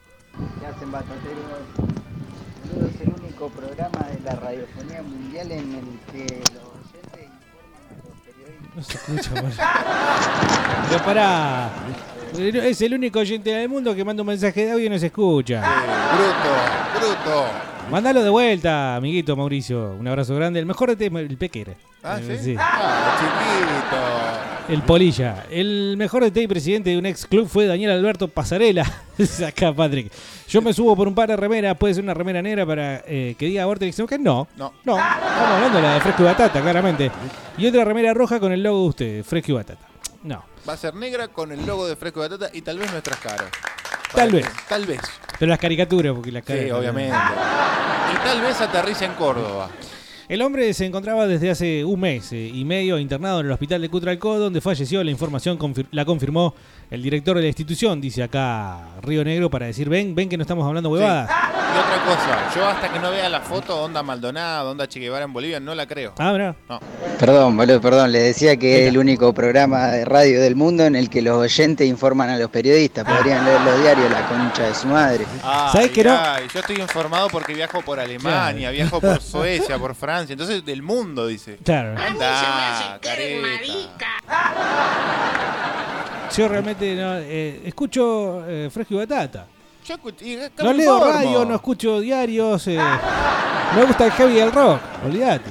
¿Qué 0.61 0.67
hacen 0.67 0.93
batateros? 0.93 1.45
Es 2.95 3.01
el 3.01 3.15
único 3.21 3.49
programa 3.51 4.07
de 4.09 4.21
la 4.21 4.33
radiofonía 4.37 5.03
mundial 5.03 5.53
en 5.53 5.75
el 5.75 5.99
que 6.13 6.43
los 6.53 6.65
oyentes 6.83 7.29
No 8.75 8.83
se 8.83 8.95
escucha. 8.95 9.31
Pero 10.91 11.05
pará. 11.05 11.71
Es 12.39 12.81
el 12.83 12.95
único 12.95 13.21
oyente 13.21 13.51
del 13.51 13.69
mundo 13.69 13.95
que 13.95 14.05
manda 14.05 14.23
un 14.23 14.27
mensaje 14.29 14.67
de 14.67 14.73
audio 14.73 14.87
y 14.87 14.91
no 14.91 14.99
se 14.99 15.07
escucha. 15.07 15.63
Bruto, 16.13 17.15
bruto. 17.15 17.45
Mándalo 17.91 18.23
de 18.23 18.31
vuelta, 18.31 18.97
amiguito 18.97 19.37
Mauricio. 19.37 19.93
Un 19.99 20.07
abrazo 20.09 20.35
grande. 20.35 20.61
El 20.61 20.67
mejor 20.67 20.97
de 20.97 21.07
el 21.07 21.37
Pequer. 21.39 21.77
Ah, 22.03 22.19
Eh, 22.21 22.39
¿sí? 22.43 22.57
Ah, 22.59 23.17
chiquito. 23.19 24.73
El 24.75 24.83
Polilla. 24.83 25.45
El 25.51 25.95
mejor 25.97 26.25
DT 26.25 26.43
y 26.43 26.49
presidente 26.49 26.91
de 26.91 26.99
un 26.99 27.07
ex 27.07 27.25
club 27.27 27.49
fue 27.49 27.67
Daniel 27.67 27.93
Alberto 27.93 28.29
Pasarela. 28.29 28.85
Acá, 29.47 29.73
Patrick. 29.73 30.13
Yo 30.49 30.61
me 30.61 30.73
subo 30.73 30.95
por 30.97 31.09
un 31.09 31.15
par 31.15 31.29
de 31.29 31.37
remeras. 31.37 31.77
Puede 31.77 31.95
ser 31.95 32.03
una 32.05 32.15
remera 32.15 32.43
negra 32.43 32.67
para 32.67 33.03
eh, 33.07 33.35
que 33.39 33.47
diga 33.47 33.65
Vortex 33.65 33.97
que 34.09 34.19
No. 34.19 34.47
No. 34.57 34.73
No. 34.85 34.97
Estamos 34.99 35.53
hablando 35.55 35.77
de 35.79 35.83
la 35.83 35.95
de 35.95 36.01
Fresco 36.01 36.23
y 36.23 36.27
Batata, 36.27 36.61
claramente. 36.61 37.11
Y 37.57 37.67
otra 37.67 37.85
remera 37.85 38.13
roja 38.13 38.41
con 38.41 38.53
el 38.53 38.63
logo 38.63 38.83
de 38.83 38.89
usted, 38.89 39.25
Fresco 39.25 39.53
y 39.53 39.55
Batata. 39.55 39.96
No. 40.27 40.45
Va 40.69 40.73
a 40.73 40.77
ser 40.77 40.95
negra 40.95 41.29
con 41.29 41.53
el 41.53 41.65
logo 41.65 41.87
de 41.87 41.95
Fresco 41.97 42.21
de 42.23 42.29
Batata 42.29 42.51
y 42.57 42.63
tal 42.63 42.79
vez 42.79 42.91
nuestras 42.91 43.19
caras. 43.21 43.49
Tal 44.15 44.31
vez. 44.33 44.47
Tal 44.69 44.85
vez. 44.85 45.01
Pero 45.39 45.49
las 45.51 45.59
caricaturas, 45.59 46.13
porque 46.15 46.33
las 46.33 46.45
Sí, 46.45 46.53
caras- 46.53 46.73
obviamente. 46.73 47.17
Y 48.13 48.17
tal 48.27 48.41
vez 48.41 48.61
aterrice 48.61 49.05
en 49.05 49.13
Córdoba. 49.15 49.71
El 50.29 50.43
hombre 50.43 50.75
se 50.75 50.85
encontraba 50.85 51.29
desde 51.29 51.51
hace 51.51 51.85
un 51.85 52.01
mes 52.01 52.33
eh, 52.33 52.51
y 52.53 52.65
medio 52.65 52.99
internado 52.99 53.39
en 53.39 53.47
el 53.47 53.53
hospital 53.53 53.81
de 53.81 53.89
Cutralcó, 53.89 54.37
donde 54.41 54.61
falleció. 54.61 55.05
La 55.05 55.13
información 55.13 55.57
confir- 55.57 55.87
la 55.93 56.05
confirmó 56.05 56.53
el 56.91 57.01
director 57.01 57.37
de 57.37 57.43
la 57.43 57.47
institución, 57.49 58.01
dice 58.01 58.25
acá 58.25 58.97
Río 59.03 59.23
Negro, 59.25 59.49
para 59.51 59.67
decir, 59.67 59.89
ven, 59.89 60.17
ven 60.17 60.29
que 60.29 60.37
no 60.37 60.43
estamos 60.43 60.67
hablando 60.67 60.91
huevadas. 60.91 61.31
Y 61.77 61.79
otra 61.79 62.05
cosa, 62.05 62.55
yo 62.55 62.67
hasta 62.67 62.91
que 62.91 62.99
no 62.99 63.11
vea 63.11 63.29
la 63.29 63.41
foto 63.41 63.83
onda 63.83 64.03
Maldonado, 64.03 64.71
onda 64.71 64.89
Che 64.89 64.99
Guevara 64.99 65.27
en 65.27 65.33
Bolivia, 65.35 65.61
no 65.61 65.75
la 65.75 65.87
creo. 65.87 66.15
Ah, 66.17 66.33
mirá. 66.33 66.57
No. 66.71 66.81
Perdón, 67.19 67.55
boludo, 67.55 67.83
perdón. 67.83 68.13
Le 68.13 68.21
decía 68.21 68.57
que 68.57 68.83
es 68.85 68.89
el 68.89 68.97
único 68.97 69.35
programa 69.35 69.89
de 69.89 70.07
radio 70.07 70.41
del 70.41 70.57
mundo 70.57 70.85
en 70.85 70.97
el 70.97 71.11
que 71.11 71.21
los 71.21 71.37
oyentes 71.37 71.87
informan 71.87 72.31
a 72.31 72.39
los 72.39 72.49
periodistas. 72.49 73.05
Podrían 73.05 73.45
leer 73.45 73.61
los 73.61 73.83
diarios, 73.83 74.11
la 74.11 74.27
concha 74.27 74.63
de 74.63 74.75
su 74.75 74.87
madre. 74.87 75.27
Ay, 75.43 75.93
ay, 76.07 76.49
Yo 76.55 76.61
estoy 76.61 76.77
informado 76.81 77.29
porque 77.29 77.53
viajo 77.53 77.83
por 77.83 78.01
Alemania, 78.01 78.71
viajo 78.71 78.99
por 78.99 79.21
Suecia, 79.21 79.79
por 79.79 79.95
Francia, 79.95 80.33
entonces 80.33 80.65
del 80.65 80.83
mundo, 80.83 81.27
dice. 81.27 81.59
Claro. 81.63 81.95
Anda. 82.01 82.99
Yo 86.35 86.49
realmente 86.49 86.95
no, 86.95 87.17
eh, 87.19 87.61
escucho 87.67 88.45
eh, 88.49 88.71
Fresco 88.73 88.95
y 88.95 88.97
Batata. 88.97 89.47
Yo 89.89 89.95
escuché- 89.95 90.27
y 90.27 90.37
acá 90.43 90.63
No 90.65 90.73
leo 90.73 90.99
radio, 90.99 91.45
no 91.45 91.55
escucho 91.55 92.01
diarios. 92.01 92.67
eh, 92.69 92.79
me 93.77 93.85
gusta 93.85 94.07
el 94.07 94.13
heavy 94.13 94.35
y 94.35 94.39
el 94.41 94.53
rock, 94.53 94.81
olvídate. 95.05 95.51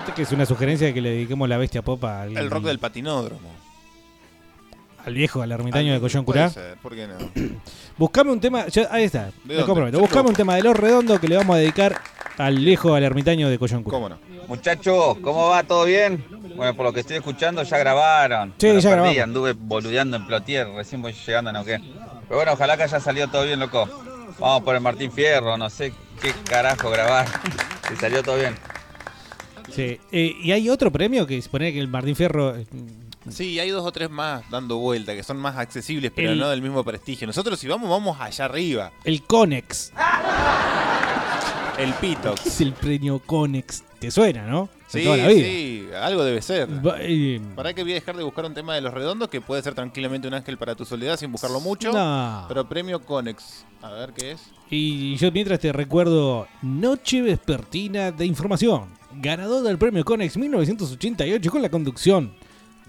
Este 0.00 0.12
que 0.14 0.22
es 0.22 0.32
una 0.32 0.46
sugerencia 0.46 0.86
de 0.86 0.94
que 0.94 1.00
le 1.00 1.10
dediquemos 1.10 1.48
la 1.48 1.56
bestia 1.58 1.82
pop 1.82 2.02
al, 2.04 2.36
El 2.36 2.50
rock 2.50 2.64
del 2.64 2.78
patinódromo. 2.78 3.50
al 5.04 5.14
viejo, 5.14 5.42
al 5.42 5.52
ermitaño 5.52 5.92
de 5.92 6.00
Collón 6.00 6.24
Curá. 6.24 6.50
¿por 6.82 6.94
qué 6.94 7.06
no? 7.06 7.16
Buscame 7.98 8.30
un 8.30 8.40
tema, 8.40 8.66
ya- 8.68 8.88
ahí 8.90 9.04
está, 9.04 9.26
¿De 9.26 9.32
me 9.44 9.54
dónde? 9.54 9.66
comprometo. 9.66 9.96
Yo 9.98 10.02
Buscame 10.02 10.28
un 10.28 10.34
tema 10.36 10.54
de 10.56 10.62
los 10.62 10.76
redondos 10.76 11.18
que 11.20 11.28
le 11.28 11.36
vamos 11.36 11.56
a 11.56 11.58
dedicar 11.58 12.00
al 12.36 12.56
viejo, 12.56 12.94
al 12.94 13.02
ermitaño 13.02 13.48
de 13.48 13.58
Collón 13.58 13.82
Curá. 13.82 13.96
¿Cómo 13.96 14.08
no? 14.08 14.18
Muchachos, 14.46 15.18
¿cómo 15.22 15.48
va? 15.48 15.62
¿Todo 15.64 15.84
bien? 15.84 16.24
Bueno, 16.56 16.74
por 16.74 16.86
lo 16.86 16.92
que 16.92 17.00
estoy 17.00 17.16
escuchando 17.16 17.62
ya 17.64 17.76
grabaron. 17.78 18.54
Sí, 18.58 18.66
Me 18.68 18.74
lo 18.74 18.80
ya 18.80 18.90
perdí, 18.90 19.02
grabamos. 19.02 19.22
Anduve 19.24 19.52
boludeando 19.52 20.16
en 20.16 20.26
Plotier, 20.26 20.68
recién 20.68 21.02
voy 21.02 21.12
llegando 21.12 21.50
a 21.50 21.52
Neuquén. 21.52 21.82
Pero 22.28 22.36
bueno, 22.36 22.52
ojalá 22.52 22.76
que 22.76 22.84
haya 22.84 23.00
salido 23.00 23.28
todo 23.28 23.44
bien, 23.44 23.58
loco. 23.60 23.88
Vamos 24.38 24.62
por 24.62 24.74
el 24.76 24.80
Martín 24.80 25.10
Fierro, 25.10 25.56
no 25.58 25.68
sé 25.68 25.92
qué 26.22 26.32
carajo 26.48 26.90
grabar. 26.90 27.26
Si 27.88 27.96
salió 27.96 28.22
todo 28.22 28.36
bien. 28.36 28.54
Sí, 29.74 30.00
eh, 30.12 30.36
y 30.42 30.52
hay 30.52 30.68
otro 30.70 30.90
premio 30.90 31.26
que 31.26 31.40
se 31.42 31.48
pone 31.48 31.72
que 31.72 31.78
el 31.80 31.88
Martín 31.88 32.14
Fierro. 32.16 32.56
eh, 32.56 32.64
Sí, 33.30 33.58
hay 33.58 33.70
dos 33.70 33.84
o 33.86 33.92
tres 33.92 34.10
más 34.10 34.42
dando 34.50 34.78
vuelta 34.78 35.14
que 35.14 35.22
son 35.22 35.36
más 35.38 35.56
accesibles, 35.56 36.10
pero 36.14 36.32
El- 36.32 36.38
no 36.38 36.48
del 36.50 36.62
mismo 36.62 36.82
prestigio. 36.84 37.26
Nosotros, 37.26 37.58
si 37.58 37.68
vamos, 37.68 37.88
vamos 37.90 38.16
allá 38.20 38.44
arriba. 38.46 38.92
El 39.04 39.22
Conex. 39.22 39.92
El 41.78 41.92
Pitox. 41.94 42.44
Es 42.46 42.60
el 42.60 42.72
premio 42.72 43.20
Conex. 43.20 43.84
Te 44.00 44.10
suena, 44.10 44.46
¿no? 44.46 44.68
De 44.92 45.00
Sí, 45.00 45.04
toda 45.04 45.16
la 45.16 45.28
vida. 45.28 45.44
sí, 45.44 45.88
algo 46.02 46.24
debe 46.24 46.40
ser. 46.42 46.68
Va- 46.86 46.96
eh, 47.00 47.40
¿Para 47.54 47.74
que 47.74 47.82
voy 47.82 47.92
a 47.92 47.94
dejar 47.96 48.16
de 48.16 48.22
buscar 48.24 48.44
un 48.46 48.54
tema 48.54 48.74
de 48.74 48.80
los 48.80 48.92
redondos 48.94 49.28
que 49.28 49.40
puede 49.40 49.60
ser 49.62 49.74
tranquilamente 49.74 50.26
un 50.28 50.34
ángel 50.34 50.56
para 50.56 50.74
tu 50.74 50.84
soledad 50.84 51.16
sin 51.18 51.30
buscarlo 51.30 51.60
mucho? 51.60 51.92
No. 51.92 52.44
Pero 52.48 52.68
premio 52.68 53.00
Conex. 53.04 53.64
A 53.82 53.90
ver 53.90 54.12
qué 54.12 54.32
es. 54.32 54.40
Y 54.70 55.16
yo 55.16 55.30
mientras 55.30 55.60
te 55.60 55.72
recuerdo 55.72 56.48
Noche 56.62 57.22
Vespertina 57.22 58.10
de 58.12 58.26
Información. 58.26 58.86
Ganador 59.12 59.62
del 59.62 59.78
premio 59.78 60.04
Conex 60.04 60.36
1988 60.36 61.50
con 61.50 61.62
la 61.62 61.68
conducción 61.68 62.32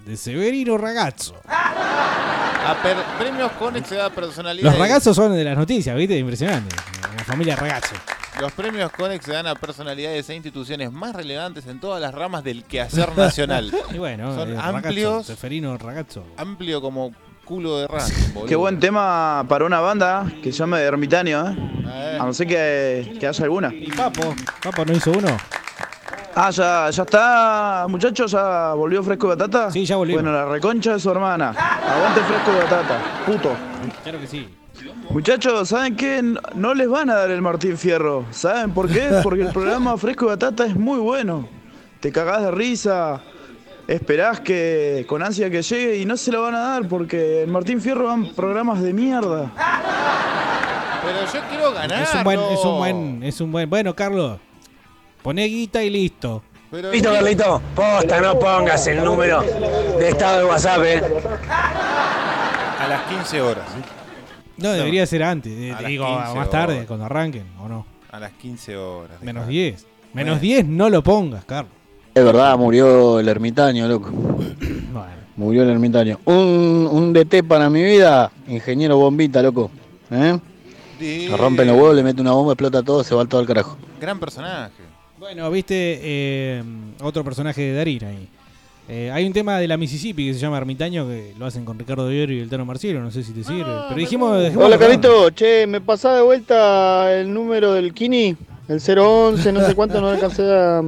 de 0.05 0.17
Severino 0.17 0.77
Ragazzo. 0.77 1.35
A 1.47 2.75
per- 2.83 2.97
premios 3.17 3.51
Conex 3.53 3.87
se 3.87 3.95
da 3.95 4.07
a 4.07 4.09
personalidades. 4.09 4.63
Los 4.71 4.77
ragazos 4.79 5.15
son 5.15 5.33
de 5.35 5.43
las 5.43 5.57
noticias, 5.57 5.95
¿viste? 5.95 6.17
Impresionante. 6.17 6.75
La 7.17 7.23
familia 7.23 7.55
Ragazzo. 7.55 7.95
Los 8.39 8.51
premios 8.53 8.91
Conex 8.91 9.25
se 9.25 9.33
dan 9.33 9.47
a 9.47 9.55
personalidades 9.55 10.29
e 10.29 10.35
instituciones 10.35 10.91
más 10.91 11.13
relevantes 11.15 11.65
en 11.67 11.79
todas 11.79 11.99
las 12.01 12.13
ramas 12.13 12.43
del 12.43 12.63
quehacer 12.63 13.15
nacional. 13.17 13.71
Y 13.93 13.97
bueno, 13.97 14.33
son 14.35 14.49
eh, 14.51 14.55
Ragazzo, 14.55 14.77
amplios. 14.77 15.25
Seferino 15.25 15.77
Ragazzo. 15.77 16.23
Amplio 16.37 16.81
como 16.81 17.11
culo 17.43 17.79
de 17.79 17.87
boludo. 18.33 18.45
Qué 18.45 18.55
buen 18.55 18.79
tema 18.79 19.43
para 19.49 19.65
una 19.65 19.79
banda 19.79 20.25
que 20.43 20.51
se 20.51 20.59
llama 20.59 20.79
Ermitaño, 20.79 21.49
¿eh? 21.49 21.55
Eh. 21.91 22.17
A 22.21 22.25
no 22.25 22.33
ser 22.33 22.47
que, 22.47 23.17
que 23.19 23.27
haya 23.27 23.43
alguna. 23.43 23.73
Y 23.73 23.91
Papo, 23.91 24.33
Papo 24.63 24.85
no 24.85 24.93
hizo 24.93 25.11
uno. 25.11 25.35
Ah, 26.35 26.51
ya, 26.51 26.89
ya 26.89 27.03
está, 27.03 27.85
muchachos, 27.89 28.31
ya 28.31 28.73
volvió 28.73 29.03
Fresco 29.03 29.25
y 29.27 29.29
Batata. 29.29 29.71
Sí, 29.71 29.85
ya 29.85 29.95
volvió. 29.97 30.15
Bueno, 30.15 30.31
la 30.31 30.45
reconcha 30.45 30.93
de 30.93 30.99
su 30.99 31.09
hermana. 31.09 31.49
Aguante 31.49 32.21
Fresco 32.21 32.51
y 32.53 32.63
Batata, 32.63 32.99
puto. 33.25 33.51
Claro 34.03 34.19
que 34.19 34.27
sí. 34.27 34.47
Muchachos, 35.09 35.69
¿saben 35.69 35.95
qué? 35.95 36.21
No- 36.55 36.73
les 36.73 36.87
van 36.87 37.09
a 37.09 37.15
dar 37.15 37.31
el 37.31 37.41
Martín 37.41 37.77
Fierro. 37.77 38.25
¿Saben 38.31 38.71
por 38.73 38.87
qué? 38.87 39.09
Porque 39.23 39.41
el 39.41 39.51
programa 39.51 39.97
Fresco 39.97 40.25
y 40.25 40.27
Batata 40.29 40.65
es 40.65 40.75
muy 40.75 40.99
bueno. 40.99 41.47
Te 41.99 42.11
cagás 42.13 42.43
de 42.43 42.51
risa, 42.51 43.19
esperás 43.87 44.39
que 44.39 45.05
con 45.09 45.21
ansia 45.23 45.49
que 45.49 45.61
llegue 45.61 45.97
y 45.97 46.05
no 46.05 46.15
se 46.15 46.31
lo 46.31 46.43
van 46.43 46.55
a 46.55 46.59
dar 46.59 46.87
porque 46.87 47.43
el 47.43 47.49
Martín 47.51 47.81
Fierro 47.81 48.05
van 48.05 48.27
programas 48.35 48.81
de 48.81 48.93
mierda. 48.93 49.51
Pero 51.03 51.19
yo 51.33 51.39
quiero 51.49 51.73
ganar. 51.73 52.03
Es 52.03 52.13
un 52.15 52.23
buen, 52.23 52.39
es 52.39 52.63
un 52.65 52.77
buen, 52.77 53.23
es 53.23 53.41
un 53.41 53.51
buen. 53.51 53.69
Bueno, 53.69 53.93
Carlos, 53.95 54.39
poné 55.21 55.45
guita 55.45 55.83
y 55.83 55.89
listo. 55.89 56.43
Listo, 56.91 57.11
Carlito. 57.11 57.61
Posta, 57.75 58.21
no 58.21 58.37
pongas 58.37 58.85
el 58.87 59.03
número 59.03 59.41
de 59.41 60.09
estado 60.09 60.39
de 60.39 60.45
WhatsApp, 60.45 60.81
eh. 60.85 61.01
A 62.79 62.87
las 62.87 63.01
15 63.03 63.41
horas. 63.41 63.65
No, 64.57 64.71
debería 64.71 65.05
ser 65.05 65.23
antes. 65.23 65.51
eh, 65.53 65.73
A 65.77 65.81
digo, 65.81 66.05
15 66.05 66.35
más 66.35 66.49
tarde, 66.49 66.85
cuando 66.85 67.05
arranquen, 67.05 67.45
¿o 67.59 67.67
no? 67.67 67.85
A 68.11 68.19
las 68.19 68.31
15 68.33 68.77
horas. 68.77 69.21
Menos 69.21 69.47
10. 69.47 69.85
Menos 70.13 70.41
10 70.41 70.65
no 70.65 70.89
lo 70.89 71.01
pongas, 71.03 71.45
Carlos. 71.45 71.71
Es 72.13 72.23
verdad, 72.23 72.57
murió 72.57 73.19
el 73.19 73.27
ermitaño, 73.29 73.87
loco. 73.87 74.11
Murió 75.37 75.63
el 75.63 75.69
ermitaño. 75.69 76.19
Un, 76.25 76.89
un 76.91 77.13
DT 77.13 77.43
para 77.47 77.69
mi 77.69 77.81
vida, 77.81 78.29
ingeniero 78.47 78.97
bombita, 78.97 79.41
loco. 79.41 79.71
¿Eh? 80.11 80.37
Se 80.99 81.37
rompen 81.37 81.67
los 81.67 81.77
huevos, 81.77 81.95
le 81.95 82.03
mete 82.03 82.19
una 82.19 82.31
bomba, 82.33 82.51
explota 82.53 82.83
todo, 82.83 83.03
se 83.05 83.15
va 83.15 83.23
todo 83.25 83.39
al 83.39 83.47
carajo. 83.47 83.77
Gran 84.01 84.19
personaje. 84.19 84.73
Bueno, 85.19 85.51
viste 85.51 85.99
eh, 86.01 86.63
otro 87.01 87.25
personaje 87.25 87.61
de 87.61 87.73
Darín 87.73 88.05
ahí. 88.05 88.29
Eh, 88.87 89.11
hay 89.11 89.25
un 89.27 89.33
tema 89.33 89.59
de 89.59 89.67
la 89.67 89.75
Mississippi 89.75 90.27
que 90.27 90.33
se 90.33 90.39
llama 90.39 90.57
Ermitaño 90.57 91.05
que 91.05 91.33
lo 91.37 91.45
hacen 91.45 91.65
con 91.65 91.77
Ricardo 91.77 92.07
Diori 92.07 92.37
y 92.37 92.39
el 92.39 92.49
Tano 92.49 92.65
Marcielo, 92.65 93.01
no 93.01 93.11
sé 93.11 93.23
si 93.23 93.33
te 93.33 93.43
sirve. 93.43 93.69
Pero 93.89 93.99
dijimos. 93.99 94.39
dejémoslo 94.39 94.67
Hola. 94.67 94.77
Carlito, 94.77 95.29
che, 95.31 95.67
me 95.67 95.81
pasá 95.81 96.15
de 96.15 96.21
vuelta 96.21 97.13
el 97.13 97.33
número 97.33 97.73
del 97.73 97.93
Kini, 97.93 98.35
el 98.69 98.79
011, 98.79 99.51
no 99.51 99.65
sé 99.65 99.75
cuánto, 99.75 99.99
no 99.99 100.07
alcancé 100.07 100.41
a 100.43 100.81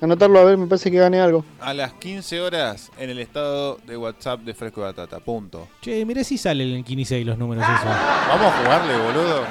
anotarlo, 0.00 0.38
a 0.38 0.44
ver, 0.44 0.56
me 0.56 0.68
parece 0.68 0.88
que 0.88 0.98
gané 0.98 1.20
algo. 1.20 1.44
A 1.60 1.74
las 1.74 1.94
15 1.94 2.40
horas 2.40 2.92
en 2.96 3.10
el 3.10 3.18
estado 3.18 3.78
de 3.84 3.96
WhatsApp 3.96 4.40
de 4.42 4.54
Fresco 4.54 4.82
y 4.82 4.84
Batata. 4.84 5.18
Punto. 5.18 5.66
Che, 5.82 6.04
mirá 6.04 6.22
si 6.22 6.38
salen 6.38 6.68
en 6.68 6.76
el 6.76 6.84
15 6.84 7.18
y 7.18 7.24
los 7.24 7.36
números 7.36 7.64
esos. 7.64 7.84
Vamos 7.84 8.52
a 8.52 8.62
jugarle, 8.62 8.96
boludo. 8.98 9.42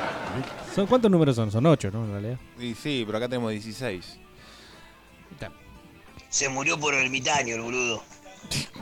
¿Son, 0.74 0.88
¿Cuántos 0.88 1.12
números 1.12 1.36
son? 1.36 1.52
Son 1.52 1.66
8, 1.66 1.92
¿no? 1.92 2.06
En 2.06 2.12
realidad. 2.12 2.40
Y 2.60 2.74
sí, 2.74 3.04
pero 3.06 3.18
acá 3.18 3.28
tenemos 3.28 3.52
16. 3.52 4.20
Se 6.30 6.50
murió 6.50 6.80
por 6.80 6.96
ermitaño 6.96 7.56
el 7.56 7.62
boludo. 7.62 8.04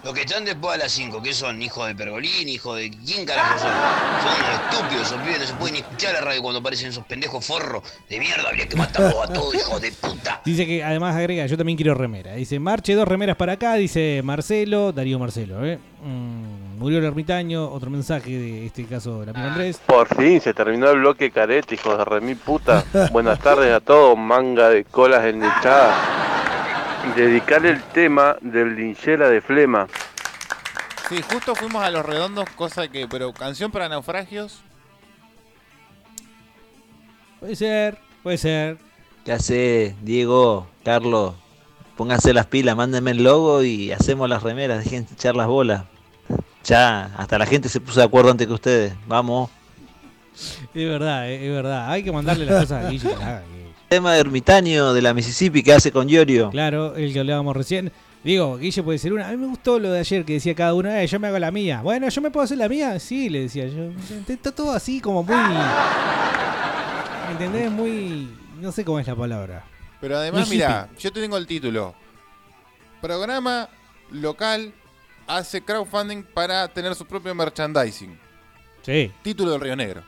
Los 0.03 0.13
que 0.13 0.22
están 0.22 0.45
después 0.45 0.73
a 0.76 0.77
las 0.77 0.91
5, 0.93 1.22
que 1.22 1.34
son 1.34 1.61
hijos 1.61 1.85
de 1.85 1.93
Pergolín, 1.95 2.47
hijos 2.49 2.77
de. 2.77 2.89
¿Quién 3.05 3.26
carajo 3.26 3.59
son? 3.59 3.69
Son 3.69 4.34
unos 4.39 4.73
estúpidos, 4.73 5.07
esos 5.07 5.22
pibes 5.22 5.39
no 5.39 5.45
se 5.45 5.53
pueden 5.55 5.73
ni 5.73 5.80
escuchar 5.81 6.13
la 6.13 6.22
radio 6.22 6.41
cuando 6.41 6.59
aparecen 6.59 6.89
esos 6.89 7.05
pendejos 7.05 7.45
forros 7.45 7.84
de 8.09 8.19
mierda. 8.19 8.47
Habría 8.47 8.68
que 8.68 8.76
matarlos 8.76 9.30
a 9.30 9.34
todos, 9.34 9.53
hijos 9.53 9.81
de 9.81 9.91
puta. 9.91 10.41
Dice 10.45 10.65
que 10.65 10.84
además 10.84 11.15
agrega, 11.15 11.45
yo 11.45 11.57
también 11.57 11.76
quiero 11.76 11.93
remera. 11.93 12.34
Dice, 12.35 12.57
marche 12.57 12.95
dos 12.95 13.07
remeras 13.07 13.35
para 13.35 13.53
acá, 13.53 13.76
dice 13.76 14.22
Marcelo, 14.23 14.91
Darío 14.93 15.19
Marcelo. 15.19 15.65
¿eh? 15.65 15.77
Mm, 16.03 16.61
murió 16.82 16.98
el 16.98 17.06
ermitaño, 17.06 17.70
otro 17.70 17.91
mensaje 17.91 18.32
de 18.32 18.66
este 18.66 18.86
caso 18.88 19.20
del 19.20 19.30
amigo 19.30 19.48
Andrés. 19.48 19.80
Por 19.86 20.08
fin 20.16 20.41
se 20.41 20.52
terminó 20.52 20.90
el 20.90 20.99
bloque 20.99 21.30
carete, 21.30 21.76
hijos 21.76 21.95
de 21.95 22.06
remil 22.06 22.38
puta. 22.38 22.84
Buenas 23.12 23.40
tardes 23.40 23.72
a 23.72 23.80
todos, 23.80 24.18
manga 24.18 24.70
de 24.70 24.84
colas 24.84 25.24
endechadas. 25.24 25.95
Dedicarle 27.16 27.70
el 27.70 27.84
tema 27.84 28.36
del 28.41 28.76
linchera 28.76 29.30
de 29.30 29.41
flema. 29.41 29.88
Sí, 31.08 31.22
justo 31.32 31.53
fuimos 31.53 31.84
a 31.84 31.91
los 31.91 32.03
redondos, 32.03 32.49
cosa 32.56 32.88
que. 32.88 33.08
Pero 33.08 33.32
canción 33.32 33.70
para 33.72 33.88
naufragios. 33.88 34.64
Puede 37.40 37.56
ser, 37.56 37.99
puede 38.24 38.40
ser. 38.40 38.78
¿Qué 39.24 39.34
hace, 39.34 39.95
Diego, 40.02 40.68
Carlos? 40.84 41.36
Pónganse 41.95 42.34
las 42.34 42.48
pilas, 42.48 42.76
mándenme 42.76 43.12
el 43.12 43.24
logo 43.24 43.62
y 43.62 43.91
hacemos 43.91 44.28
las 44.28 44.41
remeras, 44.41 44.84
dejen 44.84 45.06
de 45.06 45.14
echar 45.14 45.36
las 45.36 45.45
bolas. 45.45 45.84
Ya, 46.72 47.11
hasta 47.18 47.38
la 47.38 47.45
gente 47.45 47.68
se 47.68 47.81
puso 47.81 47.99
de 47.99 48.06
acuerdo 48.06 48.31
antes 48.31 48.48
que 48.48 48.53
ustedes. 48.53 48.93
Vamos. 49.06 49.49
Es 50.73 50.88
verdad, 50.88 51.30
eh, 51.30 51.45
es 51.45 51.52
verdad. 51.52 51.91
Hay 51.91 52.02
que 52.02 52.14
mandarle 52.14 52.45
las 52.45 52.61
cosas 52.61 52.85
a 52.85 52.89
Guille 52.89 53.14
haga, 53.14 53.41
Guille. 53.41 53.73
Tema 53.89 54.14
de 54.14 54.22
ermitaño 54.22 54.93
de 54.93 55.02
la 55.02 55.14
Mississippi 55.14 55.64
que 55.64 55.73
hace 55.73 55.91
con 55.91 56.07
Giorgio. 56.07 56.49
Claro, 56.49 56.95
el 56.95 57.11
que 57.11 57.19
hablábamos 57.19 57.57
recién. 57.57 57.91
Digo, 58.23 58.57
Guille 58.57 58.84
puede 58.84 58.99
ser 58.99 59.11
una. 59.11 59.27
A 59.27 59.31
mí 59.31 59.38
me 59.38 59.48
gustó 59.48 59.80
lo 59.80 59.91
de 59.91 59.99
ayer 59.99 60.23
que 60.23 60.31
decía 60.31 60.56
cada 60.56 60.73
uno, 60.73 60.89
eh, 60.89 61.06
yo 61.07 61.19
me 61.19 61.27
hago 61.27 61.39
la 61.39 61.52
mía. 61.52 61.81
Bueno, 61.81 62.07
yo 62.07 62.22
me 62.22 62.31
puedo 62.31 62.45
hacer 62.45 62.57
la 62.57 62.69
mía. 62.69 62.98
Sí, 63.02 63.27
le 63.27 63.41
decía 63.41 63.68
yo. 63.68 63.91
Está 64.30 64.53
todo 64.53 64.72
así 64.72 65.02
como 65.02 65.23
muy. 65.23 65.35
¿Me 65.35 67.31
entendés? 67.34 67.69
Muy. 67.69 68.30
No 68.61 68.72
sé 68.72 68.85
cómo 68.85 68.98
es 68.98 69.07
la 69.07 69.15
palabra. 69.18 69.65
Pero 69.99 70.15
además, 70.18 70.49
mira, 70.49 70.88
yo 70.98 71.11
te 71.11 71.19
tengo 71.19 71.35
el 71.35 71.45
título. 71.45 71.93
Programa 73.02 73.68
local 74.10 74.73
hace 75.27 75.61
crowdfunding 75.61 76.23
para 76.23 76.68
tener 76.68 76.95
su 76.95 77.06
propio 77.06 77.34
merchandising. 77.35 78.18
Sí. 78.84 79.11
Título 79.22 79.52
del 79.52 79.61
Río 79.61 79.76
Negro. 79.76 80.03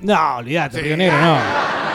No, 0.00 0.36
olvidate, 0.36 0.78
Sí. 0.78 0.82
Río 0.82 0.96
Negro, 0.96 1.20
no. 1.20 1.38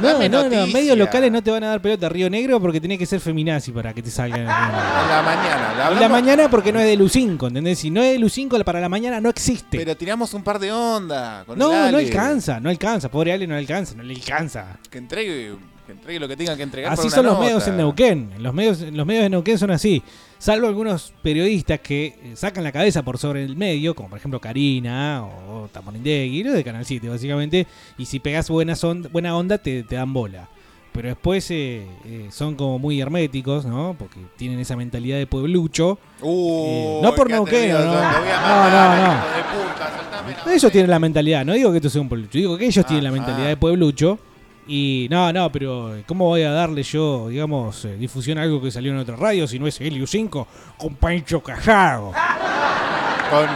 No, 0.00 0.12
Dame 0.14 0.28
no, 0.30 0.48
no, 0.48 0.66
medios 0.68 0.96
locales 0.96 1.30
no 1.30 1.42
te 1.42 1.50
van 1.50 1.62
a 1.62 1.68
dar 1.68 1.82
pelota 1.82 2.08
Río 2.08 2.30
Negro 2.30 2.58
porque 2.58 2.80
tenés 2.80 2.98
que 2.98 3.04
ser 3.04 3.20
feminazi 3.20 3.70
para 3.70 3.92
que 3.92 4.02
te 4.02 4.10
salgan 4.10 4.40
en 4.40 4.46
la 4.46 5.22
mañana. 5.24 5.74
la 5.76 5.92
En 5.92 6.00
la 6.00 6.08
mañana 6.08 6.48
porque 6.48 6.72
no 6.72 6.80
es 6.80 6.86
de 6.86 6.96
Lucinco, 6.96 7.48
¿entendés? 7.48 7.78
Si 7.78 7.90
no 7.90 8.02
es 8.02 8.12
de 8.12 8.18
Lucinco, 8.18 8.58
para 8.64 8.80
la 8.80 8.88
mañana 8.88 9.20
no 9.20 9.28
existe. 9.28 9.76
Pero 9.76 9.96
tiramos 9.96 10.32
un 10.32 10.42
par 10.42 10.58
de 10.58 10.72
onda. 10.72 11.44
Con 11.44 11.58
no, 11.58 11.84
el 11.86 11.92
no 11.92 11.98
alcanza, 11.98 12.60
no 12.60 12.70
alcanza. 12.70 13.10
Pobre 13.10 13.32
Ale 13.32 13.46
no 13.46 13.54
alcanza, 13.56 13.94
no 13.94 14.02
le 14.02 14.14
alcanza. 14.14 14.78
Que 14.90 14.98
entregue, 14.98 15.56
que 15.90 15.98
entregue 15.98 16.20
lo 16.20 16.28
que 16.28 16.36
tenga 16.36 16.56
que 16.56 16.62
entregar. 16.62 16.92
Así 16.92 17.10
son 17.10 17.26
los 17.26 17.38
medios 17.38 17.66
en 17.68 17.76
Neuquén. 17.76 18.30
Los 18.38 18.54
medios, 18.54 18.80
los 18.80 19.06
medios 19.06 19.22
de 19.24 19.30
Neuquén 19.30 19.58
son 19.58 19.70
así. 19.70 20.02
Salvo 20.38 20.66
algunos 20.68 21.12
periodistas 21.22 21.80
que 21.80 22.06
eh, 22.06 22.32
sacan 22.34 22.64
la 22.64 22.72
cabeza 22.72 23.02
por 23.02 23.18
sobre 23.18 23.44
el 23.44 23.56
medio, 23.56 23.94
como 23.94 24.08
por 24.08 24.18
ejemplo 24.18 24.40
Karina 24.40 25.22
o 25.24 25.68
Tamonindegui, 25.72 26.42
los 26.44 26.54
de 26.54 26.64
Canal 26.64 26.84
7 26.86 27.08
básicamente. 27.08 27.66
Y 27.98 28.06
si 28.06 28.20
pegas 28.20 28.48
buena, 28.48 28.74
son- 28.74 29.08
buena 29.12 29.36
onda, 29.36 29.58
te, 29.58 29.82
te 29.82 29.96
dan 29.96 30.12
bola. 30.12 30.48
Pero 30.92 31.08
después 31.08 31.48
eh, 31.52 31.86
eh, 32.04 32.28
son 32.32 32.56
como 32.56 32.78
muy 32.78 33.00
herméticos, 33.00 33.64
¿no? 33.64 33.94
Porque 33.98 34.18
tienen 34.36 34.58
esa 34.58 34.76
mentalidad 34.76 35.18
de 35.18 35.26
pueblucho. 35.26 35.98
Eh, 36.22 37.00
no 37.02 37.14
por 37.14 37.26
qué 37.28 37.34
Neuquén, 37.34 37.72
¿no? 37.72 37.78
No, 37.84 38.70
no, 38.70 38.96
no. 39.06 40.52
Ellos 40.52 40.72
tienen 40.72 40.90
la 40.90 40.98
mentalidad, 40.98 41.44
no 41.44 41.52
digo 41.52 41.70
que 41.70 41.76
esto 41.78 41.90
sea 41.90 42.00
un 42.00 42.08
pueblucho, 42.08 42.38
digo 42.38 42.56
que 42.58 42.66
ellos 42.66 42.84
tienen 42.86 43.04
la 43.04 43.12
mentalidad 43.12 43.48
de 43.48 43.56
pueblucho. 43.56 44.18
Y 44.72 45.08
no, 45.10 45.32
no, 45.32 45.50
pero 45.50 45.96
eh, 45.96 46.04
¿cómo 46.06 46.26
voy 46.26 46.42
a 46.42 46.52
darle 46.52 46.84
yo, 46.84 47.26
digamos, 47.28 47.84
eh, 47.86 47.96
difusión 47.96 48.38
a 48.38 48.42
algo 48.42 48.62
que 48.62 48.70
salió 48.70 48.92
en 48.92 48.98
otra 48.98 49.16
radio 49.16 49.48
si 49.48 49.58
no 49.58 49.66
es 49.66 49.80
Helio 49.80 50.06
5 50.06 50.46
con 50.78 50.94
Pancho 50.94 51.40
Cajado? 51.42 52.12
Con 53.30 53.48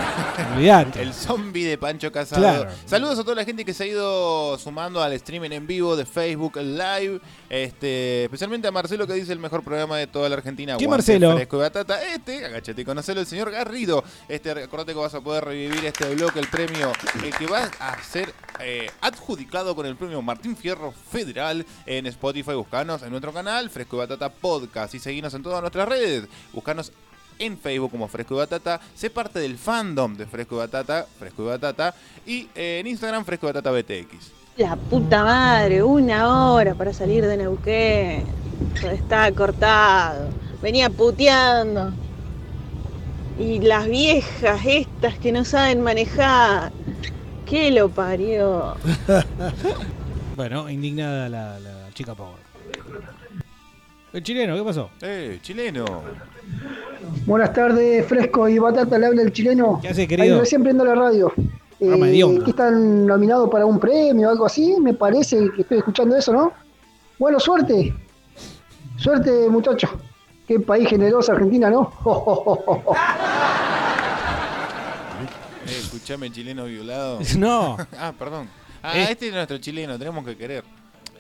Olvidate. 0.57 1.03
el 1.03 1.13
zombie 1.13 1.65
de 1.65 1.77
Pancho 1.77 2.13
Casado. 2.13 2.41
Claro. 2.41 2.71
Saludos 2.87 3.19
a 3.19 3.23
toda 3.25 3.35
la 3.35 3.45
gente 3.45 3.65
que 3.65 3.75
se 3.75 3.83
ha 3.83 3.87
ido 3.87 4.57
sumando 4.57 5.03
al 5.03 5.13
streaming 5.15 5.51
en 5.51 5.67
vivo 5.67 5.97
de 5.97 6.07
Facebook 6.07 6.57
Live. 6.59 7.21
Este, 7.51 8.25
especialmente 8.25 8.69
a 8.69 8.71
Marcelo 8.71 9.05
que 9.07 9.15
dice 9.15 9.33
el 9.33 9.41
mejor 9.41 9.65
programa 9.65 9.97
de 9.97 10.07
toda 10.07 10.29
la 10.29 10.37
Argentina. 10.37 10.77
¿Qué 10.77 10.87
Marcelo? 10.87 11.35
Fresco 11.35 11.57
y 11.57 11.61
batata. 11.61 12.01
Este, 12.05 12.45
agachate 12.45 12.83
y 12.83 12.85
conocelo, 12.85 13.21
el 13.21 13.27
señor 13.27 13.51
Garrido. 13.51 14.05
Este, 14.29 14.53
acordate 14.53 14.93
que 14.93 14.99
vas 14.99 15.15
a 15.15 15.21
poder 15.21 15.45
revivir 15.45 15.85
este 15.85 16.15
bloque, 16.15 16.39
el 16.39 16.49
premio, 16.49 16.93
el 17.25 17.35
que 17.35 17.47
va 17.49 17.69
a 17.81 18.01
ser 18.03 18.33
eh, 18.61 18.89
adjudicado 19.01 19.75
con 19.75 19.87
el 19.87 19.97
premio 19.97 20.23
Martín 20.23 20.57
Fierro 20.57 20.93
Federal 20.93 21.67
en 21.87 22.07
Spotify. 22.07 22.53
Buscanos 22.55 23.03
en 23.03 23.11
nuestro 23.11 23.33
canal, 23.33 23.69
Fresco 23.71 23.97
y 23.97 23.99
Batata 23.99 24.29
Podcast. 24.29 24.95
Y 24.95 25.01
seguinos 25.01 25.35
en 25.35 25.43
todas 25.43 25.61
nuestras 25.61 25.89
redes. 25.89 26.29
Buscanos 26.53 26.93
en 27.39 27.59
Facebook 27.59 27.91
como 27.91 28.09
Fresco 28.09 28.35
y 28.35 28.39
Batata. 28.39 28.81
Sé 28.95 29.11
parte 29.11 29.39
del 29.39 29.59
fandom 29.59 30.17
de 30.17 30.27
Fresco 30.27 30.57
y 30.57 30.59
Batata, 30.59 31.07
Fresco 31.19 31.43
y 31.43 31.47
Batata. 31.47 31.95
Y 32.27 32.49
eh, 32.55 32.79
en 32.81 32.87
Instagram, 32.87 33.25
Fresco 33.25 33.47
y 33.47 33.53
Batata 33.53 33.71
BTX. 33.71 34.33
La 34.57 34.77
puta 34.77 35.25
madre, 35.25 35.83
una 35.83 36.53
hora 36.53 36.75
para 36.75 36.93
salir 36.93 37.27
de 37.27 37.37
Neuquén. 37.37 38.25
Está 38.93 39.31
cortado. 39.33 40.31
Venía 40.63 40.91
puteando. 40.91 41.93
Y 43.39 43.59
las 43.61 43.89
viejas 43.89 44.61
estas 44.65 45.19
que 45.19 45.33
no 45.33 45.45
saben 45.45 45.81
manejar. 45.81 46.73
¿Qué 47.47 47.71
lo 47.71 47.89
parió? 47.89 48.77
Bueno, 50.37 50.69
indignada 50.69 51.29
la, 51.29 51.61
la 51.61 51.93
chica 51.93 52.15
Power. 52.15 52.44
El 54.15 54.23
chileno, 54.23 54.55
¿qué 54.55 54.63
pasó? 54.63 54.91
Eh, 55.03 55.41
chileno. 55.43 55.85
Buenas 57.27 57.53
tardes, 57.53 58.07
Fresco 58.07 58.49
y 58.49 58.61
Batata, 58.61 58.97
le 58.97 59.07
habla 59.07 59.23
el 59.23 59.33
chileno. 59.33 59.81
¿Qué 59.83 59.89
hace, 59.89 60.07
querido? 60.07 60.35
Ahí 60.37 60.41
recién 60.41 60.63
prendo 60.63 60.85
la 60.85 60.95
radio. 60.95 61.33
Ah, 61.37 61.97
me 61.99 62.13
dio 62.13 62.29
onda. 62.29 62.45
que 62.45 62.51
están 62.51 63.07
nominados 63.07 63.51
para 63.51 63.67
un 63.67 63.81
premio 63.81 64.29
o 64.29 64.31
algo 64.31 64.47
así, 64.47 64.77
me 64.81 64.95
parece 64.95 65.51
que 65.57 65.63
estoy 65.63 65.79
escuchando 65.79 66.17
eso, 66.17 66.33
¿no? 66.33 66.53
Bueno, 67.19 67.41
suerte. 67.41 67.93
Suerte, 68.97 69.49
muchachos. 69.51 69.91
Qué 70.47 70.61
país 70.61 70.89
generoso 70.89 71.33
Argentina, 71.33 71.69
¿no? 71.69 71.93
Eh, 75.67 75.79
escuchame, 75.81 76.31
chileno 76.31 76.67
violado. 76.67 77.19
No. 77.39 77.77
ah, 77.99 78.13
perdón. 78.17 78.49
Ah, 78.83 78.97
Eh. 78.97 79.07
este 79.11 79.29
es 79.29 79.35
nuestro 79.35 79.59
chileno, 79.59 79.99
tenemos 79.99 80.25
que 80.25 80.37
querer. 80.37 80.63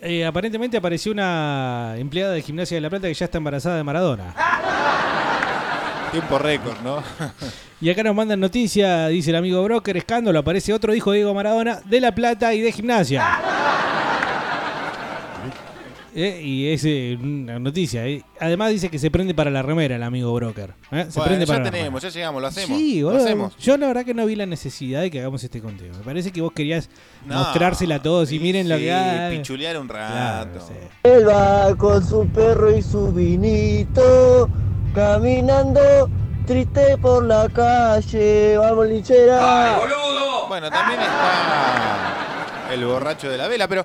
Eh, 0.02 0.24
aparentemente 0.24 0.76
apareció 0.76 1.12
una 1.12 1.94
empleada 1.96 2.32
de 2.32 2.42
Gimnasia 2.42 2.76
de 2.76 2.80
la 2.80 2.90
Plata 2.90 3.08
que 3.08 3.14
ya 3.14 3.24
está 3.24 3.38
embarazada 3.38 3.76
de 3.76 3.84
Maradona. 3.84 4.34
Tiempo 6.12 6.38
récord, 6.38 6.80
¿no? 6.82 7.02
Y 7.80 7.90
acá 7.90 8.02
nos 8.02 8.14
mandan 8.14 8.40
noticia, 8.40 9.08
dice 9.08 9.30
el 9.30 9.36
amigo 9.36 9.62
Broker, 9.62 9.96
escándalo, 9.96 10.38
aparece 10.38 10.72
otro 10.72 10.94
hijo 10.94 11.10
de 11.10 11.18
Diego 11.18 11.34
Maradona 11.34 11.80
de 11.84 12.00
La 12.00 12.14
Plata 12.14 12.54
y 12.54 12.60
de 12.60 12.72
Gimnasia. 12.72 13.26
Eh, 16.16 16.40
y 16.44 16.68
es 16.68 16.84
eh, 16.84 17.18
una 17.20 17.58
noticia. 17.58 18.06
eh. 18.06 18.22
Además 18.38 18.70
dice 18.70 18.88
que 18.88 18.98
se 19.00 19.10
prende 19.10 19.34
para 19.34 19.50
la 19.50 19.62
remera 19.62 19.96
el 19.96 20.02
amigo 20.04 20.32
Broker. 20.32 20.74
eh. 20.92 21.06
Se 21.08 21.18
Bueno, 21.18 21.24
prende 21.24 21.44
ya 21.46 21.52
para 21.52 21.64
la 21.64 21.70
tenemos, 21.72 22.02
ya 22.02 22.08
llegamos, 22.10 22.40
lo 22.40 22.48
hacemos. 22.48 22.78
Sí, 22.78 23.00
lo 23.00 23.06
boludo. 23.08 23.24
hacemos. 23.24 23.56
Yo 23.58 23.76
la 23.76 23.86
verdad 23.88 24.04
que 24.04 24.14
no 24.14 24.24
vi 24.26 24.36
la 24.36 24.46
necesidad 24.46 25.00
de 25.02 25.10
que 25.10 25.18
hagamos 25.18 25.42
este 25.42 25.60
conteo. 25.60 25.92
Me 25.92 26.04
parece 26.04 26.30
que 26.30 26.40
vos 26.40 26.52
querías 26.52 26.88
No. 27.26 27.38
mostrársela 27.38 27.96
a 27.96 28.02
todos 28.02 28.30
y 28.30 28.38
miren 28.38 28.68
lo 28.68 28.76
Sí, 28.76 28.82
que 28.82 28.92
hay. 28.92 29.38
pichulear 29.38 29.76
un 29.78 29.88
rato. 29.88 30.12
Claro, 30.60 30.66
sí. 30.68 30.74
Él 31.02 31.28
va 31.28 31.74
con 31.76 32.06
su 32.06 32.28
perro 32.28 32.76
y 32.76 32.80
su 32.82 33.10
vinito, 33.12 34.48
caminando 34.94 35.80
triste 36.46 36.96
por 36.98 37.24
la 37.24 37.48
calle. 37.48 38.56
Vamos, 38.56 38.86
linchera. 38.86 39.80
Bueno, 40.48 40.70
también 40.70 41.00
está 41.00 42.72
el 42.72 42.84
borracho 42.84 43.28
de 43.30 43.36
la 43.38 43.48
vela, 43.48 43.66
pero 43.66 43.84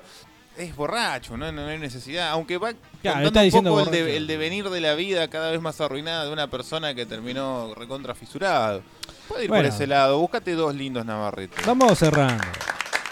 es 0.60 0.74
borracho, 0.76 1.36
no, 1.36 1.50
no 1.52 1.66
hay 1.66 1.78
necesidad. 1.78 2.30
Aunque 2.30 2.58
va 2.58 2.72
Claro, 3.02 3.24
contando 3.24 3.40
está 3.46 3.58
un 3.58 3.64
poco 3.64 3.80
el, 3.80 3.90
de- 3.90 4.16
el 4.16 4.26
devenir 4.26 4.68
de 4.70 4.80
la 4.80 4.94
vida 4.94 5.28
cada 5.28 5.50
vez 5.50 5.60
más 5.60 5.80
arruinada 5.80 6.24
de 6.26 6.32
una 6.32 6.46
persona 6.48 6.94
que 6.94 7.06
terminó 7.06 7.74
recontra 7.74 8.14
fisurado. 8.14 8.82
Puede 9.28 9.44
ir 9.44 9.48
Bueno. 9.48 9.64
por 9.64 9.74
ese 9.74 9.86
lado, 9.86 10.18
búscate 10.18 10.52
dos 10.54 10.74
lindos 10.74 11.04
navarretes. 11.06 11.64
Vamos 11.66 11.98
cerrando. 11.98 12.42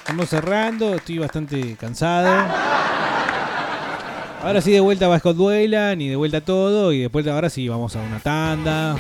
Vamos 0.09 0.29
cerrando, 0.29 0.95
estoy 0.95 1.19
bastante 1.19 1.77
cansado. 1.77 2.29
Ahora 4.43 4.61
sí, 4.61 4.71
de 4.73 4.81
vuelta 4.81 5.09
va 5.09 5.19
Scott 5.19 5.37
Duelan 5.37 6.01
y 6.01 6.09
de 6.09 6.17
vuelta 6.17 6.41
todo. 6.41 6.93
Y 6.93 7.01
después 7.01 7.27
ahora 7.27 7.51
sí, 7.51 7.69
vamos 7.69 7.95
a 7.97 8.01
una 8.01 8.19
tanda. 8.21 8.97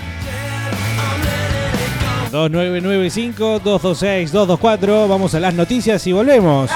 2995-226-224. 2.32 5.08
Vamos 5.08 5.34
a 5.34 5.40
las 5.40 5.54
noticias 5.54 6.06
y 6.06 6.12
volvemos. 6.12 6.70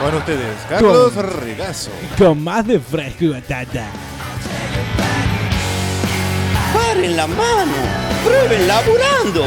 Con 0.00 0.14
ustedes, 0.14 0.56
Carlos 0.66 1.14
Regazo. 1.14 1.90
Con 2.16 2.42
más 2.42 2.66
de 2.66 2.80
fresco 2.80 3.24
y 3.24 3.28
batata. 3.28 3.86
¡Paren 6.72 7.16
la 7.16 7.26
mano! 7.26 7.72
¡Prueben 8.24 8.66
laburando! 8.66 9.44